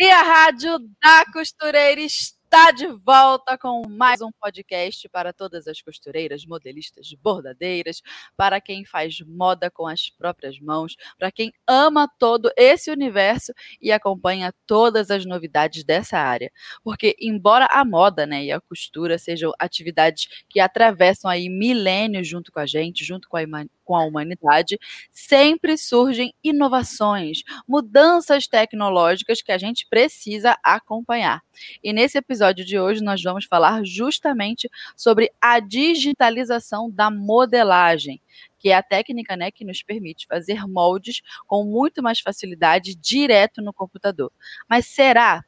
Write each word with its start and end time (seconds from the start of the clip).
E 0.00 0.08
a 0.10 0.22
Rádio 0.22 0.78
da 1.02 1.24
Costureira 1.32 2.00
está 2.00 2.70
de 2.70 2.86
volta 3.04 3.58
com 3.58 3.82
mais 3.88 4.20
um 4.20 4.30
podcast 4.40 5.08
para 5.08 5.32
todas 5.32 5.66
as 5.66 5.82
costureiras, 5.82 6.46
modelistas, 6.46 7.12
bordadeiras, 7.20 8.00
para 8.36 8.60
quem 8.60 8.84
faz 8.84 9.18
moda 9.26 9.68
com 9.72 9.88
as 9.88 10.08
próprias 10.08 10.60
mãos, 10.60 10.94
para 11.18 11.32
quem 11.32 11.52
ama 11.66 12.08
todo 12.16 12.48
esse 12.56 12.92
universo 12.92 13.52
e 13.82 13.90
acompanha 13.90 14.54
todas 14.68 15.10
as 15.10 15.26
novidades 15.26 15.82
dessa 15.82 16.16
área. 16.16 16.52
Porque 16.84 17.16
embora 17.20 17.66
a 17.68 17.84
moda, 17.84 18.24
né, 18.24 18.44
e 18.44 18.52
a 18.52 18.60
costura 18.60 19.18
sejam 19.18 19.52
atividades 19.58 20.44
que 20.48 20.60
atravessam 20.60 21.28
aí 21.28 21.48
milênios 21.48 22.28
junto 22.28 22.52
com 22.52 22.60
a 22.60 22.66
gente, 22.66 23.04
junto 23.04 23.28
com 23.28 23.36
a 23.36 23.42
com 23.88 23.96
a 23.96 24.04
humanidade, 24.04 24.78
sempre 25.10 25.78
surgem 25.78 26.34
inovações, 26.44 27.38
mudanças 27.66 28.46
tecnológicas 28.46 29.40
que 29.40 29.50
a 29.50 29.56
gente 29.56 29.86
precisa 29.88 30.58
acompanhar. 30.62 31.40
E 31.82 31.90
nesse 31.90 32.18
episódio 32.18 32.66
de 32.66 32.78
hoje 32.78 33.02
nós 33.02 33.22
vamos 33.22 33.46
falar 33.46 33.82
justamente 33.86 34.68
sobre 34.94 35.32
a 35.40 35.58
digitalização 35.58 36.90
da 36.90 37.10
modelagem, 37.10 38.20
que 38.58 38.68
é 38.68 38.74
a 38.74 38.82
técnica 38.82 39.38
né, 39.38 39.50
que 39.50 39.64
nos 39.64 39.82
permite 39.82 40.26
fazer 40.26 40.66
moldes 40.66 41.22
com 41.46 41.64
muito 41.64 42.02
mais 42.02 42.20
facilidade 42.20 42.94
direto 42.94 43.62
no 43.62 43.72
computador. 43.72 44.30
Mas 44.68 44.84
será 44.84 45.42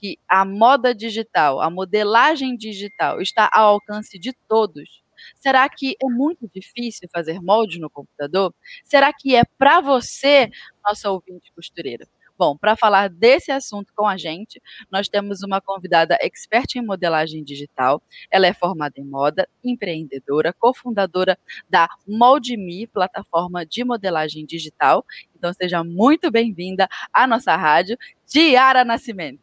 que 0.00 0.18
a 0.28 0.44
moda 0.44 0.92
digital, 0.92 1.60
a 1.60 1.70
modelagem 1.70 2.56
digital 2.56 3.22
está 3.22 3.48
ao 3.52 3.74
alcance 3.74 4.18
de 4.18 4.32
todos? 4.48 5.05
Será 5.36 5.68
que 5.68 5.96
é 6.02 6.06
muito 6.06 6.48
difícil 6.52 7.08
fazer 7.12 7.40
molde 7.40 7.78
no 7.78 7.90
computador? 7.90 8.54
Será 8.84 9.12
que 9.12 9.34
é 9.34 9.42
para 9.58 9.80
você, 9.80 10.50
nossa 10.84 11.10
ouvinte 11.10 11.52
costureira? 11.54 12.06
Bom, 12.38 12.54
para 12.54 12.76
falar 12.76 13.08
desse 13.08 13.50
assunto 13.50 13.94
com 13.96 14.06
a 14.06 14.18
gente, 14.18 14.60
nós 14.92 15.08
temos 15.08 15.42
uma 15.42 15.58
convidada 15.58 16.18
expert 16.20 16.76
em 16.76 16.84
modelagem 16.84 17.42
digital. 17.42 18.02
Ela 18.30 18.46
é 18.46 18.52
formada 18.52 18.92
em 18.98 19.04
moda, 19.04 19.48
empreendedora, 19.64 20.52
cofundadora 20.52 21.38
da 21.68 21.88
MoldeMe, 22.06 22.86
plataforma 22.88 23.64
de 23.64 23.82
modelagem 23.84 24.44
digital. 24.44 25.02
Então, 25.34 25.50
seja 25.54 25.82
muito 25.82 26.30
bem-vinda 26.30 26.86
à 27.10 27.26
nossa 27.26 27.56
rádio, 27.56 27.96
Diara 28.26 28.84
Nascimento. 28.84 29.40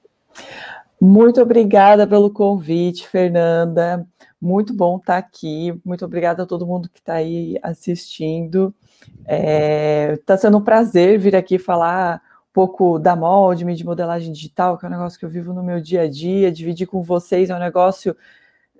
Muito 1.01 1.41
obrigada 1.41 2.05
pelo 2.05 2.29
convite, 2.29 3.07
Fernanda. 3.07 4.07
Muito 4.43 4.73
bom 4.73 4.97
estar 4.97 5.17
aqui. 5.17 5.73
Muito 5.85 6.03
obrigada 6.03 6.43
a 6.43 6.45
todo 6.45 6.67
mundo 6.67 6.89
que 6.89 6.99
está 6.99 7.13
aí 7.13 7.57
assistindo. 7.63 8.75
Está 9.21 9.33
é, 9.33 10.17
tá 10.17 10.35
sendo 10.35 10.57
um 10.57 10.61
prazer 10.61 11.17
vir 11.17 11.33
aqui 11.33 11.57
falar 11.57 12.21
um 12.49 12.51
pouco 12.51 12.99
da 12.99 13.15
molde, 13.15 13.63
de 13.73 13.85
modelagem 13.85 14.33
digital, 14.33 14.77
que 14.77 14.85
é 14.85 14.89
um 14.89 14.91
negócio 14.91 15.17
que 15.17 15.23
eu 15.23 15.29
vivo 15.29 15.53
no 15.53 15.63
meu 15.63 15.79
dia 15.79 16.01
a 16.01 16.09
dia. 16.09 16.51
Dividir 16.51 16.87
com 16.87 17.01
vocês 17.01 17.49
é 17.49 17.55
um 17.55 17.59
negócio 17.59 18.17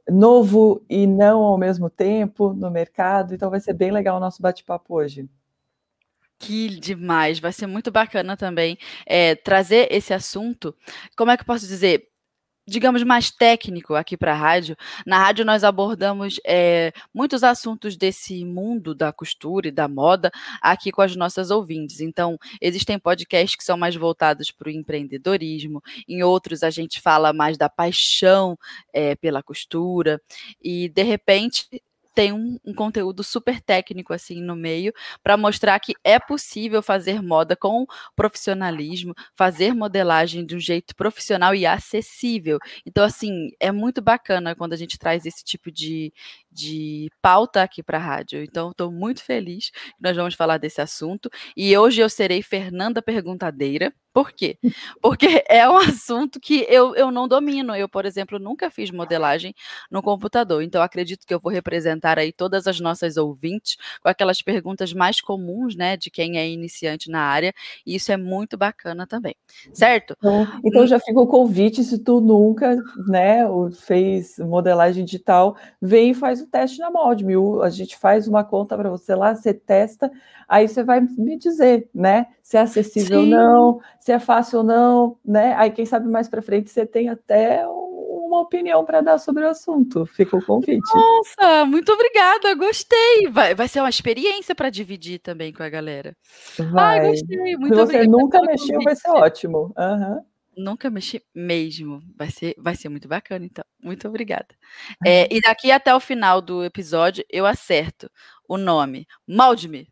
novo 0.09 0.83
e 0.89 1.07
não 1.07 1.39
ao 1.39 1.57
mesmo 1.57 1.89
tempo 1.89 2.53
no 2.53 2.69
mercado. 2.69 3.33
Então 3.33 3.49
vai 3.49 3.61
ser 3.61 3.71
bem 3.71 3.89
legal 3.89 4.17
o 4.17 4.19
nosso 4.19 4.41
bate-papo 4.41 4.95
hoje. 4.95 5.29
Que 6.39 6.67
demais, 6.67 7.39
vai 7.39 7.53
ser 7.53 7.67
muito 7.67 7.89
bacana 7.89 8.35
também 8.35 8.77
é, 9.05 9.33
trazer 9.33 9.87
esse 9.89 10.13
assunto. 10.13 10.75
Como 11.15 11.31
é 11.31 11.37
que 11.37 11.43
eu 11.43 11.47
posso 11.47 11.65
dizer? 11.65 12.09
Digamos, 12.67 13.03
mais 13.03 13.29
técnico 13.29 13.95
aqui 13.95 14.15
para 14.15 14.33
a 14.33 14.35
rádio. 14.35 14.75
Na 15.05 15.19
rádio 15.19 15.45
nós 15.45 15.63
abordamos 15.63 16.39
é, 16.45 16.93
muitos 17.13 17.43
assuntos 17.43 17.97
desse 17.97 18.45
mundo 18.45 18.95
da 18.95 19.11
costura 19.11 19.67
e 19.67 19.71
da 19.71 19.87
moda 19.87 20.31
aqui 20.61 20.91
com 20.91 21.01
as 21.01 21.15
nossas 21.15 21.51
ouvintes. 21.51 21.99
Então, 21.99 22.37
existem 22.61 22.97
podcasts 22.97 23.55
que 23.55 23.63
são 23.63 23.77
mais 23.77 23.95
voltados 23.95 24.51
para 24.51 24.69
o 24.69 24.71
empreendedorismo, 24.71 25.81
em 26.07 26.23
outros 26.23 26.63
a 26.63 26.69
gente 26.69 27.01
fala 27.01 27.33
mais 27.33 27.57
da 27.57 27.69
paixão 27.69 28.57
é, 28.93 29.15
pela 29.15 29.43
costura, 29.43 30.21
e 30.61 30.89
de 30.89 31.03
repente 31.03 31.67
tem 32.13 32.31
um, 32.31 32.59
um, 32.65 32.73
conteúdo 32.73 33.23
super 33.23 33.61
técnico 33.61 34.13
assim 34.13 34.41
no 34.41 34.55
meio 34.55 34.93
para 35.23 35.37
mostrar 35.37 35.79
que 35.79 35.93
é 36.03 36.19
possível 36.19 36.81
fazer 36.81 37.21
moda 37.21 37.55
com 37.55 37.85
profissionalismo, 38.15 39.13
fazer 39.35 39.73
modelagem 39.73 40.45
de 40.45 40.55
um 40.55 40.59
jeito 40.59 40.95
profissional 40.95 41.55
e 41.55 41.65
acessível. 41.65 42.59
Então, 42.85 43.03
assim, 43.03 43.51
é 43.59 43.71
muito 43.71 44.01
bacana 44.01 44.55
quando 44.55 44.73
a 44.73 44.77
gente 44.77 44.97
traz 44.97 45.25
esse 45.25 45.43
tipo 45.43 45.71
de, 45.71 46.13
de 46.51 47.09
pauta 47.21 47.63
aqui 47.63 47.81
para 47.81 47.97
a 47.97 48.01
rádio. 48.01 48.43
Então, 48.43 48.71
estou 48.71 48.91
muito 48.91 49.23
feliz 49.23 49.69
que 49.69 50.01
nós 50.01 50.15
vamos 50.15 50.35
falar 50.35 50.57
desse 50.57 50.81
assunto. 50.81 51.29
E 51.55 51.75
hoje 51.77 52.01
eu 52.01 52.09
serei 52.09 52.41
Fernanda 52.41 53.01
Perguntadeira. 53.01 53.93
Por 54.13 54.31
quê? 54.31 54.57
Porque 55.01 55.43
é 55.49 55.67
um 55.67 55.75
assunto 55.75 56.39
que 56.39 56.65
eu, 56.69 56.95
eu 56.95 57.11
não 57.11 57.27
domino. 57.27 57.75
Eu, 57.75 57.89
por 57.89 58.05
exemplo, 58.05 58.37
nunca 58.37 58.69
fiz 58.69 58.91
modelagem 58.91 59.55
no 59.89 60.03
computador. 60.03 60.61
Então, 60.61 60.81
acredito 60.81 61.25
que 61.25 61.33
eu 61.33 61.39
vou 61.39 61.51
representar 61.51 62.19
aí 62.19 62.31
todas 62.31 62.67
as 62.67 62.79
nossas 62.79 63.17
ouvintes 63.17 63.75
com 64.01 64.09
aquelas 64.09 64.41
perguntas 64.41 64.93
mais 64.93 65.19
comuns, 65.19 65.75
né, 65.75 65.97
de 65.97 66.11
quem 66.11 66.37
é 66.37 66.47
iniciante 66.47 67.09
na 67.09 67.21
área. 67.21 67.53
E 67.85 67.95
isso 67.95 68.11
é 68.11 68.17
muito 68.17 68.55
bacana 68.55 69.07
também. 69.07 69.35
Certo? 69.73 70.15
Então, 70.63 70.85
já 70.85 70.99
fica 70.99 71.19
o 71.19 71.27
convite, 71.27 71.83
se 71.83 71.97
tu 71.97 72.21
nunca, 72.21 72.77
né, 73.07 73.39
fez 73.79 74.37
modelagem 74.37 75.03
digital, 75.05 75.57
vem 75.81 76.11
e 76.11 76.13
faz 76.13 76.39
o 76.39 76.47
teste 76.47 76.79
na 76.79 76.91
molde. 76.91 77.25
A 77.63 77.69
gente 77.69 77.97
faz 77.97 78.27
uma 78.27 78.43
conta 78.43 78.77
para 78.77 78.89
você 78.89 79.15
lá, 79.15 79.33
você 79.33 79.53
testa, 79.53 80.11
aí 80.47 80.67
você 80.67 80.83
vai 80.83 81.01
me 81.01 81.37
dizer, 81.37 81.89
né, 81.93 82.27
se 82.43 82.57
é 82.57 82.59
acessível 82.59 83.21
Sim. 83.21 83.33
ou 83.33 83.39
não, 83.39 83.79
se 83.97 84.11
é 84.11 84.19
fácil 84.19 84.59
ou 84.59 84.63
não, 84.65 85.17
né? 85.25 85.55
Aí 85.55 85.71
quem 85.71 85.85
sabe 85.85 86.09
mais 86.09 86.27
para 86.27 86.41
frente 86.41 86.69
você 86.69 86.85
tem 86.85 87.07
até 87.07 87.65
uma 87.65 88.41
opinião 88.41 88.83
para 88.83 88.99
dar 88.99 89.17
sobre 89.17 89.43
o 89.45 89.49
assunto. 89.49 90.05
Fica 90.05 90.35
o 90.35 90.45
convite. 90.45 90.93
Nossa, 90.93 91.65
muito 91.65 91.91
obrigada, 91.93 92.53
gostei. 92.55 93.29
Vai, 93.31 93.55
vai 93.55 93.67
ser 93.69 93.79
uma 93.79 93.89
experiência 93.89 94.53
para 94.53 94.69
dividir 94.69 95.19
também 95.19 95.53
com 95.53 95.63
a 95.63 95.69
galera. 95.69 96.15
Vai. 96.71 96.99
Ai, 96.99 97.09
gostei. 97.11 97.55
Muito 97.55 97.75
Se 97.75 97.85
você 97.85 98.07
nunca 98.07 98.41
mexeu, 98.41 98.81
vai 98.81 98.95
ser 98.95 99.09
ótimo. 99.09 99.73
Uhum. 99.77 100.21
Nunca 100.57 100.89
mexi 100.89 101.23
mesmo. 101.33 102.01
Vai 102.17 102.29
ser, 102.29 102.55
vai 102.57 102.75
ser 102.75 102.89
muito 102.89 103.07
bacana, 103.07 103.45
então. 103.45 103.63
Muito 103.81 104.05
obrigada. 104.07 104.49
É, 105.05 105.33
e 105.33 105.39
daqui 105.39 105.71
até 105.71 105.95
o 105.95 105.99
final 105.99 106.41
do 106.41 106.63
episódio, 106.63 107.23
eu 107.29 107.45
acerto 107.45 108.09
o 108.47 108.57
nome. 108.57 109.07
Molde-me. 109.27 109.87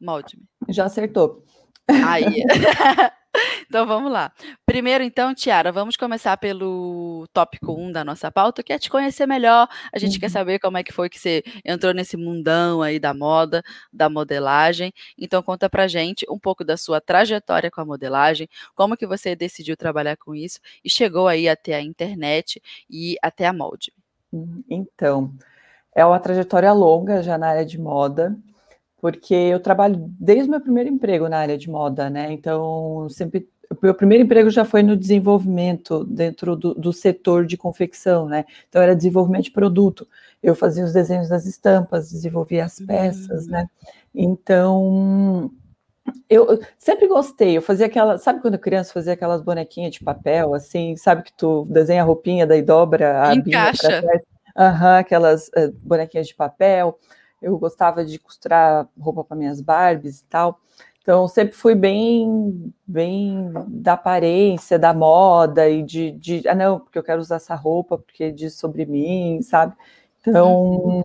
Molde-me. 0.00 0.42
Já 0.68 0.86
acertou. 0.86 1.44
Aí. 1.88 2.44
então 3.66 3.86
vamos 3.86 4.12
lá. 4.12 4.32
Primeiro, 4.64 5.02
então, 5.02 5.34
Tiara, 5.34 5.72
vamos 5.72 5.96
começar 5.96 6.36
pelo 6.36 7.26
tópico 7.32 7.72
1 7.72 7.92
da 7.92 8.04
nossa 8.04 8.30
pauta, 8.30 8.62
que 8.62 8.72
é 8.72 8.78
te 8.78 8.90
conhecer 8.90 9.26
melhor. 9.26 9.68
A 9.92 9.98
gente 9.98 10.14
uhum. 10.14 10.20
quer 10.20 10.30
saber 10.30 10.58
como 10.58 10.76
é 10.76 10.82
que 10.82 10.92
foi 10.92 11.08
que 11.08 11.18
você 11.18 11.42
entrou 11.64 11.92
nesse 11.92 12.16
mundão 12.16 12.82
aí 12.82 12.98
da 12.98 13.12
moda, 13.12 13.62
da 13.92 14.08
modelagem. 14.08 14.92
Então, 15.18 15.42
conta 15.42 15.68
pra 15.68 15.88
gente 15.88 16.24
um 16.30 16.38
pouco 16.38 16.64
da 16.64 16.76
sua 16.76 17.00
trajetória 17.00 17.70
com 17.70 17.80
a 17.80 17.84
modelagem, 17.84 18.48
como 18.74 18.96
que 18.96 19.06
você 19.06 19.34
decidiu 19.34 19.76
trabalhar 19.76 20.16
com 20.16 20.34
isso 20.34 20.60
e 20.84 20.90
chegou 20.90 21.26
aí 21.28 21.48
até 21.48 21.74
a 21.74 21.82
internet 21.82 22.62
e 22.88 23.16
até 23.22 23.46
a 23.46 23.52
molde. 23.52 23.92
Uhum. 24.32 24.62
Então, 24.68 25.32
é 25.94 26.04
uma 26.04 26.18
trajetória 26.18 26.72
longa 26.72 27.22
já 27.22 27.36
na 27.36 27.48
área 27.48 27.66
de 27.66 27.78
moda 27.78 28.36
porque 29.02 29.34
eu 29.34 29.58
trabalho 29.58 29.96
desde 30.20 30.46
o 30.46 30.50
meu 30.52 30.60
primeiro 30.60 30.88
emprego 30.88 31.28
na 31.28 31.38
área 31.38 31.58
de 31.58 31.68
moda, 31.68 32.08
né? 32.08 32.32
Então, 32.32 33.08
sempre. 33.10 33.48
O 33.68 33.76
meu 33.82 33.94
primeiro 33.94 34.22
emprego 34.22 34.48
já 34.48 34.64
foi 34.64 34.82
no 34.82 34.96
desenvolvimento 34.96 36.04
dentro 36.04 36.54
do, 36.54 36.72
do, 36.74 36.92
setor 36.92 37.44
de 37.44 37.56
confecção, 37.56 38.28
né? 38.28 38.44
Então, 38.68 38.80
era 38.80 38.94
desenvolvimento 38.94 39.44
de 39.44 39.50
produto. 39.50 40.06
Eu 40.40 40.54
fazia 40.54 40.84
os 40.84 40.92
desenhos 40.92 41.28
das 41.28 41.46
estampas, 41.46 42.12
desenvolvia 42.12 42.64
as 42.64 42.78
peças, 42.78 43.48
né? 43.48 43.62
Uhum. 44.14 44.22
Então, 44.22 45.50
eu 46.30 46.60
sempre 46.78 47.08
gostei. 47.08 47.56
Eu 47.56 47.62
fazia 47.62 47.86
aquela. 47.86 48.18
Sabe 48.18 48.40
quando 48.40 48.56
criança 48.56 48.92
fazia 48.92 49.14
aquelas 49.14 49.42
bonequinhas 49.42 49.94
de 49.94 50.04
papel, 50.04 50.54
assim? 50.54 50.96
Sabe 50.96 51.24
que 51.24 51.32
tu 51.32 51.66
desenha 51.68 52.02
a 52.02 52.04
roupinha, 52.04 52.46
daí 52.46 52.62
dobra 52.62 53.26
a 53.26 53.34
Encaixa. 53.34 54.00
Uhum, 54.54 54.98
aquelas 54.98 55.48
uh, 55.48 55.72
bonequinhas 55.82 56.28
de 56.28 56.34
papel 56.36 56.96
eu 57.42 57.58
gostava 57.58 58.04
de 58.04 58.18
costurar 58.18 58.88
roupa 58.98 59.24
para 59.24 59.36
minhas 59.36 59.60
Barbies 59.60 60.20
e 60.20 60.24
tal. 60.24 60.60
Então, 61.02 61.26
sempre 61.26 61.54
fui 61.54 61.74
bem, 61.74 62.72
bem 62.86 63.50
da 63.66 63.94
aparência, 63.94 64.78
da 64.78 64.94
moda 64.94 65.68
e 65.68 65.82
de, 65.82 66.12
de, 66.12 66.48
ah, 66.48 66.54
não, 66.54 66.78
porque 66.78 66.96
eu 66.96 67.02
quero 67.02 67.20
usar 67.20 67.36
essa 67.36 67.56
roupa 67.56 67.98
porque 67.98 68.30
diz 68.30 68.54
sobre 68.54 68.86
mim, 68.86 69.42
sabe? 69.42 69.74
Então, 70.20 71.04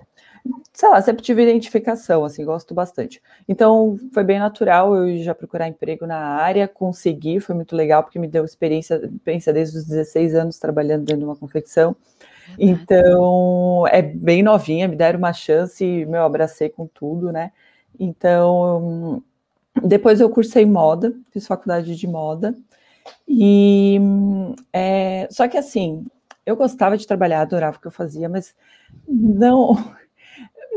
sei 0.72 0.90
lá, 0.90 1.02
sempre 1.02 1.24
tive 1.24 1.42
identificação, 1.42 2.24
assim, 2.24 2.46
gosto 2.46 2.74
bastante. 2.74 3.22
Então, 3.48 3.98
foi 4.14 4.24
bem 4.24 4.38
natural 4.40 4.96
eu 4.96 5.18
já 5.24 5.34
procurar 5.34 5.68
emprego 5.68 6.06
na 6.06 6.18
área, 6.18 6.68
consegui, 6.68 7.40
foi 7.40 7.56
muito 7.56 7.76
legal, 7.76 8.04
porque 8.04 8.20
me 8.20 8.28
deu 8.28 8.46
experiência, 8.46 8.96
experiência 9.04 9.52
desde 9.52 9.78
os 9.80 9.86
16 9.86 10.36
anos 10.36 10.60
trabalhando 10.60 11.06
dentro 11.06 11.22
de 11.22 11.26
uma 11.26 11.36
confecção. 11.36 11.96
Então, 12.58 13.86
é 13.88 14.02
bem 14.02 14.44
novinha, 14.44 14.88
me 14.88 14.96
deram 14.96 15.20
uma 15.20 15.34
chance 15.34 15.84
e, 15.84 16.06
meu, 16.06 16.24
abracei 16.24 16.70
com 16.70 16.88
tudo, 16.88 17.32
né? 17.32 17.52
Então, 18.00 19.24
depois 19.84 20.20
eu 20.20 20.30
cursei 20.30 20.66
moda, 20.66 21.14
fiz 21.32 21.48
faculdade 21.48 21.96
de 21.96 22.08
moda, 22.08 22.56
e 23.28 24.00
é, 24.74 25.28
só 25.32 25.48
que 25.48 25.58
assim, 25.58 26.06
eu 26.46 26.56
gostava 26.56 26.98
de 26.98 27.08
trabalhar, 27.08 27.42
adorava 27.42 27.78
o 27.78 27.82
que 27.82 27.88
eu 27.88 27.92
fazia, 27.92 28.30
mas 28.30 28.56
não 29.08 29.76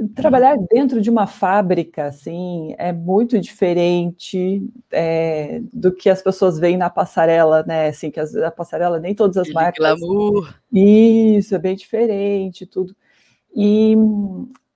trabalhar 0.09 0.57
dentro 0.71 1.01
de 1.01 1.11
uma 1.11 1.27
fábrica, 1.27 2.07
assim, 2.07 2.75
é 2.79 2.93
muito 2.93 3.39
diferente 3.41 4.63
é, 4.91 5.61
do 5.73 5.93
que 5.93 6.09
as 6.09 6.23
pessoas 6.23 6.59
veem 6.59 6.77
na 6.77 6.91
passarela, 6.91 7.63
né? 7.63 7.89
Assim, 7.89 8.11
que 8.11 8.21
a 8.21 8.51
passarela 8.51 8.99
nem 8.99 9.15
todas 9.15 9.37
as 9.37 9.51
marcas. 9.51 9.99
Glamour. 9.99 10.55
Isso, 10.73 11.55
é 11.55 11.59
bem 11.59 11.77
diferente, 11.77 12.67
tudo. 12.67 12.95
E 13.55 13.97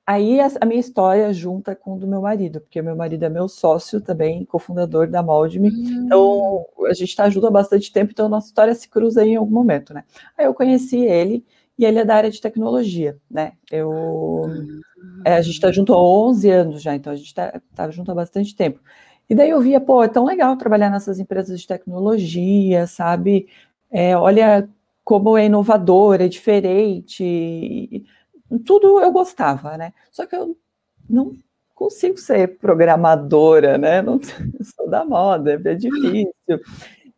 aí 0.07 0.41
a, 0.41 0.49
a, 0.61 0.67
minha 0.67 0.81
história 0.81 1.33
junta 1.33 1.75
com 1.75 1.95
o 1.95 1.99
do 1.99 2.07
meu 2.07 2.21
marido, 2.21 2.61
porque 2.61 2.83
meu 2.83 2.97
marido 2.97 3.25
é 3.25 3.29
meu 3.29 3.49
sócio 3.49 4.01
também, 4.01 4.45
cofundador 4.45 5.09
da 5.09 5.23
Moldme. 5.23 5.71
Hum. 5.71 6.05
Então 6.05 6.67
a 6.87 6.93
gente 6.93 7.11
está 7.11 7.29
junto 7.31 7.47
há 7.47 7.51
bastante 7.51 7.93
tempo, 7.93 8.13
então 8.13 8.27
a 8.27 8.31
nossa 8.31 8.49
história 8.49 8.75
se 8.75 8.89
cruza 8.89 9.25
em 9.25 9.37
algum 9.37 9.53
momento, 9.53 9.95
né? 9.95 10.05
Aí 10.37 10.47
eu 10.47 10.55
conheci 10.55 10.99
ele 10.99 11.45
e 11.79 11.85
ele 11.85 11.99
é 11.99 12.05
da 12.05 12.15
área 12.15 12.31
de 12.31 12.41
tecnologia, 12.41 13.19
né? 13.31 13.53
Eu, 13.71 14.43
é, 15.25 15.35
a 15.35 15.43
gente 15.43 15.55
está 15.55 15.73
junto 15.73 15.93
há 15.93 16.03
11 16.03 16.51
anos 16.51 16.83
já, 16.83 16.95
então 16.95 17.13
a 17.13 17.17
gente 17.17 17.27
está 17.27 17.61
tá 17.75 17.91
junto 17.91 18.11
há 18.11 18.15
bastante 18.15 18.55
tempo. 18.55 18.81
E 19.29 19.35
daí 19.35 19.51
eu 19.51 19.61
via, 19.61 19.81
pô, 19.81 20.03
é 20.03 20.09
tão 20.09 20.25
legal 20.25 20.57
trabalhar 20.57 20.91
nessas 20.91 21.19
empresas 21.19 21.61
de 21.61 21.67
tecnologia, 21.67 22.87
sabe? 22.87 23.49
É, 23.91 24.17
olha 24.17 24.69
como 25.03 25.37
é 25.37 25.47
inovador, 25.47 26.21
é 26.21 26.29
diferente, 26.29 28.05
tudo 28.65 29.01
eu 29.01 29.13
gostava, 29.13 29.77
né? 29.77 29.93
Só 30.11 30.27
que 30.27 30.37
eu 30.37 30.57
não 31.09 31.33
consigo 31.75 32.19
ser 32.19 32.59
programadora, 32.59 33.77
né? 33.79 34.01
Não 34.03 34.21
sou 34.77 34.89
da 34.89 35.05
moda, 35.05 35.61
é 35.65 35.75
difícil. 35.75 36.33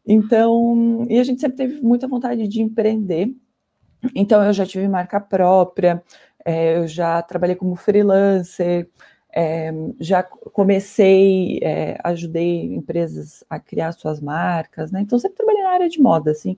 Então, 0.07 1.07
e 1.09 1.19
a 1.19 1.25
gente 1.25 1.41
sempre 1.41 1.57
teve 1.57 1.81
muita 1.83 2.09
vontade 2.09 2.47
de 2.49 2.63
empreender, 2.63 3.35
então, 4.15 4.45
eu 4.45 4.53
já 4.53 4.67
tive 4.67 4.87
marca 4.89 5.21
própria, 5.21 6.03
é, 6.47 6.79
eu 6.79 6.87
já 6.87 7.21
trabalhei 7.23 7.57
como 7.57 7.75
freelancer, 7.77 8.89
é, 9.35 9.73
já 10.01 10.23
comecei, 10.23 11.59
é, 11.63 11.99
ajudei 12.05 12.73
empresas 12.75 13.45
a 13.51 13.59
criar 13.61 13.93
suas 13.93 14.21
marcas, 14.21 14.93
né? 14.93 15.01
Então, 15.03 15.19
sempre 15.19 15.37
trabalhei 15.39 15.63
na 15.65 15.71
área 15.71 15.89
de 15.89 16.01
moda, 16.01 16.31
assim. 16.31 16.57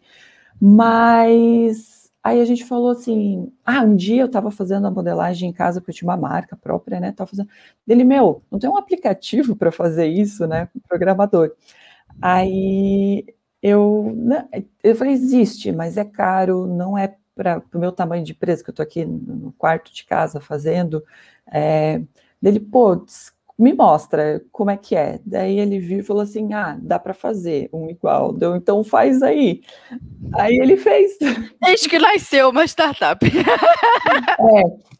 Mas 0.60 2.10
aí 2.22 2.40
a 2.40 2.44
gente 2.44 2.64
falou 2.64 2.90
assim: 2.90 3.52
ah, 3.64 3.82
um 3.82 3.96
dia 3.96 4.22
eu 4.22 4.26
estava 4.26 4.50
fazendo 4.50 4.86
a 4.86 4.90
modelagem 4.90 5.50
em 5.50 5.52
casa, 5.52 5.80
porque 5.80 5.92
eu 5.92 5.96
tinha 5.96 6.10
uma 6.10 6.16
marca 6.18 6.56
própria, 6.56 7.00
né? 7.00 7.12
Tava 7.12 7.30
fazendo. 7.30 7.48
Ele, 7.88 8.04
meu, 8.04 8.42
não 8.50 8.58
tem 8.58 8.70
um 8.70 8.76
aplicativo 8.76 9.56
para 9.56 9.72
fazer 9.72 10.06
isso, 10.06 10.46
né? 10.46 10.68
Programador. 10.88 11.52
Aí 12.22 13.24
eu, 13.62 14.12
né, 14.16 14.48
eu 14.82 14.94
falei, 14.96 15.12
existe, 15.14 15.72
mas 15.72 15.96
é 15.96 16.04
caro, 16.04 16.66
não 16.66 16.96
é 16.98 17.16
para 17.38 17.62
o 17.72 17.78
meu 17.78 17.92
tamanho 17.92 18.24
de 18.24 18.32
empresa, 18.32 18.64
que 18.64 18.70
eu 18.70 18.72
estou 18.72 18.82
aqui 18.82 19.04
no 19.04 19.52
quarto 19.52 19.94
de 19.94 20.04
casa 20.04 20.40
fazendo, 20.40 21.04
é, 21.52 22.02
dele, 22.42 22.58
pô, 22.58 23.00
me 23.56 23.72
mostra 23.72 24.42
como 24.50 24.70
é 24.70 24.76
que 24.76 24.96
é. 24.96 25.20
Daí 25.24 25.58
ele 25.58 25.78
viu 25.78 26.00
e 26.00 26.02
falou 26.02 26.22
assim: 26.22 26.52
ah, 26.52 26.76
dá 26.80 26.98
para 26.98 27.14
fazer 27.14 27.68
um 27.72 27.88
igual. 27.88 28.32
Deu, 28.32 28.56
então 28.56 28.82
faz 28.82 29.22
aí. 29.22 29.62
Aí 30.34 30.56
ele 30.56 30.76
fez. 30.76 31.16
Desde 31.60 31.88
que 31.88 31.98
nasceu 31.98 32.50
uma 32.50 32.64
startup. 32.64 33.24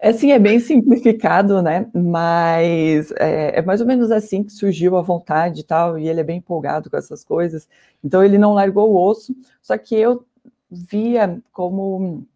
é, 0.01 0.09
assim, 0.09 0.31
é 0.31 0.39
bem 0.39 0.61
simplificado, 0.61 1.61
né? 1.61 1.87
Mas 1.93 3.13
é, 3.13 3.59
é, 3.59 3.63
mais 3.63 3.81
ou 3.81 3.87
menos 3.87 4.11
assim 4.11 4.45
que 4.45 4.53
surgiu 4.53 4.97
a 4.97 5.03
vontade 5.03 5.61
e 5.61 5.65
tal, 5.65 5.99
e 5.99 6.09
ele 6.09 6.21
é 6.21 6.25
bem 6.25 6.39
empolgado 6.39 6.89
com 6.89 6.97
essas 6.97 7.25
coisas. 7.25 7.69
Então 8.03 8.25
ele 8.25 8.39
não 8.39 8.55
largou 8.55 8.91
o 8.91 9.09
osso, 9.09 9.37
só 9.61 9.77
que 9.77 9.95
eu 9.95 10.25
via 10.71 11.41
como 11.53 12.27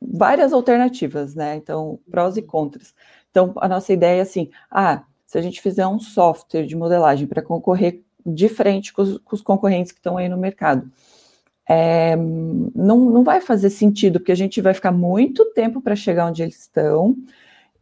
várias 0.00 0.52
alternativas, 0.52 1.34
né? 1.34 1.56
Então, 1.56 1.98
prós 2.10 2.36
e 2.36 2.42
contras. 2.42 2.94
Então, 3.30 3.52
a 3.56 3.68
nossa 3.68 3.92
ideia 3.92 4.18
é 4.18 4.22
assim: 4.22 4.50
ah, 4.70 5.04
se 5.26 5.38
a 5.38 5.42
gente 5.42 5.60
fizer 5.60 5.86
um 5.86 5.98
software 5.98 6.66
de 6.66 6.76
modelagem 6.76 7.26
para 7.26 7.42
concorrer 7.42 8.02
de 8.24 8.48
frente 8.48 8.92
com 8.92 9.02
os, 9.02 9.18
com 9.18 9.36
os, 9.36 9.42
concorrentes 9.42 9.92
que 9.92 9.98
estão 9.98 10.16
aí 10.16 10.28
no 10.28 10.36
mercado, 10.36 10.90
é, 11.68 12.16
não, 12.16 12.98
não 13.10 13.24
vai 13.24 13.40
fazer 13.40 13.70
sentido, 13.70 14.20
porque 14.20 14.32
a 14.32 14.36
gente 14.36 14.60
vai 14.60 14.74
ficar 14.74 14.92
muito 14.92 15.44
tempo 15.52 15.80
para 15.80 15.96
chegar 15.96 16.26
onde 16.26 16.42
eles 16.42 16.60
estão 16.60 17.16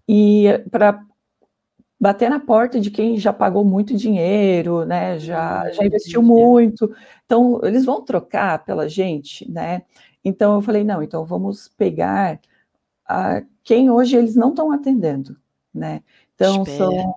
e 0.08 0.46
para 0.70 1.02
bater 2.04 2.28
na 2.28 2.38
porta 2.38 2.78
de 2.78 2.90
quem 2.90 3.16
já 3.16 3.32
pagou 3.32 3.64
muito 3.64 3.96
dinheiro, 3.96 4.84
né? 4.84 5.18
Já, 5.18 5.70
já 5.70 5.86
investiu 5.86 6.22
muito. 6.22 6.94
Então, 7.24 7.58
eles 7.62 7.82
vão 7.82 8.04
trocar 8.04 8.62
pela 8.62 8.86
gente, 8.86 9.50
né? 9.50 9.84
Então, 10.22 10.54
eu 10.54 10.60
falei, 10.60 10.84
não, 10.84 11.02
então 11.02 11.24
vamos 11.24 11.66
pegar 11.66 12.38
a, 13.08 13.42
quem 13.62 13.90
hoje 13.90 14.16
eles 14.16 14.36
não 14.36 14.50
estão 14.50 14.70
atendendo, 14.70 15.34
né? 15.72 16.02
Então, 16.34 16.62
Esperta. 16.64 16.84
são... 16.84 17.14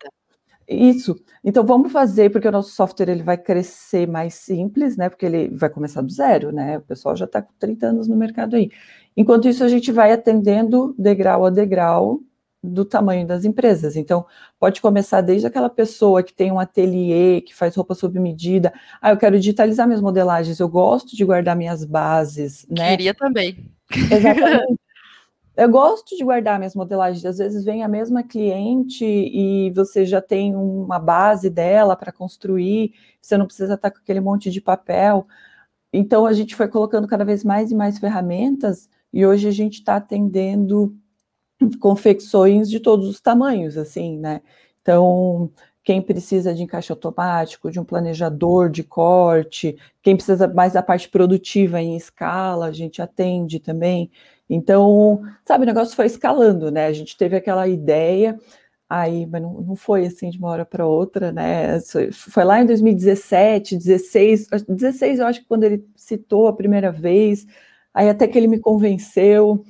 Isso. 0.70 1.22
Então, 1.44 1.66
vamos 1.66 1.92
fazer, 1.92 2.30
porque 2.30 2.48
o 2.48 2.52
nosso 2.52 2.72
software 2.72 3.10
ele 3.10 3.24
vai 3.24 3.38
crescer 3.38 4.08
mais 4.08 4.36
simples, 4.36 4.96
né? 4.96 5.10
Porque 5.10 5.26
ele 5.26 5.50
vai 5.50 5.70
começar 5.70 6.02
do 6.02 6.10
zero, 6.10 6.54
né? 6.54 6.78
O 6.78 6.82
pessoal 6.82 7.14
já 7.14 7.26
está 7.26 7.42
com 7.42 7.52
30 7.60 7.88
anos 7.88 8.08
no 8.08 8.16
mercado 8.16 8.56
aí. 8.56 8.72
Enquanto 9.18 9.50
isso, 9.50 9.66
a 9.66 9.68
gente 9.68 9.92
vai 9.92 10.14
atendendo 10.14 10.96
degrau 10.98 11.46
a 11.46 11.50
degrau, 11.50 12.22
do 12.68 12.86
tamanho 12.86 13.26
das 13.26 13.46
empresas. 13.46 13.96
Então, 13.96 14.26
pode 14.60 14.82
começar 14.82 15.22
desde 15.22 15.48
aquela 15.48 15.70
pessoa 15.70 16.22
que 16.22 16.34
tem 16.34 16.52
um 16.52 16.60
ateliê, 16.60 17.42
que 17.42 17.56
faz 17.56 17.76
roupa 17.76 17.96
sob 17.96 18.20
medida. 18.20 18.74
Ah, 19.02 19.12
eu 19.12 19.18
quero 19.18 19.40
digitalizar 19.40 19.88
minhas 19.88 20.02
modelagens, 20.02 20.60
eu 20.60 20.70
gosto 20.70 21.16
de 21.16 21.26
guardar 21.26 21.56
minhas 21.56 21.84
bases, 21.84 22.66
né? 22.70 22.92
Queria 22.92 23.14
também. 23.14 23.72
Exatamente. 23.92 24.80
eu 25.58 25.70
gosto 25.70 26.16
de 26.16 26.24
guardar 26.24 26.60
minhas 26.60 26.76
modelagens. 26.76 27.26
Às 27.26 27.38
vezes 27.38 27.64
vem 27.64 27.84
a 27.84 27.88
mesma 27.88 28.22
cliente 28.24 29.06
e 29.06 29.72
você 29.72 30.06
já 30.06 30.22
tem 30.22 30.56
uma 30.56 31.00
base 31.00 31.50
dela 31.50 31.96
para 31.96 32.12
construir, 32.12 32.94
você 33.22 33.38
não 33.38 33.46
precisa 33.46 33.74
estar 33.74 33.90
com 33.90 34.00
aquele 34.00 34.20
monte 34.20 34.52
de 34.52 34.62
papel. 34.62 35.26
Então, 35.92 36.26
a 36.26 36.34
gente 36.34 36.56
foi 36.56 36.68
colocando 36.68 37.08
cada 37.08 37.26
vez 37.26 37.44
mais 37.44 37.72
e 37.72 37.76
mais 37.76 37.98
ferramentas 37.98 38.90
e 39.12 39.26
hoje 39.26 39.48
a 39.48 39.52
gente 39.52 39.80
está 39.80 39.96
atendendo 39.96 40.96
confecções 41.80 42.70
de 42.70 42.80
todos 42.80 43.08
os 43.08 43.20
tamanhos, 43.20 43.78
assim, 43.78 44.18
né? 44.18 44.42
Então, 44.82 45.52
quem 45.84 46.02
precisa 46.02 46.54
de 46.54 46.64
encaixe 46.64 46.92
automático, 46.92 47.72
de 47.72 47.80
um 47.80 47.84
planejador 47.86 48.70
de 48.70 48.84
corte, 48.84 49.78
quem 50.02 50.16
precisa 50.16 50.48
mais 50.48 50.74
da 50.74 50.84
parte 50.84 51.10
produtiva 51.10 51.82
em 51.82 51.96
escala, 51.96 52.68
a 52.68 52.72
gente 52.72 53.02
atende 53.02 53.60
também. 53.60 54.12
Então, 54.50 55.22
sabe, 55.46 55.64
o 55.64 55.66
negócio 55.68 55.96
foi 55.96 56.06
escalando, 56.06 56.70
né? 56.72 56.88
A 56.88 56.94
gente 56.94 57.18
teve 57.18 57.36
aquela 57.36 57.68
ideia, 57.68 58.38
aí, 58.90 59.26
mas 59.26 59.42
não, 59.42 59.62
não 59.62 59.76
foi 59.76 60.06
assim 60.06 60.30
de 60.30 60.38
uma 60.38 60.50
hora 60.50 60.66
para 60.66 60.86
outra, 60.86 61.32
né? 61.32 61.80
Foi 62.12 62.44
lá 62.44 62.62
em 62.62 62.66
2017, 62.66 63.78
16, 63.78 64.48
16 64.68 65.20
eu 65.20 65.26
acho 65.28 65.42
que 65.42 65.48
quando 65.48 65.64
ele 65.64 65.86
citou 65.96 66.48
a 66.48 66.54
primeira 66.54 66.92
vez, 66.92 67.46
aí 67.94 68.10
até 68.10 68.28
que 68.28 68.38
ele 68.38 68.48
me 68.48 68.60
convenceu. 68.60 69.64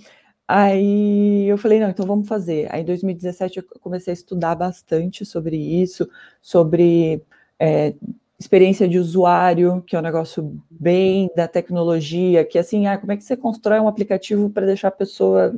Aí 0.47 1.45
eu 1.47 1.57
falei, 1.57 1.79
não, 1.79 1.89
então 1.89 2.05
vamos 2.05 2.27
fazer. 2.27 2.73
Aí 2.73 2.81
em 2.81 2.85
2017 2.85 3.57
eu 3.57 3.63
comecei 3.81 4.11
a 4.11 4.15
estudar 4.15 4.55
bastante 4.55 5.25
sobre 5.25 5.57
isso, 5.57 6.09
sobre 6.41 7.21
é, 7.59 7.93
experiência 8.39 8.87
de 8.87 8.97
usuário, 8.97 9.83
que 9.85 9.95
é 9.95 9.99
um 9.99 10.03
negócio 10.03 10.57
bem 10.69 11.29
da 11.35 11.47
tecnologia, 11.47 12.45
que 12.45 12.57
assim, 12.57 12.87
ah, 12.87 12.97
como 12.97 13.11
é 13.11 13.17
que 13.17 13.23
você 13.23 13.35
constrói 13.35 13.79
um 13.79 13.87
aplicativo 13.87 14.49
para 14.49 14.65
deixar 14.65 14.87
a 14.87 14.91
pessoa 14.91 15.53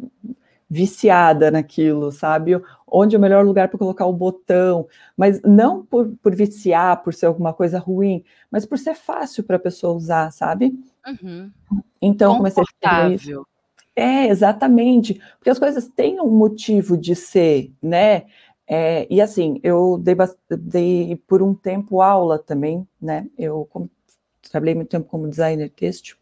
viciada 0.69 1.51
naquilo, 1.51 2.11
sabe? 2.11 2.59
Onde 2.87 3.15
é 3.15 3.19
o 3.19 3.21
melhor 3.21 3.45
lugar 3.45 3.67
para 3.67 3.77
colocar 3.77 4.05
o 4.05 4.13
botão, 4.13 4.87
mas 5.17 5.41
não 5.41 5.83
por, 5.83 6.15
por 6.21 6.35
viciar, 6.35 7.01
por 7.03 7.13
ser 7.13 7.25
alguma 7.25 7.53
coisa 7.53 7.79
ruim, 7.79 8.23
mas 8.51 8.65
por 8.65 8.77
ser 8.77 8.95
fácil 8.95 9.43
para 9.43 9.55
a 9.55 9.59
pessoa 9.59 9.93
usar, 9.93 10.31
sabe? 10.31 10.79
Uhum. 11.05 11.51
Então 12.01 12.37
comecei 12.37 12.61
a 12.61 12.63
estudar 12.63 13.11
isso. 13.11 13.45
É, 13.99 14.27
exatamente, 14.29 15.21
porque 15.37 15.49
as 15.49 15.59
coisas 15.59 15.87
têm 15.89 16.21
um 16.21 16.29
motivo 16.29 16.97
de 16.97 17.15
ser, 17.15 17.73
né? 17.81 18.27
É, 18.65 19.05
e 19.09 19.21
assim, 19.21 19.59
eu 19.61 19.97
dei, 19.97 20.15
dei, 20.57 21.15
por 21.27 21.41
um 21.41 21.53
tempo 21.53 22.01
aula 22.01 22.39
também, 22.39 22.87
né? 23.01 23.27
Eu 23.37 23.67
como, 23.69 23.89
trabalhei 24.49 24.75
muito 24.75 24.89
tempo 24.89 25.09
como 25.09 25.27
designer 25.27 25.69
têxtil. 25.69 26.15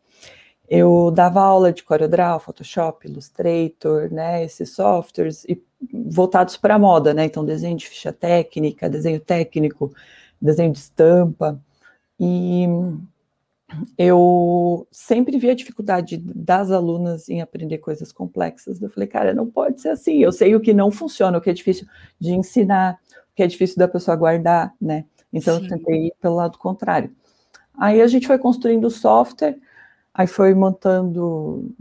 Eu 0.69 1.11
dava 1.11 1.41
aula 1.41 1.71
de 1.71 1.83
CorelDRAW, 1.83 2.39
Photoshop, 2.39 3.07
Illustrator, 3.07 4.11
né? 4.11 4.43
Esses 4.43 4.71
softwares 4.71 5.45
e 5.45 5.61
voltados 5.93 6.57
para 6.57 6.75
a 6.75 6.79
moda, 6.79 7.13
né? 7.13 7.25
Então, 7.25 7.45
desenho 7.45 7.77
de 7.77 7.87
ficha 7.87 8.11
técnica, 8.13 8.89
desenho 8.89 9.19
técnico, 9.19 9.93
desenho 10.41 10.71
de 10.71 10.79
estampa. 10.79 11.61
E 12.19 12.67
eu 13.97 14.87
sempre 14.91 15.37
vi 15.37 15.49
a 15.49 15.55
dificuldade 15.55 16.17
das 16.17 16.71
alunas 16.71 17.27
em 17.27 17.41
aprender 17.41 17.79
coisas 17.79 18.11
complexas. 18.11 18.81
Eu 18.81 18.89
falei, 18.89 19.07
cara, 19.07 19.33
não 19.33 19.45
pode 19.49 19.81
ser 19.81 19.89
assim. 19.89 20.19
Eu 20.19 20.31
sei 20.31 20.55
o 20.55 20.61
que 20.61 20.73
não 20.73 20.89
funciona, 20.89 21.37
o 21.37 21.41
que 21.41 21.49
é 21.49 21.53
difícil 21.53 21.85
de 22.19 22.33
ensinar, 22.33 22.97
o 23.31 23.35
que 23.35 23.43
é 23.43 23.47
difícil 23.47 23.77
da 23.77 23.87
pessoa 23.87 24.15
guardar, 24.15 24.73
né? 24.79 25.05
Então 25.33 25.57
Sim. 25.57 25.63
eu 25.63 25.69
tentei 25.69 26.07
ir 26.07 26.13
pelo 26.21 26.35
lado 26.35 26.57
contrário. 26.57 27.13
Aí 27.77 28.01
a 28.01 28.07
gente 28.07 28.25
foi 28.25 28.39
construindo 28.39 28.85
o 28.85 28.91
software, 28.91 29.57
aí 30.13 30.25
foi 30.25 30.53
montando, 30.53 31.75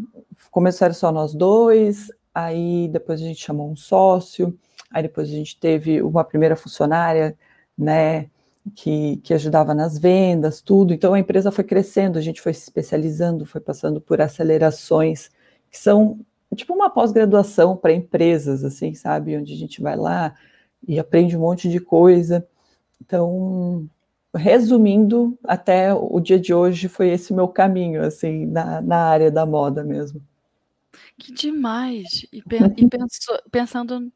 começaram 0.51 0.93
só 0.93 1.11
nós 1.13 1.35
dois, 1.35 2.11
aí 2.35 2.89
depois 2.89 3.21
a 3.21 3.25
gente 3.25 3.43
chamou 3.43 3.71
um 3.71 3.77
sócio, 3.77 4.59
aí 4.91 5.03
depois 5.03 5.29
a 5.29 5.33
gente 5.33 5.59
teve 5.59 6.03
uma 6.03 6.25
primeira 6.25 6.57
funcionária, 6.57 7.37
né? 7.79 8.29
Que, 8.75 9.19
que 9.19 9.35
ajudava 9.35 9.75
nas 9.75 9.99
vendas, 9.99 10.61
tudo. 10.61 10.93
Então 10.93 11.15
a 11.15 11.19
empresa 11.19 11.51
foi 11.51 11.65
crescendo, 11.65 12.19
a 12.19 12.23
gente 12.23 12.41
foi 12.41 12.53
se 12.53 12.63
especializando, 12.63 13.47
foi 13.47 13.61
passando 13.61 14.01
por 14.01 14.21
acelerações 14.21 15.31
que 15.71 15.79
são 15.79 16.19
tipo 16.55 16.73
uma 16.75 16.91
pós-graduação 16.91 17.77
para 17.77 17.93
empresas, 17.93 18.65
assim, 18.65 18.95
sabe? 18.95 19.37
Onde 19.37 19.53
a 19.53 19.57
gente 19.57 19.83
vai 19.83 19.97
lá 19.97 20.35
e 20.87 20.99
aprende 20.99 21.37
um 21.37 21.41
monte 21.41 21.69
de 21.69 21.81
coisa. 21.81 22.47
Então, 23.01 23.89
resumindo, 24.35 25.39
até 25.45 25.93
o 25.95 26.21
dia 26.21 26.39
de 26.39 26.55
hoje 26.55 26.89
foi 26.89 27.11
esse 27.11 27.33
meu 27.35 27.49
caminho, 27.49 28.03
assim, 28.03 28.47
na, 28.47 28.81
na 28.81 28.99
área 29.05 29.31
da 29.31 29.47
moda 29.47 29.85
mesmo. 29.85 30.23
Que 31.19 31.33
demais! 31.33 32.27
E, 32.33 32.39
e 32.39 32.89
penso, 32.89 33.43
pensando 33.51 34.13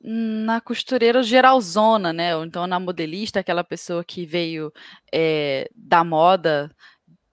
na 0.00 0.60
costureira 0.60 1.22
geralzona, 1.22 2.12
né? 2.12 2.36
Ou 2.36 2.44
então 2.44 2.66
na 2.66 2.80
modelista, 2.80 3.40
aquela 3.40 3.64
pessoa 3.64 4.04
que 4.04 4.26
veio 4.26 4.72
é, 5.12 5.70
da 5.74 6.02
moda 6.02 6.70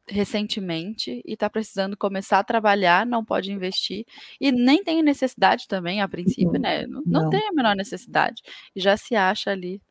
recentemente 0.07 1.21
e 1.25 1.33
está 1.33 1.49
precisando 1.49 1.95
começar 1.95 2.39
a 2.39 2.43
trabalhar, 2.43 3.05
não 3.05 3.23
pode 3.23 3.51
investir 3.51 4.05
e 4.41 4.51
nem 4.51 4.83
tem 4.83 5.03
necessidade 5.03 5.67
também, 5.67 6.01
a 6.01 6.07
princípio, 6.07 6.59
né? 6.59 6.85
Não, 6.87 7.01
não, 7.05 7.23
não. 7.23 7.29
tem 7.29 7.47
a 7.47 7.53
menor 7.53 7.75
necessidade 7.75 8.41
e 8.75 8.81
já 8.81 8.97
se 8.97 9.15
acha 9.15 9.51
ali 9.51 9.81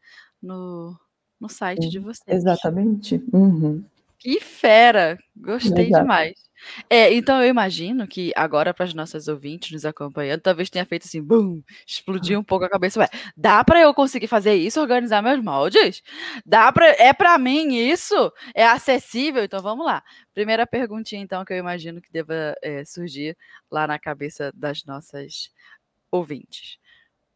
no, 0.43 0.97
no 1.41 1.49
site 1.49 1.89
de 1.89 1.99
vocês. 1.99 2.37
Exatamente. 2.37 3.23
Uhum. 3.33 3.85
Que 4.19 4.41
fera! 4.41 5.17
Gostei 5.37 5.87
Exato. 5.87 6.03
demais. 6.03 6.48
É, 6.91 7.13
então 7.13 7.43
eu 7.43 7.49
imagino 7.49 8.07
que 8.07 8.33
agora 8.37 8.75
para 8.75 8.85
as 8.85 8.95
nossas 8.95 9.29
ouvintes 9.29 9.73
nos 9.73 9.85
acompanhando, 9.85 10.41
talvez 10.41 10.71
tenha 10.71 10.85
feito 10.85 11.05
assim, 11.05 11.23
bum, 11.23 11.63
explodiu 11.87 12.39
um 12.41 12.45
pouco 12.45 12.65
a 12.65 12.69
cabeça. 12.71 13.01
Ué, 13.01 13.09
dá 13.37 13.63
para 13.65 13.81
eu 13.81 13.95
conseguir 13.95 14.27
fazer 14.27 14.55
isso, 14.55 14.81
organizar 14.81 15.23
meus 15.23 15.43
moldes? 15.43 16.03
Dá 16.45 16.73
para 16.73 16.87
é 16.87 17.13
para 17.13 17.39
mim 17.39 17.75
isso? 17.75 18.33
É 18.55 18.67
acessível? 18.67 19.45
Então 19.45 19.63
vamos 19.63 19.87
lá. 19.87 20.03
Primeira 20.35 20.67
perguntinha 20.67 21.21
então 21.23 21.45
que 21.45 21.53
eu 21.53 21.59
imagino 21.59 22.01
que 22.01 22.13
deva 22.13 22.55
é, 22.63 22.85
surgir 22.85 23.37
lá 23.71 23.87
na 23.87 23.99
cabeça 23.99 24.53
das 24.55 24.85
nossas 24.85 25.51
ouvintes. 26.11 26.79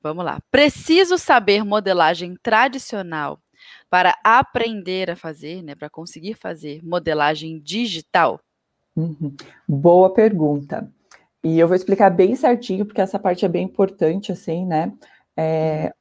Vamos 0.02 0.24
lá. 0.24 0.40
Preciso 0.50 1.16
saber 1.16 1.64
modelagem 1.64 2.36
tradicional 2.42 3.40
para 3.88 4.18
aprender 4.24 5.10
a 5.10 5.16
fazer, 5.16 5.62
né, 5.62 5.74
para 5.74 5.88
conseguir 5.88 6.34
fazer 6.34 6.82
modelagem 6.82 7.60
digital? 7.60 8.40
Uhum. 8.96 9.34
Boa 9.66 10.12
pergunta. 10.12 10.90
E 11.42 11.58
eu 11.58 11.66
vou 11.66 11.74
explicar 11.74 12.10
bem 12.10 12.34
certinho, 12.36 12.86
porque 12.86 13.00
essa 13.00 13.18
parte 13.18 13.44
é 13.44 13.48
bem 13.48 13.64
importante, 13.64 14.30
assim, 14.30 14.64
né? 14.64 14.92
É, 15.36 15.92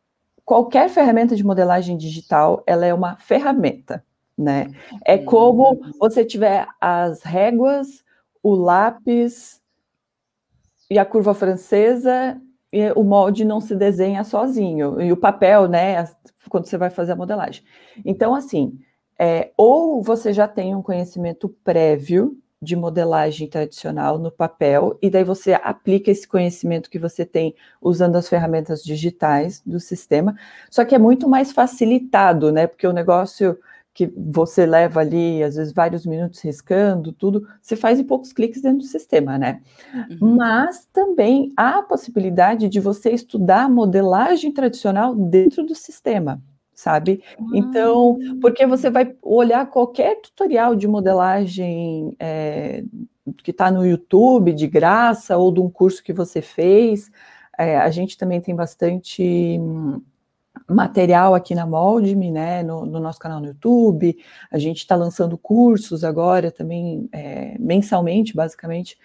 qualquer 0.46 0.90
ferramenta 0.90 1.36
de 1.36 1.44
modelagem 1.44 1.98
digital, 1.98 2.64
ela 2.68 2.86
é 2.86 2.94
uma 2.94 3.16
ferramenta, 3.18 4.04
né? 4.38 4.72
É 5.04 5.18
como 5.18 5.72
uhum. 5.72 5.92
você 6.00 6.24
tiver 6.24 6.68
as 6.80 7.24
réguas, 7.24 8.04
o 8.44 8.54
lápis 8.54 9.60
e 10.90 11.00
a 11.00 11.06
curva 11.06 11.34
francesa, 11.34 12.40
e 12.72 12.92
o 12.92 13.04
molde 13.04 13.44
não 13.44 13.60
se 13.60 13.76
desenha 13.76 14.24
sozinho, 14.24 15.02
e 15.02 15.12
o 15.12 15.18
papel, 15.18 15.68
né? 15.68 16.08
Quando 16.50 16.66
você 16.66 16.78
vai 16.78 16.90
fazer 16.90 17.14
a 17.14 17.16
modelagem. 17.16 17.64
Então, 18.06 18.36
assim, 18.36 18.78
é, 19.18 19.52
ou 19.58 20.02
você 20.02 20.34
já 20.34 20.48
tem 20.48 20.76
um 20.76 20.82
conhecimento 20.82 21.50
prévio 21.64 22.41
de 22.62 22.76
modelagem 22.76 23.48
tradicional 23.48 24.20
no 24.20 24.32
papel, 24.32 24.98
e 25.02 25.10
daí 25.10 25.24
você 25.24 25.54
aplica 25.54 26.12
esse 26.12 26.28
conhecimento 26.28 26.90
que 26.90 27.00
você 27.00 27.26
tem 27.26 27.56
usando 27.82 28.16
as 28.16 28.30
ferramentas 28.30 28.84
digitais 28.84 29.62
do 29.66 29.80
sistema, 29.80 30.36
só 30.70 30.86
que 30.86 30.94
é 30.94 31.00
muito 31.00 31.28
mais 31.28 31.52
facilitado, 31.52 32.52
né? 32.52 32.68
Porque 32.68 32.86
o 32.86 32.94
negócio 32.94 33.58
que 33.94 34.08
você 34.16 34.66
leva 34.66 35.02
ali, 35.02 35.44
às 35.44 35.56
vezes, 35.56 35.74
vários 35.74 36.06
minutos 36.06 36.40
riscando, 36.40 37.12
tudo, 37.12 37.46
você 37.62 37.76
faz 37.76 38.00
em 38.00 38.04
poucos 38.04 38.32
cliques 38.32 38.62
dentro 38.62 38.80
do 38.80 38.86
sistema, 38.86 39.38
né? 39.38 39.62
Uhum. 39.94 40.36
Mas 40.36 40.88
também 40.94 41.52
há 41.58 41.80
a 41.80 41.84
possibilidade 41.84 42.70
de 42.70 42.80
você 42.80 43.10
estudar 43.12 43.70
modelagem 43.70 44.52
tradicional 44.54 45.14
dentro 45.14 45.66
do 45.66 45.76
sistema 45.76 46.42
sabe? 46.82 47.24
Então, 47.54 48.18
ah. 48.20 48.36
porque 48.42 48.66
você 48.66 48.90
vai 48.90 49.16
olhar 49.22 49.70
qualquer 49.70 50.20
tutorial 50.20 50.76
de 50.76 50.88
modelagem 50.88 52.16
é, 52.20 52.84
que 53.44 53.52
está 53.52 53.70
no 53.70 53.86
YouTube 53.86 54.52
de 54.52 54.68
graça 54.68 55.38
ou 55.38 55.52
de 55.52 55.60
um 55.60 55.70
curso 55.70 56.04
que 56.04 56.12
você 56.12 56.42
fez. 56.42 57.12
É, 57.58 57.78
a 57.78 57.90
gente 57.92 58.18
também 58.18 58.42
tem 58.42 58.56
bastante 58.56 59.60
material 60.68 61.36
aqui 61.36 61.54
na 61.54 61.68
Moldme, 61.68 62.32
né, 62.32 62.64
no, 62.64 62.84
no, 62.84 63.00
nosso 63.00 63.20
canal 63.20 63.40
no 63.40 63.48
YouTube. 63.48 64.18
A 64.50 64.58
gente 64.58 64.80
está 64.80 64.96
lançando 64.96 65.38
cursos 65.38 66.04
agora 66.04 66.52
também 66.52 67.08
é, 67.12 67.56
mensalmente, 67.60 68.36
basicamente 68.36 68.98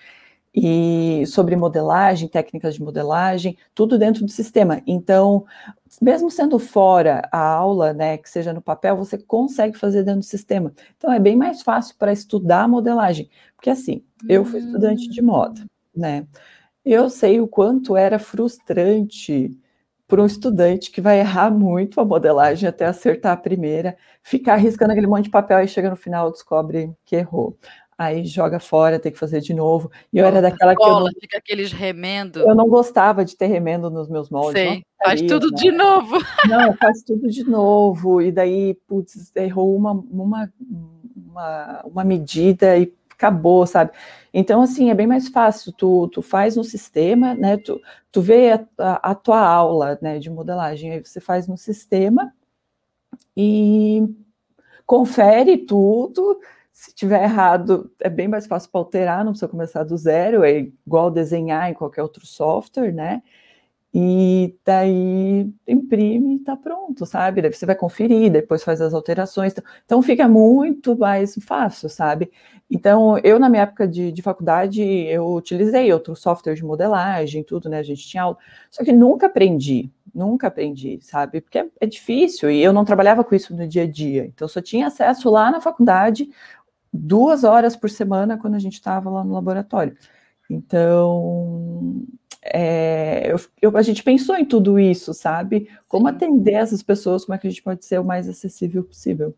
e 0.57 1.27
sobre 1.27 1.55
modelagem, 1.55 2.29
técnicas 2.29 2.77
de 2.77 2.83
modelagem, 2.83 3.59
tudo 3.75 3.99
dentro 3.99 4.25
do 4.25 4.31
sistema. 4.31 4.81
Então, 4.87 5.45
mesmo 6.01 6.31
sendo 6.31 6.59
fora 6.59 7.29
a 7.31 7.39
aula, 7.39 7.93
né, 7.93 8.17
que 8.17 8.31
seja 8.31 8.55
no 8.55 8.63
papel, 8.63 8.97
você 8.97 9.19
consegue 9.19 9.77
fazer 9.77 10.03
dentro 10.03 10.21
do 10.21 10.27
sistema. 10.27 10.73
Então, 10.97 11.13
é 11.13 11.21
bem 11.21 11.37
mais 11.37 11.61
fácil 11.61 11.95
para 11.99 12.11
estudar 12.11 12.67
modelagem, 12.67 13.29
porque 13.55 13.69
assim, 13.69 14.03
eu 14.27 14.47
fui 14.47 14.61
estudante 14.61 15.07
de 15.11 15.21
moda, 15.21 15.63
né? 15.95 16.27
Eu 16.83 17.11
sei 17.11 17.39
o 17.39 17.47
quanto 17.47 17.97
era 17.97 18.19
frustrante 18.19 19.51
para 20.09 20.23
um 20.23 20.27
estudante 20.27 20.91
que 20.91 21.01
vai 21.01 21.19
errar 21.19 21.51
muito 21.51 22.01
a 22.01 22.05
modelagem 22.05 22.69
até 22.69 22.87
acertar 22.87 23.33
a 23.33 23.37
primeira, 23.37 23.97
ficar 24.23 24.55
arriscando 24.55 24.93
aquele 24.93 25.09
monte 25.09 25.25
de 25.25 25.31
papel 25.31 25.61
e 25.61 25.69
chega 25.69 25.91
no 25.91 25.97
final 25.97 26.31
descobre 26.31 26.95
que 27.05 27.17
errou 27.17 27.59
aí 27.99 28.25
joga 28.25 28.61
fora, 28.61 28.99
tem 28.99 29.11
que 29.11 29.19
fazer 29.19 29.41
de 29.41 29.55
novo. 29.55 29.91
E 30.13 30.19
eu 30.19 30.27
era 30.27 30.43
daquela 30.43 30.77
que 30.77 30.83
eu 30.83 31.01
não, 31.01 31.11
fica 31.21 31.39
aqueles 31.39 31.73
remendo. 31.73 32.41
Eu 32.41 32.55
não 32.55 32.69
gostava 32.69 33.25
de 33.25 33.37
ter 33.37 33.47
remendo 33.47 33.91
nos 33.91 34.09
meus 34.09 34.29
moldes. 34.29 34.61
Sei, 34.61 34.83
faz 35.03 35.23
tudo 35.23 35.51
né? 35.51 35.57
de 35.57 35.71
novo. 35.71 36.17
Não, 36.49 36.77
faz 36.77 37.03
tudo 37.07 37.29
de 37.29 37.45
novo. 37.45 38.21
E 38.21 38.31
daí, 38.31 38.75
putz, 38.87 39.33
errou 39.35 39.75
uma, 39.75 39.93
uma, 39.93 40.53
uma, 41.17 41.83
uma 41.85 42.05
medida 42.05 42.77
e 42.77 42.93
acabou, 43.11 43.67
sabe? 43.67 43.93
Então, 44.33 44.61
assim, 44.61 44.91
é 44.91 44.95
bem 44.95 45.07
mais 45.07 45.29
fácil. 45.29 45.73
Tu, 45.73 46.09
tu 46.09 46.21
faz 46.21 46.57
no 46.57 46.65
sistema, 46.65 47.35
né? 47.35 47.57
Tu, 47.57 47.81
tu 48.13 48.21
vê 48.21 48.53
a, 48.53 48.67
a, 48.79 49.11
a 49.11 49.15
tua 49.15 49.41
aula 49.41 49.99
né, 50.03 50.19
de 50.19 50.29
modelagem, 50.29 50.93
aí 50.93 51.03
você 51.03 51.21
faz 51.21 51.49
no 51.49 51.57
sistema 51.57 52.33
e 53.35 54.03
confere 54.87 55.59
tudo 55.59 56.39
se 56.77 56.95
tiver 56.95 57.23
errado, 57.23 57.91
é 57.99 58.11
bem 58.11 58.29
mais 58.29 58.47
fácil 58.47 58.71
para 58.71 58.81
alterar, 58.83 59.25
não 59.25 59.33
precisa 59.33 59.49
começar 59.49 59.83
do 59.83 59.97
zero, 59.97 60.45
é 60.45 60.59
igual 60.87 61.11
desenhar 61.11 61.71
em 61.71 61.75
qualquer 61.75 62.03
outro 62.03 62.27
software, 62.27 62.93
né? 62.93 63.23
E 63.95 64.55
daí 64.63 65.51
imprime 65.67 66.37
e 66.37 66.39
tá 66.41 66.55
pronto, 66.55 67.07
sabe? 67.07 67.41
Daí 67.41 67.51
você 67.51 67.65
vai 67.65 67.75
conferir, 67.75 68.31
depois 68.31 68.63
faz 68.63 68.83
as 68.83 68.93
alterações. 68.93 69.55
Então 69.87 70.03
fica 70.03 70.29
muito 70.29 70.95
mais 70.99 71.35
fácil, 71.47 71.89
sabe? 71.89 72.31
Então, 72.71 73.17
eu, 73.25 73.39
na 73.39 73.49
minha 73.49 73.63
época 73.63 73.89
de, 73.89 74.13
de 74.13 74.21
faculdade, 74.21 74.83
eu 74.83 75.33
utilizei 75.33 75.91
outro 75.95 76.15
software 76.15 76.55
de 76.55 76.65
modelagem, 76.65 77.43
tudo, 77.43 77.71
né? 77.71 77.79
A 77.79 77.83
gente 77.83 78.07
tinha 78.07 78.25
aula, 78.25 78.37
só 78.71 78.85
que 78.85 78.93
nunca 78.93 79.29
aprendi, 79.29 79.91
nunca 80.15 80.49
aprendi, 80.49 80.99
sabe? 81.01 81.41
Porque 81.41 81.59
é, 81.59 81.67
é 81.81 81.87
difícil 81.87 82.51
e 82.51 82.63
eu 82.63 82.73
não 82.75 82.85
trabalhava 82.85 83.25
com 83.25 83.35
isso 83.35 83.57
no 83.57 83.67
dia 83.67 83.85
a 83.85 83.91
dia. 83.91 84.27
Então, 84.27 84.47
só 84.47 84.61
tinha 84.61 84.89
acesso 84.89 85.31
lá 85.31 85.51
na 85.51 85.61
faculdade 85.61 86.29
duas 86.97 87.45
horas 87.45 87.77
por 87.77 87.91
semana 87.91 88.39
quando 88.39 88.55
a 88.55 88.59
gente 88.59 88.75
estava 88.75 89.11
lá 89.11 89.25
no 89.25 89.35
laboratório. 89.35 89.97
Então, 90.49 92.07
é, 92.43 93.33
eu, 93.33 93.41
eu, 93.61 93.77
a 93.77 93.83
gente 93.83 94.03
pensou 94.03 94.37
em 94.37 94.45
tudo 94.45 94.79
isso, 94.79 95.13
sabe? 95.13 95.69
Como 95.89 96.09
atender 96.09 96.55
essas 96.55 96.83
pessoas, 96.83 97.25
como 97.25 97.35
é 97.35 97.39
que 97.39 97.47
a 97.47 97.51
gente 97.51 97.63
pode 97.63 97.85
ser 97.85 97.99
o 97.99 98.05
mais 98.05 98.29
acessível 98.29 98.85
possível. 98.85 99.35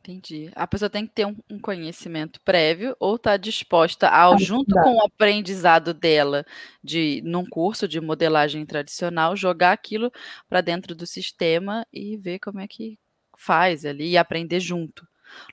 Entendi. 0.00 0.50
A 0.54 0.66
pessoa 0.66 0.88
tem 0.88 1.06
que 1.06 1.12
ter 1.12 1.26
um, 1.26 1.36
um 1.50 1.58
conhecimento 1.58 2.40
prévio 2.40 2.96
ou 2.98 3.16
estar 3.16 3.32
tá 3.32 3.36
disposta 3.36 4.08
ao, 4.08 4.34
ah, 4.34 4.38
junto 4.38 4.74
com 4.74 4.96
o 4.96 5.04
aprendizado 5.04 5.92
dela 5.92 6.46
de 6.82 7.20
num 7.24 7.44
curso 7.44 7.86
de 7.86 8.00
modelagem 8.00 8.64
tradicional, 8.64 9.36
jogar 9.36 9.72
aquilo 9.72 10.10
para 10.48 10.62
dentro 10.62 10.94
do 10.94 11.06
sistema 11.06 11.86
e 11.92 12.16
ver 12.16 12.38
como 12.38 12.58
é 12.58 12.66
que 12.66 12.98
faz 13.36 13.84
ali 13.84 14.12
e 14.12 14.16
aprender 14.16 14.60
junto. 14.60 15.06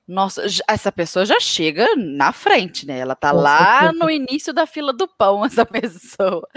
Nossa, 0.08 0.44
essa 0.68 0.92
pessoa 0.92 1.26
já 1.26 1.40
chega 1.40 1.88
na 1.96 2.32
frente, 2.32 2.86
né? 2.86 3.00
Ela 3.00 3.16
tá 3.16 3.32
Com 3.32 3.38
lá 3.38 3.92
no 3.92 4.10
início 4.10 4.54
da 4.54 4.66
fila 4.66 4.94
do 4.94 5.08
pão, 5.08 5.44
essa 5.46 5.66
pessoa. 5.66 6.48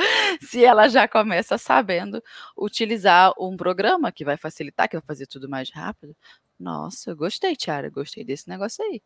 Se 0.40 0.64
ela 0.64 0.88
já 0.88 1.08
começa 1.08 1.56
sabendo 1.56 2.22
utilizar 2.56 3.32
um 3.38 3.56
programa 3.56 4.12
que 4.12 4.24
vai 4.24 4.36
facilitar, 4.36 4.88
que 4.88 4.96
vai 4.96 5.04
fazer 5.06 5.26
tudo 5.26 5.48
mais 5.48 5.70
rápido. 5.70 6.14
Nossa, 6.58 7.10
eu 7.10 7.16
gostei, 7.16 7.54
Tiara, 7.54 7.88
gostei 7.88 8.24
desse 8.24 8.48
negócio 8.48 8.84
aí. 8.84 9.00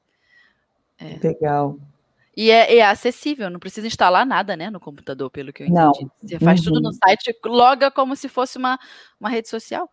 É. 0.99 1.19
Legal. 1.23 1.79
E 2.35 2.51
é, 2.51 2.77
é, 2.77 2.83
acessível, 2.83 3.51
não 3.51 3.61
precisa 3.61 3.87
instalar 3.87 4.25
nada, 4.25 4.57
né, 4.57 4.71
no 4.71 4.81
computador, 4.81 5.31
pelo 5.31 5.53
que 5.53 5.63
eu 5.63 5.67
entendi. 5.67 6.05
Não. 6.05 6.11
Você 6.23 6.39
faz 6.39 6.61
uhum. 6.61 6.67
tudo 6.67 6.81
no 6.81 6.89
uhum. 6.89 6.95
site, 6.95 7.39
loga 7.45 7.91
como 7.91 8.17
se 8.17 8.29
fosse 8.29 8.57
uma, 8.57 8.79
uma 9.21 9.29
rede 9.29 9.49
social. 9.49 9.89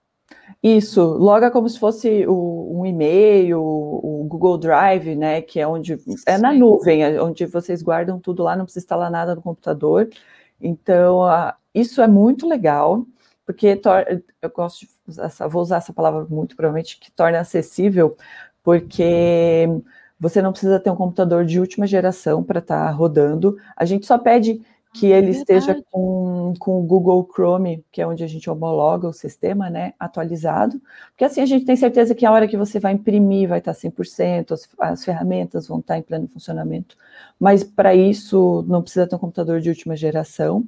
Isso, 0.62 1.02
loga 1.02 1.50
como 1.50 1.70
se 1.70 1.80
fosse 1.80 2.26
o, 2.28 2.80
um 2.82 2.86
e-mail, 2.86 3.62
o 3.62 4.26
Google 4.28 4.58
Drive, 4.58 5.16
né? 5.16 5.42
Que 5.42 5.60
é 5.60 5.68
onde 5.68 5.98
é 6.26 6.38
na 6.38 6.52
nuvem, 6.52 7.04
é 7.04 7.22
onde 7.22 7.46
vocês 7.46 7.82
guardam 7.82 8.20
tudo 8.20 8.44
lá, 8.44 8.56
não 8.56 8.66
precisa 8.66 8.84
instalar 8.84 9.10
nada 9.10 9.36
no 9.36 9.42
computador. 9.42 10.10
Então, 10.60 11.22
uh, 11.22 11.54
isso 11.74 12.02
é 12.02 12.08
muito 12.08 12.48
legal, 12.48 13.06
porque 13.46 13.80
eu 14.42 14.50
gosto 14.50 14.82
de 14.82 14.90
usar, 15.08 15.48
vou 15.48 15.62
usar 15.62 15.78
essa 15.78 15.94
palavra 15.94 16.26
muito 16.30 16.56
provavelmente, 16.56 17.00
que 17.00 17.12
torna 17.12 17.40
acessível, 17.40 18.18
porque 18.62 19.66
você 20.20 20.42
não 20.42 20.52
precisa 20.52 20.80
ter 20.80 20.90
um 20.90 20.96
computador 20.96 21.46
de 21.46 21.60
última 21.60 21.88
geração 21.88 22.44
para 22.44 22.60
estar 22.60 22.86
tá 22.86 22.92
rodando. 22.92 23.58
A 23.78 23.86
gente 23.86 24.06
só 24.06 24.18
pede 24.18 24.62
que 24.94 25.08
ele 25.08 25.28
é 25.28 25.32
esteja 25.32 25.80
com, 25.92 26.54
com 26.60 26.80
o 26.80 26.84
Google 26.84 27.28
Chrome, 27.32 27.84
que 27.92 28.02
é 28.02 28.08
onde 28.08 28.24
a 28.24 28.28
gente 28.28 28.50
homologa 28.50 29.08
o 29.08 29.14
sistema, 29.14 29.70
né, 29.70 29.94
atualizado, 30.00 30.82
porque 31.10 31.24
assim 31.24 31.42
a 31.42 31.46
gente 31.46 31.66
tem 31.66 31.76
certeza 31.76 32.16
que 32.16 32.26
a 32.26 32.32
hora 32.32 32.48
que 32.48 32.58
você 32.58 32.80
vai 32.80 32.94
imprimir 32.94 33.48
vai 33.48 33.60
estar 33.60 33.74
100%, 33.74 34.52
as, 34.52 34.68
as 34.80 35.06
ferramentas 35.06 35.68
vão 35.68 35.80
estar 35.80 35.98
em 35.98 36.02
pleno 36.02 36.28
funcionamento, 36.28 36.98
mas 37.40 37.64
para 37.64 37.94
isso 37.94 38.66
não 38.68 38.82
precisa 38.82 39.06
ter 39.06 39.16
um 39.16 39.20
computador 39.20 39.62
de 39.62 39.70
última 39.70 39.96
geração, 39.96 40.64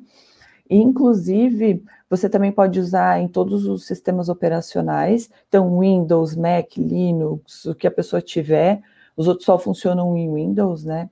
inclusive 0.69 1.83
você 2.07 2.29
também 2.29 2.51
pode 2.51 2.79
usar 2.79 3.19
em 3.19 3.27
todos 3.27 3.65
os 3.65 3.87
sistemas 3.87 4.29
operacionais, 4.29 5.31
então 5.47 5.79
Windows, 5.79 6.35
Mac, 6.35 6.77
Linux, 6.77 7.65
o 7.65 7.73
que 7.73 7.87
a 7.87 7.91
pessoa 7.91 8.21
tiver, 8.21 8.81
os 9.17 9.27
outros 9.27 9.45
só 9.45 9.57
funcionam 9.57 10.15
em 10.15 10.31
Windows, 10.31 10.85
né, 10.85 11.09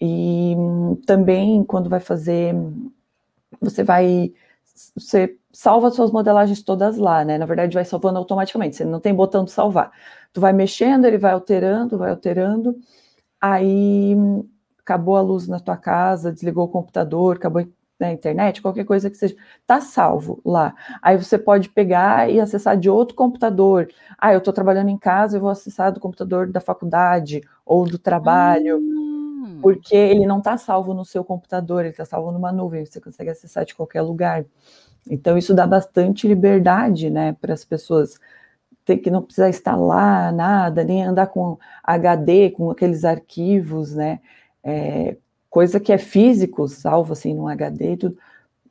e 0.00 0.54
também, 1.06 1.64
quando 1.64 1.88
vai 1.90 2.00
fazer, 2.00 2.54
você 3.60 3.82
vai, 3.82 4.32
você 4.96 5.36
salva 5.52 5.90
suas 5.90 6.10
modelagens 6.10 6.62
todas 6.62 6.96
lá, 6.98 7.24
né? 7.24 7.38
Na 7.38 7.46
verdade, 7.46 7.74
vai 7.74 7.84
salvando 7.84 8.18
automaticamente, 8.18 8.76
você 8.76 8.84
não 8.84 9.00
tem 9.00 9.14
botão 9.14 9.44
de 9.44 9.52
salvar. 9.52 9.90
Tu 10.32 10.40
vai 10.40 10.52
mexendo, 10.52 11.04
ele 11.06 11.18
vai 11.18 11.32
alterando, 11.32 11.98
vai 11.98 12.10
alterando, 12.10 12.76
aí 13.40 14.16
acabou 14.80 15.16
a 15.16 15.20
luz 15.22 15.48
na 15.48 15.60
tua 15.60 15.76
casa, 15.76 16.32
desligou 16.32 16.64
o 16.66 16.68
computador, 16.68 17.36
acabou 17.36 17.66
na 18.00 18.12
internet, 18.12 18.62
qualquer 18.62 18.84
coisa 18.84 19.10
que 19.10 19.16
seja, 19.16 19.36
tá 19.66 19.80
salvo 19.80 20.40
lá. 20.44 20.74
Aí 21.02 21.16
você 21.18 21.38
pode 21.38 21.68
pegar 21.70 22.30
e 22.30 22.40
acessar 22.40 22.76
de 22.78 22.90
outro 22.90 23.16
computador. 23.16 23.88
Ah, 24.18 24.32
eu 24.34 24.38
estou 24.38 24.52
trabalhando 24.54 24.90
em 24.90 24.98
casa, 24.98 25.36
eu 25.38 25.40
vou 25.42 25.50
acessar 25.50 25.92
do 25.92 26.00
computador 26.00 26.48
da 26.50 26.60
faculdade 26.60 27.42
ou 27.64 27.86
do 27.86 27.98
trabalho. 27.98 28.80
Porque 29.66 29.96
ele 29.96 30.26
não 30.26 30.38
está 30.38 30.56
salvo 30.56 30.94
no 30.94 31.04
seu 31.04 31.24
computador, 31.24 31.80
ele 31.80 31.90
está 31.90 32.04
salvo 32.04 32.30
numa 32.30 32.52
nuvem, 32.52 32.86
você 32.86 33.00
consegue 33.00 33.30
acessar 33.30 33.64
de 33.64 33.74
qualquer 33.74 34.00
lugar. 34.00 34.44
Então, 35.10 35.36
isso 35.36 35.52
dá 35.52 35.66
bastante 35.66 36.28
liberdade, 36.28 37.10
né, 37.10 37.36
para 37.40 37.52
as 37.52 37.64
pessoas 37.64 38.20
ter 38.84 38.98
que 38.98 39.10
não 39.10 39.22
precisar 39.22 39.48
instalar 39.48 40.32
nada, 40.32 40.84
nem 40.84 41.04
andar 41.04 41.26
com 41.26 41.58
HD, 41.82 42.50
com 42.50 42.70
aqueles 42.70 43.04
arquivos, 43.04 43.92
né, 43.92 44.20
é, 44.62 45.16
coisa 45.50 45.80
que 45.80 45.92
é 45.92 45.98
físico, 45.98 46.68
salvo 46.68 47.12
assim 47.12 47.34
num 47.34 47.48
HD 47.48 47.92
e 47.92 47.96
tudo. 47.96 48.18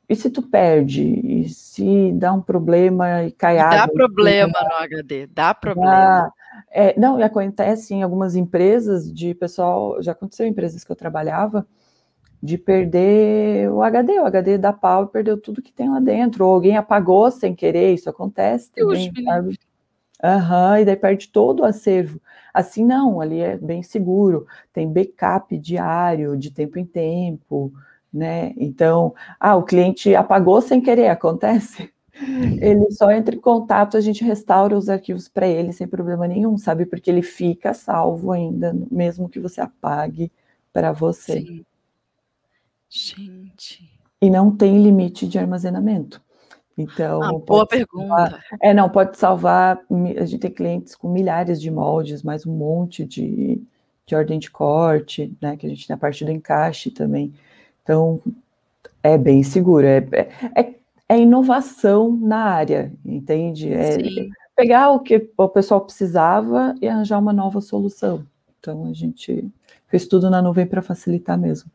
E 0.08 0.16
se 0.16 0.30
tu 0.30 0.40
perde? 0.40 1.02
E 1.02 1.48
se 1.50 2.12
dá 2.12 2.32
um 2.32 2.40
problema 2.40 3.24
e 3.24 3.32
cai 3.32 3.56
e 3.56 3.58
água? 3.58 3.78
Dá 3.78 3.88
problema 3.88 4.52
no 4.62 4.76
HD, 4.76 5.26
dá 5.26 5.52
problema. 5.52 5.90
Dá, 5.90 6.32
é, 6.70 6.98
não, 6.98 7.18
e 7.18 7.22
acontece 7.22 7.94
em 7.94 8.02
algumas 8.02 8.36
empresas 8.36 9.12
de 9.12 9.34
pessoal, 9.34 10.02
já 10.02 10.12
aconteceu 10.12 10.46
em 10.46 10.50
empresas 10.50 10.84
que 10.84 10.90
eu 10.92 10.96
trabalhava, 10.96 11.66
de 12.42 12.58
perder 12.58 13.70
o 13.70 13.82
HD, 13.82 14.20
o 14.20 14.26
HD 14.26 14.58
da 14.58 14.72
pau 14.72 15.04
e 15.04 15.08
perdeu 15.08 15.40
tudo 15.40 15.62
que 15.62 15.72
tem 15.72 15.90
lá 15.90 16.00
dentro, 16.00 16.46
ou 16.46 16.54
alguém 16.54 16.76
apagou 16.76 17.30
sem 17.30 17.54
querer, 17.54 17.94
isso 17.94 18.08
acontece 18.10 18.70
também, 18.70 19.10
sabe? 19.24 19.58
Aham, 20.22 20.80
e 20.80 20.84
daí 20.84 20.96
perde 20.96 21.28
todo 21.28 21.60
o 21.60 21.64
acervo. 21.64 22.20
Assim 22.52 22.84
não, 22.84 23.20
ali 23.20 23.40
é 23.40 23.56
bem 23.56 23.82
seguro, 23.82 24.46
tem 24.72 24.90
backup 24.90 25.56
diário, 25.58 26.36
de 26.36 26.50
tempo 26.50 26.78
em 26.78 26.86
tempo, 26.86 27.72
né? 28.12 28.54
Então, 28.56 29.14
ah, 29.38 29.56
o 29.56 29.62
cliente 29.62 30.14
apagou 30.14 30.60
sem 30.62 30.80
querer, 30.80 31.08
acontece. 31.08 31.92
Ele 32.60 32.90
só 32.90 33.10
entra 33.10 33.34
em 33.34 33.40
contato, 33.40 33.96
a 33.96 34.00
gente 34.00 34.24
restaura 34.24 34.76
os 34.76 34.88
arquivos 34.88 35.28
para 35.28 35.46
ele 35.46 35.72
sem 35.72 35.86
problema 35.86 36.26
nenhum, 36.26 36.56
sabe? 36.56 36.86
Porque 36.86 37.10
ele 37.10 37.22
fica 37.22 37.74
salvo 37.74 38.32
ainda, 38.32 38.74
mesmo 38.90 39.28
que 39.28 39.38
você 39.38 39.60
apague 39.60 40.32
para 40.72 40.92
você. 40.92 41.40
Sim. 41.40 41.64
Gente. 42.88 43.90
E 44.20 44.30
não 44.30 44.54
tem 44.54 44.82
limite 44.82 45.26
de 45.26 45.38
armazenamento. 45.38 46.22
Então, 46.78 47.22
ah, 47.22 47.32
boa 47.32 47.66
pergunta. 47.66 48.06
Salvar, 48.06 48.44
é, 48.60 48.74
não, 48.74 48.88
pode 48.88 49.16
salvar. 49.16 49.80
A 50.18 50.24
gente 50.24 50.40
tem 50.40 50.50
clientes 50.50 50.94
com 50.94 51.10
milhares 51.10 51.60
de 51.60 51.70
moldes, 51.70 52.22
mais 52.22 52.46
um 52.46 52.52
monte 52.52 53.04
de, 53.04 53.62
de 54.06 54.14
ordem 54.14 54.38
de 54.38 54.50
corte, 54.50 55.34
né? 55.40 55.56
Que 55.56 55.66
a 55.66 55.70
gente 55.70 55.86
tem 55.86 55.94
a 55.94 55.98
parte 55.98 56.24
do 56.24 56.30
encaixe 56.30 56.90
também. 56.90 57.32
Então, 57.82 58.20
é 59.02 59.16
bem 59.16 59.42
seguro. 59.42 59.86
É, 59.86 59.98
é, 60.12 60.28
é 60.54 60.74
é 61.08 61.18
inovação 61.18 62.16
na 62.16 62.44
área, 62.44 62.92
entende? 63.04 63.72
É 63.72 63.96
pegar 64.56 64.90
o 64.90 65.00
que 65.00 65.30
o 65.36 65.48
pessoal 65.48 65.82
precisava 65.82 66.74
e 66.80 66.88
arranjar 66.88 67.18
uma 67.18 67.32
nova 67.32 67.60
solução. 67.60 68.26
Então 68.58 68.86
a 68.86 68.92
gente 68.92 69.48
fez 69.86 70.06
tudo 70.06 70.30
na 70.30 70.40
nuvem 70.40 70.66
para 70.66 70.82
facilitar 70.82 71.38
mesmo. 71.38 71.70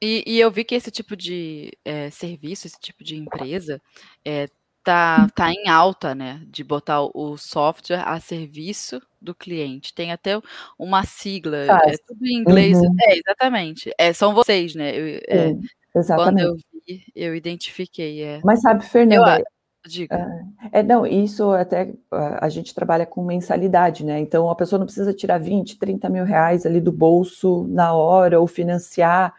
E, 0.00 0.24
e, 0.26 0.40
eu 0.40 0.50
vi 0.50 0.64
que 0.64 0.74
esse 0.74 0.90
tipo 0.90 1.16
de 1.16 1.72
é, 1.84 2.10
serviço, 2.10 2.66
esse 2.66 2.78
tipo 2.80 3.04
de 3.04 3.16
empresa, 3.16 3.80
é, 4.24 4.48
tá, 4.82 5.28
tá 5.32 5.52
em 5.52 5.68
alta, 5.68 6.12
né? 6.12 6.42
De 6.48 6.64
botar 6.64 7.02
o 7.02 7.36
software 7.36 8.02
a 8.04 8.18
serviço 8.18 9.00
do 9.20 9.32
cliente. 9.32 9.94
Tem 9.94 10.10
até 10.10 10.40
uma 10.76 11.04
sigla, 11.04 11.56
é 11.56 11.96
tudo 12.04 12.26
em 12.26 12.38
inglês. 12.38 12.78
Uhum. 12.78 12.96
É, 13.00 13.18
exatamente. 13.18 13.92
É, 13.96 14.12
são 14.12 14.34
vocês, 14.34 14.74
né? 14.74 14.90
Eu, 14.96 15.20
é, 15.28 15.54
exatamente. 15.94 16.24
Quando 16.24 16.38
eu 16.40 16.71
eu 17.14 17.34
identifiquei, 17.34 18.22
é. 18.22 18.40
Mas 18.44 18.60
sabe, 18.60 18.84
Fernanda, 18.84 19.38
eu, 19.38 19.44
diga. 19.88 20.46
É, 20.72 20.80
é, 20.80 20.82
não, 20.82 21.06
isso 21.06 21.50
até 21.52 21.92
a 22.10 22.48
gente 22.48 22.74
trabalha 22.74 23.06
com 23.06 23.24
mensalidade, 23.24 24.04
né? 24.04 24.18
Então 24.20 24.48
a 24.48 24.54
pessoa 24.54 24.78
não 24.78 24.86
precisa 24.86 25.12
tirar 25.12 25.38
20, 25.38 25.78
30 25.78 26.08
mil 26.08 26.24
reais 26.24 26.64
ali 26.66 26.80
do 26.80 26.92
bolso 26.92 27.66
na 27.68 27.92
hora 27.92 28.40
ou 28.40 28.46
financiar 28.46 29.34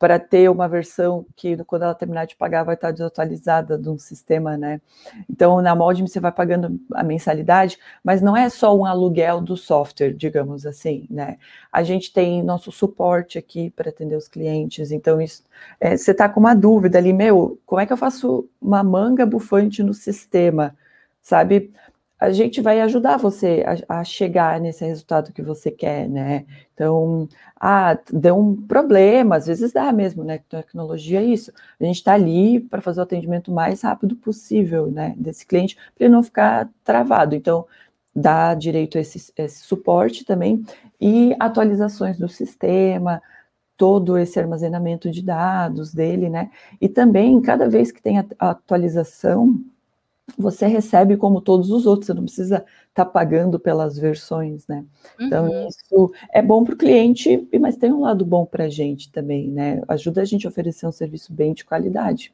para 0.00 0.18
ter 0.18 0.48
uma 0.50 0.66
versão 0.66 1.26
que 1.36 1.62
quando 1.64 1.82
ela 1.82 1.94
terminar 1.94 2.24
de 2.24 2.34
pagar 2.34 2.64
vai 2.64 2.74
estar 2.74 2.90
desatualizada 2.90 3.76
de 3.76 3.86
um 3.86 3.98
sistema, 3.98 4.56
né? 4.56 4.80
Então 5.28 5.60
na 5.60 5.74
Moldme 5.74 6.08
você 6.08 6.18
vai 6.18 6.32
pagando 6.32 6.80
a 6.94 7.04
mensalidade, 7.04 7.78
mas 8.02 8.22
não 8.22 8.34
é 8.34 8.48
só 8.48 8.74
um 8.74 8.86
aluguel 8.86 9.42
do 9.42 9.58
software, 9.58 10.14
digamos 10.14 10.64
assim, 10.64 11.06
né? 11.10 11.36
A 11.70 11.82
gente 11.82 12.14
tem 12.14 12.42
nosso 12.42 12.72
suporte 12.72 13.36
aqui 13.36 13.68
para 13.68 13.90
atender 13.90 14.16
os 14.16 14.26
clientes, 14.26 14.90
então 14.90 15.20
isso, 15.20 15.44
é, 15.78 15.94
você 15.94 16.12
está 16.12 16.30
com 16.30 16.40
uma 16.40 16.54
dúvida 16.54 16.96
ali, 16.96 17.12
meu, 17.12 17.60
como 17.66 17.82
é 17.82 17.84
que 17.84 17.92
eu 17.92 17.96
faço 17.98 18.48
uma 18.58 18.82
manga 18.82 19.26
bufante 19.26 19.82
no 19.82 19.92
sistema? 19.92 20.74
Sabe? 21.20 21.70
A 22.20 22.30
gente 22.30 22.60
vai 22.60 22.82
ajudar 22.82 23.16
você 23.16 23.64
a, 23.88 24.00
a, 24.00 24.04
chegar 24.04 24.60
nesse 24.60 24.84
resultado 24.84 25.32
que 25.32 25.40
você 25.40 25.70
quer, 25.70 26.06
né? 26.06 26.44
Então, 26.74 27.26
ah, 27.58 27.98
deu 28.12 28.38
um 28.38 28.54
problema, 28.54 29.36
às 29.36 29.46
vezes 29.46 29.72
dá 29.72 29.90
mesmo, 29.90 30.22
né? 30.22 30.38
Tecnologia 30.48 31.20
é 31.20 31.24
isso. 31.24 31.50
A 31.80 31.84
gente 31.84 31.96
está 31.96 32.12
ali 32.12 32.60
para 32.60 32.82
fazer 32.82 33.00
o 33.00 33.04
atendimento 33.04 33.50
mais 33.50 33.80
rápido 33.82 34.14
possível, 34.16 34.90
né? 34.90 35.14
Desse 35.16 35.46
cliente, 35.46 35.76
para 35.94 36.04
ele 36.04 36.14
não 36.14 36.22
ficar 36.22 36.68
travado. 36.84 37.34
Então, 37.34 37.66
dá 38.14 38.54
direito 38.54 38.98
a 38.98 39.00
esse, 39.00 39.32
esse 39.36 39.64
suporte 39.64 40.24
também 40.24 40.62
e 41.00 41.34
atualizações 41.40 42.18
do 42.18 42.28
sistema, 42.28 43.22
todo 43.76 44.18
esse 44.18 44.38
armazenamento 44.38 45.10
de 45.10 45.22
dados 45.22 45.94
dele, 45.94 46.28
né? 46.28 46.50
E 46.78 46.86
também, 46.88 47.40
cada 47.40 47.66
vez 47.66 47.90
que 47.90 48.02
tem 48.02 48.18
a 48.18 48.26
atualização, 48.38 49.58
você 50.36 50.66
recebe 50.66 51.16
como 51.16 51.40
todos 51.40 51.70
os 51.70 51.86
outros, 51.86 52.06
você 52.06 52.14
não 52.14 52.24
precisa 52.24 52.56
estar 52.56 53.04
tá 53.04 53.06
pagando 53.06 53.58
pelas 53.58 53.98
versões, 53.98 54.66
né? 54.66 54.84
Então, 55.18 55.48
uhum. 55.48 55.68
isso 55.68 56.12
é 56.32 56.42
bom 56.42 56.64
para 56.64 56.74
o 56.74 56.78
cliente, 56.78 57.48
mas 57.60 57.76
tem 57.76 57.92
um 57.92 58.00
lado 58.00 58.24
bom 58.24 58.44
para 58.44 58.64
a 58.64 58.68
gente 58.68 59.10
também, 59.10 59.48
né? 59.48 59.82
Ajuda 59.88 60.22
a 60.22 60.24
gente 60.24 60.46
a 60.46 60.50
oferecer 60.50 60.86
um 60.86 60.92
serviço 60.92 61.32
bem 61.32 61.52
de 61.52 61.64
qualidade. 61.64 62.32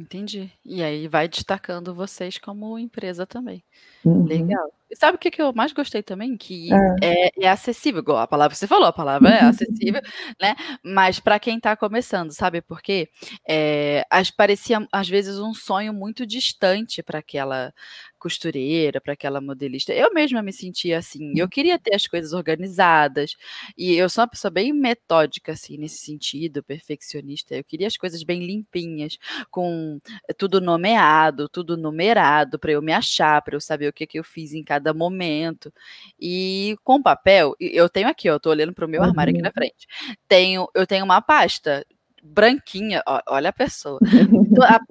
Entendi. 0.00 0.50
E 0.64 0.82
aí 0.82 1.06
vai 1.06 1.28
destacando 1.28 1.94
vocês 1.94 2.38
como 2.38 2.78
empresa 2.78 3.26
também. 3.26 3.62
Uhum. 4.04 4.24
Legal. 4.24 4.70
E 4.90 4.96
sabe 4.96 5.14
o 5.16 5.18
que, 5.18 5.30
que 5.30 5.40
eu 5.40 5.52
mais 5.52 5.72
gostei 5.72 6.02
também? 6.02 6.36
Que 6.36 6.68
é. 7.02 7.26
É, 7.26 7.44
é 7.44 7.48
acessível, 7.48 8.00
igual 8.00 8.18
a 8.18 8.26
palavra 8.26 8.52
que 8.52 8.58
você 8.58 8.66
falou, 8.66 8.88
a 8.88 8.92
palavra 8.92 9.28
é 9.28 9.40
acessível, 9.44 10.00
né? 10.40 10.56
Mas 10.82 11.20
para 11.20 11.38
quem 11.38 11.58
está 11.58 11.76
começando, 11.76 12.32
sabe 12.32 12.60
por 12.60 12.82
quê? 12.82 13.08
É, 13.48 14.04
parecia 14.36 14.84
às 14.90 15.08
vezes 15.08 15.38
um 15.38 15.54
sonho 15.54 15.94
muito 15.94 16.26
distante 16.26 17.02
para 17.04 17.20
aquela 17.20 17.72
costureira, 18.20 19.00
para 19.00 19.14
aquela 19.14 19.40
modelista. 19.40 19.94
Eu 19.94 20.12
mesma 20.12 20.42
me 20.42 20.52
sentia 20.52 20.98
assim. 20.98 21.32
Eu 21.34 21.48
queria 21.48 21.78
ter 21.78 21.94
as 21.94 22.06
coisas 22.06 22.34
organizadas. 22.34 23.34
E 23.76 23.94
eu 23.94 24.08
sou 24.10 24.22
uma 24.22 24.28
pessoa 24.28 24.50
bem 24.50 24.72
metódica, 24.72 25.52
assim, 25.52 25.78
nesse 25.78 26.04
sentido, 26.04 26.62
perfeccionista. 26.62 27.56
Eu 27.56 27.64
queria 27.64 27.86
as 27.86 27.96
coisas 27.96 28.22
bem 28.22 28.44
limpinhas, 28.44 29.18
com 29.50 29.98
tudo 30.36 30.60
nomeado, 30.60 31.48
tudo 31.48 31.76
numerado, 31.76 32.58
para 32.58 32.72
eu 32.72 32.82
me 32.82 32.92
achar, 32.92 33.40
para 33.42 33.56
eu 33.56 33.60
saber 33.60 33.88
o 33.90 33.92
que, 33.92 34.06
que 34.06 34.18
eu 34.18 34.24
fiz 34.24 34.52
em 34.52 34.62
cada 34.62 34.94
momento. 34.94 35.72
E 36.18 36.76
com 36.84 37.02
papel, 37.02 37.54
eu 37.60 37.88
tenho 37.88 38.08
aqui, 38.08 38.28
ó, 38.30 38.34
eu 38.34 38.40
tô 38.40 38.50
olhando 38.50 38.72
para 38.72 38.86
o 38.86 38.88
meu 38.88 39.02
armário 39.02 39.32
aqui 39.32 39.42
na 39.42 39.48
uhum. 39.48 39.54
frente. 39.54 39.86
Tenho, 40.28 40.68
eu 40.74 40.86
tenho 40.86 41.04
uma 41.04 41.20
pasta 41.20 41.84
branquinha, 42.22 43.02
ó, 43.06 43.20
olha 43.28 43.50
a 43.50 43.52
pessoa. 43.52 43.98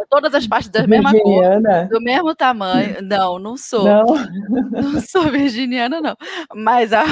Todas 0.10 0.34
as 0.34 0.48
partes 0.48 0.70
da 0.70 0.86
mesma 0.88 1.12
cor, 1.12 1.44
do 1.90 2.02
mesmo 2.02 2.36
tamanho. 2.36 3.02
Não, 3.02 3.40
não 3.40 3.56
sou. 3.56 3.84
Não, 3.84 4.06
não 4.72 5.02
sou 5.02 5.30
virginiana, 5.30 6.02
não. 6.02 6.16
Mas 6.56 6.92
a, 6.94 7.04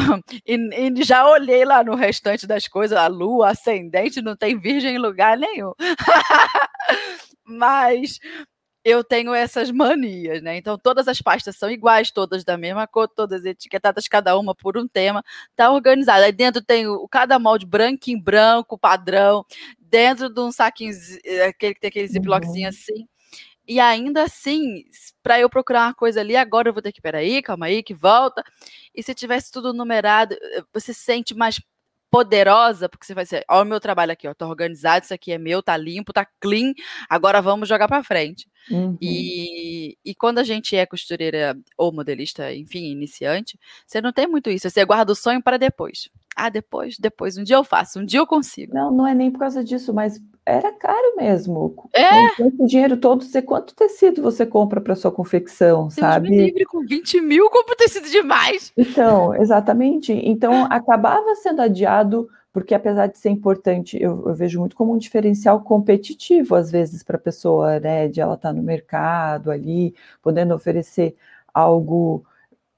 e, 0.45 0.55
e 0.55 1.03
já 1.03 1.27
olhei 1.27 1.63
lá 1.63 1.83
no 1.83 1.95
restante 1.95 2.47
das 2.47 2.67
coisas, 2.67 2.97
a 2.97 3.07
lua, 3.07 3.51
ascendente, 3.51 4.21
não 4.21 4.35
tem 4.35 4.57
virgem 4.57 4.95
em 4.95 4.99
lugar 4.99 5.37
nenhum. 5.37 5.73
Mas 7.45 8.19
eu 8.87 9.03
tenho 9.03 9.33
essas 9.33 9.69
manias, 9.69 10.41
né? 10.41 10.55
Então 10.55 10.77
todas 10.77 11.09
as 11.09 11.21
pastas 11.21 11.57
são 11.57 11.69
iguais, 11.69 12.09
todas 12.09 12.45
da 12.45 12.57
mesma 12.57 12.87
cor, 12.87 13.09
todas 13.09 13.43
etiquetadas, 13.43 14.07
cada 14.07 14.37
uma 14.39 14.55
por 14.55 14.77
um 14.77 14.87
tema, 14.87 15.21
tá 15.57 15.69
organizada. 15.69 16.23
Aí 16.25 16.31
dentro 16.31 16.63
tem 16.63 16.87
o, 16.87 17.05
cada 17.05 17.37
molde 17.37 17.65
branco 17.65 18.09
em 18.09 18.17
branco, 18.17 18.77
padrão, 18.77 19.45
dentro 19.77 20.29
de 20.29 20.39
um 20.39 20.53
saquinho, 20.53 20.93
eh, 21.25 21.47
aquele 21.47 21.73
que 21.73 21.81
tem 21.81 21.89
aquele 21.89 22.07
ziplockzinho 22.07 22.63
uhum. 22.63 22.69
assim. 22.69 23.07
E 23.67 23.79
ainda 23.81 24.23
assim, 24.23 24.85
para 25.21 25.37
eu 25.41 25.49
procurar 25.49 25.87
uma 25.87 25.93
coisa 25.93 26.21
ali, 26.21 26.37
agora 26.37 26.69
eu 26.69 26.73
vou 26.73 26.81
ter 26.81 26.93
que, 26.93 27.01
peraí, 27.01 27.41
calma 27.41 27.65
aí, 27.65 27.83
que 27.83 27.93
volta. 27.93 28.41
E 28.95 29.03
se 29.03 29.13
tivesse 29.13 29.51
tudo 29.51 29.73
numerado, 29.73 30.33
eh, 30.41 30.63
você 30.73 30.93
sente 30.93 31.35
mais 31.35 31.59
poderosa, 32.09 32.87
porque 32.87 33.05
você 33.05 33.13
vai 33.13 33.23
dizer, 33.23 33.43
olha 33.49 33.63
o 33.63 33.65
meu 33.65 33.79
trabalho 33.79 34.11
aqui, 34.11 34.27
ó, 34.27 34.33
tá 34.33 34.47
organizado, 34.47 35.03
isso 35.05 35.13
aqui 35.13 35.31
é 35.31 35.37
meu, 35.37 35.61
tá 35.61 35.75
limpo, 35.75 36.13
tá 36.13 36.25
clean, 36.39 36.73
agora 37.09 37.41
vamos 37.41 37.67
jogar 37.67 37.87
para 37.87 38.03
frente. 38.03 38.47
Uhum. 38.69 38.97
E, 39.01 39.97
e 40.03 40.15
quando 40.15 40.39
a 40.39 40.43
gente 40.43 40.75
é 40.75 40.85
costureira 40.85 41.57
ou 41.77 41.91
modelista, 41.91 42.53
enfim, 42.53 42.91
iniciante, 42.91 43.59
você 43.85 44.01
não 44.01 44.11
tem 44.11 44.27
muito 44.27 44.49
isso, 44.49 44.69
você 44.69 44.85
guarda 44.85 45.11
o 45.11 45.15
sonho 45.15 45.41
para 45.41 45.57
depois. 45.57 46.09
Ah, 46.35 46.49
depois, 46.49 46.97
depois, 46.99 47.37
um 47.37 47.43
dia 47.43 47.55
eu 47.55 47.63
faço, 47.63 47.99
um 47.99 48.05
dia 48.05 48.19
eu 48.19 48.27
consigo. 48.27 48.73
Não, 48.73 48.91
não 48.91 49.07
é 49.07 49.15
nem 49.15 49.31
por 49.31 49.39
causa 49.39 49.63
disso, 49.63 49.93
mas 49.93 50.21
era 50.47 50.71
caro 50.71 51.15
mesmo. 51.17 51.75
É. 51.93 52.29
Com 52.35 52.63
o 52.63 52.65
dinheiro 52.65 52.95
todo, 52.95 53.23
você 53.23 53.41
quanto 53.41 53.75
tecido 53.75 54.21
você 54.21 54.45
compra 54.45 54.79
para 54.79 54.95
sua 54.95 55.11
confecção, 55.11 55.83
Deus 55.83 55.95
sabe? 55.95 56.29
Me 56.29 56.45
livre 56.45 56.65
com 56.65 56.85
20 56.85 57.19
mil, 57.19 57.49
compro 57.49 57.75
tecido 57.75 58.09
demais. 58.09 58.71
Então, 58.77 59.35
exatamente. 59.35 60.13
Então, 60.13 60.65
acabava 60.71 61.35
sendo 61.35 61.61
adiado, 61.61 62.29
porque 62.53 62.73
apesar 62.73 63.07
de 63.07 63.17
ser 63.17 63.29
importante, 63.29 64.01
eu, 64.01 64.23
eu 64.25 64.33
vejo 64.33 64.59
muito 64.59 64.75
como 64.75 64.93
um 64.93 64.97
diferencial 64.97 65.61
competitivo, 65.61 66.55
às 66.55 66.71
vezes, 66.71 67.03
para 67.03 67.17
a 67.17 67.21
pessoa, 67.21 67.79
né? 67.79 68.07
De 68.07 68.21
ela 68.21 68.35
estar 68.35 68.49
tá 68.49 68.53
no 68.53 68.63
mercado 68.63 69.51
ali, 69.51 69.93
podendo 70.21 70.55
oferecer 70.55 71.13
algo 71.53 72.23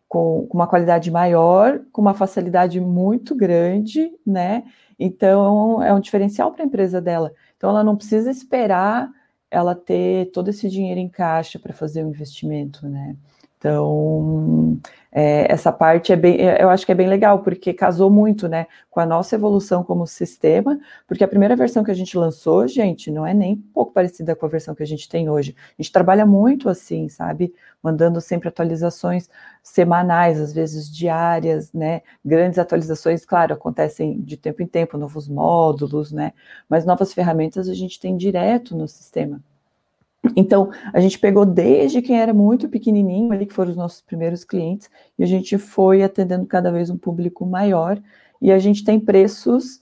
com, 0.07 0.47
com 0.47 0.57
uma 0.57 0.67
qualidade 0.67 1.11
maior, 1.11 1.81
com 1.91 2.01
uma 2.01 2.15
facilidade 2.15 2.81
muito 2.81 3.35
grande, 3.35 4.11
né? 4.25 4.63
Então, 4.97 5.81
é 5.81 5.93
um 5.93 5.99
diferencial 5.99 6.51
para 6.51 6.63
a 6.63 6.65
empresa 6.65 6.99
dela. 6.99 7.31
Então, 7.59 7.71
ela 7.71 7.83
não 7.83 7.97
precisa 7.97 8.31
esperar 8.31 9.11
ela 9.51 9.75
ter 9.75 10.31
todo 10.31 10.47
esse 10.49 10.69
dinheiro 10.69 10.97
em 10.97 11.09
caixa 11.09 11.59
para 11.59 11.73
fazer 11.73 12.05
o 12.05 12.07
investimento, 12.07 12.87
né? 12.87 13.17
Então, 13.57 14.79
é, 15.11 15.51
essa 15.51 15.71
parte 15.71 16.11
é 16.13 16.15
bem, 16.15 16.39
é, 16.39 16.61
eu 16.63 16.69
acho 16.69 16.85
que 16.85 16.91
é 16.91 16.95
bem 16.95 17.07
legal, 17.07 17.41
porque 17.41 17.73
casou 17.73 18.09
muito, 18.09 18.47
né, 18.47 18.67
com 18.89 18.99
a 18.99 19.05
nossa 19.05 19.35
evolução 19.35 19.83
como 19.83 20.05
sistema, 20.05 20.79
porque 21.07 21.23
a 21.23 21.27
primeira 21.27 21.55
versão 21.55 21.83
que 21.83 21.91
a 21.91 21.95
gente 21.95 22.17
lançou, 22.17 22.67
gente, 22.67 23.09
não 23.09 23.25
é 23.25 23.33
nem 23.33 23.53
um 23.53 23.73
pouco 23.73 23.91
parecida 23.91 24.35
com 24.35 24.45
a 24.45 24.49
versão 24.49 24.75
que 24.75 24.83
a 24.83 24.85
gente 24.85 25.09
tem 25.09 25.29
hoje. 25.29 25.55
A 25.77 25.81
gente 25.81 25.91
trabalha 25.91 26.25
muito 26.25 26.69
assim, 26.69 27.09
sabe, 27.09 27.53
mandando 27.81 28.21
sempre 28.21 28.49
atualizações 28.49 29.29
semanais, 29.63 30.39
às 30.39 30.53
vezes 30.53 30.89
diárias, 30.93 31.73
né, 31.73 32.01
grandes 32.23 32.59
atualizações, 32.59 33.25
claro, 33.25 33.53
acontecem 33.53 34.21
de 34.21 34.37
tempo 34.37 34.61
em 34.61 34.67
tempo, 34.67 34.97
novos 34.97 35.27
módulos, 35.27 36.11
né, 36.11 36.33
mas 36.67 36.85
novas 36.85 37.13
ferramentas 37.13 37.67
a 37.67 37.73
gente 37.73 37.99
tem 37.99 38.15
direto 38.15 38.75
no 38.75 38.87
sistema. 38.87 39.41
Então, 40.35 40.69
a 40.93 40.99
gente 40.99 41.17
pegou 41.17 41.45
desde 41.45 42.01
quem 42.01 42.19
era 42.19 42.33
muito 42.33 42.67
pequenininho, 42.67 43.31
ali 43.31 43.45
que 43.45 43.53
foram 43.53 43.71
os 43.71 43.77
nossos 43.77 44.01
primeiros 44.01 44.43
clientes, 44.43 44.89
e 45.17 45.23
a 45.23 45.25
gente 45.25 45.57
foi 45.57 46.03
atendendo 46.03 46.45
cada 46.45 46.71
vez 46.71 46.89
um 46.89 46.97
público 46.97 47.45
maior, 47.45 48.01
e 48.41 48.51
a 48.51 48.59
gente 48.59 48.83
tem 48.83 48.99
preços 48.99 49.79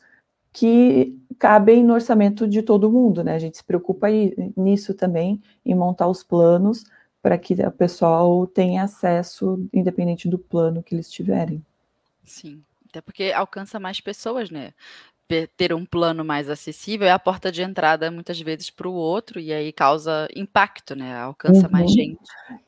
que 0.54 1.15
cabem 1.38 1.84
no 1.84 1.93
orçamento 1.93 2.47
de 2.47 2.62
todo 2.62 2.91
mundo, 2.91 3.23
né? 3.23 3.36
A 3.36 3.39
gente 3.39 3.58
se 3.58 3.63
preocupa 3.63 4.08
aí, 4.08 4.34
nisso 4.56 4.93
também, 4.93 5.41
em 5.65 5.76
montar 5.76 6.08
os 6.08 6.23
planos 6.23 6.84
para 7.21 7.38
que 7.38 7.54
o 7.54 7.71
pessoal 7.71 8.47
tenha 8.47 8.84
acesso, 8.84 9.67
independente 9.73 10.28
do 10.28 10.39
plano 10.39 10.82
que 10.82 10.95
eles 10.95 11.12
tiverem. 11.12 11.63
Sim, 12.23 12.63
até 12.89 13.02
porque 13.02 13.32
alcança 13.36 13.80
mais 13.80 14.00
pessoas, 14.00 14.50
né? 14.50 14.71
Ter 15.57 15.73
um 15.73 15.85
plano 15.85 16.23
mais 16.23 16.49
acessível 16.49 17.07
é 17.07 17.11
a 17.11 17.19
porta 17.19 17.51
de 17.51 17.61
entrada 17.61 18.09
muitas 18.09 18.39
vezes 18.39 18.69
para 18.69 18.87
o 18.87 18.93
outro 18.93 19.39
e 19.39 19.51
aí 19.51 19.71
causa 19.73 20.27
impacto, 20.35 20.95
né? 20.95 21.15
Alcança 21.17 21.65
uhum. 21.65 21.71
mais 21.71 21.91
gente. 21.91 22.17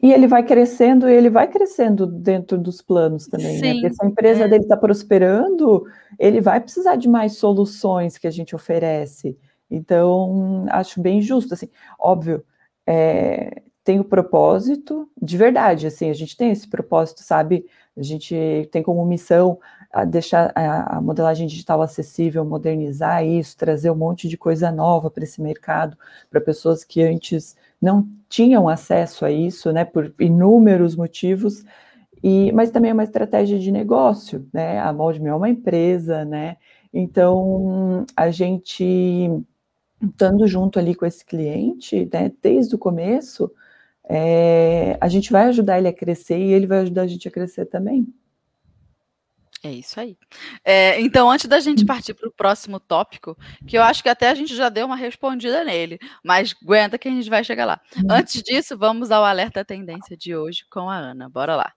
E 0.02 0.12
ele 0.12 0.28
vai 0.28 0.44
crescendo 0.44 1.08
e 1.08 1.14
ele 1.14 1.30
vai 1.30 1.48
crescendo 1.48 2.06
dentro 2.06 2.58
dos 2.58 2.82
planos 2.82 3.28
também, 3.28 3.58
Sim, 3.58 3.62
né? 3.62 3.74
Porque 3.74 3.94
se 3.94 4.06
a 4.06 4.08
empresa 4.08 4.44
é. 4.44 4.48
dele 4.48 4.64
está 4.64 4.76
prosperando, 4.76 5.86
ele 6.18 6.42
vai 6.42 6.60
precisar 6.60 6.98
de 6.98 7.08
mais 7.08 7.38
soluções 7.38 8.18
que 8.18 8.28
a 8.28 8.32
gente 8.32 8.56
oferece. 8.56 9.38
Então, 9.72 10.66
acho 10.70 11.02
bem 11.02 11.22
justo, 11.22 11.54
assim, 11.54 11.70
óbvio, 11.98 12.44
é, 12.86 13.62
tem 13.84 14.00
o 14.00 14.04
propósito 14.04 15.10
de 15.22 15.38
verdade, 15.38 15.88
assim, 15.88 16.10
a 16.10 16.14
gente 16.14 16.36
tem 16.36 16.52
esse 16.52 16.68
propósito, 16.68 17.22
sabe? 17.24 17.66
A 17.96 18.04
gente 18.04 18.36
tem 18.72 18.84
como 18.84 19.06
missão 19.06 19.60
a 19.92 20.06
deixar 20.06 20.52
a, 20.56 21.02
modelagem 21.02 21.48
digital 21.48 21.82
acessível, 21.82 22.46
modernizar 22.46 23.26
isso, 23.26 23.58
trazer 23.58 23.90
um 23.90 23.96
monte 23.96 24.28
de 24.28 24.38
coisa 24.38 24.72
nova 24.72 25.10
para 25.10 25.24
esse 25.24 25.42
mercado, 25.42 25.98
para 26.30 26.40
pessoas 26.40 26.84
que 26.84 27.02
antes 27.02 27.56
não 27.82 28.08
tinham 28.28 28.70
acesso 28.70 29.26
a 29.26 29.32
isso, 29.32 29.72
né, 29.72 29.84
por 29.86 30.14
inúmeros 30.20 30.96
motivos, 30.96 31.64
e, 32.22 32.52
mas 32.52 32.70
também 32.70 32.92
é 32.92 32.94
uma 32.94 33.04
estratégia 33.04 33.58
de 33.58 33.72
negócio, 33.72 34.48
né, 34.54 34.80
a 34.80 34.94
Moldme 34.94 35.30
é 35.30 35.36
uma 35.36 35.50
empresa, 35.50 36.24
né, 36.24 36.58
então 36.94 38.06
a 38.16 38.30
gente 38.30 39.30
estando 40.02 40.48
junto 40.48 40.80
ali 40.80 40.96
com 40.96 41.06
esse 41.06 41.26
cliente, 41.26 42.08
né, 42.14 42.32
desde 42.42 42.76
o 42.76 42.78
começo, 42.78 43.52
é, 44.08 44.98
a 45.02 45.08
gente 45.08 45.32
vai 45.32 45.46
ajudar 45.48 45.78
ele 45.80 45.88
a 45.88 45.94
crescer 45.94 46.38
e 46.38 46.54
ele 46.54 46.68
vai 46.68 46.80
ajudar 46.80 47.04
a 47.04 47.08
gente 47.08 47.28
a 47.28 47.32
crescer 47.32 47.66
também. 47.66 48.08
É 49.64 49.72
isso 49.72 50.00
aí. 50.00 50.18
É, 50.64 51.00
então, 51.02 51.30
antes 51.30 51.48
da 51.48 51.60
gente 51.60 51.86
partir 51.86 52.14
para 52.14 52.30
o 52.30 52.32
próximo 52.32 52.80
tópico, 52.80 53.38
que 53.68 53.78
eu 53.78 53.84
acho 53.84 54.02
que 54.02 54.10
até 54.10 54.30
a 54.30 54.36
gente 54.36 54.56
já 54.56 54.70
deu 54.70 54.86
uma 54.86 54.96
respondida 54.96 55.64
nele, 55.66 56.00
mas 56.24 56.56
aguenta 56.64 56.98
que 56.98 57.10
a 57.10 57.12
gente 57.12 57.30
vai 57.30 57.44
chegar 57.44 57.66
lá. 57.66 57.82
Uhum. 57.98 58.08
Antes 58.10 58.42
disso, 58.42 58.78
vamos 58.78 59.12
ao 59.12 59.26
alerta 59.26 59.66
tendência 59.66 60.16
de 60.16 60.36
hoje 60.36 60.64
com 60.72 60.90
a 60.90 60.96
Ana. 60.96 61.30
Bora 61.30 61.58
lá. 61.58 61.74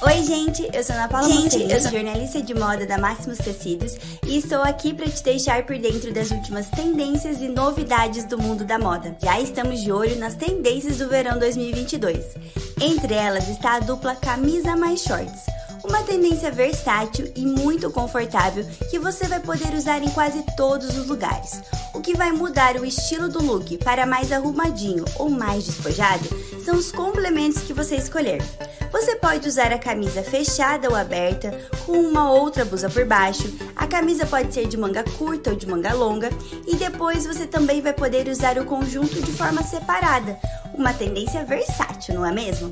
Oi, 0.00 0.22
gente, 0.22 0.68
eu 0.72 0.82
sou 0.84 0.94
Ana 0.94 1.08
Paula 1.08 1.28
Gente, 1.28 1.60
eu 1.72 1.80
sou 1.80 1.90
jornalista 1.90 2.40
de 2.40 2.54
moda 2.54 2.86
da 2.86 2.98
Maximus 2.98 3.38
Tecidos 3.38 3.96
e 4.24 4.38
estou 4.38 4.62
aqui 4.62 4.94
para 4.94 5.08
te 5.08 5.22
deixar 5.24 5.66
por 5.66 5.76
dentro 5.76 6.12
das 6.12 6.30
últimas 6.30 6.70
tendências 6.70 7.40
e 7.40 7.48
novidades 7.48 8.24
do 8.24 8.38
mundo 8.38 8.64
da 8.64 8.78
moda. 8.78 9.16
Já 9.22 9.40
estamos 9.40 9.82
de 9.82 9.90
olho 9.90 10.16
nas 10.16 10.36
tendências 10.36 10.98
do 10.98 11.08
verão 11.08 11.38
2022. 11.38 12.36
Entre 12.80 13.14
elas 13.14 13.48
está 13.48 13.74
a 13.74 13.80
dupla 13.80 14.14
camisa 14.14 14.76
mais 14.76 15.02
shorts 15.02 15.57
Uma 15.84 16.02
tendência 16.02 16.50
versátil 16.50 17.30
e 17.36 17.46
muito 17.46 17.90
confortável 17.90 18.64
que 18.90 18.98
você 18.98 19.28
vai 19.28 19.40
poder 19.40 19.74
usar 19.74 20.02
em 20.02 20.10
quase 20.10 20.44
todos 20.56 20.96
os 20.96 21.06
lugares. 21.06 21.62
O 21.94 22.00
que 22.00 22.16
vai 22.16 22.32
mudar 22.32 22.76
o 22.76 22.84
estilo 22.84 23.28
do 23.28 23.42
look 23.42 23.78
para 23.78 24.06
mais 24.06 24.32
arrumadinho 24.32 25.04
ou 25.16 25.30
mais 25.30 25.64
despojado 25.64 26.28
são 26.64 26.76
os 26.76 26.90
complementos 26.90 27.62
que 27.62 27.72
você 27.72 27.96
escolher. 27.96 28.42
Você 28.90 29.16
pode 29.16 29.46
usar 29.46 29.72
a 29.72 29.78
camisa 29.78 30.22
fechada 30.22 30.88
ou 30.88 30.96
aberta, 30.96 31.50
com 31.84 31.92
uma 31.92 32.30
outra 32.30 32.64
blusa 32.64 32.88
por 32.88 33.04
baixo. 33.04 33.52
A 33.76 33.86
camisa 33.86 34.26
pode 34.26 34.52
ser 34.52 34.66
de 34.66 34.76
manga 34.76 35.04
curta 35.16 35.50
ou 35.50 35.56
de 35.56 35.66
manga 35.66 35.92
longa, 35.92 36.30
e 36.66 36.74
depois 36.76 37.26
você 37.26 37.46
também 37.46 37.80
vai 37.80 37.92
poder 37.92 38.28
usar 38.28 38.58
o 38.58 38.64
conjunto 38.64 39.20
de 39.20 39.32
forma 39.32 39.62
separada. 39.62 40.38
Uma 40.74 40.94
tendência 40.94 41.44
versátil, 41.44 42.14
não 42.14 42.24
é 42.24 42.32
mesmo? 42.32 42.70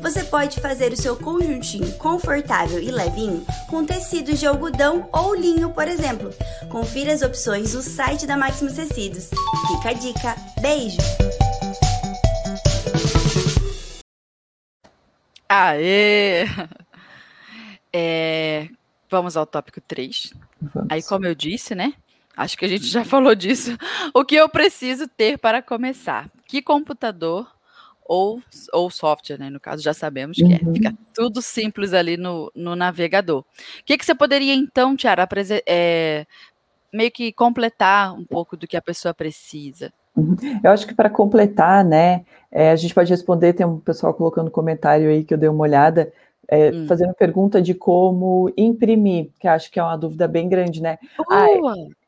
Você 0.00 0.22
pode 0.24 0.60
fazer 0.60 0.92
o 0.92 0.96
seu 0.96 1.16
conjuntinho 1.16 1.92
confortável 1.94 2.47
e 2.80 2.90
levinho 2.90 3.44
com 3.68 3.84
tecidos 3.84 4.40
de 4.40 4.46
algodão 4.46 5.08
ou 5.12 5.34
linho, 5.34 5.70
por 5.70 5.86
exemplo. 5.86 6.30
Confira 6.70 7.12
as 7.12 7.20
opções 7.20 7.74
no 7.74 7.82
site 7.82 8.26
da 8.26 8.38
Maximus 8.38 8.72
Tecidos. 8.72 9.28
Fica 9.68 9.90
a 9.90 9.92
dica. 9.92 10.34
Beijo! 10.60 10.96
Aê! 15.46 16.46
É, 17.92 18.68
vamos 19.10 19.36
ao 19.36 19.44
tópico 19.44 19.80
3. 19.80 20.32
Vamos. 20.60 20.88
Aí, 20.90 21.02
como 21.02 21.26
eu 21.26 21.34
disse, 21.34 21.74
né? 21.74 21.92
Acho 22.34 22.56
que 22.56 22.64
a 22.64 22.68
gente 22.68 22.86
já 22.86 23.04
falou 23.04 23.34
disso. 23.34 23.76
O 24.14 24.24
que 24.24 24.36
eu 24.36 24.48
preciso 24.48 25.06
ter 25.06 25.38
para 25.38 25.60
começar? 25.60 26.30
Que 26.46 26.62
computador 26.62 27.46
ou, 28.08 28.40
ou 28.72 28.90
software, 28.90 29.38
né? 29.38 29.50
No 29.50 29.60
caso, 29.60 29.82
já 29.82 29.92
sabemos 29.92 30.38
que 30.38 30.42
é. 30.42 30.46
uhum. 30.46 30.70
é. 30.70 30.72
Fica 30.72 30.94
tudo 31.14 31.42
simples 31.42 31.92
ali 31.92 32.16
no, 32.16 32.50
no 32.54 32.74
navegador. 32.74 33.40
O 33.40 33.44
que, 33.84 33.98
que 33.98 34.04
você 34.04 34.14
poderia, 34.14 34.54
então, 34.54 34.96
Tiara, 34.96 35.28
é, 35.66 36.26
meio 36.92 37.12
que 37.12 37.30
completar 37.32 38.14
um 38.14 38.24
pouco 38.24 38.56
do 38.56 38.66
que 38.66 38.78
a 38.78 38.82
pessoa 38.82 39.12
precisa? 39.12 39.92
Uhum. 40.16 40.36
Eu 40.64 40.70
acho 40.70 40.86
que 40.86 40.94
para 40.94 41.10
completar, 41.10 41.84
né, 41.84 42.24
é, 42.50 42.70
a 42.70 42.76
gente 42.76 42.94
pode 42.94 43.10
responder, 43.10 43.52
tem 43.52 43.66
um 43.66 43.78
pessoal 43.78 44.14
colocando 44.14 44.50
comentário 44.50 45.10
aí 45.10 45.22
que 45.22 45.34
eu 45.34 45.38
dei 45.38 45.48
uma 45.48 45.62
olhada, 45.62 46.10
é, 46.50 46.70
hum. 46.70 46.86
fazendo 46.86 47.12
pergunta 47.12 47.60
de 47.60 47.74
como 47.74 48.50
imprimir, 48.56 49.30
que 49.38 49.46
acho 49.46 49.70
que 49.70 49.78
é 49.78 49.82
uma 49.82 49.98
dúvida 49.98 50.26
bem 50.26 50.48
grande, 50.48 50.80
né? 50.80 50.96
Ah, 51.30 51.46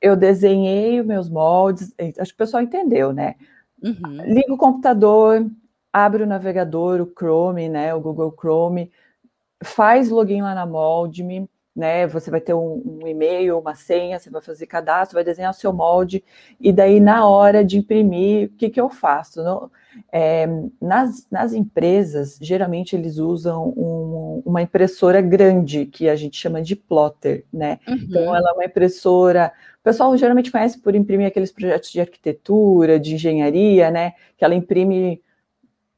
eu 0.00 0.16
desenhei 0.16 0.98
os 0.98 1.06
meus 1.06 1.28
moldes, 1.28 1.94
acho 2.18 2.30
que 2.30 2.36
o 2.36 2.38
pessoal 2.38 2.62
entendeu, 2.62 3.12
né? 3.12 3.34
Uhum. 3.82 4.22
Liga 4.24 4.54
o 4.54 4.56
computador, 4.56 5.46
abre 5.92 6.22
o 6.22 6.26
navegador, 6.26 7.00
o 7.00 7.06
Chrome, 7.06 7.68
né? 7.68 7.94
O 7.94 8.00
Google 8.00 8.34
Chrome, 8.38 8.90
faz 9.62 10.08
login 10.08 10.42
lá 10.42 10.54
na 10.54 10.66
Moldme, 10.66 11.48
né? 11.74 12.06
Você 12.06 12.30
vai 12.30 12.40
ter 12.40 12.54
um, 12.54 12.82
um, 12.84 13.06
e-mail, 13.06 13.58
uma 13.58 13.74
senha, 13.74 14.18
você 14.18 14.30
vai 14.30 14.42
fazer 14.42 14.66
cadastro, 14.66 15.14
vai 15.14 15.24
desenhar 15.24 15.50
o 15.50 15.54
seu 15.54 15.72
molde, 15.72 16.24
e 16.60 16.72
daí 16.72 17.00
na 17.00 17.26
hora 17.26 17.64
de 17.64 17.78
imprimir, 17.78 18.48
o 18.48 18.56
que, 18.56 18.70
que 18.70 18.80
eu 18.80 18.90
faço? 18.90 19.42
No, 19.42 19.70
é, 20.12 20.46
nas, 20.80 21.26
nas 21.30 21.52
empresas, 21.52 22.38
geralmente 22.40 22.94
eles 22.94 23.18
usam 23.18 23.68
um, 23.76 24.42
uma 24.44 24.62
impressora 24.62 25.20
grande, 25.20 25.86
que 25.86 26.08
a 26.08 26.16
gente 26.16 26.36
chama 26.36 26.62
de 26.62 26.74
plotter, 26.76 27.44
né? 27.52 27.78
Uhum. 27.86 27.94
Então 27.94 28.36
ela 28.36 28.50
é 28.50 28.52
uma 28.52 28.64
impressora. 28.64 29.52
O 29.80 29.82
pessoal 29.82 30.16
geralmente 30.16 30.50
conhece 30.50 30.78
por 30.78 30.94
imprimir 30.94 31.26
aqueles 31.26 31.52
projetos 31.52 31.90
de 31.90 32.00
arquitetura, 32.00 32.98
de 32.98 33.14
engenharia, 33.14 33.90
né? 33.90 34.12
Que 34.36 34.44
ela 34.44 34.54
imprime 34.54 35.22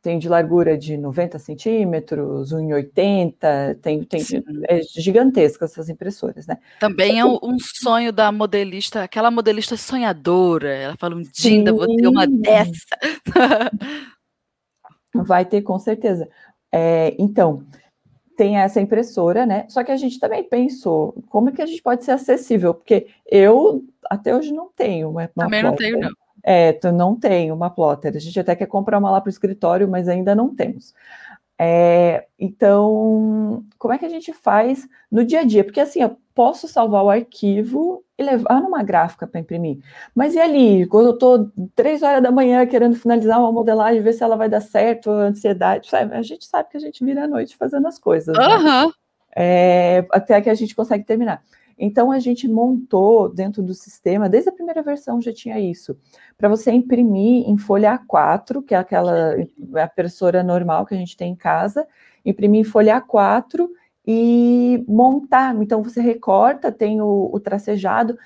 tem 0.02 0.18
de 0.18 0.28
largura 0.28 0.76
de 0.76 0.96
90 0.96 1.38
centímetros, 1.38 2.52
1,80, 2.52 3.78
tem, 3.80 4.02
tem 4.02 4.20
é 4.68 4.82
gigantesca 4.82 5.64
essas 5.64 5.88
impressoras, 5.88 6.44
né? 6.44 6.58
Também 6.80 7.20
é 7.20 7.24
um 7.24 7.56
sonho 7.60 8.12
da 8.12 8.32
modelista, 8.32 9.04
aquela 9.04 9.30
modelista 9.30 9.76
sonhadora, 9.76 10.74
ela 10.74 10.96
fala 10.96 11.14
um 11.14 11.22
dia 11.22 11.72
vou 11.72 11.86
ter 11.86 12.08
uma 12.08 12.26
dessa. 12.26 12.98
Vai 15.14 15.44
ter, 15.44 15.62
com 15.62 15.78
certeza. 15.78 16.28
É, 16.72 17.14
então, 17.18 17.64
tem 18.36 18.56
essa 18.56 18.80
impressora, 18.80 19.46
né? 19.46 19.66
Só 19.68 19.84
que 19.84 19.92
a 19.92 19.96
gente 19.96 20.18
também 20.18 20.42
pensou, 20.42 21.14
como 21.28 21.50
é 21.50 21.52
que 21.52 21.62
a 21.62 21.66
gente 21.66 21.82
pode 21.82 22.02
ser 22.02 22.12
acessível? 22.12 22.74
Porque 22.74 23.06
eu, 23.30 23.84
até 24.10 24.34
hoje, 24.34 24.52
não 24.52 24.68
tenho 24.74 25.10
uma, 25.10 25.30
uma 25.36 25.44
Também 25.44 25.62
não 25.62 25.76
tenho, 25.76 26.00
não. 26.00 26.10
É, 26.42 26.72
tu 26.72 26.90
não 26.90 27.14
tem 27.14 27.52
uma 27.52 27.70
plotter. 27.70 28.14
A 28.14 28.18
gente 28.18 28.38
até 28.38 28.57
quer 28.57 28.66
comprar 28.66 28.98
uma 28.98 29.11
lá 29.11 29.20
para 29.20 29.28
o 29.28 29.33
escritório, 29.33 29.88
mas 29.88 30.09
ainda 30.09 30.35
não 30.35 30.55
temos. 30.55 30.92
É, 31.59 32.26
então, 32.38 33.64
como 33.78 33.94
é 33.94 33.98
que 33.98 34.05
a 34.05 34.09
gente 34.09 34.33
faz 34.33 34.88
no 35.11 35.24
dia 35.24 35.40
a 35.40 35.44
dia? 35.44 35.62
Porque 35.62 35.78
assim, 35.78 36.00
eu 36.02 36.16
posso 36.35 36.66
salvar 36.66 37.05
o 37.05 37.11
arquivo 37.11 38.02
e 38.18 38.22
levar 38.22 38.61
numa 38.61 38.83
gráfica 38.83 39.26
para 39.26 39.40
imprimir. 39.40 39.78
Mas 40.14 40.35
e 40.35 40.40
ali, 40.40 40.87
quando 40.87 41.07
eu 41.07 41.14
estou 41.14 41.52
três 41.74 42.02
horas 42.02 42.22
da 42.22 42.33
manhã 42.33 42.66
querendo 42.66 42.96
finalizar 42.96 43.38
uma 43.38 43.52
modelagem, 43.52 44.02
ver 44.02 44.12
se 44.12 44.24
ela 44.24 44.37
vai 44.37 44.48
dar 44.48 44.61
certo, 44.61 45.11
ansiedade, 45.11 45.88
sabe? 45.88 46.14
A 46.14 46.22
gente 46.22 46.44
sabe 46.46 46.68
que 46.70 46.76
a 46.76 46.81
gente 46.81 47.05
vira 47.05 47.24
à 47.24 47.28
noite 47.28 47.57
fazendo 47.57 47.87
as 47.87 47.98
coisas. 47.98 48.37
Uhum. 48.37 48.87
Né? 48.87 48.92
É, 49.37 50.07
até 50.11 50.40
que 50.40 50.50
a 50.50 50.55
gente 50.55 50.74
consegue 50.74 51.05
terminar. 51.05 51.42
Então 51.84 52.12
a 52.12 52.20
gente 52.20 52.46
montou 52.46 53.28
dentro 53.28 53.60
do 53.60 53.74
sistema, 53.74 54.28
desde 54.28 54.48
a 54.48 54.52
primeira 54.52 54.84
versão 54.84 55.20
já 55.20 55.32
tinha 55.32 55.58
isso, 55.58 55.98
para 56.38 56.48
você 56.48 56.70
imprimir 56.70 57.44
em 57.50 57.58
folha 57.58 57.98
A4, 57.98 58.64
que 58.64 58.72
é 58.72 58.78
aquela 58.78 59.34
a 59.34 59.84
impressora 59.84 60.44
normal 60.44 60.86
que 60.86 60.94
a 60.94 60.96
gente 60.96 61.16
tem 61.16 61.32
em 61.32 61.36
casa, 61.36 61.84
imprimir 62.24 62.60
em 62.60 62.64
folha 62.64 63.02
A4 63.02 63.68
e 64.06 64.84
montar. 64.86 65.60
Então 65.60 65.82
você 65.82 66.00
recorta, 66.00 66.70
tem 66.70 67.00
o, 67.00 67.28
o 67.32 67.40
tracejado, 67.40 68.16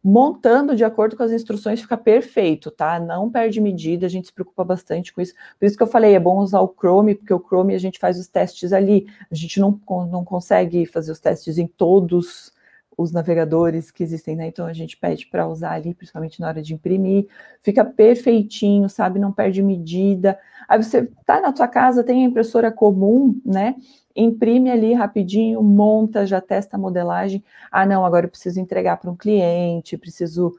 montando 0.00 0.76
de 0.76 0.84
acordo 0.84 1.16
com 1.16 1.24
as 1.24 1.32
instruções 1.32 1.80
fica 1.80 1.96
perfeito, 1.96 2.70
tá? 2.70 3.00
Não 3.00 3.28
perde 3.28 3.60
medida, 3.60 4.06
a 4.06 4.08
gente 4.08 4.28
se 4.28 4.32
preocupa 4.32 4.62
bastante 4.62 5.12
com 5.12 5.20
isso. 5.20 5.34
Por 5.58 5.66
isso 5.66 5.76
que 5.76 5.82
eu 5.82 5.88
falei, 5.88 6.14
é 6.14 6.20
bom 6.20 6.38
usar 6.38 6.60
o 6.60 6.72
Chrome, 6.78 7.16
porque 7.16 7.34
o 7.34 7.40
Chrome 7.40 7.74
a 7.74 7.78
gente 7.78 7.98
faz 7.98 8.20
os 8.20 8.28
testes 8.28 8.72
ali. 8.72 9.08
A 9.28 9.34
gente 9.34 9.58
não, 9.58 9.80
não 10.08 10.24
consegue 10.24 10.86
fazer 10.86 11.10
os 11.10 11.18
testes 11.18 11.58
em 11.58 11.66
todos 11.66 12.52
os 13.00 13.12
navegadores 13.12 13.90
que 13.90 14.02
existem, 14.02 14.36
né? 14.36 14.48
Então 14.48 14.66
a 14.66 14.74
gente 14.74 14.96
pede 14.96 15.26
para 15.26 15.48
usar 15.48 15.72
ali, 15.72 15.94
principalmente 15.94 16.38
na 16.38 16.48
hora 16.48 16.60
de 16.60 16.74
imprimir, 16.74 17.26
fica 17.62 17.82
perfeitinho, 17.82 18.88
sabe? 18.90 19.18
Não 19.18 19.32
perde 19.32 19.62
medida. 19.62 20.38
Aí 20.68 20.82
você 20.82 21.08
tá 21.24 21.40
na 21.40 21.50
tua 21.50 21.66
casa, 21.66 22.04
tem 22.04 22.22
a 22.22 22.28
impressora 22.28 22.70
comum, 22.70 23.40
né? 23.44 23.74
Imprime 24.14 24.70
ali 24.70 24.92
rapidinho, 24.92 25.62
monta, 25.62 26.26
já 26.26 26.42
testa 26.42 26.76
a 26.76 26.78
modelagem. 26.78 27.42
Ah, 27.72 27.86
não, 27.86 28.04
agora 28.04 28.26
eu 28.26 28.30
preciso 28.30 28.60
entregar 28.60 28.98
para 28.98 29.10
um 29.10 29.16
cliente, 29.16 29.96
preciso 29.96 30.54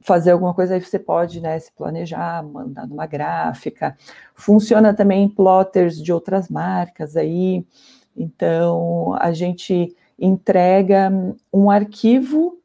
fazer 0.00 0.32
alguma 0.32 0.52
coisa, 0.52 0.74
aí 0.74 0.80
você 0.80 0.98
pode 0.98 1.40
né, 1.40 1.58
se 1.58 1.72
planejar, 1.72 2.42
mandar 2.44 2.86
numa 2.86 3.06
gráfica. 3.06 3.96
Funciona 4.34 4.92
também 4.92 5.24
em 5.24 5.28
plotters 5.28 6.00
de 6.00 6.12
outras 6.12 6.48
marcas 6.50 7.16
aí. 7.16 7.66
Então, 8.14 9.16
a 9.18 9.32
gente 9.32 9.96
entrega 10.18 11.10
um 11.52 11.70
arquivo 11.70 12.58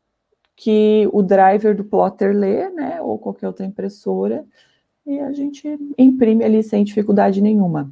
que 0.55 1.09
o 1.11 1.23
driver 1.23 1.75
do 1.75 1.83
plotter 1.83 2.35
lê, 2.35 2.69
né, 2.69 3.01
ou 3.01 3.17
qualquer 3.17 3.47
outra 3.47 3.65
impressora, 3.65 4.45
e 5.05 5.19
a 5.19 5.31
gente 5.33 5.67
imprime 5.97 6.43
ali 6.43 6.61
sem 6.61 6.83
dificuldade 6.83 7.41
nenhuma. 7.41 7.91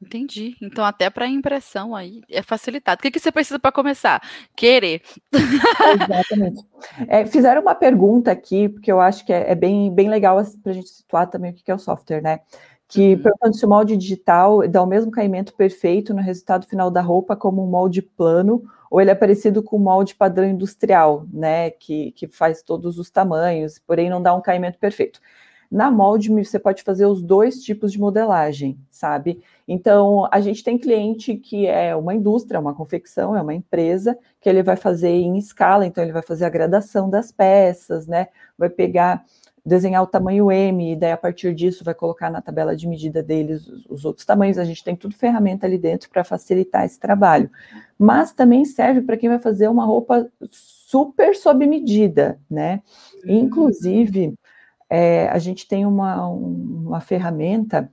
Entendi. 0.00 0.56
Então, 0.62 0.84
até 0.84 1.10
para 1.10 1.26
impressão 1.26 1.94
aí 1.94 2.22
é 2.30 2.40
facilitado. 2.40 3.00
O 3.00 3.02
que, 3.02 3.10
que 3.10 3.18
você 3.18 3.32
precisa 3.32 3.58
para 3.58 3.72
começar? 3.72 4.22
Querer. 4.54 5.02
Exatamente. 5.32 6.64
É, 7.08 7.26
fizeram 7.26 7.62
uma 7.62 7.74
pergunta 7.74 8.30
aqui, 8.30 8.68
porque 8.68 8.92
eu 8.92 9.00
acho 9.00 9.26
que 9.26 9.32
é, 9.32 9.50
é 9.50 9.54
bem, 9.56 9.92
bem 9.92 10.08
legal 10.08 10.40
para 10.62 10.70
a 10.70 10.74
gente 10.74 10.88
situar 10.88 11.28
também 11.28 11.50
o 11.50 11.54
que 11.54 11.68
é 11.68 11.74
o 11.74 11.78
software, 11.78 12.22
né? 12.22 12.40
Que 12.88 13.14
uhum. 13.14 13.22
perguntando 13.22 13.56
se 13.56 13.66
o 13.66 13.68
molde 13.68 13.96
digital 13.96 14.66
dá 14.66 14.82
o 14.82 14.86
mesmo 14.86 15.10
caimento 15.10 15.52
perfeito 15.54 16.14
no 16.14 16.22
resultado 16.22 16.66
final 16.66 16.90
da 16.90 17.02
roupa 17.02 17.36
como 17.36 17.62
um 17.62 17.66
molde 17.66 18.00
plano, 18.00 18.64
ou 18.90 18.98
ele 19.00 19.10
é 19.10 19.14
parecido 19.14 19.62
com 19.62 19.76
o 19.76 19.80
molde 19.80 20.14
padrão 20.14 20.48
industrial, 20.48 21.26
né, 21.30 21.70
que, 21.70 22.12
que 22.12 22.26
faz 22.26 22.62
todos 22.62 22.98
os 22.98 23.10
tamanhos, 23.10 23.78
porém 23.78 24.08
não 24.08 24.22
dá 24.22 24.34
um 24.34 24.40
caimento 24.40 24.78
perfeito. 24.78 25.20
Na 25.70 25.90
molde, 25.90 26.30
você 26.30 26.58
pode 26.58 26.82
fazer 26.82 27.04
os 27.04 27.22
dois 27.22 27.62
tipos 27.62 27.92
de 27.92 28.00
modelagem, 28.00 28.78
sabe? 28.90 29.42
Então, 29.66 30.26
a 30.32 30.40
gente 30.40 30.64
tem 30.64 30.78
cliente 30.78 31.36
que 31.36 31.66
é 31.66 31.94
uma 31.94 32.14
indústria, 32.14 32.58
uma 32.58 32.74
confecção, 32.74 33.36
é 33.36 33.42
uma 33.42 33.52
empresa, 33.54 34.18
que 34.40 34.48
ele 34.48 34.62
vai 34.62 34.76
fazer 34.76 35.10
em 35.10 35.36
escala, 35.36 35.84
então 35.84 36.02
ele 36.02 36.12
vai 36.12 36.22
fazer 36.22 36.46
a 36.46 36.48
gradação 36.48 37.10
das 37.10 37.30
peças, 37.30 38.06
né? 38.06 38.28
Vai 38.56 38.70
pegar 38.70 39.22
desenhar 39.68 40.02
o 40.02 40.06
tamanho 40.06 40.50
M, 40.50 40.92
e 40.92 40.96
daí 40.96 41.12
a 41.12 41.16
partir 41.16 41.54
disso 41.54 41.84
vai 41.84 41.94
colocar 41.94 42.30
na 42.30 42.40
tabela 42.40 42.74
de 42.74 42.88
medida 42.88 43.22
deles 43.22 43.68
os, 43.68 43.86
os 43.86 44.04
outros 44.04 44.26
tamanhos. 44.26 44.58
A 44.58 44.64
gente 44.64 44.82
tem 44.82 44.96
tudo 44.96 45.14
ferramenta 45.14 45.66
ali 45.66 45.78
dentro 45.78 46.10
para 46.10 46.24
facilitar 46.24 46.84
esse 46.84 46.98
trabalho. 46.98 47.50
Mas 47.98 48.32
também 48.32 48.64
serve 48.64 49.02
para 49.02 49.16
quem 49.16 49.28
vai 49.28 49.38
fazer 49.38 49.68
uma 49.68 49.84
roupa 49.84 50.28
super 50.50 51.36
sob 51.36 51.66
medida, 51.66 52.40
né? 52.50 52.82
Uhum. 53.24 53.38
Inclusive, 53.38 54.34
é, 54.88 55.28
a 55.28 55.38
gente 55.38 55.68
tem 55.68 55.84
uma, 55.84 56.26
uma 56.28 57.00
ferramenta 57.00 57.90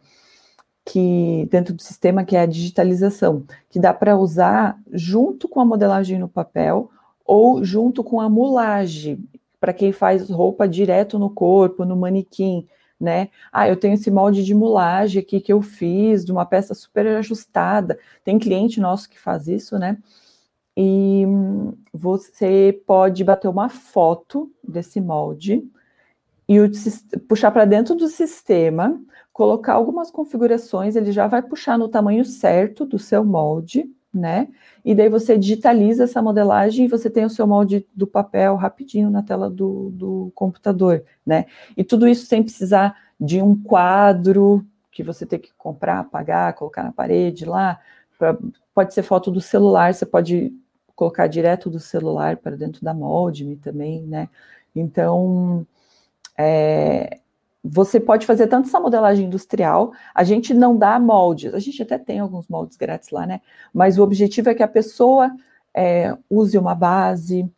que 0.86 1.48
dentro 1.50 1.74
do 1.74 1.82
sistema 1.82 2.24
que 2.24 2.36
é 2.36 2.42
a 2.42 2.46
digitalização, 2.46 3.44
que 3.70 3.80
dá 3.80 3.94
para 3.94 4.16
usar 4.16 4.80
junto 4.92 5.50
com 5.50 5.60
a 5.60 5.66
modelagem 5.66 6.20
no 6.20 6.30
papel 6.30 6.92
ou 7.26 7.64
junto 7.64 8.04
com 8.04 8.22
a 8.22 8.30
mulagem, 8.30 9.28
para 9.66 9.74
quem 9.74 9.92
faz 9.92 10.30
roupa 10.30 10.68
direto 10.68 11.18
no 11.18 11.28
corpo, 11.28 11.84
no 11.86 11.96
manequim, 11.98 12.68
né? 13.00 13.30
Ah, 13.52 13.68
eu 13.68 13.76
tenho 13.76 13.96
esse 13.96 14.12
molde 14.12 14.46
de 14.46 14.54
mulagem 14.54 15.20
aqui 15.20 15.42
que 15.42 15.52
eu 15.52 15.60
fiz, 15.60 16.24
de 16.24 16.32
uma 16.32 16.46
peça 16.46 16.76
super 16.76 17.08
ajustada. 17.08 17.98
Tem 18.24 18.38
cliente 18.38 18.80
nosso 18.80 19.10
que 19.10 19.20
faz 19.20 19.48
isso, 19.48 19.80
né? 19.80 19.98
E 20.78 21.26
você 21.92 22.80
pode 22.86 23.24
bater 23.24 23.48
uma 23.48 23.70
foto 23.70 24.52
desse 24.64 25.02
molde 25.02 25.68
e 26.48 26.58
puxar 27.28 27.50
para 27.50 27.66
dentro 27.66 27.96
do 27.96 28.08
sistema, 28.08 29.02
colocar 29.34 29.74
algumas 29.74 30.12
configurações, 30.12 30.96
ele 30.96 31.12
já 31.12 31.26
vai 31.26 31.42
puxar 31.42 31.76
no 31.76 31.90
tamanho 31.90 32.24
certo 32.24 32.86
do 32.86 33.00
seu 33.00 33.26
molde, 33.26 33.90
né? 34.16 34.48
E 34.84 34.96
daí 34.96 35.10
você 35.10 35.38
digitaliza 35.38 36.06
essa 36.06 36.22
modelagem 36.22 36.86
e 36.86 36.88
você 36.88 37.10
tem 37.10 37.26
o 37.26 37.30
seu 37.30 37.46
molde 37.46 37.86
do 37.94 38.08
papel 38.08 38.56
rapidinho 38.56 39.10
na 39.10 39.22
tela 39.22 39.50
do, 39.50 39.92
do 39.92 40.32
computador, 40.34 41.04
né? 41.26 41.46
E 41.76 41.84
tudo 41.84 42.08
isso 42.08 42.26
sem 42.26 42.42
precisar 42.42 42.98
de 43.20 43.42
um 43.42 43.62
quadro 43.62 44.66
que 44.92 45.04
você 45.04 45.26
tem 45.26 45.40
que 45.40 45.52
comprar, 45.58 46.06
pagar, 46.06 46.54
colocar 46.54 46.84
na 46.84 46.94
parede 46.94 47.46
lá. 47.46 47.80
Pra, 48.18 48.38
pode 48.74 48.94
ser 48.94 49.04
foto 49.04 49.30
do 49.30 49.42
celular, 49.42 49.94
você 49.94 50.06
pode 50.06 50.54
colocar 50.96 51.28
direto 51.28 51.70
do 51.70 51.80
celular 51.80 52.38
para 52.38 52.56
dentro 52.56 52.84
da 52.84 52.94
molde 52.94 53.58
também, 53.58 54.02
né? 54.04 54.30
Então, 54.74 55.68
é, 56.38 57.20
você 57.68 58.00
pode 58.00 58.28
fazer 58.28 58.46
tanto 58.46 58.68
essa 58.68 58.80
modelagem 58.80 59.26
industrial, 59.26 59.92
a 60.14 60.24
gente 60.24 60.54
não 60.54 60.78
dá 60.78 61.00
moldes, 61.00 61.54
a 61.54 61.60
gente 61.60 61.82
até 61.82 61.98
tem 61.98 62.20
alguns 62.20 62.48
moldes 62.48 62.78
grátis 62.78 63.10
lá, 63.10 63.26
né? 63.26 63.42
Mas 63.74 63.98
o 63.98 64.04
objetivo 64.04 64.50
é 64.50 64.54
que 64.54 64.62
a 64.62 64.68
pessoa 64.68 65.32
é, 65.74 66.16
use 66.30 66.56
uma 66.60 66.76
base, 66.76 67.50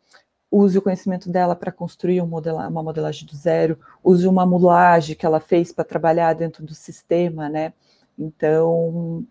use 0.50 0.78
o 0.78 0.82
conhecimento 0.82 1.28
dela 1.30 1.54
para 1.54 1.70
construir 1.70 2.22
um 2.22 2.26
modela 2.26 2.66
uma 2.68 2.82
modelagem 2.82 3.26
do 3.26 3.36
zero, 3.36 3.78
use 4.02 4.26
uma 4.26 4.46
mulagem 4.46 5.14
que 5.14 5.26
ela 5.26 5.40
fez 5.40 5.72
para 5.72 5.84
trabalhar 5.84 6.32
dentro 6.32 6.64
do 6.64 6.74
sistema, 6.74 7.50
né? 7.50 7.74
Então, 8.18 9.26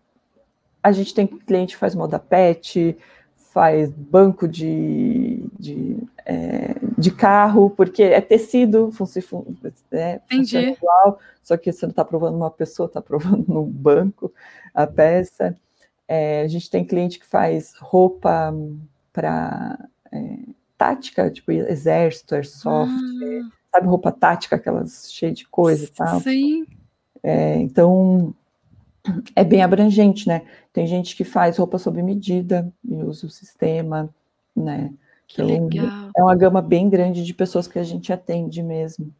a 0.84 0.92
gente 0.92 1.14
tem 1.14 1.26
cliente 1.26 1.74
que 1.74 1.80
faz 1.80 1.96
moda 1.96 2.20
pet, 2.20 2.96
faz 3.58 3.90
banco 3.90 4.48
de, 4.48 5.50
de, 5.58 5.98
é, 6.24 6.76
de 6.96 7.10
carro, 7.10 7.72
porque 7.72 8.04
é 8.04 8.22
tecido, 8.22 8.92
funciona, 8.92 9.44
é, 9.92 10.22
funciona 10.30 10.68
igual, 10.68 11.20
só 11.42 11.58
que 11.58 11.72
você 11.72 11.88
não 11.88 11.90
está 11.90 12.06
provando 12.06 12.36
uma 12.36 12.52
pessoa, 12.52 12.86
está 12.86 13.02
provando 13.02 13.46
num 13.48 13.66
banco 13.66 14.32
a 14.76 14.86
peça. 14.86 15.58
É, 16.08 16.44
a 16.44 16.48
gente 16.48 16.70
tem 16.70 16.86
cliente 16.86 17.18
que 17.18 17.26
faz 17.26 17.74
roupa 17.80 18.54
para 19.12 19.90
é, 20.12 20.38
tática, 20.78 21.32
tipo 21.32 21.52
exército, 21.52 22.36
airsoft, 22.36 22.94
ah. 22.94 23.50
sabe, 23.72 23.88
roupa 23.88 24.12
tática, 24.12 24.56
aquelas 24.56 25.12
cheias 25.12 25.36
de 25.36 25.48
coisa 25.48 25.84
e 25.84 25.88
tal. 25.88 26.20
Sim. 26.20 26.64
É, 27.24 27.58
então, 27.58 28.36
é 29.36 29.44
bem 29.44 29.62
abrangente, 29.62 30.28
né? 30.28 30.44
Tem 30.74 30.88
gente 30.88 31.16
que 31.16 31.24
faz 31.24 31.58
roupa 31.58 31.78
sob 31.78 32.02
medida 32.02 32.72
e 32.88 32.96
usa 33.04 33.28
o 33.28 33.30
sistema, 33.30 34.10
né? 34.56 34.94
Que 35.28 35.42
então, 35.42 35.68
legal. 35.68 36.12
É 36.16 36.24
uma 36.24 36.36
gama 36.36 36.62
bem 36.62 36.90
grande 36.90 37.24
de 37.24 37.34
pessoas 37.34 37.68
que 37.68 37.78
a 37.78 37.84
gente 37.84 38.14
atende 38.14 38.64
mesmo. 38.64 39.14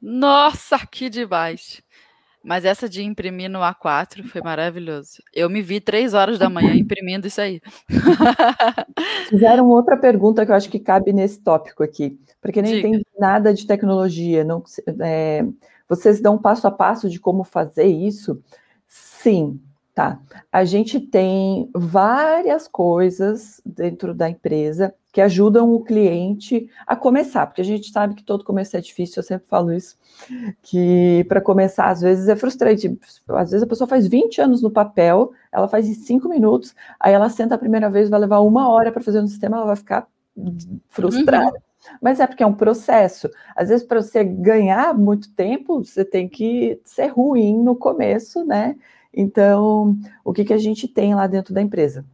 Nossa, 0.00 0.78
que 0.86 1.08
demais! 1.08 1.82
Mas 2.44 2.66
essa 2.66 2.86
de 2.86 3.02
imprimir 3.02 3.48
no 3.48 3.60
A4 3.60 4.22
foi 4.28 4.42
maravilhoso. 4.42 5.22
Eu 5.32 5.48
me 5.48 5.62
vi 5.62 5.80
três 5.80 6.12
horas 6.12 6.38
da 6.38 6.50
manhã 6.50 6.74
imprimindo 6.76 7.26
isso 7.26 7.40
aí. 7.40 7.62
Fizeram 9.30 9.66
outra 9.70 9.96
pergunta 9.96 10.44
que 10.44 10.52
eu 10.52 10.56
acho 10.56 10.68
que 10.68 10.78
cabe 10.78 11.10
nesse 11.10 11.40
tópico 11.40 11.82
aqui, 11.82 12.20
porque 12.42 12.60
não 12.60 12.68
entende 12.68 13.06
nada 13.18 13.54
de 13.54 13.66
tecnologia. 13.66 14.44
Não, 14.44 14.62
é, 15.00 15.42
vocês 15.88 16.20
dão 16.20 16.38
passo 16.38 16.66
a 16.66 16.70
passo 16.70 17.08
de 17.08 17.20
como 17.20 17.44
fazer 17.44 17.86
isso? 17.86 18.42
Sim, 18.86 19.60
tá. 19.94 20.20
A 20.52 20.64
gente 20.64 21.00
tem 21.00 21.70
várias 21.74 22.66
coisas 22.68 23.60
dentro 23.64 24.14
da 24.14 24.28
empresa 24.28 24.94
que 25.12 25.20
ajudam 25.20 25.72
o 25.72 25.84
cliente 25.84 26.68
a 26.84 26.96
começar, 26.96 27.46
porque 27.46 27.60
a 27.60 27.64
gente 27.64 27.92
sabe 27.92 28.14
que 28.14 28.24
todo 28.24 28.44
começo 28.44 28.76
é 28.76 28.80
difícil, 28.80 29.20
eu 29.20 29.22
sempre 29.22 29.46
falo 29.46 29.72
isso, 29.72 29.96
que 30.60 31.24
para 31.28 31.40
começar 31.40 31.88
às 31.88 32.00
vezes 32.00 32.26
é 32.26 32.34
frustrante. 32.34 32.98
Às 33.28 33.52
vezes 33.52 33.62
a 33.62 33.66
pessoa 33.66 33.86
faz 33.86 34.08
20 34.08 34.40
anos 34.40 34.60
no 34.60 34.72
papel, 34.72 35.30
ela 35.52 35.68
faz 35.68 35.88
em 35.88 35.94
5 35.94 36.28
minutos, 36.28 36.74
aí 36.98 37.12
ela 37.12 37.28
senta 37.28 37.54
a 37.54 37.58
primeira 37.58 37.88
vez, 37.88 38.10
vai 38.10 38.18
levar 38.18 38.40
uma 38.40 38.68
hora 38.68 38.90
para 38.90 39.04
fazer 39.04 39.20
no 39.20 39.28
sistema, 39.28 39.58
ela 39.58 39.66
vai 39.66 39.76
ficar 39.76 40.08
frustrada. 40.88 41.58
Uhum. 41.58 41.73
Mas 42.00 42.20
é 42.20 42.26
porque 42.26 42.42
é 42.42 42.46
um 42.46 42.54
processo. 42.54 43.28
Às 43.54 43.68
vezes, 43.68 43.86
para 43.86 44.02
você 44.02 44.24
ganhar 44.24 44.94
muito 44.94 45.32
tempo, 45.32 45.84
você 45.84 46.04
tem 46.04 46.28
que 46.28 46.80
ser 46.84 47.08
ruim 47.08 47.62
no 47.62 47.76
começo, 47.76 48.44
né? 48.44 48.76
Então, 49.12 49.96
o 50.24 50.32
que, 50.32 50.44
que 50.44 50.52
a 50.52 50.58
gente 50.58 50.88
tem 50.88 51.14
lá 51.14 51.26
dentro 51.26 51.54
da 51.54 51.62
empresa? 51.62 52.04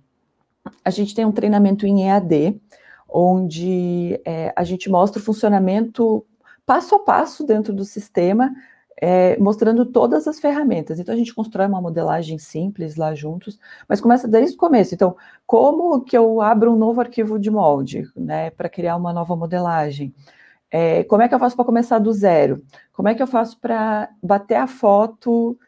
A 0.84 0.90
gente 0.90 1.14
tem 1.14 1.24
um 1.24 1.32
treinamento 1.32 1.86
em 1.86 2.08
EAD, 2.08 2.60
onde 3.08 4.20
é, 4.24 4.52
a 4.54 4.62
gente 4.64 4.90
mostra 4.90 5.20
o 5.20 5.24
funcionamento 5.24 6.24
passo 6.66 6.94
a 6.94 6.98
passo 7.00 7.44
dentro 7.44 7.72
do 7.72 7.84
sistema 7.84 8.54
é, 9.00 9.38
mostrando 9.38 9.86
todas 9.86 10.28
as 10.28 10.38
ferramentas. 10.38 10.98
Então, 10.98 11.14
a 11.14 11.18
gente 11.18 11.34
constrói 11.34 11.66
uma 11.66 11.80
modelagem 11.80 12.38
simples 12.38 12.96
lá 12.96 13.14
juntos, 13.14 13.58
mas 13.88 14.00
começa 14.00 14.28
desde 14.28 14.54
o 14.54 14.58
começo. 14.58 14.94
Então, 14.94 15.16
como 15.46 16.02
que 16.02 16.16
eu 16.16 16.40
abro 16.40 16.72
um 16.72 16.76
novo 16.76 17.00
arquivo 17.00 17.38
de 17.38 17.50
molde, 17.50 18.08
né, 18.14 18.50
para 18.50 18.68
criar 18.68 18.96
uma 18.96 19.12
nova 19.12 19.34
modelagem? 19.34 20.14
É, 20.70 21.02
como 21.04 21.22
é 21.22 21.28
que 21.28 21.34
eu 21.34 21.38
faço 21.38 21.56
para 21.56 21.64
começar 21.64 21.98
do 21.98 22.12
zero? 22.12 22.62
Como 22.92 23.08
é 23.08 23.14
que 23.14 23.22
eu 23.22 23.26
faço 23.26 23.58
para 23.58 24.10
bater 24.22 24.56
a 24.56 24.66
foto 24.66 25.58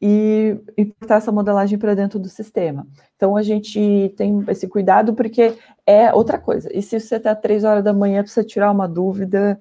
e 0.00 0.56
importar 0.76 1.16
essa 1.16 1.32
modelagem 1.32 1.78
para 1.78 1.94
dentro 1.94 2.18
do 2.18 2.28
sistema? 2.28 2.86
Então, 3.16 3.36
a 3.36 3.42
gente 3.42 4.14
tem 4.16 4.44
esse 4.48 4.68
cuidado 4.68 5.14
porque 5.14 5.54
é 5.84 6.14
outra 6.14 6.38
coisa. 6.38 6.70
E 6.72 6.80
se 6.80 6.98
você 7.00 7.16
está 7.16 7.34
três 7.34 7.64
horas 7.64 7.82
da 7.84 7.92
manhã, 7.92 8.22
precisa 8.22 8.46
tirar 8.46 8.70
uma 8.70 8.88
dúvida, 8.88 9.58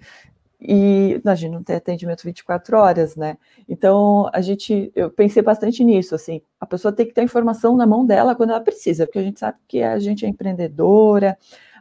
e 0.59 1.21
a 1.23 1.35
gente 1.35 1.51
não 1.51 1.63
tem 1.63 1.75
atendimento 1.75 2.23
24 2.23 2.77
horas, 2.77 3.15
né? 3.15 3.37
Então 3.69 4.29
a 4.33 4.41
gente, 4.41 4.91
eu 4.95 5.09
pensei 5.09 5.43
bastante 5.43 5.83
nisso, 5.83 6.15
assim, 6.15 6.41
a 6.59 6.65
pessoa 6.65 6.91
tem 6.91 7.05
que 7.05 7.13
ter 7.13 7.21
a 7.21 7.23
informação 7.23 7.75
na 7.77 7.85
mão 7.85 8.05
dela 8.05 8.35
quando 8.35 8.49
ela 8.49 8.61
precisa, 8.61 9.05
porque 9.05 9.19
a 9.19 9.23
gente 9.23 9.39
sabe 9.39 9.57
que 9.67 9.83
a 9.83 9.99
gente 9.99 10.25
é 10.25 10.29
empreendedora, 10.29 11.37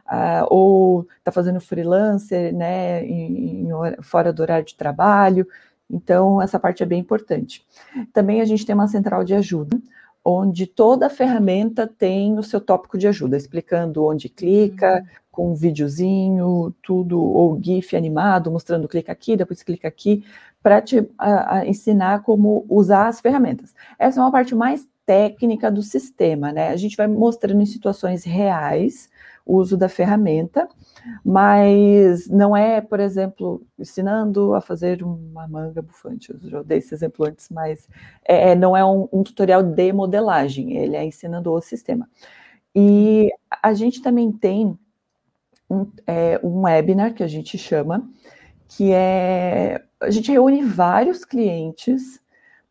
uh, 0.07 0.45
ou 0.49 1.07
está 1.17 1.31
fazendo 1.31 1.59
freelancer, 1.59 2.53
né, 2.53 3.03
em, 3.05 3.67
em, 3.67 4.01
fora 4.01 4.31
do 4.31 4.41
horário 4.41 4.65
de 4.65 4.75
trabalho. 4.75 5.47
Então 5.89 6.41
essa 6.41 6.59
parte 6.59 6.83
é 6.83 6.85
bem 6.85 6.99
importante. 6.99 7.65
Também 8.13 8.41
a 8.41 8.45
gente 8.45 8.65
tem 8.65 8.75
uma 8.75 8.87
central 8.87 9.23
de 9.23 9.33
ajuda, 9.33 9.79
onde 10.29 10.67
toda 10.67 11.09
ferramenta 11.09 11.87
tem 11.87 12.37
o 12.37 12.43
seu 12.43 12.59
tópico 12.59 12.97
de 12.97 13.07
ajuda, 13.07 13.37
explicando 13.37 14.05
onde 14.05 14.27
clica, 14.27 14.95
uhum 14.95 15.27
com 15.37 15.51
um 15.51 15.53
videozinho, 15.53 16.73
tudo, 16.81 17.21
ou 17.21 17.61
GIF 17.61 17.95
animado, 17.95 18.51
mostrando 18.51 18.87
clica 18.87 19.11
aqui, 19.11 19.37
depois 19.37 19.61
clica 19.61 19.87
aqui, 19.87 20.25
para 20.63 20.81
te 20.81 21.07
a, 21.15 21.57
a 21.57 21.67
ensinar 21.67 22.23
como 22.23 22.65
usar 22.67 23.07
as 23.07 23.21
ferramentas. 23.21 23.75
Essa 23.99 24.19
é 24.19 24.23
uma 24.23 24.31
parte 24.31 24.55
mais 24.55 24.87
técnica 25.05 25.69
do 25.69 25.83
sistema, 25.83 26.51
né? 26.51 26.69
A 26.69 26.75
gente 26.75 26.97
vai 26.97 27.05
mostrando 27.05 27.61
em 27.61 27.67
situações 27.67 28.23
reais 28.23 29.11
o 29.45 29.57
uso 29.57 29.77
da 29.77 29.87
ferramenta, 29.87 30.67
mas 31.23 32.27
não 32.27 32.55
é, 32.55 32.81
por 32.81 32.99
exemplo, 32.99 33.65
ensinando 33.77 34.53
a 34.53 34.61
fazer 34.61 35.03
uma 35.03 35.47
manga 35.47 35.81
bufante. 35.81 36.31
Eu 36.31 36.49
já 36.49 36.63
dei 36.63 36.79
esse 36.79 36.93
exemplo 36.93 37.25
antes, 37.25 37.49
mas 37.49 37.87
é, 38.25 38.51
é 38.51 38.55
não 38.55 38.75
é 38.75 38.83
um, 38.85 39.07
um 39.11 39.23
tutorial 39.23 39.63
de 39.63 39.93
modelagem, 39.93 40.77
ele 40.77 40.95
é 40.95 41.05
ensinando 41.05 41.51
o 41.51 41.61
sistema. 41.61 42.09
E 42.75 43.29
a 43.63 43.73
gente 43.73 44.01
também 44.01 44.31
tem 44.31 44.77
um, 45.69 45.87
é, 46.05 46.39
um 46.43 46.63
webinar 46.63 47.13
que 47.13 47.23
a 47.23 47.27
gente 47.27 47.57
chama, 47.57 48.07
que 48.67 48.91
é 48.91 49.83
a 49.99 50.11
gente 50.11 50.31
reúne 50.31 50.63
vários 50.63 51.25
clientes 51.25 52.21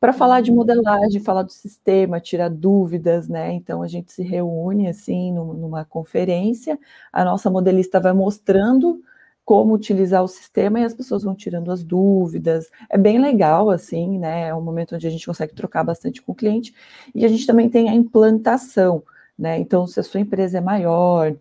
para 0.00 0.12
falar 0.12 0.40
de 0.42 0.52
modelagem, 0.52 1.20
falar 1.20 1.42
do 1.42 1.52
sistema, 1.52 2.20
tirar 2.20 2.50
dúvidas, 2.50 3.28
né? 3.28 3.52
Então 3.52 3.82
a 3.82 3.88
gente 3.88 4.12
se 4.12 4.22
reúne 4.22 4.88
assim 4.88 5.32
numa 5.32 5.84
conferência, 5.84 6.78
a 7.12 7.24
nossa 7.24 7.50
modelista 7.50 7.98
vai 8.00 8.12
mostrando 8.12 9.02
como 9.44 9.74
utilizar 9.74 10.24
o 10.24 10.28
sistema 10.28 10.80
e 10.80 10.84
as 10.84 10.92
pessoas 10.92 11.22
vão 11.22 11.34
tirando 11.34 11.70
as 11.70 11.84
dúvidas. 11.84 12.68
É 12.90 12.98
bem 12.98 13.18
legal, 13.20 13.70
assim, 13.70 14.18
né? 14.18 14.48
É 14.48 14.54
um 14.54 14.60
momento 14.60 14.96
onde 14.96 15.06
a 15.06 15.10
gente 15.10 15.24
consegue 15.24 15.54
trocar 15.54 15.84
bastante 15.84 16.20
com 16.20 16.32
o 16.32 16.34
cliente. 16.34 16.74
E 17.14 17.24
a 17.24 17.28
gente 17.28 17.46
também 17.46 17.70
tem 17.70 17.88
a 17.88 17.94
implantação, 17.94 19.04
né? 19.38 19.56
Então, 19.58 19.86
se 19.86 20.00
a 20.00 20.02
sua 20.02 20.18
empresa 20.18 20.58
é 20.58 20.60
maior, 20.60 21.32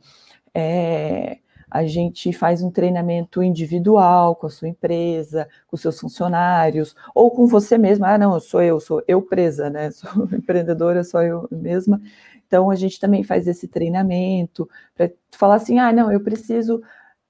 é, 0.54 1.40
a 1.70 1.86
gente 1.86 2.32
faz 2.34 2.62
um 2.62 2.72
treinamento 2.72 3.42
individual 3.44 4.36
com 4.36 4.48
a 4.48 4.50
sua 4.50 4.68
empresa, 4.68 5.48
com 5.68 5.78
seus 5.78 6.00
funcionários, 6.00 6.96
ou 7.14 7.32
com 7.32 7.48
você 7.48 7.78
mesma. 7.78 8.14
Ah, 8.14 8.18
não, 8.18 8.40
sou 8.40 8.62
eu, 8.62 8.80
sou 8.80 9.04
eu 9.08 9.22
presa, 9.22 9.70
né? 9.70 9.92
Sou 9.96 10.26
empreendedora, 10.32 11.04
sou 11.04 11.22
eu 11.22 11.48
mesma. 11.52 12.02
Então, 12.48 12.70
a 12.70 12.76
gente 12.76 13.00
também 13.00 13.24
faz 13.24 13.48
esse 13.48 13.68
treinamento 13.68 14.70
para 14.96 15.12
falar 15.32 15.56
assim: 15.56 15.80
ah, 15.80 15.92
não, 15.92 16.12
eu 16.12 16.20
preciso, 16.22 16.82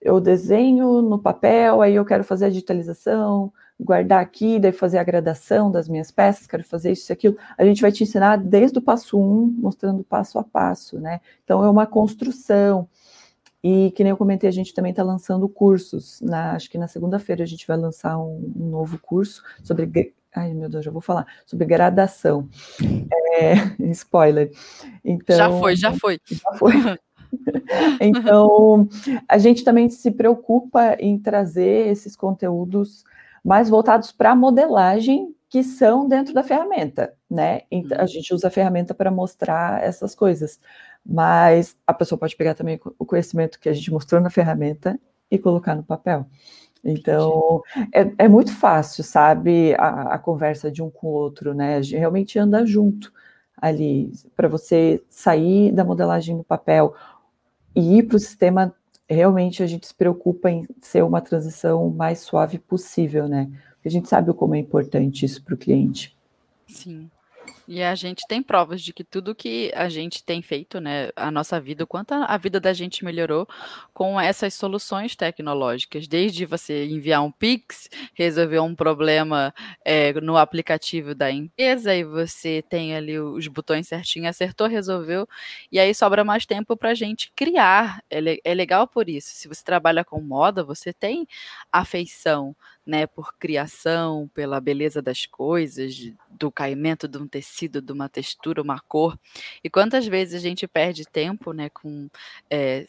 eu 0.01 0.19
desenho 0.19 1.01
no 1.01 1.19
papel, 1.19 1.81
aí 1.81 1.95
eu 1.95 2.05
quero 2.05 2.23
fazer 2.23 2.45
a 2.45 2.49
digitalização, 2.49 3.51
guardar 3.79 4.21
aqui, 4.21 4.59
daí 4.59 4.71
fazer 4.71 4.97
a 4.97 5.03
gradação 5.03 5.71
das 5.71 5.89
minhas 5.89 6.11
peças, 6.11 6.47
quero 6.47 6.63
fazer 6.63 6.91
isso 6.91 7.11
e 7.11 7.13
aquilo. 7.13 7.38
A 7.57 7.65
gente 7.65 7.81
vai 7.81 7.91
te 7.91 8.03
ensinar 8.03 8.38
desde 8.38 8.79
o 8.79 8.81
passo 8.81 9.19
um, 9.19 9.47
mostrando 9.57 10.03
passo 10.03 10.39
a 10.39 10.43
passo, 10.43 10.99
né? 10.99 11.19
Então, 11.43 11.63
é 11.63 11.69
uma 11.69 11.86
construção. 11.86 12.88
E 13.68 13.89
que 13.93 14.03
nem 14.03 14.11
eu 14.11 14.18
comentei, 14.18 14.47
a 14.47 14.53
gente 14.53 14.76
também 14.76 14.91
está 14.91 15.01
lançando 15.01 15.49
cursos. 15.49 16.22
Na, 16.22 16.51
acho 16.51 16.70
que 16.70 16.78
na 16.78 16.88
segunda-feira 16.88 17.41
a 17.41 17.47
gente 17.47 17.66
vai 17.66 17.76
lançar 17.76 18.16
um, 18.16 18.53
um, 18.55 18.70
novo 18.70 18.99
curso 18.99 19.41
sobre. 19.63 20.13
Ai, 20.36 20.53
meu 20.53 20.70
Deus, 20.70 20.86
já 20.86 20.91
vou 20.91 21.01
falar. 21.01 21.26
Sobre 21.47 21.66
gradação. 21.66 22.47
É, 23.39 23.53
spoiler. 23.89 24.51
Então, 25.03 25.36
já 25.36 25.49
foi, 25.49 25.76
já 25.76 25.91
foi. 25.93 26.20
Já 26.30 26.57
foi. 26.59 26.74
então, 27.99 28.88
a 29.28 29.39
gente 29.39 29.63
também 29.63 29.89
se 29.89 30.11
preocupa 30.11 30.95
em 30.99 31.18
trazer 31.18 31.88
esses 31.88 32.16
conteúdos 32.16 33.03
mais 33.43 33.68
voltados 33.68 34.11
para 34.11 34.30
a 34.30 34.36
modelagem 34.36 35.34
que 35.49 35.63
são 35.63 36.07
dentro 36.07 36.36
da 36.36 36.43
ferramenta, 36.43 37.16
né? 37.28 37.61
Então, 37.72 37.97
a 37.97 38.01
uhum. 38.01 38.07
gente 38.07 38.32
usa 38.32 38.47
a 38.47 38.51
ferramenta 38.51 38.93
para 38.93 39.09
mostrar 39.09 39.84
essas 39.84 40.13
coisas 40.13 40.59
mas 41.05 41.77
a 41.85 41.93
pessoa 41.93 42.17
pode 42.17 42.35
pegar 42.35 42.55
também 42.55 42.79
o 42.97 43.05
conhecimento 43.05 43.59
que 43.59 43.69
a 43.69 43.73
gente 43.73 43.91
mostrou 43.91 44.19
na 44.19 44.29
ferramenta 44.29 44.99
e 45.29 45.37
colocar 45.37 45.75
no 45.75 45.83
papel. 45.83 46.25
Então, 46.83 47.63
é, 47.91 48.25
é 48.25 48.27
muito 48.27 48.53
fácil, 48.53 49.03
sabe, 49.03 49.73
a, 49.75 50.13
a, 50.13 50.19
conversa 50.19 50.71
de 50.71 50.83
um 50.83 50.89
com 50.89 51.07
o 51.07 51.11
outro, 51.11 51.53
né? 51.53 51.77
A 51.77 51.81
gente 51.81 51.97
realmente 51.97 52.37
anda 52.37 52.63
junto 52.63 53.11
ali, 53.57 54.11
para 54.35 54.47
você 54.47 55.01
sair 55.09 55.71
da 55.71 55.83
modelagem 55.83 56.35
no 56.35 56.43
papel 56.43 56.93
e 57.75 57.97
ir 57.97 58.03
para 58.03 58.17
o 58.17 58.19
sistema, 58.19 58.73
realmente 59.09 59.63
a 59.63 59.67
gente 59.67 59.87
se 59.87 59.95
preocupa 59.95 60.51
em 60.51 60.67
ser 60.79 61.03
uma 61.03 61.21
transição 61.21 61.89
mais 61.89 62.19
suave 62.19 62.59
possível, 62.59 63.27
né? 63.27 63.49
Porque 63.73 63.87
a 63.87 63.91
gente 63.91 64.07
sabe 64.07 64.31
como 64.33 64.53
é 64.53 64.59
importante 64.59 65.25
isso 65.25 65.43
para 65.43 65.55
o 65.55 65.57
cliente. 65.57 66.15
Sim. 66.67 67.09
E 67.68 67.82
a 67.82 67.95
gente 67.95 68.24
tem 68.28 68.43
provas 68.43 68.80
de 68.82 68.93
que 68.93 69.03
tudo 69.03 69.34
que 69.34 69.72
a 69.76 69.89
gente 69.89 70.24
tem 70.24 70.39
feito, 70.41 70.80
né, 70.80 71.09
a 71.16 71.32
nossa 71.32 71.59
vida, 71.59 71.84
o 71.84 71.88
quanto 71.88 72.13
a 72.13 72.38
vida 72.38 72.59
da 72.59 72.72
gente 72.74 73.03
melhorou 73.03 73.47
com 73.91 74.22
essas 74.22 74.53
soluções 74.53 75.16
tecnológicas, 75.16 76.07
desde 76.07 76.45
você 76.45 76.86
enviar 76.86 77.24
um 77.24 77.32
Pix, 77.32 77.89
resolver 78.13 78.59
um 78.59 78.76
problema 78.76 79.51
é, 79.84 80.13
no 80.22 80.38
aplicativo 80.38 81.16
da 81.16 81.32
empresa 81.32 81.95
e 81.95 82.03
você 82.03 82.63
tem 82.70 82.95
ali 82.95 83.20
os 83.20 83.47
botões 83.47 83.88
certinho, 83.88 84.30
acertou, 84.30 84.68
resolveu, 84.68 85.28
e 85.72 85.80
aí 85.80 85.93
sobra 85.95 86.24
mais 86.24 86.45
tempo 86.45 86.78
para 86.78 86.91
a 86.91 86.93
gente 86.95 87.32
criar. 87.36 87.99
É, 88.11 88.20
é 88.43 88.53
legal 88.53 88.88
por 88.88 89.09
isso. 89.09 89.30
Se 89.34 89.47
você 89.47 89.63
trabalha 89.63 90.03
com 90.05 90.22
moda, 90.22 90.63
você 90.63 90.93
tem 90.93 91.28
afeição 91.72 92.55
né, 92.86 93.07
por 93.07 93.33
criação, 93.38 94.29
pela 94.33 94.61
beleza 94.61 95.01
das 95.01 95.25
coisas, 95.25 96.13
do 96.29 96.51
caimento 96.51 97.07
de 97.07 97.17
um 97.17 97.27
tecido, 97.27 97.81
de 97.81 97.91
uma 97.91 98.07
textura, 98.07 98.61
uma 98.61 98.79
cor. 98.79 99.17
E 99.63 99.69
quantas 99.69 100.05
vezes 100.05 100.36
a 100.36 100.39
gente 100.39 100.67
perde 100.67 101.05
tempo, 101.05 101.51
né, 101.51 101.69
com 101.69 102.09
é, 102.49 102.86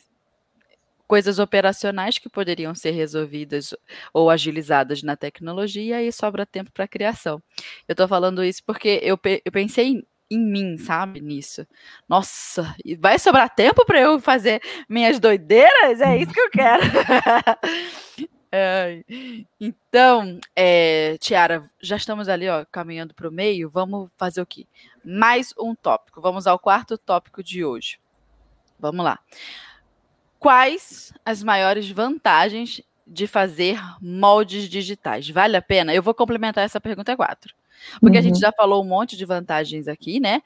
coisas 1.07 1.39
operacionais 1.39 2.19
que 2.19 2.29
poderiam 2.29 2.75
ser 2.75 2.91
resolvidas 2.91 3.75
ou 4.13 4.29
agilizadas 4.29 5.03
na 5.03 5.17
tecnologia 5.17 6.03
e 6.03 6.13
sobra 6.13 6.45
tempo 6.45 6.71
para 6.73 6.89
criação. 6.89 7.43
Eu 7.89 7.93
estou 7.93 8.09
falando 8.09 8.45
isso 8.45 8.63
porque 8.65 9.01
eu, 9.03 9.19
eu 9.45 9.53
pensei 9.53 10.05
em 10.29 10.39
mim, 10.39 10.77
sabe, 10.77 11.21
nisso. 11.21 11.67
Nossa, 12.09 12.75
vai 12.99 13.19
sobrar 13.19 13.55
tempo 13.55 13.85
para 13.85 14.01
eu 14.01 14.19
fazer 14.21 14.61
minhas 14.89 15.21
doideiras? 15.21 16.01
É 16.01 16.17
isso 16.19 16.33
que 16.33 16.41
eu 16.41 16.51
quero. 16.51 16.83
É, 18.51 19.05
então, 19.61 20.39
é, 20.55 21.17
Tiara, 21.19 21.69
já 21.81 21.97
estamos 21.97 22.29
ali, 22.29 22.49
ó, 22.49 22.65
caminhando 22.71 23.15
para 23.15 23.29
o 23.29 23.33
meio. 23.33 23.69
Vamos 23.69 24.11
fazer 24.17 24.41
o 24.41 24.47
quê? 24.47 24.67
Mais 25.05 25.53
um 25.59 25.75
tópico. 25.75 26.21
Vamos 26.21 26.47
ao 26.47 26.59
quarto 26.59 26.97
tópico 26.97 27.43
de 27.43 27.65
hoje. 27.65 27.99
Vamos 28.79 29.05
lá. 29.05 29.19
Quais 30.39 31.13
as 31.25 31.43
maiores 31.43 31.91
vantagens 31.91 32.83
de 33.07 33.27
fazer 33.27 33.81
moldes 34.01 34.69
digitais? 34.69 35.29
Vale 35.29 35.57
a 35.57 35.63
pena? 35.63 35.95
Eu 35.95 36.03
vou 36.03 36.15
complementar 36.15 36.65
essa 36.65 36.81
pergunta 36.81 37.17
quatro. 37.17 37.55
Porque 38.01 38.17
uhum. 38.17 38.21
a 38.21 38.23
gente 38.23 38.35
uhum. 38.35 38.41
já 38.41 38.53
falou 38.53 38.83
um 38.83 38.87
monte 38.87 39.17
de 39.17 39.25
vantagens 39.25 39.89
aqui, 39.89 40.21
né? 40.21 40.43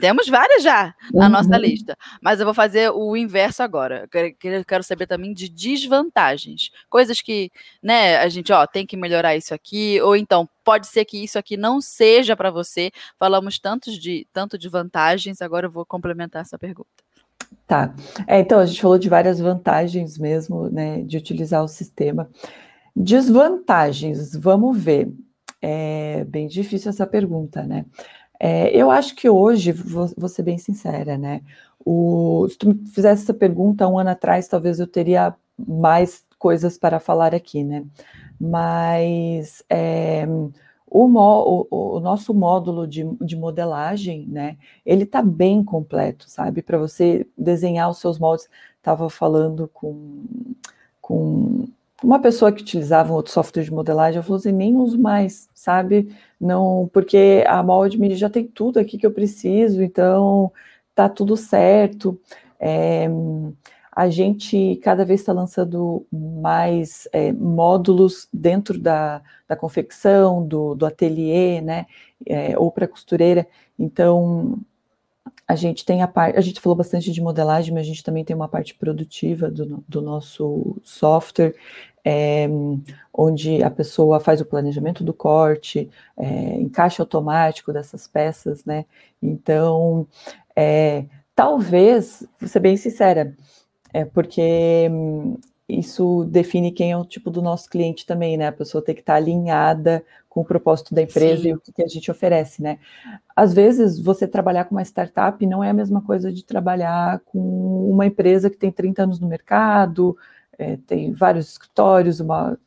Temos 0.00 0.28
várias 0.28 0.62
já 0.62 0.94
na 1.12 1.26
uhum. 1.26 1.32
nossa 1.32 1.56
lista. 1.58 1.96
Mas 2.20 2.40
eu 2.40 2.46
vou 2.46 2.54
fazer 2.54 2.90
o 2.90 3.16
inverso 3.16 3.62
agora. 3.62 4.08
Eu 4.12 4.64
quero 4.64 4.82
saber 4.82 5.06
também 5.06 5.32
de 5.32 5.48
desvantagens. 5.48 6.70
Coisas 6.88 7.20
que, 7.20 7.50
né, 7.82 8.18
a 8.18 8.28
gente, 8.28 8.52
ó, 8.52 8.66
tem 8.66 8.86
que 8.86 8.96
melhorar 8.96 9.36
isso 9.36 9.54
aqui, 9.54 10.00
ou 10.00 10.16
então 10.16 10.48
pode 10.64 10.88
ser 10.88 11.04
que 11.04 11.22
isso 11.22 11.38
aqui 11.38 11.56
não 11.56 11.80
seja 11.80 12.36
para 12.36 12.50
você. 12.50 12.90
Falamos 13.18 13.58
tantos 13.58 13.98
de, 13.98 14.26
tanto 14.32 14.58
de 14.58 14.68
vantagens, 14.68 15.40
agora 15.40 15.66
eu 15.66 15.70
vou 15.70 15.86
complementar 15.86 16.42
essa 16.42 16.58
pergunta. 16.58 16.88
Tá. 17.66 17.94
É, 18.26 18.40
então, 18.40 18.58
a 18.58 18.66
gente 18.66 18.80
falou 18.80 18.98
de 18.98 19.08
várias 19.08 19.40
vantagens 19.40 20.18
mesmo, 20.18 20.68
né, 20.68 21.02
de 21.02 21.16
utilizar 21.16 21.62
o 21.62 21.68
sistema. 21.68 22.28
Desvantagens, 22.94 24.34
vamos 24.34 24.76
ver. 24.78 25.12
É 25.68 26.24
bem 26.24 26.46
difícil 26.46 26.90
essa 26.90 27.04
pergunta, 27.04 27.64
né? 27.64 27.84
É, 28.38 28.70
eu 28.70 28.88
acho 28.88 29.16
que 29.16 29.28
hoje, 29.28 29.72
vou, 29.72 30.08
vou, 30.16 30.28
ser 30.28 30.44
bem 30.44 30.58
sincera, 30.58 31.18
né? 31.18 31.42
O, 31.84 32.46
se 32.48 32.56
tu 32.56 32.68
me 32.68 32.86
fizesse 32.86 33.24
essa 33.24 33.34
pergunta 33.34 33.88
um 33.88 33.98
ano 33.98 34.10
atrás, 34.10 34.46
talvez 34.46 34.78
eu 34.78 34.86
teria 34.86 35.34
mais 35.58 36.24
coisas 36.38 36.78
para 36.78 37.00
falar 37.00 37.34
aqui, 37.34 37.64
né? 37.64 37.84
Mas 38.38 39.64
é, 39.68 40.24
o, 40.86 41.04
o, 41.08 41.96
o, 41.96 42.00
nosso 42.00 42.32
módulo 42.32 42.86
de, 42.86 43.04
de 43.20 43.34
modelagem, 43.34 44.24
né? 44.28 44.56
Ele 44.84 45.02
está 45.02 45.20
bem 45.20 45.64
completo, 45.64 46.30
sabe? 46.30 46.62
Para 46.62 46.78
você 46.78 47.26
desenhar 47.36 47.90
os 47.90 47.98
seus 47.98 48.20
moldes. 48.20 48.48
Estava 48.78 49.10
falando 49.10 49.68
com, 49.74 50.22
com 51.00 51.64
uma 52.02 52.20
pessoa 52.20 52.52
que 52.52 52.62
utilizava 52.62 53.12
um 53.12 53.16
outro 53.16 53.32
software 53.32 53.62
de 53.62 53.72
modelagem, 53.72 54.18
eu 54.18 54.22
falou 54.22 54.38
assim, 54.38 54.52
nem 54.52 54.76
uso 54.76 54.98
mais, 54.98 55.48
sabe? 55.54 56.14
Não, 56.40 56.90
porque 56.92 57.44
a 57.46 57.62
MoldMe 57.62 58.14
já 58.14 58.28
tem 58.28 58.46
tudo 58.46 58.78
aqui 58.78 58.98
que 58.98 59.06
eu 59.06 59.12
preciso, 59.12 59.82
então 59.82 60.52
tá 60.94 61.08
tudo 61.08 61.36
certo. 61.36 62.18
É, 62.60 63.08
a 63.90 64.10
gente 64.10 64.76
cada 64.82 65.06
vez 65.06 65.20
está 65.20 65.32
lançando 65.32 66.06
mais 66.12 67.08
é, 67.12 67.32
módulos 67.32 68.28
dentro 68.30 68.78
da, 68.78 69.22
da 69.48 69.56
confecção, 69.56 70.46
do, 70.46 70.74
do 70.74 70.84
ateliê, 70.84 71.62
né? 71.62 71.86
É, 72.26 72.58
ou 72.58 72.70
para 72.70 72.86
costureira. 72.86 73.46
Então, 73.78 74.58
a 75.48 75.54
gente 75.54 75.84
tem 75.84 76.02
a 76.02 76.08
parte, 76.08 76.36
a 76.36 76.40
gente 76.40 76.60
falou 76.60 76.76
bastante 76.76 77.12
de 77.12 77.20
modelagem, 77.20 77.72
mas 77.72 77.82
a 77.82 77.88
gente 77.88 78.02
também 78.02 78.24
tem 78.24 78.34
uma 78.34 78.48
parte 78.48 78.74
produtiva 78.74 79.48
do, 79.48 79.84
do 79.86 80.02
nosso 80.02 80.76
software, 80.82 81.54
é, 82.04 82.48
onde 83.12 83.62
a 83.62 83.70
pessoa 83.70 84.18
faz 84.18 84.40
o 84.40 84.44
planejamento 84.44 85.04
do 85.04 85.14
corte, 85.14 85.88
é, 86.18 86.60
automático 86.98 87.72
dessas 87.72 88.06
peças, 88.08 88.64
né? 88.64 88.84
Então, 89.22 90.06
é, 90.54 91.04
talvez, 91.34 92.26
vou 92.40 92.48
ser 92.48 92.60
bem 92.60 92.76
sincera, 92.76 93.34
é 93.92 94.04
porque 94.04 94.88
hum, 94.90 95.36
isso 95.68 96.24
define 96.24 96.72
quem 96.72 96.92
é 96.92 96.96
o 96.96 97.04
tipo 97.04 97.30
do 97.30 97.42
nosso 97.42 97.68
cliente 97.70 98.04
também, 98.04 98.36
né? 98.36 98.48
A 98.48 98.52
pessoa 98.52 98.84
tem 98.84 98.94
que 98.94 99.00
estar 99.00 99.14
alinhada 99.14 100.04
com 100.36 100.42
o 100.42 100.44
propósito 100.44 100.94
da 100.94 101.00
empresa 101.00 101.40
Sim. 101.40 101.48
e 101.48 101.54
o 101.54 101.58
que 101.58 101.82
a 101.82 101.88
gente 101.88 102.10
oferece, 102.10 102.60
né? 102.60 102.78
Às 103.34 103.54
vezes, 103.54 103.98
você 103.98 104.28
trabalhar 104.28 104.66
com 104.66 104.74
uma 104.74 104.82
startup 104.82 105.46
não 105.46 105.64
é 105.64 105.70
a 105.70 105.72
mesma 105.72 106.02
coisa 106.02 106.30
de 106.30 106.44
trabalhar 106.44 107.20
com 107.24 107.90
uma 107.90 108.04
empresa 108.04 108.50
que 108.50 108.58
tem 108.58 108.70
30 108.70 109.04
anos 109.04 109.18
no 109.18 109.26
mercado, 109.26 110.14
é, 110.58 110.76
tem 110.86 111.10
vários 111.14 111.52
escritórios, 111.52 112.20
uma 112.20 112.58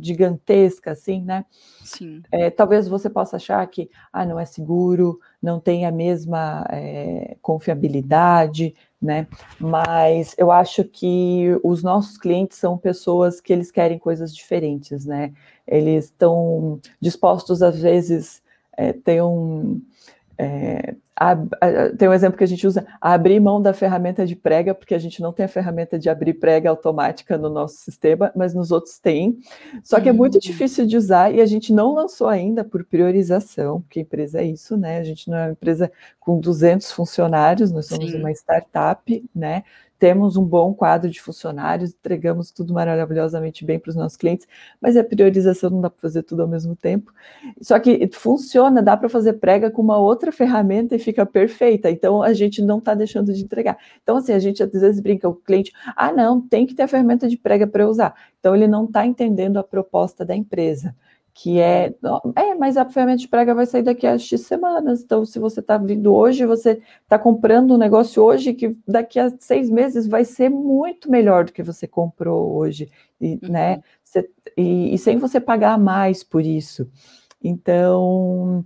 gigantesca, 0.00 0.90
assim, 0.90 1.22
né? 1.22 1.46
Sim. 1.82 2.22
É, 2.30 2.50
talvez 2.50 2.88
você 2.88 3.08
possa 3.08 3.36
achar 3.36 3.66
que, 3.68 3.88
ah, 4.12 4.26
não 4.26 4.38
é 4.38 4.44
seguro, 4.44 5.18
não 5.42 5.58
tem 5.58 5.86
a 5.86 5.90
mesma 5.90 6.66
é, 6.70 7.38
confiabilidade, 7.40 8.74
né? 9.00 9.26
Mas 9.58 10.34
eu 10.36 10.50
acho 10.50 10.84
que 10.84 11.58
os 11.62 11.82
nossos 11.82 12.18
clientes 12.18 12.58
são 12.58 12.76
pessoas 12.76 13.40
que 13.40 13.52
eles 13.52 13.70
querem 13.70 13.98
coisas 13.98 14.34
diferentes, 14.34 15.06
né? 15.06 15.32
Eles 15.66 16.06
estão 16.06 16.80
dispostos, 17.00 17.62
às 17.62 17.78
vezes, 17.78 18.42
é, 18.76 18.92
ter 18.92 19.22
um. 19.22 19.80
É, 20.36 20.96
a, 21.16 21.30
a, 21.32 21.96
tem 21.96 22.08
um 22.08 22.12
exemplo 22.12 22.36
que 22.36 22.42
a 22.42 22.46
gente 22.46 22.66
usa, 22.66 22.84
abrir 23.00 23.38
mão 23.38 23.62
da 23.62 23.72
ferramenta 23.72 24.26
de 24.26 24.34
prega, 24.34 24.74
porque 24.74 24.94
a 24.94 24.98
gente 24.98 25.22
não 25.22 25.32
tem 25.32 25.46
a 25.46 25.48
ferramenta 25.48 25.96
de 25.96 26.10
abrir 26.10 26.34
prega 26.34 26.68
automática 26.68 27.38
no 27.38 27.48
nosso 27.48 27.76
sistema, 27.76 28.32
mas 28.34 28.52
nos 28.52 28.72
outros 28.72 28.98
tem. 28.98 29.38
Só 29.82 30.00
que 30.00 30.08
é 30.08 30.12
muito 30.12 30.34
uhum. 30.34 30.40
difícil 30.40 30.86
de 30.86 30.96
usar 30.96 31.32
e 31.32 31.40
a 31.40 31.46
gente 31.46 31.72
não 31.72 31.94
lançou 31.94 32.26
ainda 32.26 32.64
por 32.64 32.84
priorização, 32.84 33.80
porque 33.82 34.00
a 34.00 34.02
empresa 34.02 34.40
é 34.40 34.44
isso, 34.44 34.76
né? 34.76 34.98
A 34.98 35.04
gente 35.04 35.30
não 35.30 35.38
é 35.38 35.44
uma 35.46 35.52
empresa 35.52 35.90
com 36.18 36.40
200 36.40 36.90
funcionários, 36.90 37.70
nós 37.70 37.86
somos 37.86 38.10
Sim. 38.10 38.18
uma 38.18 38.32
startup, 38.32 39.24
né? 39.32 39.62
Temos 39.98 40.36
um 40.36 40.44
bom 40.44 40.74
quadro 40.74 41.10
de 41.10 41.20
funcionários, 41.20 41.90
entregamos 41.90 42.50
tudo 42.50 42.74
maravilhosamente 42.74 43.64
bem 43.64 43.78
para 43.78 43.90
os 43.90 43.96
nossos 43.96 44.16
clientes, 44.16 44.46
mas 44.80 44.96
a 44.96 45.04
priorização 45.04 45.70
não 45.70 45.80
dá 45.80 45.88
para 45.88 46.00
fazer 46.00 46.22
tudo 46.22 46.42
ao 46.42 46.48
mesmo 46.48 46.74
tempo. 46.76 47.12
Só 47.60 47.78
que 47.78 48.08
funciona, 48.12 48.82
dá 48.82 48.96
para 48.96 49.08
fazer 49.08 49.34
prega 49.34 49.70
com 49.70 49.80
uma 49.80 49.98
outra 49.98 50.32
ferramenta 50.32 50.94
e 50.94 50.98
fica 50.98 51.24
perfeita. 51.24 51.90
Então 51.90 52.22
a 52.22 52.32
gente 52.32 52.60
não 52.60 52.78
está 52.78 52.94
deixando 52.94 53.32
de 53.32 53.42
entregar. 53.42 53.78
Então, 54.02 54.16
assim, 54.16 54.32
a 54.32 54.38
gente 54.38 54.62
às 54.62 54.70
vezes 54.70 55.00
brinca, 55.00 55.28
o 55.28 55.34
cliente, 55.34 55.72
ah, 55.96 56.12
não, 56.12 56.40
tem 56.40 56.66
que 56.66 56.74
ter 56.74 56.82
a 56.82 56.88
ferramenta 56.88 57.28
de 57.28 57.36
prega 57.36 57.66
para 57.66 57.88
usar. 57.88 58.14
Então 58.40 58.54
ele 58.54 58.68
não 58.68 58.84
está 58.84 59.06
entendendo 59.06 59.58
a 59.58 59.64
proposta 59.64 60.24
da 60.24 60.34
empresa 60.34 60.94
que 61.36 61.58
é, 61.58 61.92
é, 62.36 62.54
mas 62.54 62.76
a 62.76 62.88
ferramenta 62.88 63.18
de 63.18 63.28
prega 63.28 63.52
vai 63.52 63.66
sair 63.66 63.82
daqui 63.82 64.06
a 64.06 64.16
X 64.16 64.42
semanas, 64.42 65.02
então 65.02 65.24
se 65.24 65.40
você 65.40 65.58
está 65.58 65.76
vindo 65.76 66.14
hoje, 66.14 66.46
você 66.46 66.80
está 67.02 67.18
comprando 67.18 67.74
um 67.74 67.76
negócio 67.76 68.22
hoje 68.22 68.54
que 68.54 68.76
daqui 68.86 69.18
a 69.18 69.28
seis 69.40 69.68
meses 69.68 70.06
vai 70.06 70.24
ser 70.24 70.48
muito 70.48 71.10
melhor 71.10 71.44
do 71.44 71.52
que 71.52 71.62
você 71.62 71.88
comprou 71.88 72.54
hoje, 72.54 72.88
e, 73.20 73.32
uhum. 73.42 73.50
né, 73.50 73.82
você, 74.04 74.30
e, 74.56 74.94
e, 74.94 74.98
sem 74.98 75.18
você 75.18 75.40
pagar 75.40 75.76
mais 75.76 76.22
por 76.22 76.46
isso. 76.46 76.88
Então, 77.42 78.64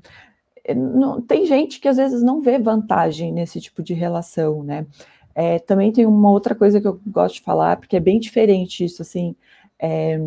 eh, 0.63 0.75
não, 0.75 1.23
tem 1.23 1.47
gente 1.47 1.81
que 1.81 1.89
às 1.89 1.97
vezes 1.97 2.23
não 2.23 2.43
vê 2.43 2.59
vantagem 2.59 3.33
nesse 3.33 3.63
tipo 3.63 3.83
de 3.83 3.95
relação, 3.95 4.63
né, 4.63 4.87
é, 5.35 5.59
também 5.59 5.91
tem 5.91 6.05
uma 6.05 6.31
outra 6.31 6.55
coisa 6.55 6.81
que 6.83 6.87
eu 6.87 7.01
gosto 7.07 7.37
de 7.37 7.43
falar, 7.43 7.79
porque 7.79 7.97
é 7.97 8.01
bem 8.01 8.21
diferente 8.21 8.85
isso, 8.85 9.01
assim, 9.01 9.35
é, 9.79 10.21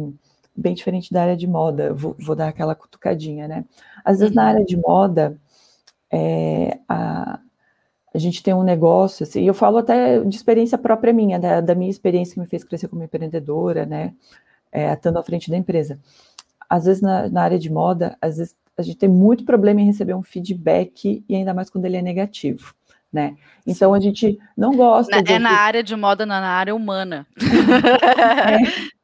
bem 0.55 0.73
diferente 0.73 1.11
da 1.11 1.23
área 1.23 1.37
de 1.37 1.47
moda, 1.47 1.93
vou, 1.93 2.15
vou 2.19 2.35
dar 2.35 2.49
aquela 2.49 2.75
cutucadinha, 2.75 3.47
né? 3.47 3.65
Às 4.03 4.19
vezes 4.19 4.35
na 4.35 4.43
uhum. 4.43 4.49
área 4.49 4.65
de 4.65 4.77
moda, 4.77 5.37
é, 6.11 6.77
a, 6.87 7.39
a 8.13 8.17
gente 8.17 8.43
tem 8.43 8.53
um 8.53 8.63
negócio, 8.63 9.23
assim, 9.23 9.41
e 9.41 9.47
eu 9.47 9.53
falo 9.53 9.77
até 9.77 10.19
de 10.19 10.35
experiência 10.35 10.77
própria 10.77 11.13
minha, 11.13 11.39
da, 11.39 11.61
da 11.61 11.73
minha 11.73 11.89
experiência 11.89 12.33
que 12.33 12.39
me 12.39 12.45
fez 12.45 12.63
crescer 12.63 12.87
como 12.87 13.03
empreendedora, 13.03 13.85
né? 13.85 14.13
É, 14.71 14.91
estando 14.93 15.17
à 15.17 15.23
frente 15.23 15.49
da 15.49 15.57
empresa. 15.57 15.99
Às 16.69 16.85
vezes 16.85 17.01
na, 17.01 17.29
na 17.29 17.43
área 17.43 17.59
de 17.59 17.69
moda, 17.69 18.17
às 18.21 18.37
vezes 18.37 18.55
a 18.77 18.81
gente 18.81 18.97
tem 18.97 19.09
muito 19.09 19.45
problema 19.45 19.81
em 19.81 19.85
receber 19.85 20.13
um 20.13 20.23
feedback, 20.23 21.23
e 21.27 21.35
ainda 21.35 21.53
mais 21.53 21.69
quando 21.69 21.85
ele 21.85 21.97
é 21.97 22.01
negativo. 22.01 22.73
Né? 23.11 23.35
Então 23.67 23.93
a 23.93 23.99
gente 23.99 24.39
não 24.55 24.71
gosta. 24.71 25.17
Na, 25.17 25.21
de... 25.21 25.33
É 25.33 25.39
na 25.39 25.51
área 25.51 25.83
de 25.83 25.95
moda, 25.97 26.25
não, 26.25 26.39
na 26.39 26.49
área 26.49 26.75
humana. 26.75 27.27
É. 28.41 29.00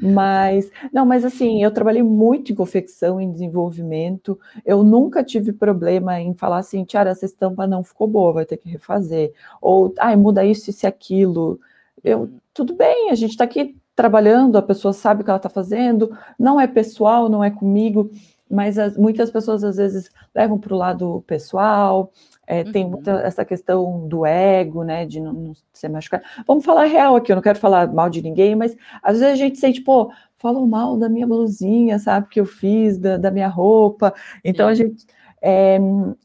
Mas, 0.00 0.70
não, 0.92 1.04
mas 1.04 1.24
assim, 1.24 1.62
eu 1.62 1.70
trabalhei 1.70 2.02
muito 2.02 2.52
em 2.52 2.54
confecção, 2.54 3.20
em 3.20 3.30
desenvolvimento. 3.30 4.38
Eu 4.64 4.82
nunca 4.82 5.24
tive 5.24 5.52
problema 5.52 6.20
em 6.20 6.34
falar 6.34 6.58
assim, 6.58 6.84
Tiara, 6.84 7.10
essa 7.10 7.24
estampa 7.24 7.66
não 7.66 7.82
ficou 7.82 8.06
boa, 8.06 8.32
vai 8.32 8.46
ter 8.46 8.56
que 8.56 8.68
refazer. 8.68 9.32
Ou, 9.60 9.92
ai, 9.98 10.16
muda 10.16 10.44
isso, 10.44 10.70
isso 10.70 10.86
e 10.86 10.88
aquilo. 10.88 11.60
Eu, 12.02 12.30
tudo 12.54 12.74
bem, 12.74 13.10
a 13.10 13.14
gente 13.14 13.30
está 13.30 13.44
aqui 13.44 13.76
trabalhando, 13.94 14.56
a 14.56 14.62
pessoa 14.62 14.92
sabe 14.92 15.22
o 15.22 15.24
que 15.24 15.30
ela 15.30 15.38
está 15.38 15.48
fazendo, 15.48 16.16
não 16.38 16.60
é 16.60 16.66
pessoal, 16.66 17.30
não 17.30 17.42
é 17.42 17.50
comigo, 17.50 18.10
mas 18.48 18.78
as, 18.78 18.96
muitas 18.96 19.30
pessoas 19.30 19.64
às 19.64 19.76
vezes 19.76 20.10
levam 20.34 20.58
para 20.58 20.74
o 20.74 20.76
lado 20.76 21.24
pessoal, 21.26 22.12
é, 22.46 22.62
uhum. 22.62 22.72
Tem 22.72 22.88
muita 22.88 23.10
essa 23.22 23.44
questão 23.44 24.06
do 24.06 24.24
ego, 24.24 24.84
né, 24.84 25.04
de 25.04 25.20
não, 25.20 25.32
não, 25.32 25.52
ser 25.72 25.88
machucado. 25.88 26.22
Vamos 26.46 26.64
falar 26.64 26.84
real 26.84 27.16
aqui, 27.16 27.32
eu 27.32 27.36
não 27.36 27.42
quero 27.42 27.58
falar 27.58 27.92
mal 27.92 28.08
de 28.08 28.22
ninguém, 28.22 28.54
mas 28.54 28.76
às 29.02 29.18
vezes 29.18 29.32
a 29.32 29.36
gente 29.36 29.58
sente, 29.58 29.80
pô, 29.80 30.12
falou 30.38 30.66
mal 30.66 30.96
da 30.96 31.08
minha 31.08 31.26
blusinha, 31.26 31.98
sabe, 31.98 32.28
que 32.28 32.40
eu 32.40 32.46
fiz, 32.46 32.98
da, 32.98 33.16
da 33.16 33.30
minha 33.30 33.48
roupa. 33.48 34.14
Então 34.44 34.66
Sim. 34.66 34.72
a 34.72 34.74
gente. 34.74 35.06
É, 35.42 35.78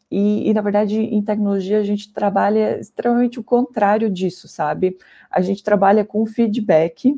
e, 0.10 0.50
e, 0.50 0.54
na 0.54 0.62
verdade, 0.62 1.00
em 1.00 1.22
tecnologia, 1.22 1.80
a 1.80 1.84
gente 1.84 2.12
trabalha 2.12 2.80
extremamente 2.80 3.40
o 3.40 3.44
contrário 3.44 4.10
disso, 4.10 4.48
sabe? 4.48 4.98
A 5.30 5.42
gente 5.42 5.64
trabalha 5.64 6.04
com 6.04 6.26
feedback. 6.26 7.14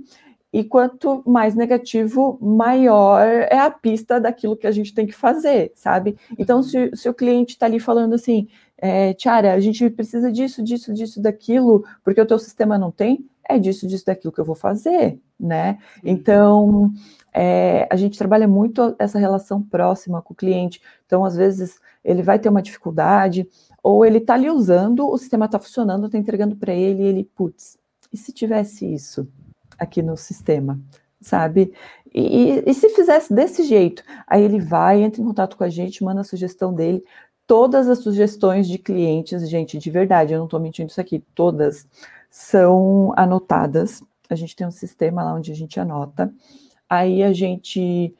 E 0.51 0.63
quanto 0.63 1.23
mais 1.25 1.55
negativo, 1.55 2.37
maior 2.39 3.25
é 3.25 3.57
a 3.57 3.71
pista 3.71 4.19
daquilo 4.19 4.55
que 4.55 4.67
a 4.67 4.71
gente 4.71 4.93
tem 4.93 5.07
que 5.07 5.13
fazer, 5.13 5.71
sabe? 5.73 6.15
Então, 6.37 6.57
uhum. 6.57 6.63
se, 6.63 6.91
se 6.93 7.09
o 7.09 7.13
cliente 7.13 7.53
está 7.53 7.65
ali 7.65 7.79
falando 7.79 8.13
assim, 8.13 8.47
é, 8.77 9.13
Tiara, 9.13 9.53
a 9.53 9.59
gente 9.59 9.89
precisa 9.89 10.31
disso, 10.31 10.63
disso, 10.63 10.93
disso, 10.93 11.21
daquilo, 11.21 11.85
porque 12.03 12.19
o 12.19 12.25
teu 12.25 12.39
sistema 12.39 12.77
não 12.77 12.91
tem, 12.91 13.25
é 13.47 13.59
disso, 13.59 13.87
disso, 13.87 14.05
daquilo 14.05 14.31
que 14.31 14.39
eu 14.39 14.45
vou 14.45 14.55
fazer, 14.55 15.19
né? 15.39 15.77
Então, 16.03 16.91
é, 17.33 17.87
a 17.89 17.95
gente 17.95 18.17
trabalha 18.17 18.47
muito 18.47 18.95
essa 18.97 19.19
relação 19.19 19.61
próxima 19.61 20.21
com 20.21 20.33
o 20.33 20.35
cliente. 20.35 20.81
Então, 21.05 21.25
às 21.25 21.35
vezes, 21.35 21.79
ele 22.03 22.21
vai 22.21 22.39
ter 22.39 22.49
uma 22.49 22.61
dificuldade, 22.61 23.47
ou 23.81 24.05
ele 24.05 24.19
está 24.19 24.35
ali 24.35 24.49
usando, 24.49 25.07
o 25.07 25.17
sistema 25.17 25.45
está 25.45 25.59
funcionando, 25.59 26.05
está 26.05 26.17
entregando 26.17 26.55
para 26.55 26.73
ele, 26.73 27.03
e 27.03 27.07
ele, 27.07 27.23
putz, 27.35 27.77
e 28.11 28.17
se 28.17 28.31
tivesse 28.31 28.91
isso 28.91 29.27
aqui 29.77 30.01
no 30.01 30.15
sistema? 30.15 30.79
Sabe? 31.19 31.73
E, 32.13 32.21
e, 32.21 32.63
e 32.67 32.73
se 32.73 32.89
fizesse 32.89 33.33
desse 33.33 33.63
jeito? 33.63 34.03
Aí 34.27 34.43
ele 34.43 34.59
vai, 34.59 35.01
entra 35.01 35.21
em 35.21 35.25
contato 35.25 35.57
com 35.57 35.63
a 35.63 35.69
gente, 35.69 36.03
manda 36.03 36.21
a 36.21 36.25
sugestão 36.25 36.73
dele, 36.73 37.03
todas 37.47 37.89
as 37.89 37.99
sugestões 37.99 38.67
de 38.67 38.77
clientes, 38.77 39.47
gente, 39.49 39.77
de 39.77 39.89
verdade, 39.89 40.33
eu 40.33 40.39
não 40.39 40.45
estou 40.45 40.59
mentindo 40.59 40.89
isso 40.89 41.01
aqui, 41.01 41.19
todas 41.35 41.87
são 42.29 43.13
anotadas. 43.15 44.03
A 44.29 44.35
gente 44.35 44.55
tem 44.55 44.65
um 44.65 44.71
sistema 44.71 45.23
lá 45.23 45.35
onde 45.35 45.51
a 45.51 45.55
gente 45.55 45.79
anota. 45.79 46.33
Aí 46.89 47.23
a 47.23 47.33
gente 47.33 48.13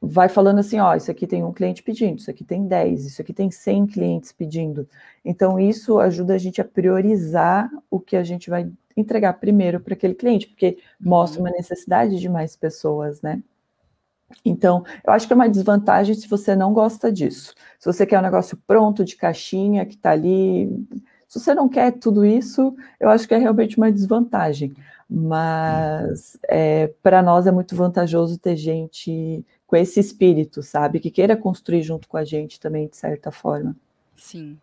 vai 0.00 0.28
falando 0.28 0.60
assim, 0.60 0.80
ó, 0.80 0.94
isso 0.94 1.10
aqui 1.10 1.26
tem 1.26 1.44
um 1.44 1.52
cliente 1.52 1.82
pedindo, 1.82 2.18
isso 2.18 2.30
aqui 2.30 2.42
tem 2.42 2.66
10, 2.66 3.04
isso 3.04 3.20
aqui 3.20 3.34
tem 3.34 3.50
100 3.50 3.86
clientes 3.86 4.32
pedindo. 4.32 4.88
Então 5.24 5.60
isso 5.60 5.98
ajuda 5.98 6.34
a 6.34 6.38
gente 6.38 6.60
a 6.60 6.64
priorizar 6.64 7.70
o 7.90 8.00
que 8.00 8.16
a 8.16 8.22
gente 8.22 8.48
vai 8.48 8.70
entregar 8.96 9.34
primeiro 9.34 9.80
para 9.80 9.94
aquele 9.94 10.14
cliente, 10.14 10.48
porque 10.48 10.78
mostra 10.98 11.40
uhum. 11.40 11.46
uma 11.46 11.52
necessidade 11.52 12.18
de 12.18 12.28
mais 12.28 12.56
pessoas, 12.56 13.20
né? 13.20 13.42
Então, 14.44 14.84
eu 15.06 15.12
acho 15.12 15.26
que 15.26 15.32
é 15.32 15.36
uma 15.36 15.48
desvantagem 15.48 16.14
se 16.14 16.28
você 16.28 16.54
não 16.54 16.72
gosta 16.72 17.12
disso. 17.12 17.54
Se 17.78 17.86
você 17.86 18.06
quer 18.06 18.18
um 18.18 18.22
negócio 18.22 18.58
pronto, 18.66 19.04
de 19.04 19.16
caixinha, 19.16 19.84
que 19.84 19.94
está 19.94 20.10
ali. 20.10 20.68
Se 21.28 21.38
você 21.38 21.54
não 21.54 21.68
quer 21.68 21.92
tudo 21.92 22.24
isso, 22.24 22.74
eu 22.98 23.08
acho 23.08 23.26
que 23.26 23.34
é 23.34 23.38
realmente 23.38 23.76
uma 23.76 23.92
desvantagem. 23.92 24.74
Mas 25.08 26.38
é, 26.48 26.92
para 27.02 27.22
nós 27.22 27.46
é 27.46 27.50
muito 27.50 27.74
vantajoso 27.74 28.38
ter 28.38 28.56
gente 28.56 29.44
com 29.66 29.76
esse 29.76 30.00
espírito, 30.00 30.62
sabe? 30.62 31.00
Que 31.00 31.10
queira 31.10 31.36
construir 31.36 31.82
junto 31.82 32.08
com 32.08 32.16
a 32.16 32.24
gente 32.24 32.58
também, 32.58 32.88
de 32.88 32.96
certa 32.96 33.30
forma. 33.30 33.76
Sim, 34.16 34.58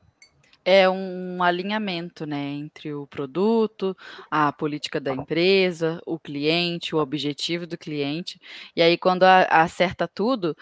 é 0.70 0.90
um 0.90 1.42
alinhamento, 1.42 2.26
né, 2.26 2.44
entre 2.50 2.94
o 2.94 3.08
produto, 3.08 3.96
a 4.30 4.52
política 4.52 5.00
da 5.00 5.14
empresa, 5.14 6.02
o 6.06 6.20
cliente, 6.20 6.94
o 6.94 7.00
objetivo 7.00 7.66
do 7.66 7.78
cliente. 7.78 8.38
E 8.76 8.82
aí, 8.82 8.98
quando 8.98 9.24
a, 9.24 9.44
acerta 9.44 10.10
tudo, 10.10 10.58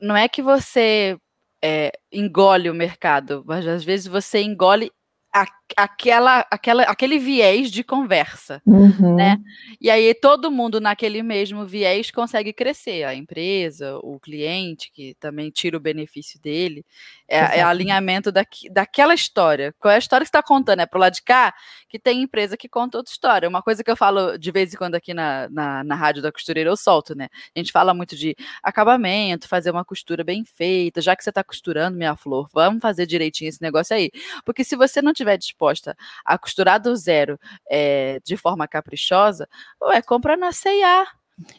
não 0.00 0.16
é 0.16 0.28
que 0.28 0.40
você 0.40 1.18
é, 1.60 1.90
engole 2.12 2.70
o 2.70 2.74
mercado, 2.74 3.42
mas 3.44 3.66
às 3.66 3.82
vezes 3.82 4.06
você 4.06 4.40
engole 4.40 4.88
a, 5.34 5.46
aquela, 5.76 6.46
aquela, 6.50 6.82
aquele 6.84 7.18
viés 7.18 7.72
de 7.72 7.82
conversa, 7.82 8.62
uhum. 8.64 9.16
né? 9.16 9.36
E 9.80 9.90
aí 9.90 10.14
todo 10.14 10.50
mundo 10.50 10.80
naquele 10.80 11.22
mesmo 11.22 11.66
viés 11.66 12.10
consegue 12.12 12.52
crescer, 12.52 13.02
a 13.02 13.14
empresa, 13.16 13.98
o 13.98 14.18
cliente 14.20 14.90
que 14.92 15.16
também 15.18 15.50
tira 15.50 15.76
o 15.76 15.80
benefício 15.80 16.40
dele, 16.40 16.84
é, 17.28 17.58
é 17.58 17.62
alinhamento 17.62 18.32
da, 18.32 18.44
daquela 18.70 19.12
história. 19.14 19.74
Qual 19.78 19.92
é 19.92 19.96
a 19.96 19.98
história 19.98 20.24
que 20.24 20.28
está 20.28 20.42
contando? 20.42 20.80
É 20.80 20.86
pro 20.86 20.98
lado 20.98 21.12
de 21.12 21.22
cá 21.22 21.54
que 21.88 21.98
tem 21.98 22.22
empresa 22.22 22.56
que 22.56 22.68
conta 22.68 22.98
outra 22.98 23.12
história. 23.12 23.48
Uma 23.48 23.62
coisa 23.62 23.84
que 23.84 23.90
eu 23.90 23.96
falo 23.96 24.38
de 24.38 24.50
vez 24.50 24.72
em 24.72 24.76
quando 24.76 24.94
aqui 24.94 25.12
na, 25.12 25.48
na, 25.50 25.84
na 25.84 25.94
rádio 25.94 26.22
da 26.22 26.32
costureira 26.32 26.70
eu 26.70 26.76
solto, 26.76 27.14
né? 27.14 27.28
A 27.54 27.58
gente 27.58 27.70
fala 27.70 27.92
muito 27.92 28.16
de 28.16 28.34
acabamento, 28.62 29.46
fazer 29.46 29.70
uma 29.70 29.84
costura 29.84 30.24
bem 30.24 30.44
feita, 30.44 31.00
já 31.00 31.14
que 31.14 31.22
você 31.22 31.30
está 31.30 31.44
costurando 31.44 31.96
minha 31.96 32.16
flor, 32.16 32.48
vamos 32.52 32.80
fazer 32.80 33.06
direitinho 33.06 33.48
esse 33.48 33.60
negócio 33.60 33.94
aí, 33.94 34.10
porque 34.44 34.64
se 34.64 34.76
você 34.76 35.02
não 35.02 35.12
tiver 35.12 35.36
disposta 35.36 35.96
a 36.24 36.38
costurar 36.38 36.80
do 36.80 36.94
zero 36.96 37.38
é, 37.70 38.20
de 38.24 38.36
forma 38.36 38.66
caprichosa, 38.66 39.48
ué, 39.82 40.00
compra 40.02 40.36
na 40.36 40.52
C&A. 40.52 41.06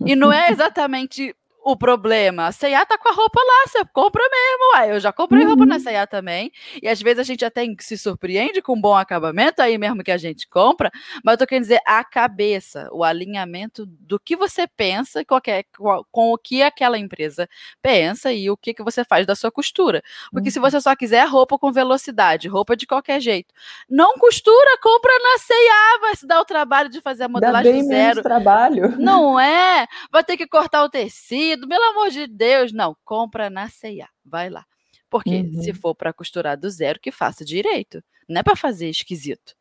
E 0.06 0.16
não 0.16 0.32
é 0.32 0.50
exatamente 0.52 1.36
o 1.72 1.78
problema? 1.78 2.48
A 2.48 2.52
C&A 2.52 2.86
tá 2.86 2.98
com 2.98 3.10
a 3.10 3.14
roupa 3.14 3.40
lá, 3.40 3.68
você 3.68 3.86
compra 3.94 4.24
mesmo. 4.24 4.76
Ué, 4.76 4.96
eu 4.96 5.00
já 5.00 5.12
comprei 5.12 5.42
uhum. 5.44 5.50
roupa 5.50 5.66
na 5.66 5.80
C&A 5.80 6.06
também. 6.08 6.52
E 6.82 6.88
às 6.88 7.02
vezes 7.02 7.20
a 7.20 7.24
gente 7.24 7.44
até 7.44 7.66
se 7.80 7.98
surpreende 7.98 8.62
com 8.62 8.74
um 8.74 8.82
bom 8.82 8.96
acabamento, 8.96 9.62
aí 9.62 9.78
mesmo 9.78 10.04
que 10.04 10.12
a 10.12 10.18
gente 10.18 10.48
compra. 10.48 10.92
Mas 11.24 11.34
eu 11.34 11.38
tô 11.40 11.48
querendo 11.48 11.64
dizer 11.64 11.82
a 11.86 12.04
cabeça, 12.04 12.90
o 12.92 13.04
alinhamento 13.04 13.86
do 13.86 14.20
que 14.20 14.36
você 14.36 14.68
pensa 14.68 15.24
qualquer, 15.26 15.66
com 16.12 16.32
o 16.34 16.38
que 16.38 16.62
aquela 16.62 16.98
empresa 16.98 17.48
pensa 17.82 18.32
e 18.32 18.50
o 18.50 18.58
que, 18.58 18.74
que 18.74 18.84
você 18.84 19.04
faz 19.04 19.26
da 19.26 19.36
sua 19.36 19.52
costura. 19.52 20.02
Porque 20.32 20.50
uhum. 20.50 20.54
se 20.54 20.60
você 20.60 20.80
só 20.82 20.96
quiser 20.96 21.28
roupa 21.28 21.58
com 21.58 21.72
velocidade, 21.72 22.48
roupa 22.48 22.76
de 22.76 22.86
qualquer 22.86 23.20
jeito, 23.20 23.54
não 23.90 24.18
costura, 24.18 24.78
compra 24.82 25.12
na 25.12 25.38
C&A, 25.40 26.00
vai 26.02 26.16
se 26.16 26.28
dar 26.28 26.40
o 26.40 26.46
trabalho 26.46 26.90
de 26.90 27.02
fazer 27.02 27.24
a 27.24 27.30
modelagem 27.30 27.72
Dá 27.72 27.78
bem 27.78 27.88
zero. 27.88 28.08
Menos 28.08 28.24
trabalho. 28.24 28.96
Não 28.98 29.40
é? 29.40 29.88
Vai 30.12 30.24
ter 30.24 30.38
que 30.38 30.48
cortar 30.48 30.84
o 30.84 30.90
tecido, 30.90 31.59
pelo 31.68 31.84
amor 31.92 32.10
de 32.10 32.28
Deus. 32.28 32.72
Não, 32.72 32.96
compra 33.04 33.50
na 33.50 33.70
C&A, 33.70 34.08
vai 34.24 34.50
lá. 34.50 34.66
Porque 35.10 35.42
uhum. 35.42 35.62
se 35.62 35.74
for 35.74 35.96
para 35.96 36.14
costurar 36.14 36.58
do 36.58 36.70
zero, 36.70 37.00
que 37.00 37.12
faça 37.12 37.44
direito. 37.44 38.04
Não 38.28 38.42
é 38.42 38.44
para 38.44 38.56
fazer 38.56 38.90
esquisito. 38.90 39.56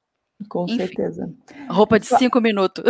Com 0.49 0.65
Enfim, 0.65 0.77
certeza. 0.77 1.33
Roupa 1.69 1.99
de 1.99 2.07
cinco 2.07 2.41
minutos. 2.41 2.85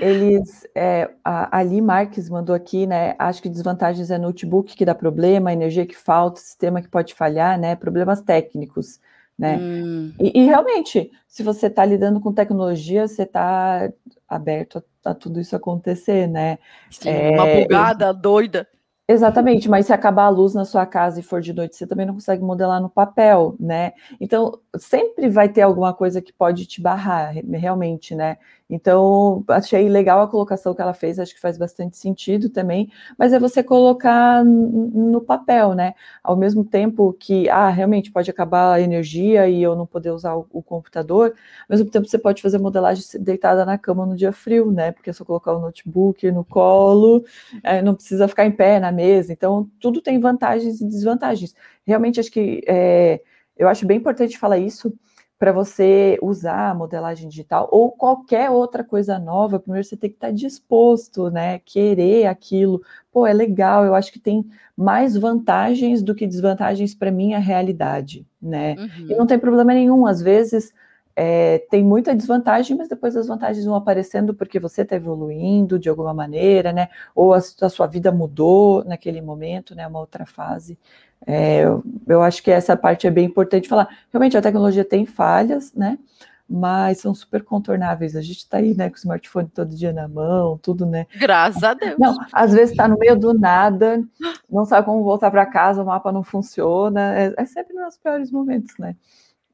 É, 0.00 0.10
eles, 0.10 0.66
é, 0.74 1.10
a 1.22 1.58
Ali 1.58 1.80
Marques 1.82 2.30
mandou 2.30 2.54
aqui, 2.54 2.86
né? 2.86 3.14
Acho 3.18 3.42
que 3.42 3.48
desvantagens 3.48 4.10
é 4.10 4.16
notebook 4.16 4.74
que 4.74 4.84
dá 4.84 4.94
problema, 4.94 5.52
energia 5.52 5.84
que 5.84 5.96
falta, 5.96 6.40
sistema 6.40 6.80
que 6.80 6.88
pode 6.88 7.12
falhar, 7.12 7.58
né? 7.58 7.76
Problemas 7.76 8.22
técnicos, 8.22 8.98
né? 9.40 9.56
Hum. 9.58 10.12
E, 10.20 10.38
e, 10.38 10.44
realmente, 10.44 11.10
se 11.26 11.42
você 11.42 11.68
está 11.68 11.82
lidando 11.82 12.20
com 12.20 12.30
tecnologia, 12.30 13.08
você 13.08 13.22
está 13.22 13.90
aberto 14.28 14.84
a, 15.02 15.10
a, 15.10 15.14
tudo 15.14 15.40
isso 15.40 15.56
acontecer, 15.56 16.28
né? 16.28 16.58
Sim, 16.90 17.08
é, 17.08 17.30
uma 17.30 17.46
bugada 17.46 18.12
doida. 18.12 18.68
Exatamente, 19.08 19.66
mas 19.68 19.86
se 19.86 19.92
acabar 19.94 20.24
a 20.24 20.28
luz 20.28 20.52
na 20.52 20.66
sua 20.66 20.84
casa 20.84 21.18
e 21.18 21.22
for 21.22 21.40
de 21.40 21.54
noite, 21.54 21.74
você 21.74 21.86
também 21.86 22.04
não 22.04 22.14
consegue 22.14 22.44
modelar 22.44 22.82
no 22.82 22.90
papel, 22.90 23.56
né? 23.58 23.92
Então, 24.20 24.60
sempre 24.76 25.28
vai 25.30 25.48
ter 25.48 25.62
alguma 25.62 25.94
coisa 25.94 26.20
que 26.20 26.32
pode 26.32 26.66
te 26.66 26.82
barrar, 26.82 27.32
realmente, 27.32 28.14
né? 28.14 28.36
Então, 28.70 29.44
achei 29.48 29.88
legal 29.88 30.22
a 30.22 30.28
colocação 30.28 30.72
que 30.72 30.80
ela 30.80 30.94
fez, 30.94 31.18
acho 31.18 31.34
que 31.34 31.40
faz 31.40 31.58
bastante 31.58 31.96
sentido 31.96 32.48
também, 32.48 32.88
mas 33.18 33.32
é 33.32 33.38
você 33.38 33.64
colocar 33.64 34.44
no 34.44 35.20
papel, 35.20 35.74
né? 35.74 35.94
Ao 36.22 36.36
mesmo 36.36 36.64
tempo 36.64 37.12
que, 37.14 37.48
ah, 37.48 37.68
realmente 37.68 38.12
pode 38.12 38.30
acabar 38.30 38.74
a 38.74 38.80
energia 38.80 39.48
e 39.48 39.60
eu 39.60 39.74
não 39.74 39.86
poder 39.86 40.12
usar 40.12 40.36
o, 40.36 40.46
o 40.52 40.62
computador, 40.62 41.34
ao 41.68 41.76
mesmo 41.76 41.90
tempo 41.90 42.06
você 42.06 42.18
pode 42.18 42.40
fazer 42.40 42.58
modelagem 42.58 43.04
deitada 43.20 43.64
na 43.64 43.76
cama 43.76 44.06
no 44.06 44.14
dia 44.14 44.32
frio, 44.32 44.70
né? 44.70 44.92
Porque 44.92 45.10
é 45.10 45.12
só 45.12 45.24
colocar 45.24 45.52
o 45.52 45.60
notebook 45.60 46.30
no 46.30 46.44
colo, 46.44 47.24
é, 47.64 47.82
não 47.82 47.94
precisa 47.94 48.28
ficar 48.28 48.46
em 48.46 48.52
pé 48.52 48.78
na 48.78 48.92
mesa, 48.92 49.32
então 49.32 49.68
tudo 49.80 50.00
tem 50.00 50.20
vantagens 50.20 50.80
e 50.80 50.84
desvantagens. 50.86 51.54
Realmente 51.84 52.20
acho 52.20 52.30
que 52.30 52.62
é, 52.68 53.20
eu 53.56 53.68
acho 53.68 53.84
bem 53.84 53.98
importante 53.98 54.38
falar 54.38 54.58
isso, 54.58 54.92
para 55.40 55.52
você 55.52 56.18
usar 56.20 56.68
a 56.68 56.74
modelagem 56.74 57.26
digital 57.26 57.66
ou 57.72 57.90
qualquer 57.90 58.50
outra 58.50 58.84
coisa 58.84 59.18
nova, 59.18 59.58
primeiro 59.58 59.88
você 59.88 59.96
tem 59.96 60.10
que 60.10 60.16
estar 60.16 60.30
disposto, 60.30 61.30
né? 61.30 61.58
Querer 61.60 62.26
aquilo. 62.26 62.82
Pô, 63.10 63.26
é 63.26 63.32
legal, 63.32 63.86
eu 63.86 63.94
acho 63.94 64.12
que 64.12 64.18
tem 64.18 64.44
mais 64.76 65.16
vantagens 65.16 66.02
do 66.02 66.14
que 66.14 66.26
desvantagens 66.26 66.94
para 66.94 67.10
minha 67.10 67.38
realidade, 67.38 68.26
né? 68.40 68.76
Uhum. 68.78 69.06
E 69.08 69.14
não 69.14 69.26
tem 69.26 69.38
problema 69.38 69.72
nenhum, 69.72 70.04
às 70.04 70.20
vezes 70.20 70.74
é, 71.16 71.58
tem 71.70 71.82
muita 71.82 72.14
desvantagem, 72.14 72.76
mas 72.76 72.88
depois 72.88 73.16
as 73.16 73.26
vantagens 73.26 73.64
vão 73.64 73.74
aparecendo 73.74 74.34
porque 74.34 74.60
você 74.60 74.82
está 74.82 74.96
evoluindo 74.96 75.78
de 75.78 75.88
alguma 75.88 76.12
maneira, 76.12 76.70
né? 76.70 76.88
Ou 77.14 77.32
a, 77.32 77.38
a, 77.38 77.68
sua 77.70 77.86
vida 77.86 78.12
mudou 78.12 78.84
naquele 78.84 79.22
momento, 79.22 79.74
né? 79.74 79.86
Uma 79.86 80.00
outra 80.00 80.26
fase. 80.26 80.78
É, 81.26 81.64
eu, 81.64 81.82
eu 82.06 82.22
acho 82.22 82.42
que 82.42 82.50
essa 82.50 82.76
parte 82.76 83.06
é 83.06 83.10
bem 83.10 83.26
importante 83.26 83.68
falar. 83.68 83.88
Realmente 84.12 84.36
a 84.36 84.42
tecnologia 84.42 84.84
tem 84.84 85.04
falhas, 85.04 85.72
né? 85.74 85.98
Mas 86.48 86.98
são 86.98 87.14
super 87.14 87.44
contornáveis. 87.44 88.16
A 88.16 88.22
gente 88.22 88.38
está 88.38 88.56
aí, 88.56 88.74
né, 88.74 88.88
com 88.88 88.96
o 88.96 88.98
smartphone 88.98 89.48
todo 89.48 89.74
dia 89.74 89.92
na 89.92 90.08
mão, 90.08 90.58
tudo, 90.58 90.84
né? 90.84 91.06
Graças 91.16 91.62
a 91.62 91.74
Deus. 91.74 91.96
Não, 91.98 92.16
às 92.32 92.52
vezes 92.52 92.70
está 92.72 92.88
no 92.88 92.98
meio 92.98 93.16
do 93.16 93.32
nada, 93.32 94.02
não 94.50 94.64
sabe 94.64 94.86
como 94.86 95.04
voltar 95.04 95.30
para 95.30 95.46
casa, 95.46 95.82
o 95.82 95.86
mapa 95.86 96.10
não 96.10 96.24
funciona. 96.24 97.14
É, 97.16 97.34
é 97.36 97.44
sempre 97.44 97.74
nos 97.74 97.96
piores 97.96 98.32
momentos, 98.32 98.74
né? 98.78 98.96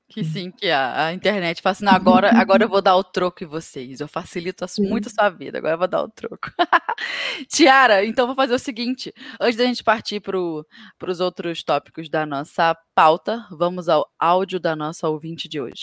Que 0.08 0.22
sim, 0.24 0.52
que 0.52 0.70
a, 0.70 1.06
a 1.06 1.12
internet 1.12 1.60
fala 1.60 1.72
assim, 1.72 1.86
agora, 1.86 2.30
agora 2.38 2.62
eu 2.62 2.68
vou 2.68 2.80
dar 2.80 2.96
o 2.96 3.02
troco 3.02 3.42
em 3.42 3.46
vocês. 3.46 4.00
Eu 4.00 4.06
facilito 4.06 4.64
muito 4.78 5.08
a 5.08 5.10
sua 5.10 5.28
vida, 5.28 5.58
agora 5.58 5.74
eu 5.74 5.78
vou 5.78 5.88
dar 5.88 6.02
o 6.02 6.08
troco. 6.08 6.52
Tiara, 7.50 8.04
então 8.04 8.26
vou 8.26 8.36
fazer 8.36 8.54
o 8.54 8.58
seguinte: 8.58 9.12
antes 9.40 9.56
da 9.56 9.64
gente 9.64 9.82
partir 9.82 10.20
para 10.20 10.38
os 10.38 11.20
outros 11.20 11.62
tópicos 11.64 12.08
da 12.08 12.24
nossa 12.24 12.76
pauta, 12.94 13.44
vamos 13.50 13.88
ao 13.88 14.06
áudio 14.18 14.60
da 14.60 14.76
nossa 14.76 15.08
ouvinte 15.08 15.48
de 15.48 15.60
hoje. 15.60 15.82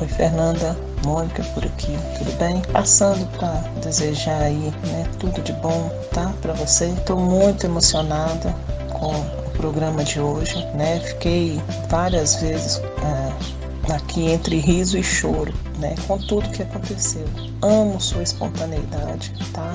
Oi, 0.00 0.08
Fernanda, 0.08 0.76
Mônica 1.04 1.42
por 1.54 1.64
aqui, 1.64 1.92
tudo 2.18 2.38
bem? 2.38 2.60
Passando 2.72 3.26
para 3.38 3.60
desejar 3.80 4.42
aí, 4.42 4.70
né, 4.92 5.10
tudo 5.18 5.42
de 5.42 5.52
bom, 5.54 5.90
tá? 6.12 6.32
Para 6.42 6.52
você. 6.52 6.86
Estou 6.86 7.18
muito 7.18 7.64
emocionada 7.64 8.54
com 9.00 9.50
programa 9.56 10.04
de 10.04 10.20
hoje, 10.20 10.64
né? 10.74 11.00
Fiquei 11.00 11.60
várias 11.88 12.36
vezes 12.36 12.80
é, 13.02 13.92
aqui 13.92 14.30
entre 14.30 14.58
riso 14.58 14.96
e 14.98 15.02
choro, 15.02 15.52
né? 15.78 15.94
Com 16.06 16.18
tudo 16.18 16.48
que 16.50 16.62
aconteceu. 16.62 17.24
Amo 17.62 18.00
sua 18.00 18.22
espontaneidade, 18.22 19.32
tá? 19.52 19.74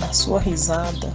A 0.00 0.12
sua 0.12 0.40
risada, 0.40 1.12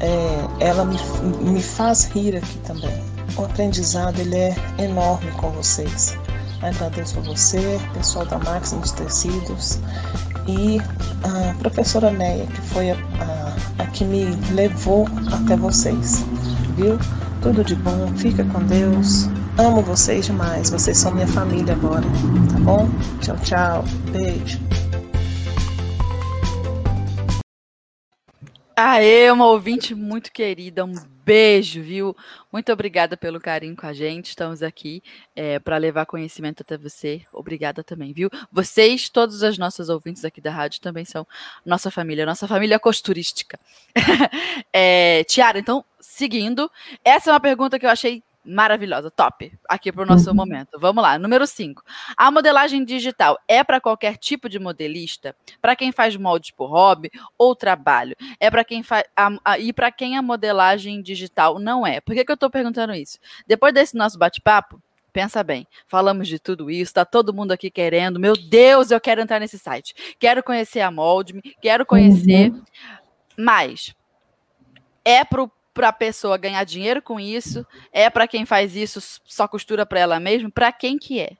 é, 0.00 0.64
ela 0.66 0.84
me, 0.84 0.98
me 1.40 1.62
faz 1.62 2.04
rir 2.06 2.36
aqui 2.36 2.58
também. 2.66 3.02
O 3.36 3.44
aprendizado 3.44 4.18
ele 4.18 4.36
é 4.36 4.56
enorme 4.78 5.30
com 5.32 5.50
vocês. 5.50 6.16
Agradeço 6.60 7.18
a 7.18 7.22
você, 7.22 7.78
pessoal 7.94 8.26
da 8.26 8.38
Maximus 8.38 8.90
Tecidos 8.90 9.78
e 10.48 10.80
a 11.22 11.54
professora 11.58 12.10
Neia, 12.10 12.46
que 12.46 12.60
foi 12.62 12.90
a, 12.90 12.94
a, 12.96 13.82
a 13.84 13.86
que 13.86 14.04
me 14.04 14.24
levou 14.52 15.06
até 15.32 15.56
vocês, 15.56 16.24
viu? 16.78 16.96
Tudo 17.42 17.64
de 17.64 17.74
bom, 17.74 18.06
fica 18.16 18.44
com 18.44 18.64
Deus. 18.64 19.26
Amo 19.58 19.82
vocês 19.82 20.26
demais, 20.26 20.70
vocês 20.70 20.96
são 20.96 21.12
minha 21.12 21.26
família 21.26 21.74
agora, 21.74 22.06
tá 22.52 22.58
bom? 22.60 22.88
Tchau, 23.20 23.36
tchau. 23.38 23.84
Beijo. 24.12 24.60
Aê, 28.76 29.28
uma 29.32 29.46
ouvinte 29.46 29.92
muito 29.92 30.30
querida, 30.30 30.84
um 30.84 30.94
beijo, 31.28 31.82
viu? 31.82 32.16
Muito 32.52 32.72
obrigada 32.72 33.16
pelo 33.16 33.40
carinho 33.40 33.74
com 33.76 33.86
a 33.86 33.92
gente. 33.92 34.26
Estamos 34.26 34.62
aqui 34.62 35.02
é, 35.34 35.58
para 35.58 35.76
levar 35.76 36.06
conhecimento 36.06 36.62
até 36.62 36.78
você. 36.78 37.22
Obrigada 37.32 37.82
também, 37.82 38.12
viu? 38.12 38.30
Vocês, 38.52 39.08
todos 39.08 39.42
os 39.42 39.58
nossos 39.58 39.88
ouvintes 39.88 40.24
aqui 40.24 40.40
da 40.40 40.52
rádio, 40.52 40.80
também 40.80 41.04
são 41.04 41.26
nossa 41.66 41.90
família, 41.90 42.24
nossa 42.24 42.46
família 42.46 42.78
costurística. 42.78 43.58
é, 44.72 45.24
Tiara, 45.24 45.58
então, 45.58 45.84
seguindo, 46.18 46.70
essa 47.04 47.30
é 47.30 47.32
uma 47.32 47.40
pergunta 47.40 47.78
que 47.78 47.86
eu 47.86 47.90
achei 47.90 48.22
Maravilhosa, 48.50 49.10
top. 49.10 49.52
Aqui 49.68 49.92
para 49.92 50.04
o 50.04 50.06
nosso 50.06 50.30
uhum. 50.30 50.34
momento. 50.36 50.78
Vamos 50.78 51.02
lá. 51.02 51.18
Número 51.18 51.46
5. 51.46 51.82
A 52.16 52.30
modelagem 52.30 52.82
digital 52.82 53.38
é 53.46 53.62
para 53.62 53.78
qualquer 53.78 54.16
tipo 54.16 54.48
de 54.48 54.58
modelista? 54.58 55.36
Para 55.60 55.76
quem 55.76 55.92
faz 55.92 56.16
moldes 56.16 56.50
por 56.52 56.70
hobby 56.70 57.10
ou 57.36 57.54
trabalho? 57.54 58.16
É 58.40 58.50
para 58.50 58.64
quem 58.64 58.82
faz. 58.82 59.04
E 59.58 59.70
para 59.70 59.92
quem 59.92 60.16
a 60.16 60.22
modelagem 60.22 61.02
digital 61.02 61.58
não 61.58 61.86
é? 61.86 62.00
Por 62.00 62.14
que, 62.14 62.24
que 62.24 62.30
eu 62.30 62.34
estou 62.34 62.48
perguntando 62.48 62.94
isso? 62.94 63.18
Depois 63.46 63.74
desse 63.74 63.94
nosso 63.94 64.18
bate-papo, 64.18 64.80
pensa 65.12 65.44
bem, 65.44 65.66
falamos 65.86 66.26
de 66.26 66.38
tudo 66.38 66.70
isso, 66.70 66.90
está 66.90 67.04
todo 67.04 67.34
mundo 67.34 67.52
aqui 67.52 67.70
querendo. 67.70 68.18
Meu 68.18 68.34
Deus, 68.34 68.90
eu 68.90 69.00
quero 69.00 69.20
entrar 69.20 69.40
nesse 69.40 69.58
site. 69.58 69.94
Quero 70.18 70.42
conhecer 70.42 70.80
a 70.80 70.90
Moldme, 70.90 71.42
quero 71.60 71.84
conhecer. 71.84 72.50
Uhum. 72.50 72.62
Mas 73.36 73.94
é 75.04 75.22
para 75.22 75.42
o 75.42 75.50
para 75.78 75.90
a 75.90 75.92
pessoa 75.92 76.36
ganhar 76.36 76.64
dinheiro 76.64 77.00
com 77.00 77.20
isso? 77.20 77.64
É 77.92 78.10
para 78.10 78.26
quem 78.26 78.44
faz 78.44 78.74
isso 78.74 78.98
só 79.24 79.46
costura 79.46 79.86
para 79.86 80.00
ela 80.00 80.18
mesma? 80.18 80.50
Para 80.50 80.72
quem 80.72 80.98
que 80.98 81.20
é? 81.20 81.34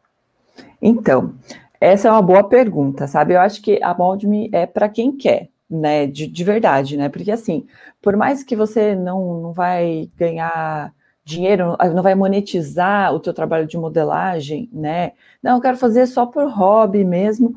Então, 0.81 1.35
essa 1.81 2.07
é 2.07 2.11
uma 2.13 2.23
boa 2.23 2.49
pergunta, 2.49 3.09
sabe? 3.09 3.35
Eu 3.35 3.41
acho 3.41 3.61
que 3.61 3.81
a 3.83 3.93
Mold-me 3.93 4.49
é 4.53 4.65
para 4.65 4.89
quem 4.89 5.11
quer, 5.11 5.49
né? 5.69 6.07
De, 6.07 6.29
de 6.29 6.45
verdade, 6.45 6.97
né? 6.97 7.09
Porque 7.09 7.33
assim, 7.33 7.67
por 8.01 8.17
mais 8.17 8.45
que 8.45 8.55
você 8.55 8.95
não, 8.95 9.41
não 9.41 9.53
vai 9.53 10.09
ganhar 10.17 10.95
dinheiro, 11.25 11.77
não 11.93 12.03
vai 12.05 12.15
monetizar 12.15 13.13
o 13.13 13.19
teu 13.19 13.35
trabalho 13.35 13.67
de 13.67 13.77
modelagem, 13.77 14.71
né? 14.73 15.15
Não, 15.43 15.57
eu 15.57 15.61
quero 15.61 15.77
fazer 15.77 16.07
só 16.07 16.25
por 16.25 16.49
hobby 16.49 17.03
mesmo 17.03 17.57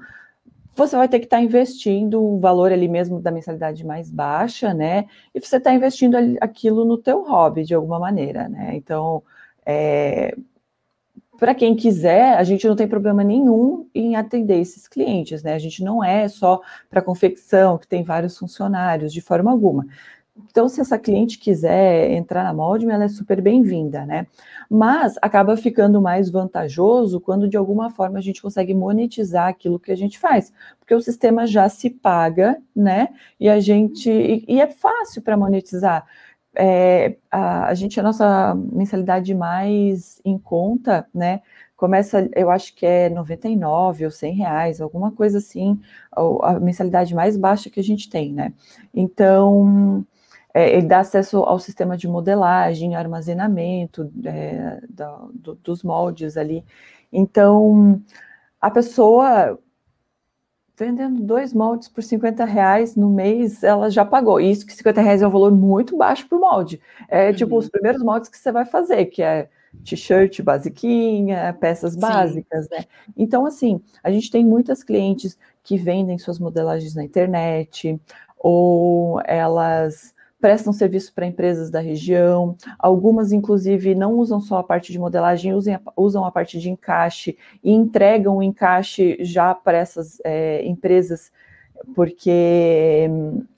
você 0.76 0.96
vai 0.96 1.08
ter 1.08 1.20
que 1.20 1.26
estar 1.26 1.38
tá 1.38 1.44
investindo 1.44 2.24
um 2.26 2.40
valor 2.40 2.72
ali 2.72 2.88
mesmo 2.88 3.20
da 3.20 3.32
mensalidade 3.32 3.86
mais 3.86 4.10
baixa, 4.10 4.74
né? 4.74 5.06
E 5.34 5.40
você 5.40 5.58
está 5.58 5.74
investindo 5.74 6.16
aquilo 6.40 6.86
no 6.86 6.98
teu 6.98 7.24
hobby 7.24 7.64
de 7.64 7.74
alguma 7.74 8.00
maneira, 8.00 8.48
né? 8.48 8.72
Então, 8.76 9.22
é, 9.66 10.36
para 11.42 11.56
quem 11.56 11.76
quiser, 11.76 12.38
a 12.38 12.44
gente 12.44 12.68
não 12.68 12.76
tem 12.76 12.88
problema 12.88 13.24
nenhum 13.24 13.90
em 13.96 14.16
atender 14.16 14.60
esses 14.60 14.88
clientes, 14.88 15.42
né? 15.42 15.56
A 15.56 15.60
gente 15.60 15.84
não 15.84 16.04
é 16.04 16.28
só 16.28 16.62
para 16.90 17.02
confecção, 17.02 17.78
que 17.78 17.88
tem 17.88 18.04
vários 18.04 18.38
funcionários, 18.38 19.12
de 19.12 19.22
forma 19.22 19.52
alguma. 19.52 19.86
Então, 20.50 20.68
se 20.68 20.82
essa 20.82 20.98
cliente 20.98 21.38
quiser 21.38 22.12
entrar 22.12 22.44
na 22.44 22.54
Moldme, 22.54 22.92
ela 22.92 23.06
é 23.06 23.08
super 23.08 23.42
bem-vinda, 23.42 24.06
né? 24.06 24.28
Mas 24.70 25.16
acaba 25.22 25.58
ficando 25.58 26.02
mais 26.02 26.30
vantajoso 26.30 27.20
quando 27.20 27.48
de 27.48 27.58
alguma 27.58 27.89
forma 27.89 28.20
a 28.20 28.22
gente 28.22 28.42
consegue 28.42 28.74
monetizar 28.74 29.48
aquilo 29.48 29.80
que 29.80 29.92
a 29.92 29.96
gente 29.96 30.18
faz, 30.20 30.54
porque 30.80 30.96
o 30.96 31.02
sistema 31.02 31.46
já 31.46 31.68
se 31.70 31.89
paga, 31.89 32.62
né? 32.76 33.10
E 33.39 33.50
a 33.50 33.60
gente 33.60 34.10
e, 34.10 34.46
e 34.48 34.62
é 34.62 34.68
fácil 34.68 35.22
para 35.22 35.38
monetizar. 35.38 36.06
É, 36.54 37.16
a, 37.32 37.68
a 37.68 37.74
gente 37.74 38.00
a 38.00 38.04
nossa 38.04 38.56
mensalidade 38.56 39.34
mais 39.34 40.20
em 40.26 40.38
conta, 40.38 41.08
né? 41.14 41.42
começa, 41.82 42.30
eu 42.36 42.52
acho 42.52 42.76
que 42.76 42.86
é 42.86 43.10
99 43.10 44.06
ou 44.06 44.12
100 44.12 44.36
reais, 44.36 44.80
alguma 44.80 45.12
coisa 45.12 45.39
assim, 45.39 45.82
a, 46.12 46.52
a 46.52 46.60
mensalidade 46.60 47.16
mais 47.16 47.36
baixa 47.36 47.72
que 47.72 47.80
a 47.80 47.84
gente 47.84 48.08
tem, 48.08 48.32
né? 48.32 48.54
Então, 48.94 50.06
é, 50.54 50.76
ele 50.78 50.88
dá 50.88 50.99
acesso 50.99 51.38
ao 51.38 51.60
sistema 51.60 51.97
de 51.97 52.08
modelagem, 52.08 52.95
armazenamento 52.95 54.12
é, 54.26 54.82
da, 54.89 55.28
do, 55.34 55.56
dos 55.56 55.84
moldes 55.84 56.38
ali. 56.38 56.64
Então, 57.12 58.02
a 58.60 58.70
pessoa 58.70 59.58
vendendo 60.82 61.22
dois 61.22 61.54
moldes 61.54 61.88
por 61.88 62.02
50 62.02 62.43
reais 62.43 62.95
no 62.95 63.08
mês, 63.08 63.64
ela 63.64 63.91
já 63.91 64.04
pagou. 64.04 64.39
Isso 64.39 64.66
que 64.66 64.74
50 64.74 64.99
reais 64.99 65.22
é 65.22 65.28
um 65.28 65.32
valor 65.32 65.52
muito 65.52 65.95
baixo 65.95 66.28
para 66.28 66.38
o 66.38 66.41
molde. 66.41 66.82
É 67.08 67.28
uhum. 67.28 67.36
tipo 67.36 67.58
os 67.58 67.70
primeiros 67.70 68.02
moldes 68.02 68.30
que 68.30 68.38
você 68.38 68.52
vai 68.52 68.66
fazer, 68.66 69.06
que 69.06 69.22
é 69.22 69.47
t-shirt 69.86 70.41
basiquinha, 70.41 71.56
peças 71.60 71.95
básicas, 71.95 72.64
Sim. 72.66 72.76
né? 72.76 72.86
Então, 73.16 73.45
assim, 73.45 73.80
a 74.04 74.12
gente 74.12 74.32
tem 74.32 74.43
muitas 74.43 74.84
clientes 74.84 75.38
que 75.64 75.78
vendem 75.78 76.18
suas 76.18 76.39
modelagens 76.39 76.95
na 76.95 77.04
internet, 77.04 77.99
ou 78.39 79.22
elas 79.24 80.16
prestam 80.42 80.74
serviço 80.74 81.14
para 81.14 81.28
empresas 81.28 81.70
da 81.70 81.80
região, 81.80 82.58
algumas, 82.80 83.32
inclusive, 83.32 83.94
não 83.94 84.16
usam 84.16 84.42
só 84.42 84.58
a 84.58 84.64
parte 84.64 84.92
de 84.92 84.98
modelagem, 85.00 85.54
usam 85.54 85.76
a, 85.76 85.94
usam 85.96 86.26
a 86.26 86.32
parte 86.32 86.60
de 86.60 86.70
encaixe 86.70 87.38
e 87.64 87.72
entregam 87.72 88.38
o 88.38 88.44
encaixe 88.44 89.18
já 89.22 89.54
para 89.54 89.78
essas 89.78 90.20
é, 90.26 90.66
empresas, 90.66 91.32
porque 91.96 93.08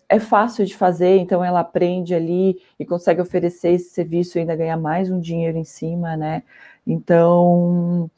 é 0.10 0.20
fácil 0.20 0.66
de 0.66 0.76
fazer, 0.76 1.18
então 1.18 1.44
ela 1.44 1.62
aprende 1.62 2.14
ali 2.14 2.60
e 2.78 2.86
consegue 2.86 3.22
oferecer 3.22 3.70
esse 3.70 3.90
serviço 3.92 4.38
e 4.38 4.42
ainda 4.42 4.56
ganhar 4.56 4.78
mais 4.78 5.10
um 5.10 5.20
dinheiro 5.20 5.58
em 5.58 5.64
cima, 5.64 6.16
né? 6.18 6.44
Então, 6.86 8.12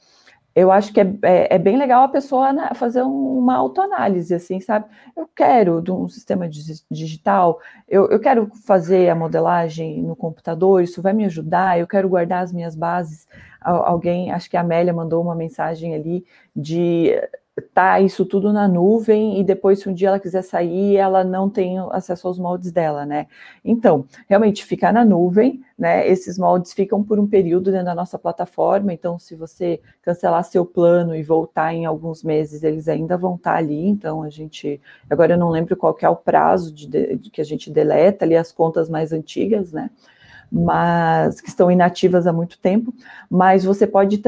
eu 0.56 0.72
acho 0.72 0.94
que 0.94 1.02
é, 1.02 1.04
é, 1.22 1.56
é 1.56 1.60
bem 1.60 1.78
legal 1.78 2.04
a 2.04 2.08
pessoa 2.08 2.74
fazer 2.76 3.02
uma 3.02 3.56
autoanálise, 3.56 4.34
assim, 4.34 4.62
sabe? 4.62 4.86
Eu 5.16 5.28
quero 5.36 5.82
de 5.82 5.92
um 5.92 6.08
sistema 6.08 6.50
digital, 6.90 7.60
eu, 7.90 8.10
eu 8.10 8.20
quero 8.20 8.50
fazer 8.66 9.10
a 9.10 9.16
modelagem 9.16 10.02
no 10.02 10.16
computador, 10.16 10.82
isso 10.82 11.02
vai 11.02 11.12
me 11.12 11.26
ajudar, 11.26 11.78
eu 11.78 11.86
quero 11.86 12.08
guardar 12.08 12.42
as 12.42 12.54
minhas 12.54 12.74
bases. 12.74 13.28
Alguém, 13.60 14.32
acho 14.32 14.50
que 14.50 14.56
a 14.56 14.62
Amélia 14.62 14.94
mandou 14.94 15.22
uma 15.22 15.36
mensagem 15.36 15.94
ali 15.94 16.26
de 16.56 17.20
tá 17.62 18.02
isso 18.02 18.26
tudo 18.26 18.52
na 18.52 18.68
nuvem 18.68 19.40
e 19.40 19.44
depois 19.44 19.80
se 19.80 19.88
um 19.88 19.94
dia 19.94 20.10
ela 20.10 20.20
quiser 20.20 20.42
sair, 20.42 20.98
ela 20.98 21.24
não 21.24 21.50
tem 21.50 21.78
acesso 21.92 22.28
aos 22.28 22.38
moldes 22.38 22.72
dela, 22.72 23.06
né? 23.06 23.28
Então, 23.64 24.06
realmente 24.28 24.66
ficar 24.66 24.92
na 24.92 25.06
nuvem, 25.06 25.62
né? 25.78 26.08
Esses 26.08 26.38
moldes 26.38 26.74
ficam 26.74 27.02
por 27.04 27.18
um 27.18 27.28
período 27.28 27.72
dentro 27.72 27.86
da 27.86 27.96
nossa 27.96 28.20
plataforma, 28.20 28.94
então 28.94 29.18
se 29.18 29.36
você 29.36 29.80
cancelar 30.02 30.44
seu 30.44 30.66
plano 30.66 31.16
e 31.16 31.24
voltar 31.24 31.74
em 31.74 31.86
alguns 31.86 32.24
meses, 32.24 32.62
eles 32.64 32.90
ainda 32.90 33.18
vão 33.18 33.36
estar 33.36 33.54
tá 33.54 33.58
ali, 33.58 33.88
então 33.88 34.22
a 34.22 34.30
gente, 34.30 34.82
agora 35.10 35.34
eu 35.34 35.38
não 35.38 35.50
lembro 35.50 35.78
qual 35.78 35.94
que 35.94 36.06
é 36.06 36.10
o 36.10 36.16
prazo 36.16 36.74
de, 36.74 37.16
de 37.16 37.30
que 37.30 37.40
a 37.40 37.46
gente 37.46 37.72
deleta 37.72 38.26
ali 38.26 38.36
as 38.36 38.52
contas 38.52 38.90
mais 38.90 39.14
antigas, 39.14 39.72
né? 39.72 39.90
Mas 40.52 41.42
que 41.42 41.50
estão 41.50 41.72
inativas 41.72 42.28
há 42.28 42.34
muito 42.34 42.58
tempo, 42.60 42.94
mas 43.30 43.64
você 43.64 43.86
pode 43.86 44.22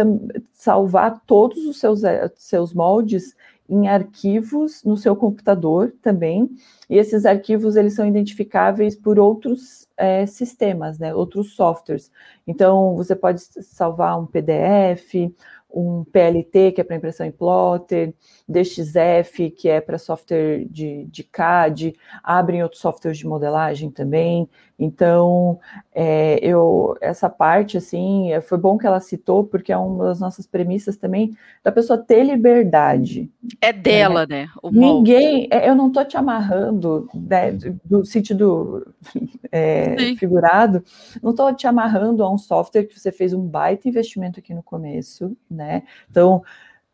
salvar 0.54 1.22
todos 1.26 1.66
os 1.66 1.80
seus, 1.80 2.04
eh, 2.04 2.32
seus 2.36 2.74
moldes 2.74 3.36
em 3.70 3.88
arquivos 3.88 4.84
no 4.84 4.96
seu 4.96 5.16
computador 5.16 5.94
também, 6.02 6.50
e 6.90 6.98
esses 6.98 7.26
arquivos 7.26 7.76
eles 7.76 7.94
são 7.94 8.08
identificáveis 8.08 8.96
por 8.96 9.20
outros 9.20 9.88
é, 9.98 10.26
sistemas, 10.26 10.98
né, 11.00 11.14
outros 11.14 11.56
softwares. 11.56 12.12
Então, 12.46 12.96
você 12.96 13.16
pode 13.16 13.42
salvar 13.42 14.20
um 14.20 14.26
PDF, 14.26 15.34
um 15.70 16.06
PLT, 16.06 16.72
que 16.72 16.82
é 16.82 16.84
para 16.84 16.96
impressão 16.96 17.26
em 17.26 17.32
plotter, 17.32 18.14
DXF, 18.48 19.52
que 19.52 19.68
é 19.68 19.82
para 19.82 19.98
software 19.98 20.66
de, 20.70 21.06
de 21.06 21.24
CAD, 21.24 21.94
abrem 22.24 22.64
outros 22.64 22.82
softwares 22.82 23.18
de 23.18 23.28
modelagem 23.28 23.92
também. 23.92 24.50
Então, 24.80 25.60
é, 25.94 26.38
eu 26.42 26.96
essa 27.02 27.30
parte, 27.30 27.78
assim, 27.78 28.32
é, 28.32 28.40
foi 28.40 28.58
bom 28.58 28.78
que 28.78 28.86
ela 28.86 29.00
citou, 29.00 29.44
porque 29.44 29.72
é 29.72 29.78
uma 29.78 30.06
das 30.06 30.20
nossas 30.20 30.46
premissas 30.46 30.98
também, 30.98 31.36
da 31.64 31.72
pessoa 31.72 31.98
ter 31.98 32.24
liberdade. 32.24 33.30
É 33.60 33.74
dela, 33.74 34.28
né? 34.28 34.48
né 34.64 34.70
Ninguém, 34.72 35.48
é, 35.50 35.68
eu 35.68 35.74
não 35.74 35.88
estou 35.88 36.06
te 36.06 36.16
amarrando, 36.16 37.10
né, 37.14 37.58
do 37.84 38.06
sentido 38.06 38.94
é, 39.52 40.16
figurado, 40.16 40.84
não 41.24 41.32
estou 41.32 41.54
te 41.56 41.66
amarrando 41.66 42.24
a 42.24 42.32
um 42.32 42.38
software 42.38 42.84
que 42.84 43.00
você 43.00 43.12
fez 43.12 43.34
um 43.34 43.42
baita 43.42 43.90
investimento 43.90 44.40
aqui 44.40 44.54
no 44.54 44.62
começo, 44.62 45.36
né? 45.50 45.84
Então, 46.10 46.44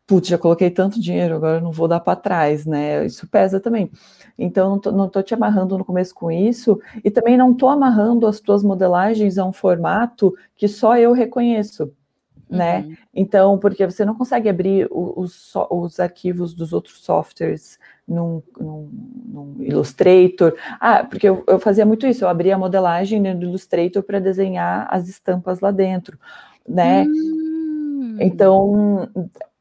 putz, 0.06 0.28
já 0.28 0.38
coloquei 0.38 0.70
tanto 0.70 1.00
dinheiro, 1.00 1.34
agora 1.34 1.60
não 1.60 1.72
vou 1.72 1.88
dar 1.88 2.00
para 2.00 2.16
trás, 2.16 2.66
né? 2.66 3.04
Isso 3.06 3.26
pesa 3.26 3.58
também. 3.58 3.90
Então, 4.38 4.70
não 4.70 4.78
tô, 4.78 4.92
não 4.92 5.08
tô 5.08 5.22
te 5.22 5.34
amarrando 5.34 5.78
no 5.78 5.84
começo 5.84 6.14
com 6.14 6.30
isso, 6.30 6.80
e 7.02 7.10
também 7.10 7.36
não 7.36 7.54
tô 7.54 7.68
amarrando 7.68 8.26
as 8.26 8.40
tuas 8.40 8.62
modelagens 8.62 9.38
a 9.38 9.44
um 9.44 9.52
formato 9.52 10.34
que 10.56 10.68
só 10.68 10.98
eu 10.98 11.12
reconheço, 11.12 11.90
né? 12.50 12.80
Uhum. 12.80 12.96
Então, 13.14 13.58
porque 13.58 13.86
você 13.86 14.04
não 14.04 14.14
consegue 14.14 14.48
abrir 14.48 14.88
os, 14.90 15.52
os 15.70 15.98
arquivos 15.98 16.52
dos 16.52 16.72
outros 16.72 17.02
softwares 17.02 17.78
num, 18.06 18.42
num, 18.60 18.90
num 19.26 19.56
Illustrator. 19.60 20.54
Ah, 20.78 21.04
porque 21.04 21.28
eu, 21.28 21.42
eu, 21.46 21.58
fazia 21.58 21.86
muito 21.86 22.06
isso, 22.06 22.24
eu 22.24 22.28
abria 22.28 22.56
a 22.56 22.58
modelagem 22.58 23.20
no 23.20 23.42
Illustrator 23.42 24.02
para 24.02 24.18
desenhar 24.18 24.86
as 24.90 25.08
estampas 25.08 25.60
lá 25.60 25.70
dentro, 25.70 26.18
né? 26.68 27.04
Uhum. 27.04 28.16
Então, 28.20 29.08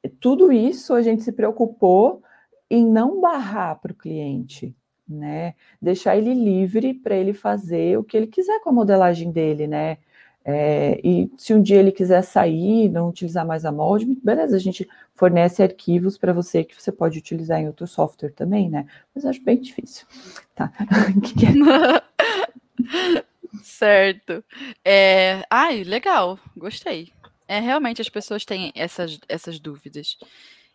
tudo 0.09 0.51
isso 0.51 0.93
a 0.93 1.01
gente 1.01 1.23
se 1.23 1.31
preocupou 1.31 2.21
em 2.69 2.85
não 2.85 3.21
barrar 3.21 3.79
para 3.79 3.91
o 3.91 3.95
cliente, 3.95 4.75
né? 5.07 5.53
Deixar 5.81 6.17
ele 6.17 6.33
livre 6.33 6.93
para 6.93 7.15
ele 7.15 7.33
fazer 7.33 7.97
o 7.97 8.03
que 8.03 8.17
ele 8.17 8.27
quiser 8.27 8.59
com 8.61 8.69
a 8.69 8.73
modelagem 8.73 9.31
dele, 9.31 9.67
né? 9.67 9.97
É, 10.45 10.99
e 11.03 11.31
se 11.37 11.53
um 11.53 11.61
dia 11.61 11.77
ele 11.77 11.91
quiser 11.91 12.21
sair, 12.21 12.89
não 12.89 13.09
utilizar 13.09 13.45
mais 13.45 13.63
a 13.63 13.71
molde, 13.71 14.05
beleza, 14.21 14.57
a 14.57 14.59
gente 14.59 14.87
fornece 15.15 15.63
arquivos 15.63 16.17
para 16.17 16.33
você 16.33 16.63
que 16.65 16.79
você 16.79 16.91
pode 16.91 17.17
utilizar 17.17 17.61
em 17.61 17.67
outro 17.67 17.87
software 17.87 18.31
também, 18.33 18.69
né? 18.69 18.85
Mas 19.15 19.25
acho 19.25 19.41
bem 19.43 19.59
difícil. 19.59 20.05
Tá. 20.55 20.71
é? 22.85 23.23
certo. 23.63 24.43
É... 24.85 25.43
Ai, 25.49 25.83
legal, 25.83 26.37
gostei. 26.55 27.11
É, 27.53 27.59
realmente 27.59 28.01
as 28.01 28.09
pessoas 28.09 28.43
têm 28.43 28.71
essas, 28.75 29.19
essas 29.29 29.59
dúvidas. 29.59 30.17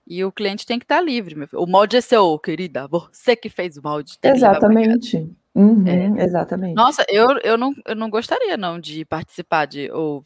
E 0.06 0.24
o 0.24 0.30
cliente 0.30 0.64
tem 0.64 0.78
que 0.78 0.84
estar 0.84 1.00
livre. 1.00 1.34
Meu 1.34 1.48
filho. 1.48 1.60
O 1.60 1.66
molde 1.66 1.96
é 1.96 2.00
seu, 2.00 2.38
querida. 2.38 2.86
Você 2.86 3.34
que 3.34 3.48
fez 3.48 3.76
o 3.76 3.82
molde. 3.82 4.16
Exatamente. 4.22 5.28
Uhum, 5.56 5.84
é. 5.88 6.22
Exatamente. 6.22 6.76
Nossa, 6.76 7.04
eu, 7.08 7.36
eu, 7.42 7.58
não, 7.58 7.74
eu 7.84 7.96
não 7.96 8.08
gostaria 8.08 8.56
não 8.56 8.78
de 8.78 9.04
participar 9.04 9.66
de 9.66 9.90
ou 9.90 10.22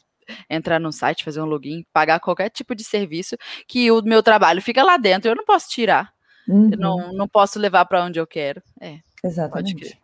entrar 0.47 0.79
no 0.79 0.91
site, 0.91 1.23
fazer 1.23 1.41
um 1.41 1.45
login, 1.45 1.83
pagar 1.91 2.19
qualquer 2.19 2.49
tipo 2.49 2.75
de 2.75 2.83
serviço 2.83 3.35
que 3.67 3.91
o 3.91 4.03
meu 4.03 4.21
trabalho 4.21 4.61
fica 4.61 4.83
lá 4.83 4.95
dentro. 4.95 5.31
Eu 5.31 5.35
não 5.35 5.43
posso 5.43 5.69
tirar. 5.69 6.13
Uhum. 6.47 6.69
Eu 6.71 6.77
não, 6.77 7.13
não 7.13 7.27
posso 7.27 7.57
levar 7.57 7.85
para 7.85 8.03
onde 8.03 8.19
eu 8.19 8.27
quero. 8.27 8.61
É. 8.79 8.99
Exatamente. 9.23 9.99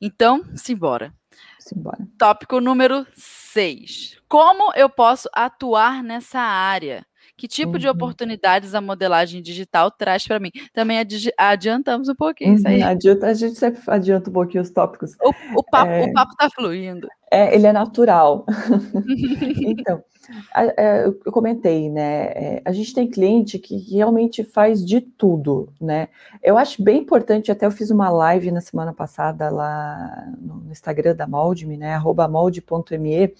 Então, 0.00 0.44
simbora. 0.54 1.12
Simbora. 1.58 2.06
Tópico 2.16 2.60
número 2.60 3.04
6. 3.14 4.22
Como 4.34 4.72
eu 4.74 4.90
posso 4.90 5.28
atuar 5.32 6.02
nessa 6.02 6.40
área? 6.40 7.06
Que 7.36 7.46
tipo 7.46 7.74
uhum. 7.74 7.78
de 7.78 7.88
oportunidades 7.88 8.74
a 8.74 8.80
modelagem 8.80 9.40
digital 9.40 9.92
traz 9.92 10.26
para 10.26 10.40
mim? 10.40 10.50
Também 10.72 10.98
adi 10.98 11.32
adiantamos 11.38 12.08
um 12.08 12.16
pouquinho 12.16 12.50
uhum. 12.50 12.56
isso 12.56 12.66
aí. 12.66 12.82
Adianta, 12.82 13.28
a 13.28 13.32
gente 13.32 13.54
sempre 13.54 13.80
adianta 13.86 14.30
um 14.30 14.32
pouquinho 14.32 14.64
os 14.64 14.70
tópicos. 14.70 15.12
O, 15.22 15.60
o 15.60 15.62
papo 15.62 15.92
é... 15.92 16.06
está 16.06 16.50
fluindo. 16.52 17.06
É, 17.30 17.54
ele 17.54 17.68
é 17.68 17.72
natural. 17.72 18.44
então, 19.56 20.02
é, 20.76 21.06
eu 21.06 21.30
comentei, 21.30 21.88
né? 21.88 22.24
É, 22.24 22.62
a 22.64 22.72
gente 22.72 22.92
tem 22.92 23.08
cliente 23.08 23.56
que 23.56 23.76
realmente 23.76 24.42
faz 24.42 24.84
de 24.84 25.00
tudo, 25.00 25.72
né? 25.80 26.08
Eu 26.42 26.58
acho 26.58 26.82
bem 26.82 26.98
importante, 26.98 27.52
até 27.52 27.66
eu 27.66 27.70
fiz 27.70 27.88
uma 27.88 28.10
live 28.10 28.50
na 28.50 28.60
semana 28.60 28.92
passada 28.92 29.48
lá 29.48 30.26
no 30.40 30.72
Instagram 30.72 31.14
da 31.14 31.28
Moldme, 31.28 31.76
né? 31.76 31.94
Arroba 31.94 32.26
molde.me, 32.26 33.32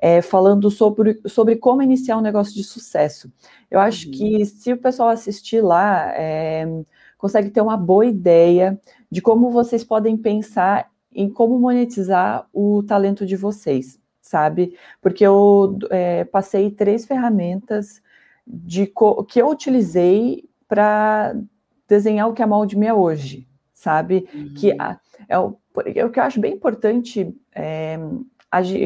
é, 0.00 0.22
falando 0.22 0.70
sobre, 0.70 1.20
sobre 1.26 1.56
como 1.56 1.82
iniciar 1.82 2.16
um 2.16 2.22
negócio 2.22 2.54
de 2.54 2.64
sucesso. 2.64 3.30
Eu 3.70 3.80
acho 3.80 4.06
uhum. 4.06 4.12
que 4.12 4.46
se 4.46 4.72
o 4.72 4.78
pessoal 4.78 5.08
assistir 5.08 5.60
lá, 5.60 6.12
é, 6.14 6.66
consegue 7.16 7.50
ter 7.50 7.60
uma 7.60 7.76
boa 7.76 8.06
ideia 8.06 8.80
de 9.10 9.20
como 9.20 9.50
vocês 9.50 9.82
podem 9.82 10.16
pensar 10.16 10.90
em 11.12 11.28
como 11.28 11.58
monetizar 11.58 12.46
o 12.52 12.82
talento 12.84 13.26
de 13.26 13.34
vocês, 13.34 13.98
sabe? 14.20 14.76
Porque 15.00 15.26
eu 15.26 15.76
é, 15.90 16.24
passei 16.24 16.70
três 16.70 17.04
ferramentas 17.04 18.00
de 18.46 18.86
que 19.28 19.42
eu 19.42 19.50
utilizei 19.50 20.48
para 20.68 21.34
desenhar 21.88 22.28
o 22.28 22.34
que 22.34 22.42
a 22.42 22.46
Molde 22.46 22.78
é 22.84 22.94
hoje, 22.94 23.48
sabe? 23.72 24.28
Uhum. 24.32 24.54
Que 24.54 24.72
a, 24.78 24.98
é 25.28 25.38
o, 25.38 25.56
é 25.84 26.04
o 26.04 26.10
que 26.10 26.20
eu 26.20 26.22
acho 26.22 26.40
bem 26.40 26.54
importante 26.54 27.34
é, 27.54 27.98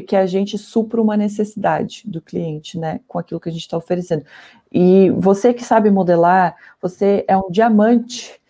que 0.06 0.16
a 0.16 0.26
gente 0.26 0.58
supra 0.58 1.00
uma 1.00 1.16
necessidade 1.16 2.02
do 2.06 2.20
cliente, 2.20 2.78
né, 2.78 3.00
com 3.06 3.18
aquilo 3.18 3.40
que 3.40 3.48
a 3.48 3.52
gente 3.52 3.62
está 3.62 3.76
oferecendo. 3.76 4.24
E 4.70 5.10
você 5.10 5.54
que 5.54 5.64
sabe 5.64 5.90
modelar, 5.90 6.56
você 6.80 7.24
é 7.28 7.36
um 7.36 7.50
diamante, 7.50 8.40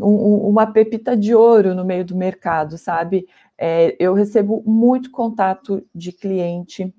um, 0.00 0.48
uma 0.48 0.66
pepita 0.66 1.16
de 1.16 1.34
ouro 1.34 1.74
no 1.74 1.84
meio 1.84 2.04
do 2.04 2.16
mercado, 2.16 2.76
sabe? 2.76 3.26
É, 3.56 3.94
eu 3.98 4.14
recebo 4.14 4.62
muito 4.66 5.10
contato 5.10 5.86
de 5.94 6.12
cliente 6.12 6.92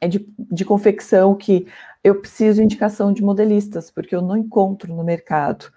é 0.00 0.08
de, 0.08 0.28
de 0.38 0.64
confecção 0.64 1.34
que 1.34 1.66
eu 2.04 2.20
preciso 2.20 2.58
de 2.58 2.64
indicação 2.64 3.12
de 3.12 3.22
modelistas, 3.22 3.90
porque 3.90 4.14
eu 4.14 4.22
não 4.22 4.36
encontro 4.36 4.94
no 4.94 5.02
mercado. 5.02 5.72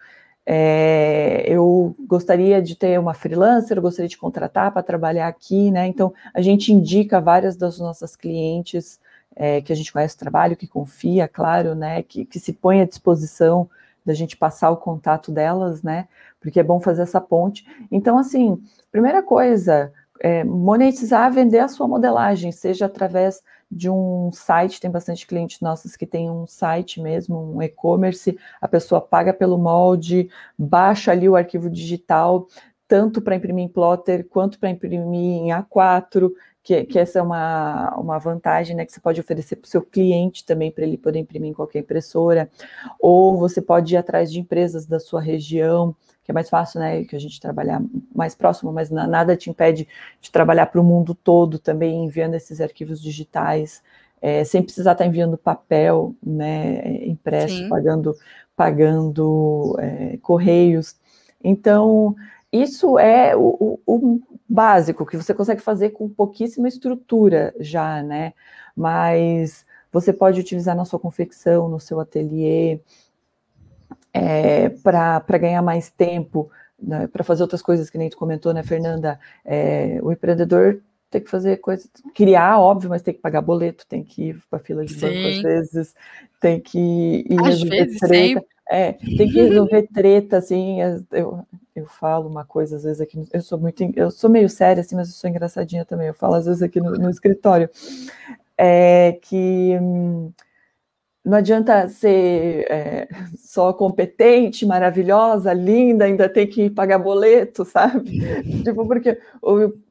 É, 0.54 1.45
eu 1.47 1.95
gostaria 2.06 2.62
de 2.62 2.76
ter 2.76 2.99
uma 2.99 3.14
freelancer, 3.14 3.78
eu 3.78 3.82
gostaria 3.82 4.10
de 4.10 4.18
contratar 4.18 4.70
para 4.74 4.84
trabalhar 4.84 5.30
aqui, 5.30 5.72
né? 5.72 5.88
Então, 5.88 6.14
a 6.34 6.41
gente 6.41 6.74
indica 6.74 7.22
várias 7.22 7.56
das 7.56 7.80
nossas 7.80 8.18
clientes 8.18 8.99
é, 9.34 9.62
que 9.62 9.72
a 9.72 9.76
gente 9.78 9.93
conhece 9.93 10.18
o 10.18 10.20
trabalho, 10.20 10.58
que 10.58 10.68
confia, 10.68 11.26
claro, 11.26 11.74
né? 11.74 12.04
Que, 12.04 12.26
que 12.26 12.38
se 12.38 12.52
põe 12.52 12.82
à 12.82 12.86
disposição 12.86 13.70
da 14.06 14.14
gente 14.14 14.36
passar 14.36 14.72
o 14.72 14.76
contato 14.76 15.32
delas, 15.32 15.82
né? 15.82 16.10
Porque 16.41 16.60
é 16.60 16.64
bom 16.64 16.82
fazer 16.82 17.04
essa 17.04 17.22
ponte. 17.22 17.66
Então, 17.89 18.18
assim, 18.18 18.62
primeira 18.91 19.24
coisa, 19.24 19.93
é, 20.20 20.43
monetizar, 20.43 21.32
vender 21.32 21.60
a 21.60 21.70
sua 21.70 21.88
modelagem, 21.88 22.52
seja 22.52 22.88
através 22.88 23.41
de 23.72 23.89
um 23.89 24.32
site, 24.34 24.82
tem 24.82 24.91
bastante 24.91 25.26
clientes 25.26 25.61
nossos 25.61 25.95
que 25.95 26.05
tem 26.05 26.30
um 26.30 26.45
site 26.45 26.99
mesmo, 27.01 27.55
um 27.55 27.61
e-commerce, 27.61 28.38
a 28.59 28.67
pessoa 28.67 28.99
paga 28.99 29.34
pelo 29.34 29.57
molde, 29.57 30.30
baixa 30.57 31.11
ali 31.11 31.30
o 31.30 31.36
arquivo 31.36 31.69
digital, 31.69 32.47
tanto 32.88 33.22
para 33.22 33.36
imprimir 33.36 33.63
em 33.63 33.69
plotter 33.69 34.28
quanto 34.28 34.59
para 34.59 34.69
imprimir 34.69 35.41
em 35.41 35.49
A4, 35.49 36.30
que, 36.61 36.84
que, 36.84 36.99
essa 36.99 37.19
é 37.19 37.22
uma, 37.22 37.95
uma 37.95 38.19
vantagem 38.19 38.76
né, 38.76 38.86
que 38.86 38.91
você 38.91 38.99
pode 38.99 39.22
oferecer 39.22 39.55
para 39.55 39.65
o 39.65 39.69
seu 39.69 39.82
cliente 39.82 40.45
também, 40.45 40.69
para 40.69 40.84
ele 40.84 40.97
poder 40.97 41.19
imprimir 41.19 41.49
em 41.49 41.53
qualquer 41.53 41.80
impressora, 41.80 42.51
ou 42.99 43.38
você 43.38 43.61
pode 43.61 43.93
ir 43.93 43.97
atrás 43.97 44.32
de 44.32 44.39
empresas 44.39 44.86
da 44.86 44.99
sua 44.99 45.22
região, 45.22 45.95
que 46.24 46.32
é 46.32 46.34
mais 46.34 46.49
fácil, 46.49 46.80
né? 46.80 47.03
Que 47.03 47.15
a 47.15 47.19
gente 47.19 47.39
trabalhar 47.39 47.82
mais 48.13 48.36
próximo, 48.36 48.72
mas 48.72 48.89
nada 48.89 49.36
te 49.36 49.49
impede 49.49 49.88
de 50.19 50.32
trabalhar 50.32 50.67
para 50.67 50.80
o 50.80 50.84
mundo 50.84 51.15
todo 51.15 51.57
também, 51.57 52.05
enviando 52.05 52.36
esses 52.36 52.61
arquivos 52.61 53.01
digitais, 53.01 53.84
é, 54.22 54.43
sem 54.43 54.61
precisar 54.61 54.91
estar 54.91 55.03
tá 55.03 55.07
enviando 55.07 55.38
papel, 55.38 56.15
né? 56.24 57.05
Impresso, 57.05 57.55
Sim. 57.55 57.69
pagando, 57.69 58.15
pagando 58.55 59.76
é, 59.80 60.17
correios. 60.22 60.95
Então, 61.43 62.15
isso 62.51 62.99
é 62.99 63.36
o, 63.36 63.80
o, 63.86 63.95
o, 63.95 64.22
básico 64.47 65.05
que 65.05 65.15
você 65.15 65.34
consegue 65.34 65.61
fazer 65.61 65.91
com 65.91 66.09
pouquíssima 66.09 66.67
estrutura 66.67 67.53
já, 67.59 68.03
né? 68.03 68.34
Mas 68.76 69.65
você 69.91 70.13
pode 70.13 70.39
utilizar 70.39 70.76
na 70.76 70.86
sua 70.86 70.99
confecção, 70.99 71.69
no 71.69 71.80
seu 71.80 71.99
ateliê, 71.99 72.80
é, 74.14 74.70
para 74.70 75.38
ganhar 75.38 75.62
mais 75.62 75.89
tempo, 75.89 76.49
né, 76.82 77.07
para 77.07 77.24
fazer 77.24 77.43
outras 77.43 77.62
coisas 77.62 77.89
que 77.89 77.97
nem 77.97 78.09
tu 78.09 78.18
comentou, 78.18 78.53
né, 78.53 78.64
Fernanda? 78.64 79.20
É, 79.45 79.99
o 80.01 80.12
empreendedor 80.12 80.82
tem 81.09 81.22
que 81.22 81.30
fazer 81.30 81.57
coisas, 81.57 81.89
criar, 82.16 82.57
óbvio, 82.59 82.89
mas 82.89 83.01
tem 83.01 83.14
que 83.14 83.20
pagar 83.20 83.41
boleto, 83.41 83.86
tem 83.88 84.03
que 84.03 84.30
ir 84.30 84.41
para 84.49 84.59
fila 84.59 84.86
de 84.86 84.93
Sim. 84.93 85.01
banco 85.01 85.28
às 85.28 85.41
vezes, 85.41 85.95
tem 86.39 86.59
que 86.59 86.80
ir 87.30 87.39
às 87.39 87.47
resolver 87.47 87.86
vezes, 87.86 87.99
treta. 87.99 88.45
É, 88.70 88.93
tem 88.93 89.30
que 89.30 89.41
resolver 89.41 89.88
treta, 89.93 90.38
assim, 90.38 90.80
eu, 91.12 91.45
eu 91.76 91.86
falo 91.86 92.30
uma 92.30 92.45
coisa 92.45 92.78
às 92.78 92.84
vezes 92.84 93.01
aqui, 93.01 93.22
eu 93.34 93.41
sou 93.41 93.59
muito, 93.59 93.84
eu 93.97 94.09
sou 94.09 94.30
meio 94.30 94.47
séria, 94.47 94.80
assim, 94.80 94.95
mas 94.95 95.09
eu 95.09 95.14
sou 95.14 95.30
engraçadinha 95.30 95.84
também, 95.84 96.07
eu 96.07 96.14
falo 96.14 96.36
às 96.36 96.45
vezes 96.45 96.62
aqui 96.64 96.80
no, 96.80 96.91
no 96.91 97.09
escritório, 97.09 97.70
é 98.57 99.18
que... 99.22 99.78
Hum, 99.82 100.32
não 101.24 101.38
adianta 101.38 101.88
ser 101.88 102.65
é, 102.69 103.07
só 103.38 103.72
competente, 103.72 104.65
maravilhosa, 104.65 105.53
linda, 105.53 106.05
ainda 106.05 106.28
tem 106.28 106.47
que 106.47 106.69
pagar 106.69 106.97
boleto, 106.97 107.63
sabe? 107.63 108.19
tipo, 108.63 108.86
porque 108.88 109.19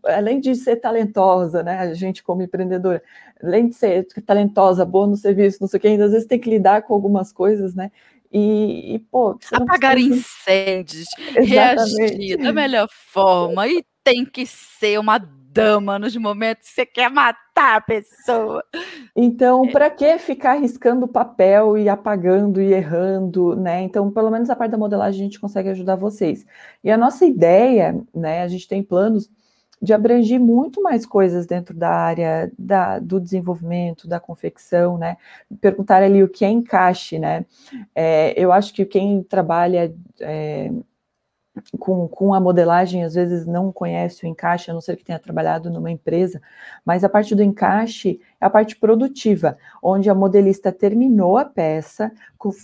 além 0.04 0.40
de 0.40 0.56
ser 0.56 0.76
talentosa, 0.76 1.62
né, 1.62 1.78
a 1.78 1.94
gente 1.94 2.22
como 2.22 2.42
empreendedora, 2.42 3.00
além 3.42 3.68
de 3.68 3.76
ser 3.76 4.06
talentosa, 4.26 4.84
boa 4.84 5.06
no 5.06 5.16
serviço, 5.16 5.58
não 5.60 5.68
sei 5.68 5.78
o 5.78 5.80
que, 5.80 5.88
ainda 5.88 6.06
às 6.06 6.12
vezes 6.12 6.26
tem 6.26 6.38
que 6.38 6.50
lidar 6.50 6.82
com 6.82 6.94
algumas 6.94 7.32
coisas, 7.32 7.74
né? 7.74 7.92
E, 8.32 8.94
e 8.94 8.98
pô, 8.98 9.38
apagar 9.52 9.92
precisa... 9.92 10.16
incêndios, 10.16 11.08
reagir 11.34 12.38
da 12.38 12.52
melhor 12.52 12.88
forma 12.90 13.66
e 13.66 13.84
tem 14.04 14.24
que 14.24 14.46
ser 14.46 14.98
uma 14.98 15.18
dama 15.52 15.98
nos 15.98 16.16
momentos 16.16 16.68
que 16.68 16.74
você 16.74 16.86
quer 16.86 17.10
matar 17.10 17.76
a 17.76 17.80
pessoa. 17.80 18.64
Então, 19.14 19.64
é. 19.64 19.70
para 19.70 19.90
que 19.90 20.18
ficar 20.18 20.54
riscando 20.54 21.08
papel 21.08 21.76
e 21.76 21.88
apagando 21.88 22.60
e 22.60 22.72
errando, 22.72 23.56
né? 23.56 23.82
Então, 23.82 24.10
pelo 24.10 24.30
menos 24.30 24.48
a 24.48 24.56
parte 24.56 24.70
da 24.72 24.78
modelagem 24.78 25.20
a 25.20 25.24
gente 25.24 25.40
consegue 25.40 25.68
ajudar 25.70 25.96
vocês. 25.96 26.46
E 26.82 26.90
a 26.90 26.96
nossa 26.96 27.24
ideia, 27.24 28.00
né? 28.14 28.42
A 28.42 28.48
gente 28.48 28.68
tem 28.68 28.82
planos 28.82 29.30
de 29.82 29.94
abranger 29.94 30.38
muito 30.38 30.82
mais 30.82 31.06
coisas 31.06 31.46
dentro 31.46 31.74
da 31.74 31.90
área 31.90 32.52
da, 32.58 32.98
do 32.98 33.18
desenvolvimento, 33.18 34.06
da 34.06 34.20
confecção, 34.20 34.98
né? 34.98 35.16
Perguntar 35.60 36.02
ali 36.02 36.22
o 36.22 36.28
que 36.28 36.44
é 36.44 36.50
encaixe, 36.50 37.18
né? 37.18 37.46
É, 37.94 38.34
eu 38.36 38.52
acho 38.52 38.74
que 38.74 38.84
quem 38.84 39.22
trabalha 39.22 39.94
é, 40.20 40.70
com, 41.78 42.08
com 42.08 42.34
a 42.34 42.40
modelagem, 42.40 43.04
às 43.04 43.14
vezes 43.14 43.46
não 43.46 43.72
conhece 43.72 44.24
o 44.24 44.28
encaixe, 44.28 44.70
a 44.70 44.74
não 44.74 44.80
ser 44.80 44.96
que 44.96 45.04
tenha 45.04 45.18
trabalhado 45.18 45.70
numa 45.70 45.90
empresa, 45.90 46.40
mas 46.84 47.04
a 47.04 47.08
parte 47.08 47.34
do 47.34 47.42
encaixe 47.42 48.20
é 48.40 48.46
a 48.46 48.50
parte 48.50 48.76
produtiva, 48.76 49.56
onde 49.82 50.10
a 50.10 50.14
modelista 50.14 50.72
terminou 50.72 51.38
a 51.38 51.44
peça, 51.44 52.12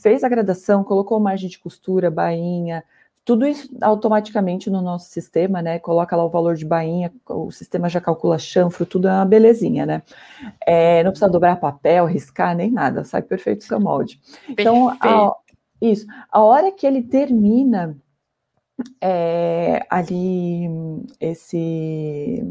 fez 0.02 0.24
a 0.24 0.28
gradação, 0.28 0.84
colocou 0.84 1.18
margem 1.20 1.48
de 1.48 1.58
costura, 1.58 2.10
bainha, 2.10 2.84
tudo 3.26 3.44
isso 3.44 3.68
automaticamente 3.82 4.70
no 4.70 4.80
nosso 4.80 5.10
sistema, 5.10 5.60
né? 5.60 5.80
Coloca 5.80 6.14
lá 6.14 6.24
o 6.24 6.30
valor 6.30 6.54
de 6.54 6.64
bainha, 6.64 7.12
o 7.28 7.50
sistema 7.50 7.88
já 7.88 8.00
calcula 8.00 8.38
chanfro, 8.38 8.86
tudo 8.86 9.08
é 9.08 9.12
uma 9.12 9.24
belezinha, 9.24 9.84
né? 9.84 10.02
É, 10.64 11.02
não 11.02 11.10
precisa 11.10 11.28
dobrar 11.28 11.56
papel, 11.56 12.06
riscar, 12.06 12.54
nem 12.54 12.70
nada, 12.70 13.02
sai 13.02 13.22
perfeito 13.22 13.62
o 13.62 13.64
seu 13.64 13.80
molde. 13.80 14.20
Perfeito. 14.46 14.60
Então, 14.60 14.96
a, 15.00 15.34
isso, 15.82 16.06
a 16.30 16.40
hora 16.40 16.70
que 16.70 16.86
ele 16.86 17.02
termina 17.02 17.96
é, 19.00 19.86
ali 19.90 20.68
esse 21.20 22.42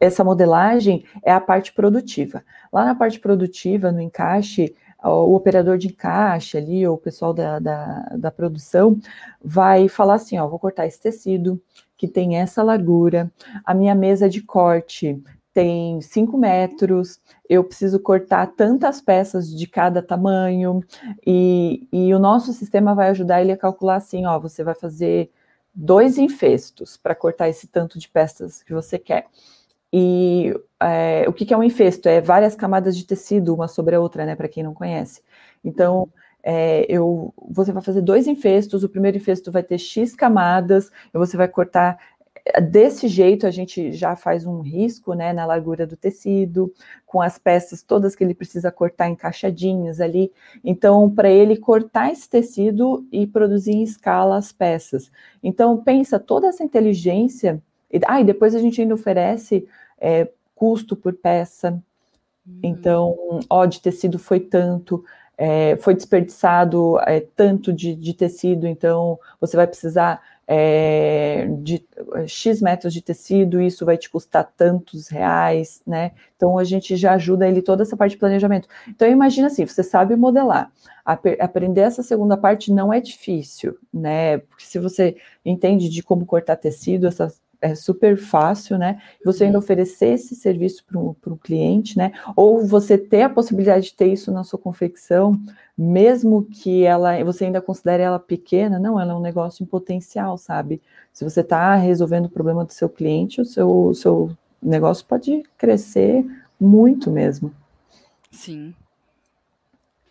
essa 0.00 0.24
modelagem 0.24 1.04
é 1.24 1.30
a 1.32 1.40
parte 1.40 1.72
produtiva. 1.72 2.44
Lá 2.72 2.84
na 2.84 2.94
parte 2.94 3.20
produtiva, 3.20 3.92
no 3.92 4.00
encaixe, 4.00 4.74
o 5.02 5.34
operador 5.34 5.78
de 5.78 5.88
encaixe 5.88 6.56
ali, 6.58 6.86
ou 6.86 6.96
o 6.96 6.98
pessoal 6.98 7.32
da, 7.32 7.60
da, 7.60 8.08
da 8.16 8.30
produção, 8.30 8.98
vai 9.42 9.88
falar 9.88 10.14
assim: 10.14 10.38
ó, 10.38 10.48
vou 10.48 10.58
cortar 10.58 10.86
esse 10.86 11.00
tecido 11.00 11.60
que 11.96 12.08
tem 12.08 12.36
essa 12.36 12.62
largura, 12.64 13.30
a 13.64 13.72
minha 13.72 13.94
mesa 13.94 14.28
de 14.28 14.42
corte 14.42 15.22
tem 15.54 16.00
5 16.00 16.36
metros, 16.38 17.20
eu 17.48 17.62
preciso 17.62 18.00
cortar 18.00 18.46
tantas 18.56 19.00
peças 19.00 19.54
de 19.54 19.66
cada 19.66 20.02
tamanho, 20.02 20.82
e, 21.26 21.86
e 21.92 22.12
o 22.14 22.18
nosso 22.18 22.52
sistema 22.52 22.94
vai 22.94 23.10
ajudar 23.10 23.40
ele 23.40 23.52
a 23.52 23.56
calcular 23.56 23.96
assim: 23.96 24.26
ó, 24.26 24.38
você 24.40 24.64
vai 24.64 24.74
fazer 24.74 25.30
dois 25.74 26.18
infestos 26.18 26.96
para 26.96 27.14
cortar 27.14 27.48
esse 27.48 27.66
tanto 27.66 27.98
de 27.98 28.08
peças 28.08 28.62
que 28.62 28.72
você 28.72 28.98
quer. 28.98 29.26
E 29.92 30.54
é, 30.80 31.24
o 31.28 31.32
que, 31.32 31.44
que, 31.44 31.52
é 31.52 31.56
um 31.56 31.62
infesto? 31.62 32.08
É 32.08 32.20
várias 32.20 32.54
camadas 32.54 32.96
de 32.96 33.04
tecido, 33.04 33.54
uma 33.54 33.68
sobre 33.68 33.94
a 33.94 34.00
outra, 34.00 34.24
né? 34.24 34.34
Para 34.34 34.48
quem 34.48 34.62
não 34.62 34.72
conhece. 34.72 35.22
Então, 35.62 36.08
é, 36.42 36.86
eu, 36.88 37.32
você 37.50 37.72
vai 37.72 37.82
fazer 37.82 38.00
dois 38.00 38.26
infestos. 38.26 38.82
O 38.82 38.88
primeiro 38.88 39.16
infesto 39.18 39.52
vai 39.52 39.62
ter 39.62 39.78
X 39.78 40.14
camadas, 40.14 40.90
e 41.14 41.18
você 41.18 41.36
vai 41.36 41.48
cortar 41.48 41.98
Desse 42.60 43.06
jeito, 43.06 43.46
a 43.46 43.50
gente 43.50 43.92
já 43.92 44.16
faz 44.16 44.44
um 44.44 44.60
risco 44.60 45.14
né, 45.14 45.32
na 45.32 45.46
largura 45.46 45.86
do 45.86 45.96
tecido, 45.96 46.72
com 47.06 47.20
as 47.22 47.38
peças 47.38 47.82
todas 47.82 48.16
que 48.16 48.24
ele 48.24 48.34
precisa 48.34 48.72
cortar 48.72 49.08
encaixadinhas 49.08 50.00
ali. 50.00 50.32
Então, 50.64 51.08
para 51.08 51.30
ele 51.30 51.56
cortar 51.56 52.10
esse 52.10 52.28
tecido 52.28 53.06
e 53.12 53.26
produzir 53.26 53.72
em 53.72 53.82
escala 53.82 54.36
as 54.36 54.50
peças. 54.50 55.10
Então, 55.42 55.76
pensa 55.76 56.18
toda 56.18 56.48
essa 56.48 56.64
inteligência. 56.64 57.62
E, 57.90 58.00
ah, 58.06 58.20
e 58.20 58.24
depois 58.24 58.56
a 58.56 58.58
gente 58.58 58.80
ainda 58.80 58.94
oferece 58.94 59.68
é, 60.00 60.28
custo 60.54 60.96
por 60.96 61.12
peça. 61.14 61.80
Uhum. 62.46 62.60
Então, 62.62 63.40
ó, 63.48 63.64
de 63.66 63.80
tecido 63.80 64.18
foi 64.18 64.40
tanto, 64.40 65.04
é, 65.38 65.76
foi 65.76 65.94
desperdiçado 65.94 66.98
é, 67.00 67.20
tanto 67.20 67.72
de, 67.72 67.94
de, 67.94 68.14
tecido, 68.14 68.66
então 68.66 69.18
você 69.40 69.56
vai 69.56 69.66
precisar 69.66 70.20
é, 70.46 71.46
de 71.60 71.84
X 72.26 72.60
metros 72.60 72.92
de 72.92 73.00
tecido, 73.00 73.60
isso 73.60 73.84
vai 73.86 73.96
te 73.96 74.10
custar 74.10 74.50
tantos 74.56 75.08
reais, 75.08 75.82
né? 75.86 76.12
Então 76.36 76.58
a 76.58 76.64
gente 76.64 76.96
já 76.96 77.14
ajuda 77.14 77.48
ele 77.48 77.62
toda 77.62 77.82
essa 77.82 77.96
parte 77.96 78.12
de 78.12 78.18
planejamento. 78.18 78.68
Então 78.88 79.08
imagina 79.08 79.46
assim, 79.46 79.64
você 79.64 79.82
sabe 79.82 80.16
modelar. 80.16 80.70
Aprender 81.04 81.80
essa 81.82 82.02
segunda 82.02 82.36
parte 82.36 82.72
não 82.72 82.92
é 82.92 83.00
difícil, 83.00 83.76
né? 83.92 84.38
Porque 84.38 84.64
se 84.64 84.78
você 84.78 85.16
entende 85.44 85.88
de 85.88 86.02
como 86.02 86.26
cortar 86.26 86.56
tecido, 86.56 87.06
essas 87.06 87.40
é 87.62 87.76
super 87.76 88.18
fácil, 88.18 88.76
né? 88.76 89.00
Você 89.24 89.44
ainda 89.44 89.56
uhum. 89.56 89.62
oferecer 89.62 90.14
esse 90.14 90.34
serviço 90.34 90.84
para 90.84 91.32
o 91.32 91.38
cliente, 91.38 91.96
né? 91.96 92.12
Ou 92.34 92.66
você 92.66 92.98
ter 92.98 93.22
a 93.22 93.30
possibilidade 93.30 93.86
de 93.86 93.94
ter 93.94 94.08
isso 94.08 94.32
na 94.32 94.42
sua 94.42 94.58
confecção, 94.58 95.40
mesmo 95.78 96.42
que 96.44 96.82
ela 96.84 97.22
você 97.24 97.44
ainda 97.44 97.62
considere 97.62 98.02
ela 98.02 98.18
pequena, 98.18 98.78
não, 98.78 99.00
ela 99.00 99.12
é 99.12 99.16
um 99.16 99.20
negócio 99.20 99.62
em 99.62 99.66
potencial, 99.66 100.36
sabe? 100.36 100.82
Se 101.12 101.24
você 101.24 101.40
está 101.40 101.76
resolvendo 101.76 102.26
o 102.26 102.30
problema 102.30 102.64
do 102.64 102.72
seu 102.72 102.88
cliente, 102.88 103.40
o 103.40 103.44
seu, 103.44 103.70
o 103.70 103.94
seu 103.94 104.36
negócio 104.60 105.06
pode 105.06 105.44
crescer 105.56 106.26
muito 106.60 107.10
mesmo. 107.10 107.54
Sim. 108.30 108.74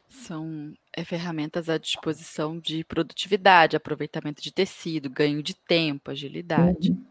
São 0.08 0.74
é, 0.94 1.04
ferramentas 1.04 1.70
à 1.70 1.78
disposição 1.78 2.60
de 2.60 2.84
produtividade, 2.84 3.76
aproveitamento 3.76 4.42
de 4.42 4.52
tecido, 4.54 5.10
ganho 5.10 5.42
de 5.42 5.54
tempo, 5.54 6.12
agilidade. 6.12 6.92
Uhum. 6.92 7.11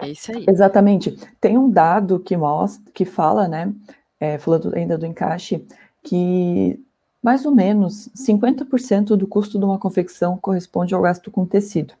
É 0.00 0.08
isso 0.08 0.30
aí. 0.32 0.44
Exatamente. 0.48 1.18
Tem 1.40 1.56
um 1.56 1.70
dado 1.70 2.20
que 2.20 2.36
mostra, 2.36 2.92
que 2.92 3.04
fala, 3.04 3.48
né, 3.48 3.72
é, 4.20 4.38
falando 4.38 4.72
ainda 4.74 4.96
do 4.96 5.06
encaixe, 5.06 5.64
que 6.02 6.80
mais 7.22 7.44
ou 7.44 7.52
menos 7.52 8.08
50% 8.16 9.16
do 9.16 9.26
custo 9.26 9.58
de 9.58 9.64
uma 9.64 9.78
confecção 9.78 10.38
corresponde 10.38 10.94
ao 10.94 11.02
gasto 11.02 11.30
com 11.30 11.44
tecido. 11.44 11.94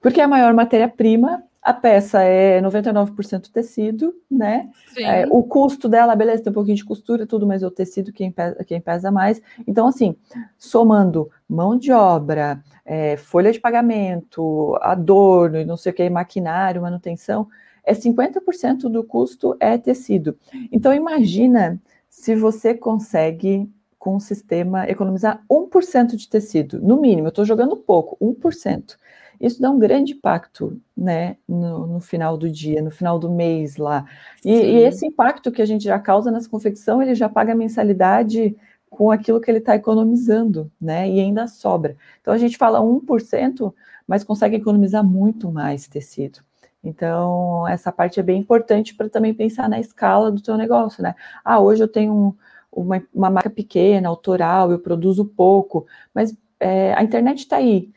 Porque 0.00 0.20
a 0.20 0.28
maior 0.28 0.52
matéria-prima 0.54 1.42
a 1.64 1.72
peça 1.72 2.22
é 2.22 2.60
99% 2.60 3.50
tecido, 3.50 4.14
né? 4.30 4.68
É, 4.98 5.26
o 5.30 5.42
custo 5.42 5.88
dela, 5.88 6.14
beleza, 6.14 6.42
tem 6.42 6.50
um 6.50 6.54
pouquinho 6.54 6.76
de 6.76 6.84
costura, 6.84 7.26
tudo, 7.26 7.46
mas 7.46 7.62
é 7.62 7.66
o 7.66 7.70
tecido 7.70 8.12
quem 8.12 8.30
pesa, 8.30 8.62
quem 8.64 8.78
pesa 8.78 9.10
mais. 9.10 9.40
Então, 9.66 9.88
assim, 9.88 10.14
somando 10.58 11.30
mão 11.48 11.78
de 11.78 11.90
obra, 11.90 12.62
é, 12.84 13.16
folha 13.16 13.50
de 13.50 13.58
pagamento, 13.58 14.76
adorno 14.82 15.56
e 15.56 15.64
não 15.64 15.78
sei 15.78 15.90
o 15.90 15.94
que, 15.94 16.10
maquinário, 16.10 16.82
manutenção, 16.82 17.48
é 17.82 17.94
50% 17.94 18.90
do 18.90 19.02
custo 19.02 19.56
é 19.58 19.78
tecido. 19.78 20.36
Então, 20.70 20.92
imagina 20.92 21.80
se 22.10 22.34
você 22.34 22.74
consegue, 22.74 23.70
com 23.98 24.16
o 24.16 24.20
sistema, 24.20 24.86
economizar 24.86 25.42
1% 25.50 26.14
de 26.14 26.28
tecido, 26.28 26.78
no 26.82 27.00
mínimo, 27.00 27.28
eu 27.28 27.30
estou 27.30 27.44
jogando 27.46 27.74
pouco, 27.74 28.18
1% 28.22 28.98
isso 29.40 29.60
dá 29.60 29.70
um 29.70 29.78
grande 29.78 30.12
impacto, 30.12 30.80
né, 30.96 31.36
no, 31.48 31.86
no 31.86 32.00
final 32.00 32.36
do 32.36 32.50
dia, 32.50 32.82
no 32.82 32.90
final 32.90 33.18
do 33.18 33.30
mês 33.30 33.76
lá. 33.76 34.04
E, 34.44 34.52
e, 34.52 34.76
esse 34.84 35.06
impacto 35.06 35.50
que 35.50 35.62
a 35.62 35.66
gente 35.66 35.84
já 35.84 35.98
causa 35.98 36.30
nessa 36.30 36.48
confecção, 36.48 37.02
ele 37.02 37.14
já 37.14 37.28
paga 37.28 37.52
a 37.52 37.56
mensalidade 37.56 38.56
com 38.88 39.10
aquilo 39.10 39.40
que 39.40 39.50
ele 39.50 39.58
está 39.58 39.74
economizando, 39.74 40.70
né, 40.80 41.08
e 41.08 41.20
ainda 41.20 41.46
sobra. 41.46 41.96
Então 42.20 42.32
a 42.32 42.38
gente 42.38 42.56
fala 42.56 42.80
1%, 42.80 43.74
mas 44.06 44.24
consegue 44.24 44.56
economizar 44.56 45.04
muito 45.04 45.50
mais 45.50 45.86
tecido. 45.88 46.40
Então, 46.82 47.66
essa 47.66 47.90
parte 47.90 48.20
é 48.20 48.22
bem 48.22 48.40
importante 48.40 48.94
para 48.94 49.08
também 49.08 49.32
pensar 49.32 49.68
na 49.68 49.80
escala 49.80 50.30
do 50.30 50.42
teu 50.42 50.56
negócio, 50.56 51.02
né? 51.02 51.14
Ah, 51.42 51.58
hoje 51.58 51.82
eu 51.82 51.88
tenho 51.88 52.12
um, 52.12 52.34
uma, 52.70 53.02
uma 53.12 53.30
marca 53.30 53.48
pequena, 53.48 54.08
autoral, 54.08 54.70
eu 54.70 54.78
produzo 54.78 55.24
pouco, 55.24 55.86
mas 56.12 56.36
é, 56.60 56.92
a 56.94 57.02
internet 57.02 57.38
está 57.38 57.56
aí 57.56 57.90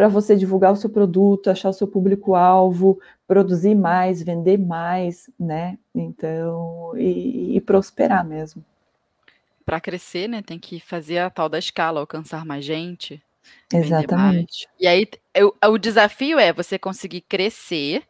para 0.00 0.08
você 0.08 0.34
divulgar 0.34 0.72
o 0.72 0.76
seu 0.76 0.88
produto, 0.88 1.50
achar 1.50 1.68
o 1.68 1.74
seu 1.74 1.86
público-alvo, 1.86 2.98
produzir 3.28 3.74
mais, 3.74 4.22
vender 4.22 4.56
mais, 4.56 5.28
né? 5.38 5.76
Então, 5.94 6.92
e, 6.96 7.54
e 7.54 7.60
prosperar 7.60 8.26
mesmo. 8.26 8.64
Para 9.62 9.78
crescer, 9.78 10.26
né, 10.26 10.40
tem 10.40 10.58
que 10.58 10.80
fazer 10.80 11.18
a 11.18 11.28
tal 11.28 11.50
da 11.50 11.58
escala, 11.58 12.00
alcançar 12.00 12.46
mais 12.46 12.64
gente. 12.64 13.22
Exatamente. 13.70 14.66
E 14.80 14.86
aí, 14.86 15.06
eu, 15.34 15.54
o 15.66 15.76
desafio 15.76 16.38
é 16.38 16.50
você 16.50 16.78
conseguir 16.78 17.20
crescer 17.20 18.02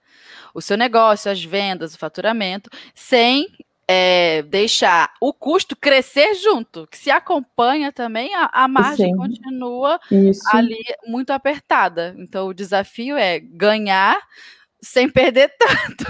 o 0.55 0.61
seu 0.62 0.76
negócio, 0.76 1.28
as 1.28 1.43
vendas, 1.43 1.93
o 1.93 1.99
faturamento, 1.99 2.70
sem 2.95 3.49
é, 3.93 4.43
deixar 4.43 5.12
o 5.20 5.32
custo 5.32 5.74
crescer 5.74 6.36
junto, 6.36 6.86
que 6.86 6.97
se 6.97 7.11
acompanha 7.11 7.91
também, 7.91 8.32
a, 8.36 8.49
a 8.53 8.68
margem 8.68 9.11
Sim. 9.11 9.16
continua 9.16 9.99
Isso. 10.09 10.43
ali 10.53 10.78
muito 11.09 11.30
apertada. 11.30 12.14
Então, 12.16 12.47
o 12.47 12.55
desafio 12.55 13.16
é 13.16 13.41
ganhar 13.41 14.16
sem 14.80 15.11
perder 15.11 15.53
tanto. 15.59 16.05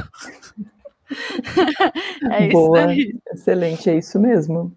é 2.30 2.48
Boa, 2.48 2.94
excelente, 3.32 3.88
é 3.88 3.96
isso 3.96 4.20
mesmo. 4.20 4.76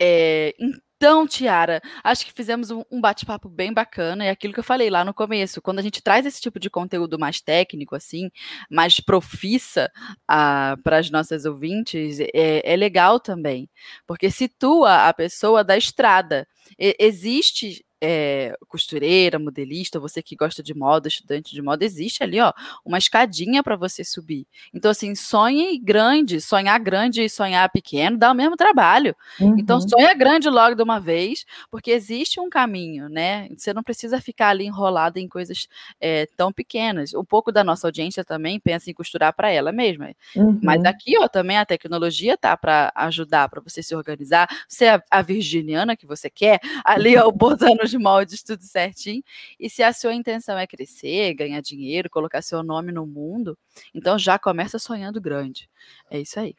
É, 0.00 0.54
então, 1.02 1.26
Tiara, 1.26 1.82
acho 2.04 2.24
que 2.24 2.32
fizemos 2.32 2.70
um, 2.70 2.84
um 2.88 3.00
bate-papo 3.00 3.48
bem 3.48 3.72
bacana. 3.72 4.24
É 4.24 4.30
aquilo 4.30 4.54
que 4.54 4.60
eu 4.60 4.64
falei 4.64 4.88
lá 4.88 5.04
no 5.04 5.12
começo. 5.12 5.60
Quando 5.60 5.80
a 5.80 5.82
gente 5.82 6.00
traz 6.00 6.24
esse 6.24 6.40
tipo 6.40 6.60
de 6.60 6.70
conteúdo 6.70 7.18
mais 7.18 7.40
técnico, 7.40 7.96
assim, 7.96 8.30
mais 8.70 9.00
profissa 9.00 9.90
ah, 10.28 10.76
para 10.84 10.98
as 10.98 11.10
nossas 11.10 11.44
ouvintes, 11.44 12.20
é, 12.20 12.62
é 12.72 12.76
legal 12.76 13.18
também, 13.18 13.68
porque 14.06 14.30
situa 14.30 15.08
a 15.08 15.12
pessoa 15.12 15.64
da 15.64 15.76
estrada. 15.76 16.46
E, 16.78 16.94
existe 17.00 17.84
é, 18.04 18.56
costureira, 18.66 19.38
modelista, 19.38 20.00
você 20.00 20.20
que 20.20 20.34
gosta 20.34 20.60
de 20.60 20.74
moda, 20.74 21.06
estudante 21.06 21.54
de 21.54 21.62
moda, 21.62 21.84
existe 21.84 22.24
ali, 22.24 22.40
ó, 22.40 22.52
uma 22.84 22.98
escadinha 22.98 23.62
para 23.62 23.76
você 23.76 24.02
subir. 24.02 24.44
Então, 24.74 24.90
assim, 24.90 25.14
sonhe 25.14 25.78
grande, 25.78 26.40
sonhar 26.40 26.80
grande 26.80 27.22
e 27.22 27.30
sonhar 27.30 27.70
pequeno 27.70 28.18
dá 28.18 28.32
o 28.32 28.34
mesmo 28.34 28.56
trabalho. 28.56 29.14
Então, 29.36 29.46
uhum. 29.48 29.58
Então, 29.58 29.80
sonha 29.80 30.12
grande 30.14 30.50
logo 30.50 30.74
de 30.74 30.82
uma 30.82 30.98
vez, 30.98 31.46
porque 31.70 31.92
existe 31.92 32.40
um 32.40 32.50
caminho, 32.50 33.08
né? 33.08 33.48
Você 33.56 33.72
não 33.72 33.84
precisa 33.84 34.20
ficar 34.20 34.48
ali 34.48 34.66
enrolado 34.66 35.20
em 35.20 35.28
coisas 35.28 35.68
é, 36.00 36.26
tão 36.36 36.52
pequenas. 36.52 37.14
Um 37.14 37.24
pouco 37.24 37.52
da 37.52 37.62
nossa 37.62 37.86
audiência 37.86 38.24
também 38.24 38.58
pensa 38.58 38.90
em 38.90 38.94
costurar 38.94 39.32
para 39.32 39.48
ela 39.48 39.70
mesma. 39.70 40.10
Uhum. 40.34 40.58
Mas 40.60 40.84
aqui, 40.84 41.16
ó, 41.18 41.28
também 41.28 41.56
a 41.56 41.64
tecnologia 41.64 42.36
tá 42.36 42.56
para 42.56 42.92
ajudar, 42.96 43.48
para 43.48 43.60
você 43.60 43.80
se 43.80 43.94
organizar. 43.94 44.48
Você 44.68 44.86
é 44.86 45.02
a 45.08 45.22
virginiana 45.22 45.96
que 45.96 46.04
você 46.04 46.28
quer, 46.28 46.58
ali, 46.84 47.16
ó, 47.16 47.30
botando 47.30 47.91
de 47.92 47.98
moldes, 47.98 48.42
tudo 48.42 48.62
certinho. 48.62 49.22
E 49.58 49.70
se 49.70 49.82
a 49.82 49.92
sua 49.92 50.14
intenção 50.14 50.58
é 50.58 50.66
crescer, 50.66 51.34
ganhar 51.34 51.60
dinheiro, 51.60 52.10
colocar 52.10 52.42
seu 52.42 52.62
nome 52.62 52.92
no 52.92 53.06
mundo, 53.06 53.56
então 53.94 54.18
já 54.18 54.38
começa 54.38 54.78
sonhando 54.78 55.20
grande. 55.20 55.68
É 56.10 56.20
isso 56.20 56.40
aí. 56.40 56.54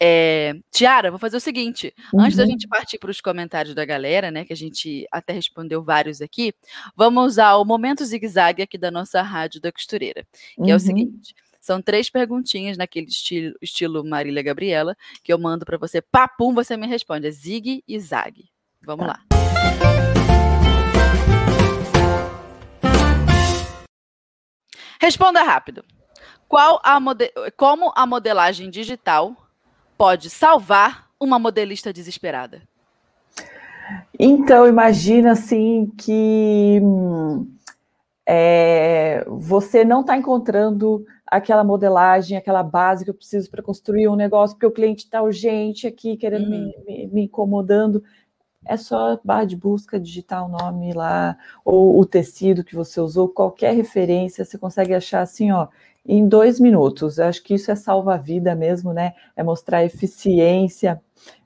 É, 0.00 0.54
Tiara, 0.70 1.10
vou 1.10 1.18
fazer 1.18 1.36
o 1.36 1.40
seguinte: 1.40 1.94
uhum. 2.12 2.22
antes 2.22 2.36
da 2.36 2.42
uhum. 2.42 2.50
gente 2.50 2.68
partir 2.68 2.98
para 2.98 3.10
os 3.10 3.20
comentários 3.20 3.74
da 3.74 3.84
galera, 3.84 4.30
né, 4.30 4.44
que 4.44 4.52
a 4.52 4.56
gente 4.56 5.06
até 5.10 5.32
respondeu 5.32 5.82
vários 5.82 6.20
aqui, 6.20 6.52
vamos 6.96 7.24
usar 7.24 7.54
o 7.56 7.64
momento 7.64 8.04
zigue-zague 8.04 8.62
aqui 8.62 8.76
da 8.76 8.90
nossa 8.90 9.22
rádio 9.22 9.60
da 9.60 9.70
costureira, 9.70 10.26
que 10.54 10.62
uhum. 10.62 10.68
é 10.68 10.72
o 10.72 10.74
uhum. 10.74 10.78
seguinte. 10.80 11.34
São 11.60 11.82
três 11.82 12.08
perguntinhas 12.08 12.78
naquele 12.78 13.06
estilo, 13.06 13.54
estilo 13.60 14.02
Marília 14.02 14.42
Gabriela, 14.42 14.96
que 15.22 15.32
eu 15.32 15.38
mando 15.38 15.66
para 15.66 15.76
você. 15.76 16.00
Papum, 16.00 16.54
você 16.54 16.74
me 16.74 16.86
responde. 16.86 17.26
É 17.26 17.30
zigue 17.30 17.84
e 17.86 18.00
zague. 18.00 18.48
Vamos 18.82 19.06
tá. 19.06 19.20
lá. 19.28 19.89
Responda 25.00 25.42
rápido. 25.42 25.82
Qual 26.46 26.80
a 26.84 26.98
como 27.56 27.92
a 27.96 28.06
modelagem 28.06 28.68
digital 28.68 29.34
pode 29.96 30.28
salvar 30.28 31.08
uma 31.18 31.38
modelista 31.38 31.92
desesperada? 31.92 32.62
Então, 34.18 34.66
imagina 34.66 35.32
assim 35.32 35.90
que 35.96 36.80
é, 38.26 39.24
você 39.26 39.84
não 39.84 40.02
está 40.02 40.16
encontrando 40.16 41.04
aquela 41.26 41.64
modelagem, 41.64 42.36
aquela 42.36 42.62
base 42.62 43.04
que 43.04 43.10
eu 43.10 43.14
preciso 43.14 43.50
para 43.50 43.62
construir 43.62 44.08
um 44.08 44.16
negócio, 44.16 44.54
porque 44.56 44.66
o 44.66 44.70
cliente 44.70 45.04
está 45.04 45.22
urgente 45.22 45.86
aqui, 45.86 46.16
querendo 46.16 46.50
me, 46.50 46.58
uhum. 46.58 46.84
me, 46.86 47.06
me, 47.06 47.22
incomodando 47.24 48.02
é 48.66 48.76
só 48.76 49.18
barra 49.24 49.44
de 49.44 49.56
busca, 49.56 49.98
digitar 49.98 50.44
o 50.44 50.48
nome 50.48 50.92
lá, 50.92 51.36
ou 51.64 51.98
o 51.98 52.04
tecido 52.06 52.64
que 52.64 52.74
você 52.74 53.00
usou, 53.00 53.28
qualquer 53.28 53.74
referência, 53.74 54.44
você 54.44 54.58
consegue 54.58 54.94
achar 54.94 55.22
assim, 55.22 55.50
ó, 55.50 55.68
em 56.06 56.26
dois 56.28 56.60
minutos. 56.60 57.18
Eu 57.18 57.26
acho 57.26 57.42
que 57.42 57.54
isso 57.54 57.70
é 57.70 57.74
salva-vida 57.76 58.54
mesmo, 58.54 58.92
né? 58.92 59.14
É 59.36 59.42
mostrar 59.42 59.84
eficiência. 59.84 61.00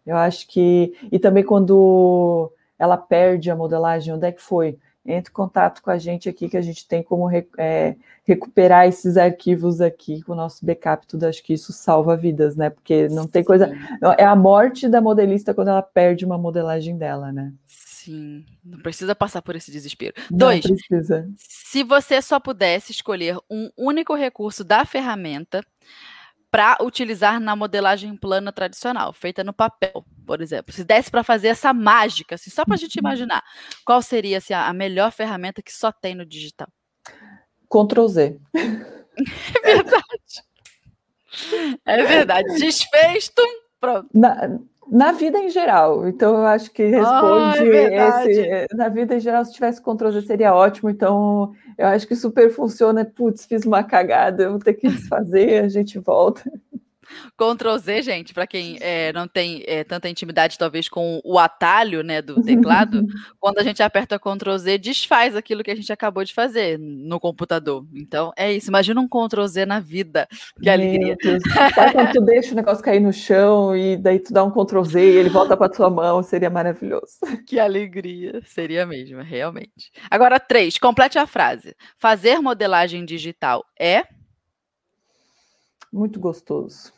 Eu 0.07 0.17
acho 0.17 0.49
que. 0.49 0.95
E 1.11 1.19
também 1.19 1.45
quando 1.45 2.53
ela 2.79 2.97
perde 2.97 3.51
a 3.51 3.57
modelagem, 3.57 4.13
onde 4.15 4.27
é 4.27 4.33
que 4.33 4.43
foi? 4.43 4.79
Entre 5.07 5.31
em 5.31 5.35
contato 5.35 5.83
com 5.83 5.91
a 5.91 5.99
gente 5.99 6.29
aqui, 6.29 6.49
que 6.49 6.57
a 6.57 6.63
gente 6.63 6.87
tem 6.89 7.03
como 7.03 7.29
é, 7.59 7.97
recuperar 8.25 8.87
esses 8.89 9.17
arquivos 9.17 9.81
aqui 9.81 10.23
com 10.23 10.33
o 10.33 10.37
nosso 10.37 10.65
backup, 10.65 11.07
tudo. 11.07 11.25
Acho 11.25 11.43
que 11.43 11.53
isso 11.53 11.73
salva 11.73 12.17
vidas, 12.17 12.57
né? 12.57 12.71
Porque 12.71 13.09
não 13.09 13.27
tem 13.27 13.45
coisa. 13.45 13.71
É 14.19 14.25
a 14.25 14.35
morte 14.35 14.89
da 14.89 15.01
modelista 15.01 15.53
quando 15.53 15.69
ela 15.69 15.83
perde 15.83 16.25
uma 16.25 16.39
modelagem 16.39 16.97
dela, 16.97 17.31
né? 17.33 17.53
Sim, 17.67 18.45
não 18.63 18.81
precisa 18.81 19.15
passar 19.15 19.41
por 19.41 19.57
esse 19.57 19.71
desespero. 19.71 20.15
Não 20.31 20.39
Dois, 20.39 20.61
precisa. 20.61 21.27
se 21.39 21.83
você 21.83 22.21
só 22.21 22.39
pudesse 22.39 22.93
escolher 22.93 23.39
um 23.51 23.71
único 23.77 24.15
recurso 24.15 24.63
da 24.63 24.85
ferramenta 24.85 25.65
para 26.55 26.77
utilizar 26.83 27.41
na 27.41 27.57
modelagem 27.57 28.17
plana 28.17 28.53
tradicional, 28.53 29.13
feita 29.13 29.43
no 29.43 29.53
papel, 29.53 30.05
por 30.25 30.41
exemplo. 30.41 30.73
Se 30.73 30.85
desse 30.85 31.11
para 31.11 31.25
fazer 31.25 31.49
essa 31.49 31.75
mágica, 31.75 32.37
assim, 32.37 32.49
só 32.49 32.65
para 32.65 32.75
a 32.75 32.77
gente 32.77 32.95
uhum. 32.95 33.01
imaginar, 33.01 33.43
qual 33.85 34.01
seria 34.01 34.39
assim, 34.39 34.55
a 34.55 34.73
melhor 34.73 35.11
ferramenta 35.11 35.61
que 35.61 35.73
só 35.73 35.91
tem 35.91 36.15
no 36.15 36.25
digital? 36.25 36.69
Ctrl 37.69 38.07
Z. 38.07 38.41
É 39.63 39.77
verdade. 39.77 40.43
É 41.85 42.03
verdade. 42.03 42.59
Desfez, 42.59 43.29
tum, 43.29 43.61
pronto. 43.81 44.09
Na, 44.13 44.59
na 44.91 45.13
vida 45.13 45.39
em 45.39 45.49
geral, 45.49 46.07
então 46.07 46.37
eu 46.37 46.47
acho 46.47 46.71
que 46.71 46.85
responde 46.85 47.63
oh, 47.63 47.73
é 47.73 48.29
esse. 48.29 48.77
Na 48.77 48.89
vida 48.89 49.17
em 49.17 49.21
geral, 49.21 49.45
se 49.45 49.53
tivesse 49.53 49.81
Ctrl 49.81 50.11
Z 50.11 50.23
seria 50.23 50.55
ótimo, 50.55 50.91
então 50.91 51.53
eu 51.77 51.87
acho 51.87 52.07
que 52.07 52.15
super 52.15 52.51
funciona. 52.51 53.05
Putz, 53.05 53.47
fiz 53.47 53.65
uma 53.65 53.83
cagada, 53.83 54.45
eu 54.45 54.51
vou 54.51 54.59
ter 54.59 54.75
que 54.75 54.89
desfazer, 54.89 55.65
a 55.65 55.69
gente 55.69 55.99
volta. 55.99 56.43
Ctrl 57.37 57.77
Z, 57.79 58.03
gente, 58.03 58.35
para 58.35 58.47
quem 58.47 58.79
é, 58.81 59.13
não 59.13 59.27
tem 59.27 59.63
é, 59.67 59.85
tanta 59.85 60.09
intimidade, 60.09 60.59
talvez, 60.59 60.89
com 60.89 61.21
o 61.25 61.39
atalho 61.39 62.03
né, 62.03 62.23
do 62.23 62.43
teclado, 62.43 63.05
quando 63.41 63.59
a 63.59 63.63
gente 63.63 63.83
aperta 63.83 64.19
Ctrl 64.19 64.57
Z, 64.57 64.79
desfaz 64.79 65.37
aquilo 65.37 65.63
que 65.63 65.71
a 65.71 65.75
gente 65.75 65.93
acabou 65.93 66.25
de 66.25 66.35
fazer 66.35 66.79
no 66.79 67.19
computador. 67.21 67.87
Então, 67.95 68.33
é 68.37 68.53
isso. 68.53 68.69
Imagina 68.69 69.01
um 69.01 69.09
Ctrl 69.09 69.47
Z 69.47 69.67
na 69.67 69.81
vida. 69.81 70.29
Que 70.61 70.69
alegria. 70.69 71.17
Sabe 71.75 71.93
quando 71.93 72.13
tu 72.13 72.21
deixa 72.23 72.53
o 72.53 72.57
negócio 72.57 72.85
cair 72.85 73.01
no 73.01 73.13
chão 73.13 73.77
e 73.77 73.97
daí 73.97 74.19
tu 74.19 74.33
dá 74.33 74.45
um 74.45 74.51
Ctrl 74.51 74.85
Z 74.85 75.01
e 75.01 75.17
ele 75.17 75.29
volta 75.29 75.57
para 75.57 75.69
tua 75.69 75.91
mão? 75.91 76.23
Seria 76.23 76.51
maravilhoso. 76.51 77.19
Que 77.47 77.59
alegria. 77.61 78.41
Seria 78.45 78.87
mesmo, 78.87 79.21
realmente. 79.21 79.93
Agora, 80.11 80.41
três. 80.41 80.79
Complete 80.79 81.19
a 81.19 81.27
frase. 81.27 81.75
Fazer 81.99 82.39
modelagem 82.39 83.05
digital 83.05 83.63
é 83.79 84.05
muito 85.95 86.19
gostoso. 86.19 86.93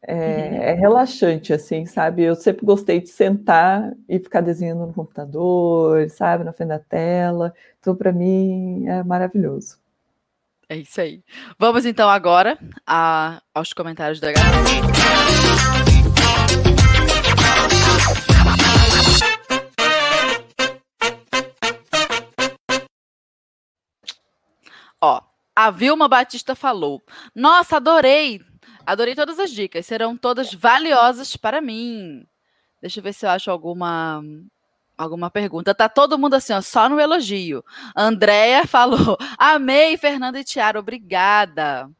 É, 0.00 0.14
uhum. 0.14 0.62
é, 0.62 0.72
relaxante, 0.74 1.52
assim, 1.52 1.86
sabe? 1.86 2.22
Eu 2.22 2.34
sempre 2.34 2.64
gostei 2.64 3.00
de 3.00 3.08
sentar 3.08 3.92
e 4.08 4.18
ficar 4.18 4.40
desenhando 4.40 4.86
no 4.86 4.92
computador, 4.92 6.08
sabe? 6.10 6.44
Na 6.44 6.52
frente 6.52 6.70
da 6.70 6.78
tela. 6.78 7.54
Então, 7.78 7.94
para 7.94 8.12
mim, 8.12 8.86
é 8.86 9.02
maravilhoso. 9.02 9.78
É 10.68 10.76
isso 10.76 11.00
aí. 11.00 11.22
Vamos 11.58 11.84
então 11.84 12.08
agora 12.08 12.58
a, 12.86 13.42
aos 13.54 13.72
comentários 13.72 14.20
da 14.20 14.32
galera. 14.32 14.56
Ó, 25.00 25.20
a 25.54 25.70
Vilma 25.70 26.08
Batista 26.08 26.54
falou: 26.54 27.02
Nossa, 27.34 27.76
adorei! 27.76 28.40
Adorei 28.84 29.14
todas 29.14 29.38
as 29.38 29.50
dicas, 29.50 29.86
serão 29.86 30.16
todas 30.16 30.52
valiosas 30.52 31.36
para 31.36 31.60
mim. 31.60 32.26
Deixa 32.80 33.00
eu 33.00 33.04
ver 33.04 33.12
se 33.12 33.24
eu 33.24 33.30
acho 33.30 33.50
alguma 33.50 34.22
alguma 34.96 35.30
pergunta. 35.30 35.74
Tá 35.74 35.88
todo 35.88 36.18
mundo 36.18 36.34
assim, 36.34 36.52
ó, 36.52 36.60
só 36.60 36.88
no 36.88 37.00
elogio. 37.00 37.64
Andréia 37.96 38.66
falou: 38.66 39.16
Amei, 39.38 39.96
Fernanda 39.96 40.40
e 40.40 40.44
Tiara, 40.44 40.78
obrigada. 40.78 41.90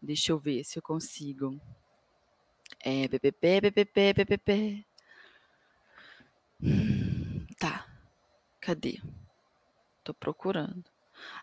Deixa 0.00 0.32
eu 0.32 0.38
ver 0.38 0.64
se 0.64 0.78
eu 0.78 0.82
consigo. 0.82 1.60
É, 2.82 3.08
PPP, 3.08 3.60
PPP, 3.62 4.14
PPP. 4.14 4.86
Tá. 7.58 7.86
Cadê? 8.60 9.00
Tô 10.02 10.14
procurando. 10.14 10.89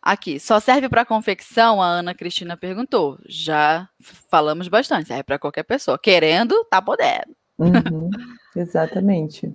Aqui, 0.02 0.40
só 0.40 0.60
serve 0.60 0.88
para 0.88 1.06
confecção? 1.06 1.82
A 1.82 1.88
Ana 1.88 2.14
Cristina 2.14 2.56
perguntou. 2.56 3.20
Já 3.26 3.90
falamos 4.30 4.68
bastante, 4.68 5.08
serve 5.08 5.24
para 5.24 5.40
qualquer 5.40 5.64
pessoa. 5.64 6.00
Querendo, 6.00 6.64
tá 6.66 6.82
podendo. 6.82 7.36
Uhum, 7.58 8.10
exatamente. 8.56 9.54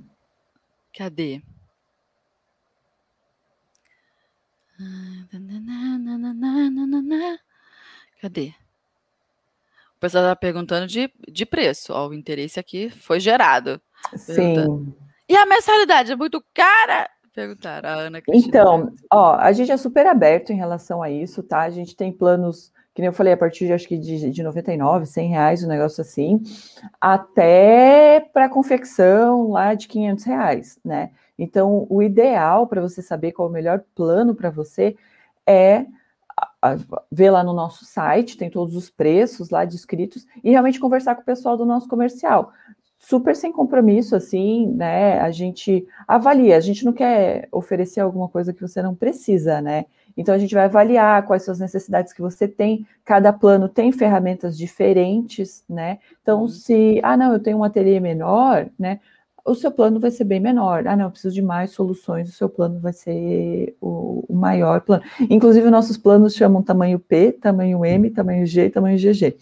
Cadê? 0.96 1.40
Cadê? 8.20 8.54
O 9.96 10.00
pessoal 10.00 10.24
está 10.24 10.36
perguntando 10.36 10.86
de, 10.86 11.10
de 11.28 11.46
preço. 11.46 11.92
Ó, 11.92 12.08
o 12.08 12.14
interesse 12.14 12.58
aqui 12.58 12.90
foi 12.90 13.20
gerado. 13.20 13.80
Sim. 14.16 14.94
E 15.28 15.36
a 15.36 15.46
mensalidade 15.46 16.12
é 16.12 16.16
muito 16.16 16.44
cara? 16.52 17.08
Perguntaram, 17.34 17.88
a 17.88 17.92
Ana 17.94 18.20
Cristina. 18.20 18.46
Então, 18.46 18.92
ó, 19.10 19.34
a 19.36 19.52
gente 19.52 19.72
é 19.72 19.76
super 19.76 20.06
aberto 20.06 20.50
em 20.50 20.56
relação 20.56 21.02
a 21.02 21.10
isso, 21.10 21.42
tá? 21.42 21.60
A 21.60 21.70
gente 21.70 21.96
tem 21.96 22.12
planos, 22.12 22.70
que 22.94 23.00
nem 23.00 23.06
eu 23.06 23.12
falei, 23.12 23.32
a 23.32 23.36
partir 23.36 23.66
de 23.66 23.72
acho 23.72 23.88
que 23.88 23.96
de, 23.96 24.30
de 24.30 24.42
99, 24.42 25.06
100 25.06 25.28
reais, 25.28 25.64
um 25.64 25.68
negócio 25.68 26.02
assim, 26.02 26.42
até 27.00 28.20
para 28.32 28.50
confecção 28.50 29.50
lá 29.50 29.72
de 29.74 29.88
500 29.88 30.24
reais, 30.24 30.78
né? 30.84 31.10
Então, 31.38 31.86
o 31.88 32.02
ideal 32.02 32.66
para 32.66 32.82
você 32.82 33.00
saber 33.00 33.32
qual 33.32 33.48
é 33.48 33.50
o 33.50 33.54
melhor 33.54 33.82
plano 33.94 34.34
para 34.34 34.50
você 34.50 34.94
é 35.46 35.86
ver 37.10 37.30
lá 37.30 37.42
no 37.42 37.52
nosso 37.52 37.84
site, 37.84 38.36
tem 38.36 38.50
todos 38.50 38.76
os 38.76 38.90
preços 38.90 39.50
lá 39.50 39.64
descritos, 39.64 40.26
e 40.44 40.50
realmente 40.50 40.78
conversar 40.78 41.14
com 41.14 41.22
o 41.22 41.24
pessoal 41.24 41.56
do 41.56 41.64
nosso 41.64 41.88
comercial 41.88 42.52
super 43.02 43.34
sem 43.34 43.52
compromisso, 43.52 44.14
assim, 44.14 44.68
né? 44.68 45.20
A 45.20 45.30
gente 45.30 45.86
avalia, 46.06 46.56
a 46.56 46.60
gente 46.60 46.84
não 46.84 46.92
quer 46.92 47.48
oferecer 47.50 48.00
alguma 48.00 48.28
coisa 48.28 48.52
que 48.52 48.60
você 48.60 48.80
não 48.80 48.94
precisa, 48.94 49.60
né? 49.60 49.86
Então 50.16 50.34
a 50.34 50.38
gente 50.38 50.54
vai 50.54 50.64
avaliar 50.64 51.26
quais 51.26 51.42
são 51.42 51.52
as 51.52 51.58
necessidades 51.58 52.12
que 52.12 52.22
você 52.22 52.46
tem. 52.46 52.86
Cada 53.04 53.32
plano 53.32 53.68
tem 53.68 53.90
ferramentas 53.90 54.56
diferentes, 54.56 55.64
né? 55.68 55.98
Então, 56.22 56.42
uhum. 56.42 56.48
se 56.48 57.00
ah, 57.02 57.16
não, 57.16 57.32
eu 57.32 57.40
tenho 57.40 57.58
um 57.58 57.64
ateliê 57.64 57.98
menor, 57.98 58.68
né? 58.78 59.00
O 59.44 59.54
seu 59.54 59.72
plano 59.72 59.98
vai 59.98 60.10
ser 60.10 60.24
bem 60.24 60.38
menor. 60.38 60.86
Ah, 60.86 60.96
não, 60.96 61.06
eu 61.06 61.10
preciso 61.10 61.34
de 61.34 61.42
mais 61.42 61.72
soluções, 61.72 62.28
o 62.28 62.32
seu 62.32 62.48
plano 62.48 62.78
vai 62.78 62.92
ser 62.92 63.76
o, 63.80 64.24
o 64.28 64.34
maior 64.34 64.80
plano. 64.82 65.02
Inclusive, 65.28 65.68
nossos 65.68 65.96
planos 65.96 66.34
chamam 66.34 66.62
tamanho 66.62 66.98
P, 66.98 67.32
tamanho 67.32 67.84
M, 67.84 68.10
tamanho 68.10 68.46
G, 68.46 68.70
tamanho 68.70 68.96
GG. 68.96 69.36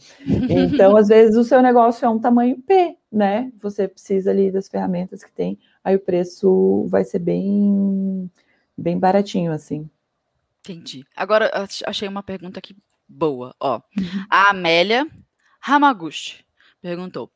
Então, 0.49 0.97
às 0.97 1.09
vezes, 1.09 1.37
o 1.37 1.45
seu 1.45 1.61
negócio 1.61 2.07
é 2.07 2.09
um 2.09 2.19
tamanho 2.19 2.59
P, 2.63 2.97
né? 3.13 3.53
Você 3.61 3.87
precisa 3.87 4.31
ali 4.31 4.51
das 4.51 4.69
ferramentas 4.69 5.23
que 5.23 5.33
tem, 5.33 5.59
aí 5.85 5.97
o 5.97 6.01
preço 6.01 6.87
vai 6.89 7.05
ser 7.05 7.19
bem, 7.19 8.31
bem 8.77 8.99
baratinho, 8.99 9.53
assim. 9.53 9.89
Entendi. 10.61 11.05
Agora, 11.17 11.51
achei 11.87 12.09
uma 12.09 12.23
pergunta 12.23 12.59
aqui 12.59 12.75
boa, 13.09 13.55
ó. 13.61 13.81
A 14.31 14.51
Amélia 14.51 15.07
Ramaguchi 15.61 16.45
perguntou: 16.81 17.31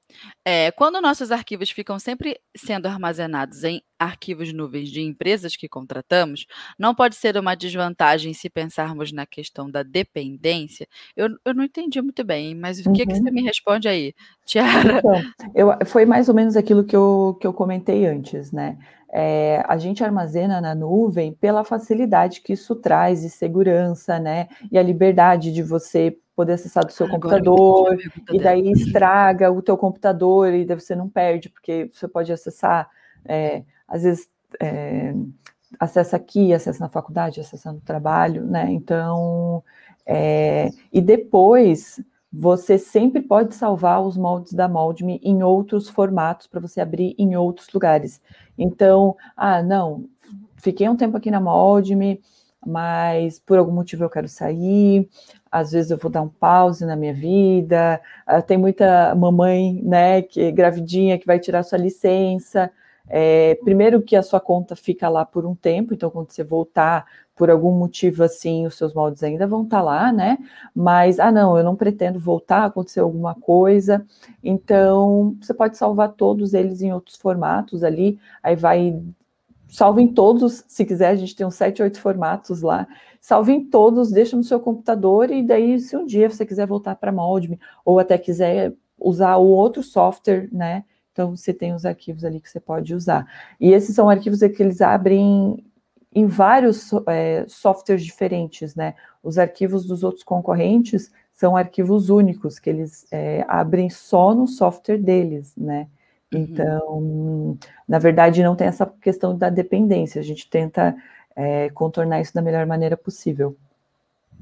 é, 0.45 0.70
quando 0.72 1.01
nossos 1.01 1.30
arquivos 1.30 1.70
ficam 1.70 1.99
sempre 1.99 2.38
sendo 2.57 2.86
armazenados 2.86 3.64
em 3.64 3.82
arquivos 3.99 4.53
nuvens 4.53 4.90
de 4.90 5.01
empresas 5.01 5.57
que 5.57 5.68
contratamos, 5.68 6.47
não 6.78 6.95
pode 6.95 7.14
ser 7.14 7.36
uma 7.36 7.55
desvantagem 7.55 8.34
se 8.34 8.51
pensarmos 8.51 9.12
na 9.12 9.26
questão 9.26 9.70
da 9.70 9.82
dependência? 9.82 10.86
Eu, 11.16 11.28
eu 11.45 11.55
não 11.55 11.64
entendi 11.64 12.01
muito 12.01 12.24
bem, 12.24 12.55
mas 12.55 12.84
o 12.84 12.88
uhum. 12.88 12.95
que, 12.95 13.07
que 13.07 13.14
você 13.14 13.22
uhum. 13.22 13.32
me 13.32 13.42
responde 13.42 13.88
aí, 13.88 14.14
Tiara? 14.45 14.99
Então, 14.99 15.22
eu, 15.55 15.86
foi 15.86 16.05
mais 16.05 16.28
ou 16.28 16.34
menos 16.34 16.57
aquilo 16.57 16.84
que 16.84 16.97
eu, 16.97 17.36
que 17.40 17.47
eu 17.47 17.53
comentei 17.53 18.07
antes, 18.07 18.53
né? 18.53 18.78
É, 19.16 19.62
a 19.68 19.76
gente 19.76 20.02
armazena 20.02 20.60
na 20.60 20.74
nuvem 20.74 21.32
pela 21.32 21.62
facilidade 21.62 22.40
que 22.40 22.54
isso 22.54 22.74
traz 22.74 23.22
e 23.22 23.30
segurança, 23.30 24.18
né? 24.18 24.48
E 24.72 24.76
a 24.76 24.82
liberdade 24.82 25.52
de 25.52 25.62
você 25.62 26.18
poder 26.34 26.54
acessar 26.54 26.84
do 26.84 26.90
seu 26.90 27.06
Agora 27.06 27.20
computador, 27.20 27.96
e 28.32 28.40
daí 28.40 28.72
estraga 28.72 29.52
o 29.52 29.62
teu 29.62 29.78
computador, 29.78 30.52
e 30.52 30.64
daí 30.64 30.80
você 30.80 30.96
não 30.96 31.08
perde, 31.08 31.48
porque 31.48 31.88
você 31.92 32.08
pode 32.08 32.32
acessar, 32.32 32.90
é, 33.24 33.62
às 33.86 34.02
vezes, 34.02 34.28
é, 34.60 35.14
acessa 35.78 36.16
aqui, 36.16 36.53
acessa 36.53 36.82
na 36.82 36.91
faculdade, 36.91 37.41
acessa 37.41 37.72
no 37.72 37.80
trabalho, 37.80 38.45
né? 38.45 38.66
Então, 38.72 39.62
é, 40.04 40.70
e 40.92 41.00
depois 41.00 42.03
você 42.36 42.78
sempre 42.78 43.22
pode 43.22 43.54
salvar 43.54 44.02
os 44.02 44.16
moldes 44.16 44.52
da 44.52 44.68
Moldme 44.68 45.20
em 45.22 45.42
outros 45.44 45.88
formatos 45.88 46.48
para 46.48 46.61
você 46.61 46.80
abrir 46.80 47.14
em 47.16 47.36
outros 47.36 47.68
lugares. 47.72 48.20
Então, 48.58 49.16
ah, 49.36 49.62
não, 49.62 50.06
fiquei 50.56 50.88
um 50.88 50.96
tempo 50.96 51.16
aqui 51.16 51.30
na 51.30 51.40
Moldme, 51.40 52.20
mas 52.66 53.38
por 53.38 53.56
algum 53.58 53.70
motivo 53.72 54.02
eu 54.02 54.11
quero 54.11 54.28
sair, 54.28 55.08
às 55.50 55.70
vezes 55.70 55.92
eu 55.92 55.98
vou 55.98 56.11
dar 56.11 56.22
um 56.22 56.28
pause 56.28 56.84
na 56.84 56.96
minha 56.96 57.14
vida, 57.14 58.00
uh, 58.28 58.42
tem 58.42 58.58
muita 58.58 59.14
mamãe, 59.14 59.80
né, 59.84 60.22
que 60.22 60.50
gravidinha, 60.50 61.18
que 61.18 61.26
vai 61.26 61.38
tirar 61.38 61.62
sua 61.62 61.78
licença, 61.78 62.70
É, 63.09 63.57
primeiro 63.57 64.01
que 64.03 64.17
a 64.17 64.22
sua 64.22 64.41
conta 64.41 64.75
fica 64.75 65.09
lá 65.09 65.25
por 65.25 65.45
um 65.45 65.55
tempo, 65.55 65.93
então 65.93 66.11
quando 66.11 66.31
você 66.31 66.43
voltar 66.43 67.05
por 67.37 67.51
algum 67.51 67.72
motivo 67.72 68.22
assim, 68.22 68.67
os 68.67 68.76
seus 68.76 68.95
moldes 68.95 69.22
ainda 69.22 69.47
vão 69.47 69.64
estar 69.64 69.79
tá 69.79 69.83
lá, 69.83 70.13
né? 70.13 70.39
Mas, 70.75 71.18
ah, 71.18 71.33
não, 71.33 71.57
eu 71.59 71.64
não 71.64 71.75
pretendo 71.76 72.18
voltar, 72.18 72.64
aconteceu 72.64 73.05
alguma 73.05 73.35
coisa. 73.35 74.07
Então, 74.43 75.37
você 75.41 75.53
pode 75.53 75.76
salvar 75.76 76.13
todos 76.13 76.55
eles 76.55 76.81
em 76.81 76.93
outros 76.93 77.17
formatos 77.17 77.83
ali, 77.83 78.18
aí 78.43 78.55
vai. 78.57 79.03
Salve 79.68 80.03
em 80.03 80.09
todos, 80.09 80.64
se 80.68 80.85
quiser, 80.85 81.09
a 81.09 81.17
gente 81.17 81.35
tem 81.35 81.45
uns 81.47 81.57
7, 81.57 81.83
8 81.83 82.01
formatos 82.01 82.63
lá. 82.63 82.87
Salve 83.21 83.53
em 83.53 83.64
todos, 83.64 84.13
deixa 84.13 84.37
no 84.37 84.45
seu 84.45 84.61
computador, 84.61 85.31
e 85.31 85.43
daí, 85.43 85.81
se 85.81 85.97
um 85.97 86.05
dia 86.07 86.31
você 86.31 86.47
quiser 86.47 86.67
voltar 86.67 86.95
para 86.95 87.11
Moldme, 87.11 87.59
ou 87.85 87.99
até 87.99 88.17
quiser 88.17 88.72
usar 88.99 89.37
o 89.37 89.47
outro 89.47 89.83
software, 89.83 90.49
né? 90.53 90.85
Então, 91.14 91.36
você 91.36 91.54
tem 91.54 91.72
os 91.72 91.86
arquivos 91.86 92.24
ali 92.24 92.41
que 92.41 92.50
você 92.50 92.58
pode 92.58 92.92
usar. 92.92 93.24
E 93.61 93.72
esses 93.72 93.95
são 93.95 94.11
arquivos 94.11 94.41
que 94.41 94.61
eles 94.61 94.80
abrem 94.80 95.64
em 96.12 96.26
vários 96.26 96.91
é, 97.07 97.45
softwares 97.46 98.04
diferentes, 98.04 98.74
né? 98.74 98.96
Os 99.22 99.38
arquivos 99.38 99.86
dos 99.86 100.03
outros 100.03 100.24
concorrentes 100.24 101.12
são 101.32 101.57
arquivos 101.57 102.11
únicos, 102.11 102.58
que 102.58 102.68
eles 102.68 103.07
é, 103.12 103.45
abrem 103.46 103.88
só 103.88 104.34
no 104.34 104.49
software 104.49 104.99
deles, 104.99 105.54
né? 105.57 105.86
Uhum. 106.32 106.41
Então, 106.41 107.58
na 107.86 108.00
verdade, 108.00 108.42
não 108.42 108.57
tem 108.57 108.66
essa 108.66 108.84
questão 109.00 109.38
da 109.38 109.49
dependência, 109.49 110.20
a 110.20 110.24
gente 110.24 110.50
tenta 110.50 110.96
é, 111.36 111.70
contornar 111.70 112.20
isso 112.20 112.34
da 112.34 112.42
melhor 112.42 112.66
maneira 112.66 112.96
possível. 112.96 113.57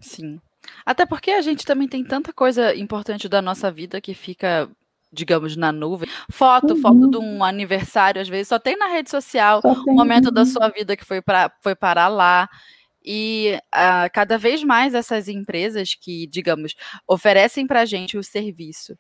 Sim. 0.00 0.40
Até 0.86 1.04
porque 1.04 1.32
a 1.32 1.42
gente 1.42 1.66
também 1.66 1.86
tem 1.86 2.02
tanta 2.02 2.32
coisa 2.32 2.74
importante 2.74 3.28
da 3.28 3.42
nossa 3.42 3.70
vida 3.70 4.00
que 4.00 4.14
fica 4.14 4.70
digamos, 5.12 5.56
na 5.56 5.70
nuvem. 5.70 6.08
Foto, 6.30 6.74
uhum. 6.74 6.80
foto 6.80 7.10
de 7.10 7.18
um 7.18 7.44
aniversário, 7.44 8.20
às 8.20 8.28
vezes, 8.28 8.48
só 8.48 8.58
tem 8.58 8.76
na 8.76 8.86
rede 8.86 9.10
social, 9.10 9.60
o 9.64 9.92
momento 9.92 10.30
da 10.30 10.44
sua 10.44 10.68
vida 10.68 10.96
que 10.96 11.04
foi, 11.04 11.20
pra, 11.20 11.52
foi 11.60 11.74
parar 11.74 12.08
lá. 12.08 12.48
E 13.04 13.58
uh, 13.74 14.08
cada 14.12 14.38
vez 14.38 14.62
mais 14.62 14.94
essas 14.94 15.28
empresas 15.28 15.94
que, 15.94 16.26
digamos, 16.28 16.74
oferecem 17.06 17.66
para 17.66 17.80
a 17.80 17.84
gente 17.84 18.16
o 18.16 18.22
serviço, 18.22 18.96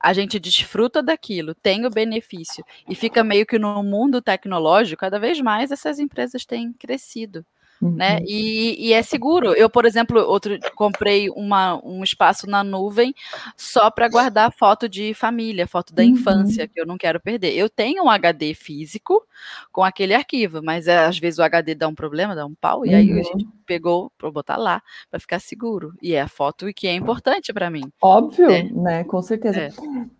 a 0.00 0.12
gente 0.12 0.38
desfruta 0.38 1.02
daquilo, 1.02 1.54
tem 1.54 1.86
o 1.86 1.90
benefício 1.90 2.64
e 2.88 2.94
fica 2.94 3.24
meio 3.24 3.46
que 3.46 3.58
no 3.58 3.82
mundo 3.82 4.20
tecnológico, 4.20 5.00
cada 5.00 5.18
vez 5.18 5.40
mais 5.40 5.70
essas 5.70 5.98
empresas 5.98 6.44
têm 6.44 6.72
crescido. 6.72 7.44
Né? 7.82 7.88
Uhum. 7.88 7.96
Né? 7.96 8.20
E, 8.26 8.88
e, 8.88 8.92
é 8.92 9.02
seguro. 9.02 9.52
Eu, 9.54 9.68
por 9.68 9.84
exemplo, 9.84 10.20
outro 10.20 10.56
comprei 10.76 11.28
uma, 11.30 11.84
um 11.84 12.04
espaço 12.04 12.48
na 12.48 12.62
nuvem 12.62 13.12
só 13.56 13.90
para 13.90 14.08
guardar 14.08 14.52
foto 14.52 14.88
de 14.88 15.12
família, 15.14 15.66
foto 15.66 15.92
da 15.92 16.02
uhum. 16.02 16.10
infância, 16.10 16.68
que 16.68 16.80
eu 16.80 16.86
não 16.86 16.96
quero 16.96 17.20
perder. 17.20 17.52
Eu 17.54 17.68
tenho 17.68 18.04
um 18.04 18.10
HD 18.10 18.54
físico 18.54 19.26
com 19.72 19.82
aquele 19.82 20.14
arquivo, 20.14 20.62
mas 20.62 20.86
é, 20.86 21.04
às 21.04 21.18
vezes 21.18 21.38
o 21.38 21.42
HD 21.42 21.74
dá 21.74 21.88
um 21.88 21.94
problema, 21.94 22.36
dá 22.36 22.46
um 22.46 22.54
pau, 22.54 22.86
e 22.86 22.90
uhum. 22.90 22.96
aí 22.96 23.20
a 23.20 23.22
gente 23.22 23.48
pegou 23.66 24.12
para 24.16 24.30
botar 24.30 24.56
lá, 24.56 24.82
para 25.10 25.18
ficar 25.18 25.40
seguro. 25.40 25.92
E 26.00 26.14
é 26.14 26.20
a 26.20 26.28
foto 26.28 26.72
que 26.74 26.86
é 26.86 26.94
importante 26.94 27.52
para 27.52 27.70
mim. 27.70 27.90
Óbvio, 28.00 28.50
é. 28.50 28.62
né? 28.64 29.04
Com 29.04 29.20
certeza. 29.22 29.60
É. 29.60 29.70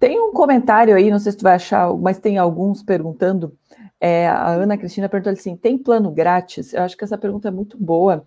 Tem 0.01 0.19
um 0.19 0.33
comentário 0.33 0.97
aí, 0.97 1.11
não 1.11 1.19
sei 1.19 1.33
se 1.33 1.39
tu 1.39 1.43
vai 1.43 1.55
achar, 1.55 1.93
mas 1.95 2.19
tem 2.19 2.39
alguns 2.39 2.83
perguntando 2.83 3.57
é, 4.05 4.27
a 4.27 4.49
Ana 4.49 4.77
Cristina 4.77 5.09
perguntou 5.09 5.33
assim: 5.33 5.55
tem 5.55 5.79
plano 5.79 6.11
grátis? 6.11 6.75
Eu 6.75 6.83
acho 6.83 6.97
que 6.97 7.05
essa 7.05 7.17
pergunta 7.17 7.47
é 7.47 7.53
muito 7.53 7.79
boa, 7.79 8.27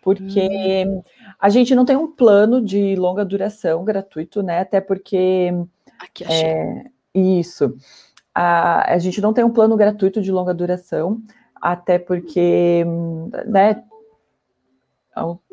porque 0.00 0.84
hum. 0.86 1.02
a 1.40 1.48
gente 1.48 1.74
não 1.74 1.84
tem 1.84 1.96
um 1.96 2.06
plano 2.06 2.62
de 2.62 2.94
longa 2.94 3.24
duração 3.24 3.84
gratuito, 3.84 4.40
né? 4.40 4.60
Até 4.60 4.80
porque. 4.80 5.50
Aqui 5.98 6.22
achei. 6.22 6.44
É, 6.44 6.84
isso. 7.12 7.76
A, 8.32 8.92
a 8.92 8.98
gente 8.98 9.20
não 9.20 9.32
tem 9.32 9.42
um 9.42 9.52
plano 9.52 9.76
gratuito 9.76 10.22
de 10.22 10.30
longa 10.30 10.54
duração, 10.54 11.20
até 11.60 11.98
porque, 11.98 12.84
né? 13.46 13.82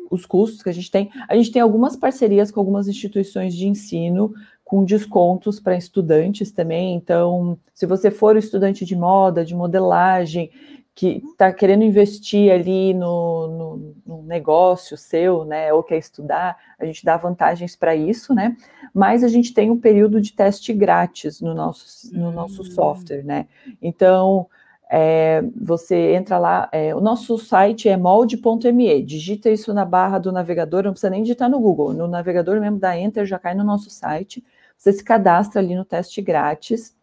Os 0.08 0.24
custos 0.24 0.62
que 0.62 0.68
a 0.68 0.74
gente 0.74 0.88
tem. 0.88 1.10
A 1.28 1.34
gente 1.34 1.50
tem 1.50 1.60
algumas 1.60 1.96
parcerias 1.96 2.52
com 2.52 2.60
algumas 2.60 2.86
instituições 2.86 3.52
de 3.56 3.66
ensino 3.66 4.32
com 4.64 4.84
descontos 4.84 5.60
para 5.60 5.76
estudantes 5.76 6.50
também. 6.50 6.94
Então, 6.94 7.58
se 7.74 7.86
você 7.86 8.10
for 8.10 8.36
estudante 8.36 8.84
de 8.84 8.96
moda, 8.96 9.44
de 9.44 9.54
modelagem, 9.54 10.50
que 10.94 11.22
está 11.32 11.52
querendo 11.52 11.82
investir 11.82 12.52
ali 12.52 12.94
no, 12.94 13.48
no, 13.48 13.94
no, 14.06 14.22
negócio 14.22 14.96
seu, 14.96 15.44
né, 15.44 15.72
ou 15.72 15.82
quer 15.82 15.98
estudar, 15.98 16.56
a 16.78 16.84
gente 16.86 17.04
dá 17.04 17.16
vantagens 17.16 17.74
para 17.74 17.96
isso, 17.96 18.32
né? 18.32 18.56
Mas 18.92 19.24
a 19.24 19.28
gente 19.28 19.52
tem 19.52 19.70
um 19.70 19.78
período 19.78 20.20
de 20.20 20.32
teste 20.32 20.72
grátis 20.72 21.40
no 21.40 21.52
nosso, 21.52 22.16
no 22.16 22.30
nosso 22.30 22.62
hum. 22.62 22.66
software, 22.66 23.24
né? 23.24 23.48
Então, 23.82 24.46
é, 24.88 25.42
você 25.60 26.14
entra 26.14 26.38
lá, 26.38 26.68
é, 26.70 26.94
o 26.94 27.00
nosso 27.00 27.36
site 27.38 27.88
é 27.88 27.96
molde.me, 27.96 29.02
digita 29.02 29.50
isso 29.50 29.74
na 29.74 29.84
barra 29.84 30.20
do 30.20 30.30
navegador, 30.30 30.84
não 30.84 30.92
precisa 30.92 31.10
nem 31.10 31.22
digitar 31.22 31.50
no 31.50 31.58
Google, 31.58 31.92
no 31.92 32.06
navegador 32.06 32.60
mesmo 32.60 32.78
dá 32.78 32.96
Enter, 32.96 33.26
já 33.26 33.36
cai 33.36 33.54
no 33.54 33.64
nosso 33.64 33.90
site, 33.90 34.44
você 34.76 34.92
se 34.92 35.02
cadastra 35.02 35.60
ali 35.60 35.74
no 35.74 35.84
teste 35.84 36.20
grátis 36.20 36.94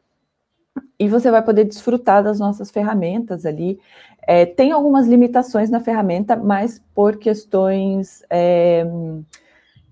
e 0.99 1.07
você 1.07 1.31
vai 1.31 1.43
poder 1.43 1.65
desfrutar 1.65 2.23
das 2.23 2.39
nossas 2.39 2.69
ferramentas 2.71 3.45
ali. 3.45 3.79
É, 4.21 4.45
tem 4.45 4.71
algumas 4.71 5.07
limitações 5.07 5.69
na 5.69 5.79
ferramenta, 5.79 6.35
mas 6.35 6.79
por 6.93 7.17
questões 7.17 8.23
é, 8.29 8.85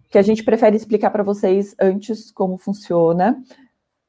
que 0.10 0.18
a 0.18 0.22
gente 0.22 0.43
prefere 0.43 0.76
explicar 0.76 1.10
para 1.10 1.23
vocês 1.23 1.76
antes 1.80 2.31
como 2.31 2.57
funciona, 2.57 3.43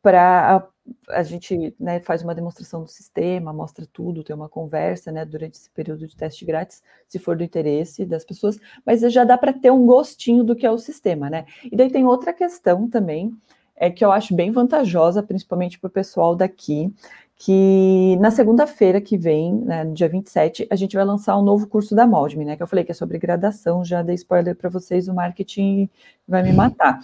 para 0.03 0.67
a 1.09 1.23
gente 1.23 1.75
né, 1.79 2.01
faz 2.01 2.23
uma 2.23 2.35
demonstração 2.35 2.83
do 2.83 2.89
sistema, 2.89 3.53
mostra 3.53 3.87
tudo, 3.93 4.25
tem 4.25 4.35
uma 4.35 4.49
conversa 4.49 5.13
né, 5.13 5.25
durante 5.25 5.55
esse 5.55 5.71
período 5.71 6.07
de 6.07 6.17
teste 6.17 6.45
grátis, 6.45 6.83
se 7.07 7.19
for 7.19 7.37
do 7.37 7.45
interesse 7.45 8.05
das 8.05 8.25
pessoas, 8.25 8.59
mas 8.85 9.01
já 9.13 9.25
dá 9.25 9.39
para 9.39 9.53
ter 9.53 9.71
um 9.71 9.87
gostinho 9.87 10.43
do 10.43 10.57
que 10.57 10.67
é 10.67 10.71
o 10.71 10.79
sistema, 10.79 11.31
né? 11.31 11.47
E 11.65 11.77
daí 11.77 11.91
tem 11.91 12.05
outra 12.05 12.33
questão 12.33 12.89
também, 12.89 13.37
é 13.81 13.91
que 13.91 14.05
eu 14.05 14.13
acho 14.13 14.35
bem 14.35 14.53
vantajosa, 14.53 15.23
principalmente 15.23 15.79
para 15.79 15.89
o 15.89 15.91
pessoal 15.91 16.37
daqui, 16.37 16.93
que 17.35 18.19
na 18.21 18.31
segunda-feira 18.31 19.01
que 19.01 19.17
vem, 19.17 19.55
né, 19.55 19.83
no 19.83 19.95
dia 19.95 20.07
27, 20.07 20.69
a 20.71 20.77
gente 20.77 20.95
vai 20.95 21.05
lançar 21.07 21.39
um 21.39 21.43
novo 21.43 21.67
curso 21.67 21.95
da 21.95 22.07
Moldme, 22.07 22.45
né? 22.45 22.55
Que 22.55 22.63
eu 22.63 22.67
falei 22.67 22.85
que 22.85 22.93
é 22.93 22.95
sobre 22.95 23.19
gradação, 23.19 23.83
já 23.83 24.03
dei 24.03 24.15
spoiler 24.17 24.55
para 24.55 24.69
vocês, 24.69 25.09
o 25.09 25.15
marketing 25.15 25.89
vai 26.29 26.43
me 26.43 26.53
matar. 26.53 27.01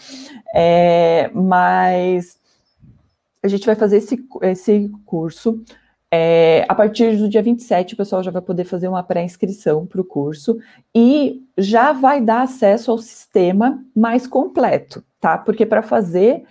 É, 0.54 1.30
mas 1.32 2.38
a 3.42 3.48
gente 3.48 3.64
vai 3.64 3.74
fazer 3.74 3.96
esse, 3.96 4.22
esse 4.42 4.90
curso. 5.06 5.64
É, 6.18 6.64
a 6.66 6.74
partir 6.74 7.14
do 7.18 7.28
dia 7.28 7.42
27, 7.42 7.92
o 7.92 7.96
pessoal 7.96 8.22
já 8.22 8.30
vai 8.30 8.40
poder 8.40 8.64
fazer 8.64 8.88
uma 8.88 9.02
pré-inscrição 9.02 9.84
para 9.84 10.00
o 10.00 10.04
curso 10.04 10.58
e 10.94 11.42
já 11.58 11.92
vai 11.92 12.22
dar 12.22 12.40
acesso 12.40 12.90
ao 12.90 12.96
sistema 12.96 13.84
mais 13.94 14.26
completo, 14.26 15.04
tá? 15.20 15.36
Porque 15.36 15.66
para 15.66 15.82
fazer 15.82 16.44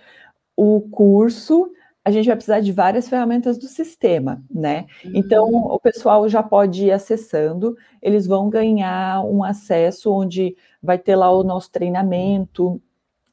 o 0.56 0.82
curso, 0.82 1.68
a 2.04 2.12
gente 2.12 2.26
vai 2.26 2.36
precisar 2.36 2.60
de 2.60 2.70
várias 2.70 3.08
ferramentas 3.08 3.58
do 3.58 3.66
sistema, 3.66 4.40
né? 4.48 4.86
Então, 5.04 5.46
uhum. 5.46 5.72
o 5.72 5.80
pessoal 5.80 6.28
já 6.28 6.44
pode 6.44 6.84
ir 6.84 6.92
acessando, 6.92 7.76
eles 8.00 8.24
vão 8.24 8.48
ganhar 8.48 9.24
um 9.24 9.42
acesso 9.42 10.12
onde 10.12 10.56
vai 10.80 10.96
ter 10.96 11.16
lá 11.16 11.28
o 11.28 11.42
nosso 11.42 11.72
treinamento, 11.72 12.80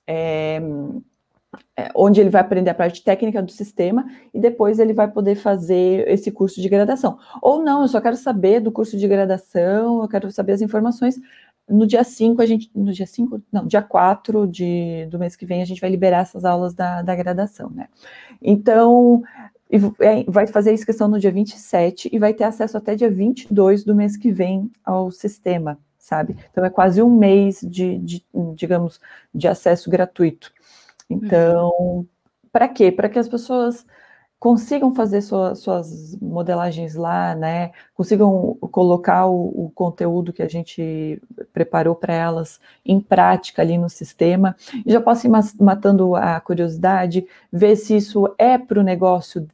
é, 0.08 0.60
onde 1.96 2.20
ele 2.20 2.30
vai 2.30 2.42
aprender 2.42 2.70
a 2.70 2.76
parte 2.76 3.04
técnica 3.04 3.42
do 3.42 3.52
sistema 3.52 4.06
e 4.34 4.40
depois 4.40 4.80
ele 4.80 4.94
vai 4.94 5.10
poder 5.10 5.36
fazer 5.36 6.08
esse 6.08 6.32
curso 6.32 6.62
de 6.62 6.70
graduação. 6.70 7.18
Ou 7.42 7.64
não, 7.64 7.82
eu 7.82 7.88
só 7.88 8.02
quero 8.02 8.16
saber 8.16 8.60
do 8.60 8.72
curso 8.72 8.98
de 8.98 9.08
graduação, 9.08 10.02
eu 10.02 10.08
quero 10.08 10.32
saber 10.32 10.54
as 10.54 10.62
informações. 10.62 11.20
No 11.68 11.88
dia 11.88 12.04
5, 12.04 12.42
a 12.42 12.46
gente. 12.46 12.70
No 12.76 12.92
dia 12.92 13.08
5? 13.08 13.42
Não, 13.52 13.66
dia 13.66 13.82
4 13.82 14.48
de, 14.48 15.08
do 15.10 15.18
mês 15.18 15.36
que 15.36 15.46
vem, 15.46 15.62
a 15.62 15.66
gente 15.66 15.80
vai 15.80 15.90
liberar 15.90 16.22
essas 16.22 16.44
aulas 16.44 16.74
da, 16.74 17.02
da 17.02 17.16
graduação, 17.16 17.70
né? 17.70 17.88
Então, 18.42 19.24
é, 20.00 20.24
vai 20.28 20.46
fazer 20.46 20.74
inscrição 20.74 21.08
no 21.08 21.20
dia 21.20 21.32
27 21.32 22.10
e 22.12 22.20
vai 22.20 22.34
ter 22.34 22.44
acesso 22.44 22.78
até 22.78 22.96
dia 22.96 23.10
22 23.10 23.84
do 23.84 23.96
mês 23.96 24.18
que 24.18 24.32
vem 24.32 24.70
ao 24.84 25.10
sistema, 25.10 25.80
sabe? 25.98 26.36
Então, 26.52 26.66
é 26.66 26.70
quase 26.70 27.02
um 27.02 27.10
mês 27.10 27.62
de, 27.62 27.98
de 28.00 28.26
digamos, 28.56 29.00
de 29.34 29.48
acesso 29.48 29.90
gratuito. 29.90 30.52
Então, 31.10 31.72
uhum. 31.80 32.08
para 32.52 32.68
quê? 32.68 32.92
Para 32.92 33.10
que 33.10 33.20
as 33.20 33.28
pessoas 33.28 33.86
consigam 34.44 34.94
fazer 34.94 35.22
sua, 35.22 35.56
suas 35.56 36.18
modelagens 36.22 36.96
lá, 36.96 37.34
né? 37.34 37.72
Consigam 37.94 38.58
colocar 38.60 39.26
o, 39.26 39.68
o 39.68 39.72
conteúdo 39.74 40.34
que 40.34 40.44
a 40.44 40.50
gente 40.50 41.22
preparou 41.54 41.96
para 41.96 42.14
elas 42.14 42.60
em 42.86 43.00
prática 43.00 43.62
ali 43.62 43.78
no 43.78 43.90
sistema, 43.90 44.54
e 44.86 44.92
já 44.92 45.00
possam 45.00 45.32
ir 45.32 45.64
matando 45.64 46.14
a 46.14 46.42
curiosidade, 46.42 47.26
ver 47.50 47.78
se 47.78 47.96
isso 47.96 48.36
é 48.38 48.58
para 48.58 48.82
o 48.82 48.84
negócio 48.84 49.48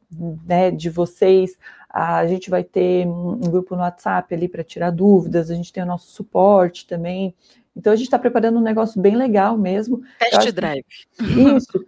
né, 0.44 0.72
de 0.72 0.90
vocês. 0.90 1.56
A 1.88 2.26
gente 2.26 2.50
vai 2.50 2.64
ter 2.64 3.06
um 3.06 3.42
grupo 3.42 3.76
no 3.76 3.82
WhatsApp 3.82 4.34
ali 4.34 4.48
para 4.48 4.64
tirar 4.64 4.90
dúvidas, 4.90 5.52
a 5.52 5.56
gente 5.56 5.72
tem 5.72 5.84
o 5.84 5.86
nosso 5.86 6.10
suporte 6.10 6.88
também. 6.88 7.36
Então 7.76 7.94
a 7.94 7.96
gente 7.96 8.06
está 8.06 8.20
preparando 8.20 8.58
um 8.58 8.64
negócio 8.64 9.02
bem 9.02 9.16
legal 9.16 9.58
mesmo. 9.58 10.02
Test 10.20 10.52
drive. 10.52 10.86
Isso. 11.20 11.86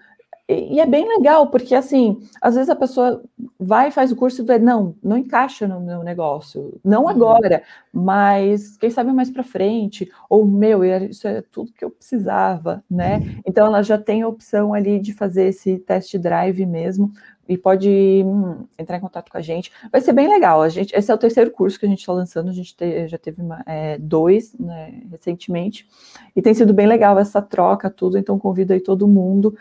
E, 0.51 0.75
e, 0.75 0.79
é 0.81 0.85
bem 0.85 1.07
legal, 1.07 1.47
porque 1.47 1.73
assim, 1.73 2.19
às 2.41 2.55
vezes 2.55 2.69
a 2.69 2.75
pessoa 2.75 3.23
vai 3.57 3.87
e 3.87 3.91
faz 3.91 4.11
o 4.11 4.15
curso 4.17 4.41
e 4.41 4.45
vê, 4.45 4.59
não, 4.59 4.95
não 5.01 5.17
encaixa 5.17 5.65
no 5.65 5.79
meu 5.79 6.03
negócio, 6.03 6.77
não 6.83 7.03
uhum. 7.03 7.07
agora, 7.09 7.63
mas 7.93 8.75
quem 8.75 8.89
sabe 8.89 9.13
mais 9.13 9.29
para 9.29 9.43
frente, 9.43 10.11
ou 10.29 10.45
meu, 10.45 10.83
isso 10.83 11.25
é 11.25 11.41
tudo 11.41 11.71
que 11.71 11.85
eu 11.85 11.89
precisava, 11.89 12.83
né? 12.89 13.39
Então 13.45 13.65
ela 13.65 13.81
já 13.81 13.97
tem 13.97 14.23
a 14.23 14.27
opção 14.27 14.73
ali 14.73 14.99
de 14.99 15.13
fazer 15.13 15.47
esse 15.47 15.79
test 15.79 16.17
drive 16.17 16.65
mesmo, 16.65 17.13
e 17.47 17.57
pode 17.57 18.23
hum, 18.25 18.65
entrar 18.77 18.97
em 18.97 19.01
contato 19.01 19.29
com 19.29 19.37
a 19.37 19.41
gente. 19.41 19.71
Vai 19.91 20.01
ser 20.01 20.13
bem 20.13 20.27
legal. 20.27 20.61
A 20.61 20.69
gente, 20.69 20.95
esse 20.95 21.11
é 21.11 21.13
o 21.13 21.17
terceiro 21.17 21.51
curso 21.51 21.79
que 21.79 21.85
a 21.85 21.89
gente 21.89 21.99
está 21.99 22.13
lançando. 22.13 22.49
A 22.49 22.53
gente 22.53 22.75
te, 22.75 23.07
já 23.07 23.17
teve 23.17 23.41
uma, 23.41 23.63
é, 23.65 23.97
dois 23.97 24.53
né, 24.57 25.01
recentemente 25.09 25.87
e 26.35 26.41
tem 26.41 26.53
sido 26.53 26.73
bem 26.73 26.87
legal 26.87 27.17
essa 27.19 27.41
troca, 27.41 27.89
tudo. 27.89 28.17
Então 28.17 28.39
convido 28.39 28.73
aí 28.73 28.79
todo 28.79 29.07
mundo. 29.07 29.55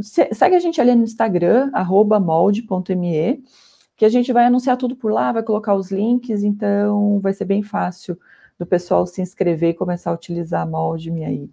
Se, 0.00 0.32
segue 0.32 0.56
a 0.56 0.60
gente 0.60 0.80
ali 0.80 0.94
no 0.94 1.04
Instagram 1.04 1.70
molde.me 2.20 3.44
que 3.96 4.04
a 4.04 4.08
gente 4.08 4.32
vai 4.32 4.46
anunciar 4.46 4.76
tudo 4.76 4.96
por 4.96 5.12
lá, 5.12 5.30
vai 5.30 5.42
colocar 5.42 5.74
os 5.74 5.90
links. 5.92 6.42
Então 6.42 7.20
vai 7.20 7.32
ser 7.32 7.44
bem 7.44 7.62
fácil 7.62 8.18
do 8.58 8.66
pessoal 8.66 9.06
se 9.06 9.22
inscrever 9.22 9.70
e 9.70 9.74
começar 9.74 10.10
a 10.10 10.14
utilizar 10.14 10.62
a 10.62 10.66
molde-me 10.66 11.24
aí. 11.24 11.50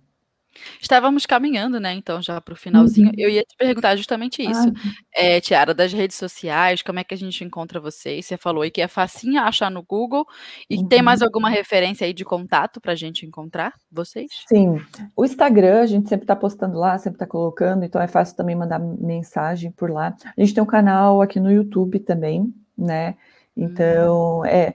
Estávamos 0.81 1.25
caminhando, 1.25 1.79
né, 1.79 1.93
então 1.93 2.21
já 2.21 2.39
para 2.41 2.53
o 2.53 2.57
finalzinho. 2.57 3.07
Uhum. 3.07 3.15
Eu 3.17 3.29
ia 3.29 3.43
te 3.43 3.55
perguntar 3.57 3.95
justamente 3.95 4.41
isso. 4.41 4.71
É, 5.13 5.39
Tiara, 5.39 5.73
das 5.73 5.93
redes 5.93 6.17
sociais, 6.17 6.81
como 6.81 6.99
é 6.99 7.03
que 7.03 7.13
a 7.13 7.17
gente 7.17 7.43
encontra 7.43 7.79
vocês? 7.79 8.25
Você 8.25 8.37
falou 8.37 8.63
aí 8.63 8.71
que 8.71 8.81
é 8.81 8.87
facinho 8.87 9.41
achar 9.41 9.69
no 9.69 9.83
Google. 9.83 10.25
E 10.69 10.77
uhum. 10.77 10.87
tem 10.87 11.01
mais 11.01 11.21
alguma 11.21 11.49
referência 11.49 12.05
aí 12.05 12.13
de 12.13 12.25
contato 12.25 12.81
para 12.81 12.93
a 12.93 12.95
gente 12.95 13.25
encontrar 13.25 13.73
vocês? 13.91 14.29
Sim. 14.47 14.81
O 15.15 15.25
Instagram, 15.25 15.81
a 15.81 15.85
gente 15.85 16.09
sempre 16.09 16.23
está 16.23 16.35
postando 16.35 16.77
lá, 16.77 16.97
sempre 16.97 17.15
está 17.15 17.27
colocando, 17.27 17.83
então 17.83 18.01
é 18.01 18.07
fácil 18.07 18.35
também 18.35 18.55
mandar 18.55 18.79
mensagem 18.79 19.71
por 19.71 19.89
lá. 19.89 20.15
A 20.37 20.41
gente 20.41 20.53
tem 20.53 20.63
um 20.63 20.67
canal 20.67 21.21
aqui 21.21 21.39
no 21.39 21.51
YouTube 21.51 21.99
também, 21.99 22.53
né? 22.77 23.15
Então, 23.55 24.39
hum. 24.39 24.45
é. 24.45 24.73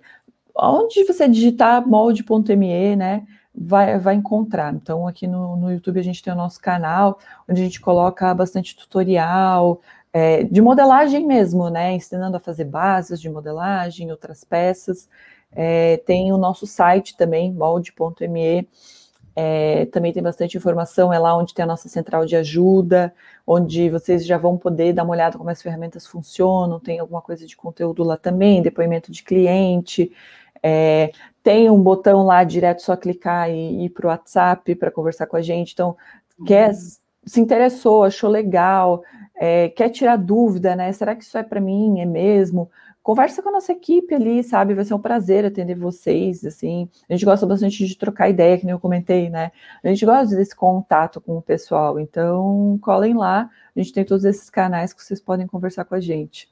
Onde 0.56 1.02
você 1.02 1.28
digitar 1.28 1.84
molde.me, 1.86 2.94
né? 2.94 3.24
Vai, 3.54 3.98
vai 3.98 4.14
encontrar. 4.14 4.74
Então, 4.74 5.06
aqui 5.06 5.26
no, 5.26 5.56
no 5.56 5.72
YouTube 5.72 6.00
a 6.00 6.02
gente 6.02 6.22
tem 6.22 6.32
o 6.32 6.36
nosso 6.36 6.60
canal, 6.60 7.18
onde 7.48 7.60
a 7.60 7.64
gente 7.64 7.80
coloca 7.80 8.34
bastante 8.34 8.76
tutorial, 8.76 9.80
é, 10.12 10.44
de 10.44 10.60
modelagem 10.60 11.26
mesmo, 11.26 11.68
né? 11.70 11.92
Ensinando 11.92 12.36
a 12.36 12.40
fazer 12.40 12.64
bases 12.64 13.20
de 13.20 13.28
modelagem, 13.28 14.10
outras 14.10 14.44
peças. 14.44 15.08
É, 15.52 15.98
tem 15.98 16.32
o 16.32 16.36
nosso 16.36 16.66
site 16.66 17.16
também, 17.16 17.52
molde.me. 17.52 18.68
É, 19.36 19.86
também 19.86 20.12
tem 20.12 20.22
bastante 20.22 20.56
informação, 20.56 21.12
é 21.12 21.18
lá 21.18 21.36
onde 21.36 21.52
tem 21.52 21.64
a 21.64 21.66
nossa 21.66 21.88
central 21.88 22.24
de 22.24 22.36
ajuda, 22.36 23.12
onde 23.44 23.90
vocês 23.90 24.24
já 24.24 24.38
vão 24.38 24.56
poder 24.56 24.92
dar 24.92 25.02
uma 25.02 25.12
olhada 25.12 25.36
como 25.36 25.50
as 25.50 25.60
ferramentas 25.60 26.06
funcionam, 26.06 26.78
tem 26.78 27.00
alguma 27.00 27.20
coisa 27.20 27.44
de 27.44 27.56
conteúdo 27.56 28.04
lá 28.04 28.16
também, 28.16 28.62
depoimento 28.62 29.10
de 29.10 29.24
cliente, 29.24 30.12
é, 30.62 31.10
tem 31.44 31.68
um 31.68 31.80
botão 31.80 32.24
lá 32.24 32.42
direto, 32.42 32.80
só 32.80 32.96
clicar 32.96 33.50
e 33.50 33.84
ir 33.84 33.90
para 33.90 34.06
o 34.06 34.08
WhatsApp 34.08 34.74
para 34.76 34.90
conversar 34.90 35.26
com 35.26 35.36
a 35.36 35.42
gente. 35.42 35.74
Então, 35.74 35.94
uhum. 36.38 36.46
quer, 36.46 36.72
se 36.72 37.38
interessou, 37.38 38.02
achou 38.02 38.30
legal, 38.30 39.04
é, 39.36 39.68
quer 39.68 39.90
tirar 39.90 40.16
dúvida, 40.16 40.74
né? 40.74 40.90
Será 40.92 41.14
que 41.14 41.22
isso 41.22 41.36
é 41.36 41.42
para 41.42 41.60
mim? 41.60 42.00
É 42.00 42.06
mesmo? 42.06 42.70
Conversa 43.02 43.42
com 43.42 43.50
a 43.50 43.52
nossa 43.52 43.72
equipe 43.72 44.14
ali, 44.14 44.42
sabe? 44.42 44.72
Vai 44.72 44.86
ser 44.86 44.94
um 44.94 44.98
prazer 44.98 45.44
atender 45.44 45.74
vocês, 45.74 46.46
assim. 46.46 46.88
A 47.10 47.12
gente 47.12 47.26
gosta 47.26 47.46
bastante 47.46 47.86
de 47.86 47.98
trocar 47.98 48.30
ideia, 48.30 48.56
que 48.56 48.64
nem 48.64 48.72
eu 48.72 48.80
comentei, 48.80 49.28
né? 49.28 49.52
A 49.82 49.88
gente 49.88 50.06
gosta 50.06 50.34
desse 50.34 50.56
contato 50.56 51.20
com 51.20 51.36
o 51.36 51.42
pessoal. 51.42 52.00
Então, 52.00 52.78
colhem 52.80 53.14
lá. 53.14 53.50
A 53.76 53.78
gente 53.78 53.92
tem 53.92 54.02
todos 54.02 54.24
esses 54.24 54.48
canais 54.48 54.94
que 54.94 55.04
vocês 55.04 55.20
podem 55.20 55.46
conversar 55.46 55.84
com 55.84 55.94
a 55.94 56.00
gente. 56.00 56.48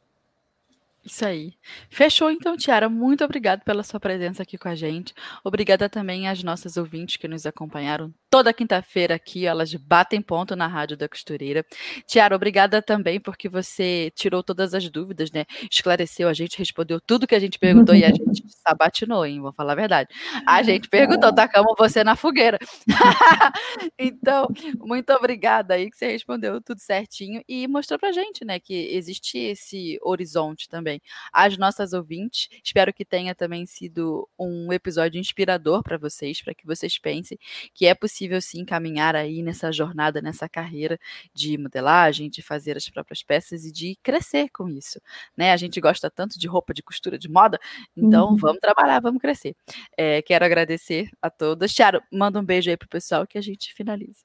Isso 1.04 1.24
aí. 1.26 1.54
Fechou 1.90 2.30
então, 2.30 2.56
Tiara. 2.56 2.88
Muito 2.88 3.24
obrigada 3.24 3.62
pela 3.64 3.82
sua 3.82 3.98
presença 3.98 4.42
aqui 4.42 4.56
com 4.56 4.68
a 4.68 4.74
gente. 4.74 5.12
Obrigada 5.44 5.88
também 5.88 6.28
às 6.28 6.42
nossas 6.42 6.76
ouvintes 6.76 7.16
que 7.16 7.26
nos 7.28 7.44
acompanharam 7.44 8.14
toda 8.32 8.50
quinta-feira 8.50 9.14
aqui. 9.14 9.44
Elas 9.44 9.74
batem 9.74 10.22
ponto 10.22 10.56
na 10.56 10.66
Rádio 10.66 10.96
da 10.96 11.06
Costureira. 11.06 11.62
Tiara, 12.06 12.34
obrigada 12.34 12.80
também 12.80 13.20
porque 13.20 13.46
você 13.46 14.10
tirou 14.16 14.42
todas 14.42 14.72
as 14.72 14.88
dúvidas, 14.88 15.30
né? 15.30 15.44
Esclareceu 15.70 16.26
a 16.30 16.32
gente, 16.32 16.56
respondeu 16.56 16.98
tudo 16.98 17.26
que 17.26 17.34
a 17.34 17.38
gente 17.38 17.58
perguntou 17.58 17.94
e 17.94 18.02
a 18.02 18.08
gente 18.08 18.42
sabatinou, 18.66 19.26
hein? 19.26 19.38
Vou 19.38 19.52
falar 19.52 19.72
a 19.72 19.76
verdade. 19.76 20.08
A 20.46 20.62
gente 20.62 20.88
perguntou, 20.88 21.30
tacamos 21.30 21.74
você 21.76 22.02
na 22.02 22.16
fogueira. 22.16 22.58
então, 23.98 24.48
muito 24.78 25.12
obrigada 25.12 25.74
aí 25.74 25.90
que 25.90 25.96
você 25.98 26.12
respondeu 26.12 26.58
tudo 26.62 26.80
certinho 26.80 27.44
e 27.46 27.68
mostrou 27.68 27.98
pra 27.98 28.12
gente, 28.12 28.46
né, 28.46 28.58
que 28.58 28.72
existe 28.94 29.36
esse 29.36 29.98
horizonte 30.00 30.70
também 30.70 31.02
às 31.34 31.58
nossas 31.58 31.92
ouvintes. 31.92 32.48
Espero 32.64 32.94
que 32.94 33.04
tenha 33.04 33.34
também 33.34 33.66
sido 33.66 34.26
um 34.38 34.72
episódio 34.72 35.20
inspirador 35.20 35.82
para 35.82 35.98
vocês, 35.98 36.40
para 36.40 36.54
que 36.54 36.64
vocês 36.64 36.96
pensem 36.98 37.38
que 37.74 37.84
é 37.84 37.94
possível 37.94 38.21
sim 38.40 38.64
caminhar 38.64 39.16
aí 39.16 39.42
nessa 39.42 39.72
jornada, 39.72 40.20
nessa 40.20 40.48
carreira 40.48 40.98
de 41.34 41.56
modelagem, 41.58 42.28
de 42.28 42.42
fazer 42.42 42.76
as 42.76 42.88
próprias 42.88 43.22
peças 43.22 43.64
e 43.64 43.72
de 43.72 43.96
crescer 44.02 44.48
com 44.50 44.68
isso. 44.68 45.00
Né? 45.36 45.52
A 45.52 45.56
gente 45.56 45.80
gosta 45.80 46.10
tanto 46.10 46.38
de 46.38 46.46
roupa, 46.46 46.74
de 46.74 46.82
costura, 46.82 47.18
de 47.18 47.28
moda, 47.28 47.58
então 47.96 48.30
uhum. 48.30 48.36
vamos 48.36 48.60
trabalhar, 48.60 49.00
vamos 49.00 49.20
crescer. 49.20 49.54
É, 49.96 50.22
quero 50.22 50.44
agradecer 50.44 51.08
a 51.20 51.30
todas. 51.30 51.72
Tiago, 51.72 52.00
manda 52.12 52.38
um 52.38 52.44
beijo 52.44 52.70
aí 52.70 52.76
pro 52.76 52.88
pessoal 52.88 53.26
que 53.26 53.38
a 53.38 53.42
gente 53.42 53.72
finalize. 53.74 54.24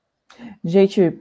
Gente, 0.63 1.19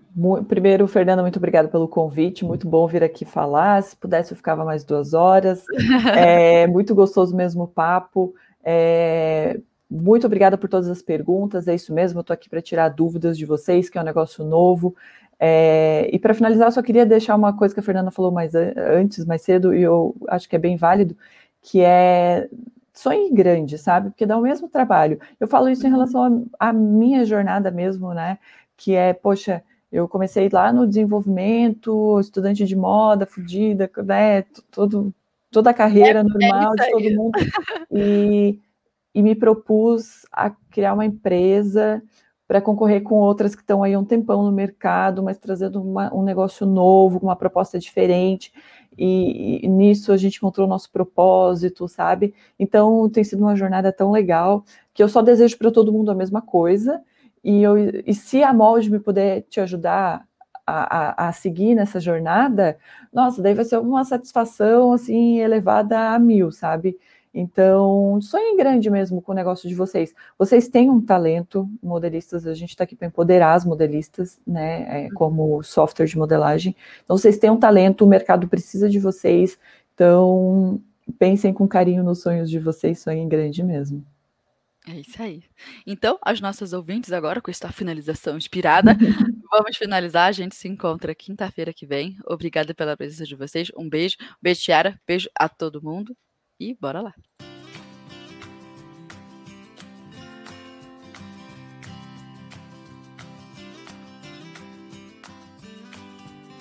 primeiro, 0.49 0.87
Fernanda, 0.87 1.23
muito 1.23 1.37
obrigada 1.37 1.69
pelo 1.69 1.89
convite. 1.89 2.45
Muito 2.45 2.69
bom 2.69 2.87
vir 2.87 3.03
aqui 3.03 3.25
falar. 3.25 3.83
Se 3.83 3.97
pudesse, 3.97 4.33
eu 4.33 4.37
ficava 4.37 4.65
mais 4.65 4.85
duas 4.85 5.15
horas. 5.15 5.65
É 6.17 6.67
muito 6.67 6.95
gostoso 6.95 7.35
mesmo 7.35 7.65
o 7.65 7.69
papo. 7.69 8.35
É, 8.65 9.61
muito 9.91 10.27
obrigada 10.27 10.59
por 10.59 10.69
todas 10.69 10.89
as 10.89 11.03
perguntas. 11.03 11.69
É 11.69 11.75
isso 11.75 11.93
mesmo, 11.93 12.19
eu 12.19 12.23
estou 12.23 12.35
aqui 12.35 12.49
para 12.49 12.63
tirar 12.63 12.89
dúvidas 12.89 13.37
de 13.39 13.47
vocês, 13.47 13.89
que 13.89 13.99
é 13.99 14.01
um 14.01 14.05
negócio 14.05 14.45
novo. 14.45 14.95
É, 15.39 16.09
e 16.13 16.19
para 16.19 16.35
finalizar, 16.35 16.69
eu 16.69 16.73
só 16.73 16.83
queria 16.83 17.05
deixar 17.07 17.37
uma 17.37 17.57
coisa 17.57 17.75
que 17.75 17.81
a 17.81 17.83
Fernanda 17.83 18.11
falou 18.11 18.33
mais 18.33 18.55
antes, 18.55 19.25
mais 19.25 19.43
cedo, 19.43 19.75
e 19.75 19.83
eu 19.83 20.15
acho 20.29 20.49
que 20.49 20.57
é 20.57 20.59
bem 20.59 20.77
válido, 20.77 21.17
que 21.63 21.81
é 21.83 22.49
sonhe 22.95 23.31
grande, 23.31 23.77
sabe? 23.77 24.11
Porque 24.11 24.25
dá 24.25 24.39
o 24.39 24.43
mesmo 24.43 24.69
trabalho. 24.69 25.21
Eu 25.39 25.47
falo 25.47 25.69
isso 25.69 25.87
em 25.87 25.91
relação 25.91 26.47
à 26.59 26.73
minha 26.73 27.25
jornada 27.25 27.71
mesmo, 27.71 28.15
né? 28.15 28.39
que 28.77 28.95
é, 28.95 29.13
poxa, 29.13 29.63
eu 29.91 30.09
comecei 30.09 30.49
lá 30.53 30.73
no 30.73 30.87
desenvolvimento, 30.87 32.21
estudante 32.21 32.65
de 32.65 32.77
moda, 32.77 33.27
fudida, 33.27 33.91
né, 34.05 34.43
todo, 34.71 35.15
toda 35.51 35.71
a 35.71 35.75
carreira 35.75 36.19
é, 36.19 36.21
é 36.21 36.23
normal 36.23 36.75
é 36.79 36.85
de 36.85 36.91
todo 36.91 37.17
mundo, 37.17 37.33
e, 37.91 38.61
e 39.17 39.23
me 39.23 39.35
propus 39.35 40.27
a 40.31 40.51
criar 40.51 40.93
uma 40.93 41.07
empresa 41.07 42.03
para 42.47 42.61
concorrer 42.61 43.03
com 43.03 43.15
outras 43.15 43.55
que 43.55 43.63
estão 43.63 43.83
aí 43.83 43.97
um 43.97 44.05
tempão 44.05 44.43
no 44.43 44.53
mercado, 44.53 45.23
mas 45.23 45.39
trazendo 45.39 45.83
uma, 45.83 46.15
um 46.15 46.23
negócio 46.23 46.67
novo, 46.67 47.19
uma 47.23 47.35
proposta 47.35 47.79
diferente, 47.79 48.53
e, 48.97 49.65
e, 49.65 49.69
nisso 49.69 50.13
a 50.13 50.19
gente 50.19 50.37
encontrou 50.37 50.67
o 50.67 50.69
nosso 50.69 50.93
propósito, 50.93 51.89
sabe? 51.89 52.35
Então 52.59 53.09
tem 53.09 53.25
sido 53.25 53.41
uma 53.41 53.57
jornada 53.57 53.91
tão 53.91 54.11
legal 54.11 54.63
que 54.93 55.03
eu 55.03 55.09
só 55.09 55.23
desejo 55.23 55.57
para 55.57 55.71
todo 55.71 55.91
mundo 55.91 56.11
a 56.11 56.15
mesma 56.15 56.43
coisa, 56.43 57.01
e, 57.43 57.63
eu, 57.63 57.75
e 57.79 58.13
se 58.13 58.43
a 58.43 58.53
molde 58.53 58.91
me 58.91 59.01
puder 59.01 59.47
te 59.49 59.61
ajudar 59.63 60.27
a, 60.67 61.25
a, 61.25 61.29
a, 61.29 61.33
seguir 61.33 61.75
nessa 61.75 61.99
jornada, 61.99 62.77
nossa, 63.11 63.41
daí 63.41 63.55
vai 63.55 63.65
ser 63.65 63.79
uma 63.79 64.05
satisfação 64.05 64.93
assim 64.93 65.39
elevada 65.39 66.11
a 66.11 66.19
mil, 66.19 66.53
sabe? 66.53 66.99
Então, 67.39 68.19
sonhem 68.23 68.57
grande 68.57 68.89
mesmo 68.89 69.21
com 69.21 69.33
o 69.33 69.35
negócio 69.35 69.69
de 69.69 69.75
vocês. 69.75 70.15
Vocês 70.39 70.69
têm 70.69 70.89
um 70.89 71.03
talento, 71.03 71.69
modelistas, 71.83 72.47
a 72.47 72.55
gente 72.55 72.71
está 72.71 72.85
aqui 72.85 72.97
para 72.97 73.09
empoderar 73.09 73.53
as 73.53 73.63
modelistas, 73.63 74.41
né? 74.47 75.05
É, 75.05 75.11
como 75.11 75.63
software 75.63 76.07
de 76.07 76.17
modelagem. 76.17 76.75
Então, 77.05 77.19
vocês 77.19 77.37
têm 77.37 77.51
um 77.51 77.59
talento, 77.59 78.07
o 78.07 78.09
mercado 78.09 78.49
precisa 78.49 78.89
de 78.89 78.99
vocês. 78.99 79.59
Então, 79.95 80.81
pensem 81.19 81.53
com 81.53 81.69
carinho 81.69 82.03
nos 82.03 82.23
sonhos 82.23 82.49
de 82.49 82.59
vocês, 82.59 83.01
sonhem 83.01 83.29
grande 83.29 83.63
mesmo. 83.63 84.03
É 84.89 85.01
isso 85.01 85.23
aí. 85.23 85.43
Então, 85.87 86.19
as 86.23 86.41
nossas 86.41 86.73
ouvintes 86.73 87.13
agora, 87.13 87.43
com 87.43 87.51
esta 87.51 87.71
finalização 87.71 88.39
inspirada, 88.39 88.97
vamos 89.53 89.77
finalizar. 89.77 90.29
A 90.29 90.33
gente 90.33 90.57
se 90.57 90.69
encontra 90.69 91.15
quinta-feira 91.15 91.75
que 91.75 91.85
vem. 91.85 92.17
Obrigada 92.25 92.73
pela 92.73 92.97
presença 92.97 93.25
de 93.25 93.35
vocês. 93.35 93.71
Um 93.77 93.91
beijo. 93.91 94.17
Beijo, 94.41 94.63
Tiara. 94.63 94.99
Beijo 95.07 95.29
a 95.39 95.51
todo 95.51 95.83
mundo. 95.83 96.17
E 96.59 96.75
bora 96.75 97.01
lá. 97.03 97.15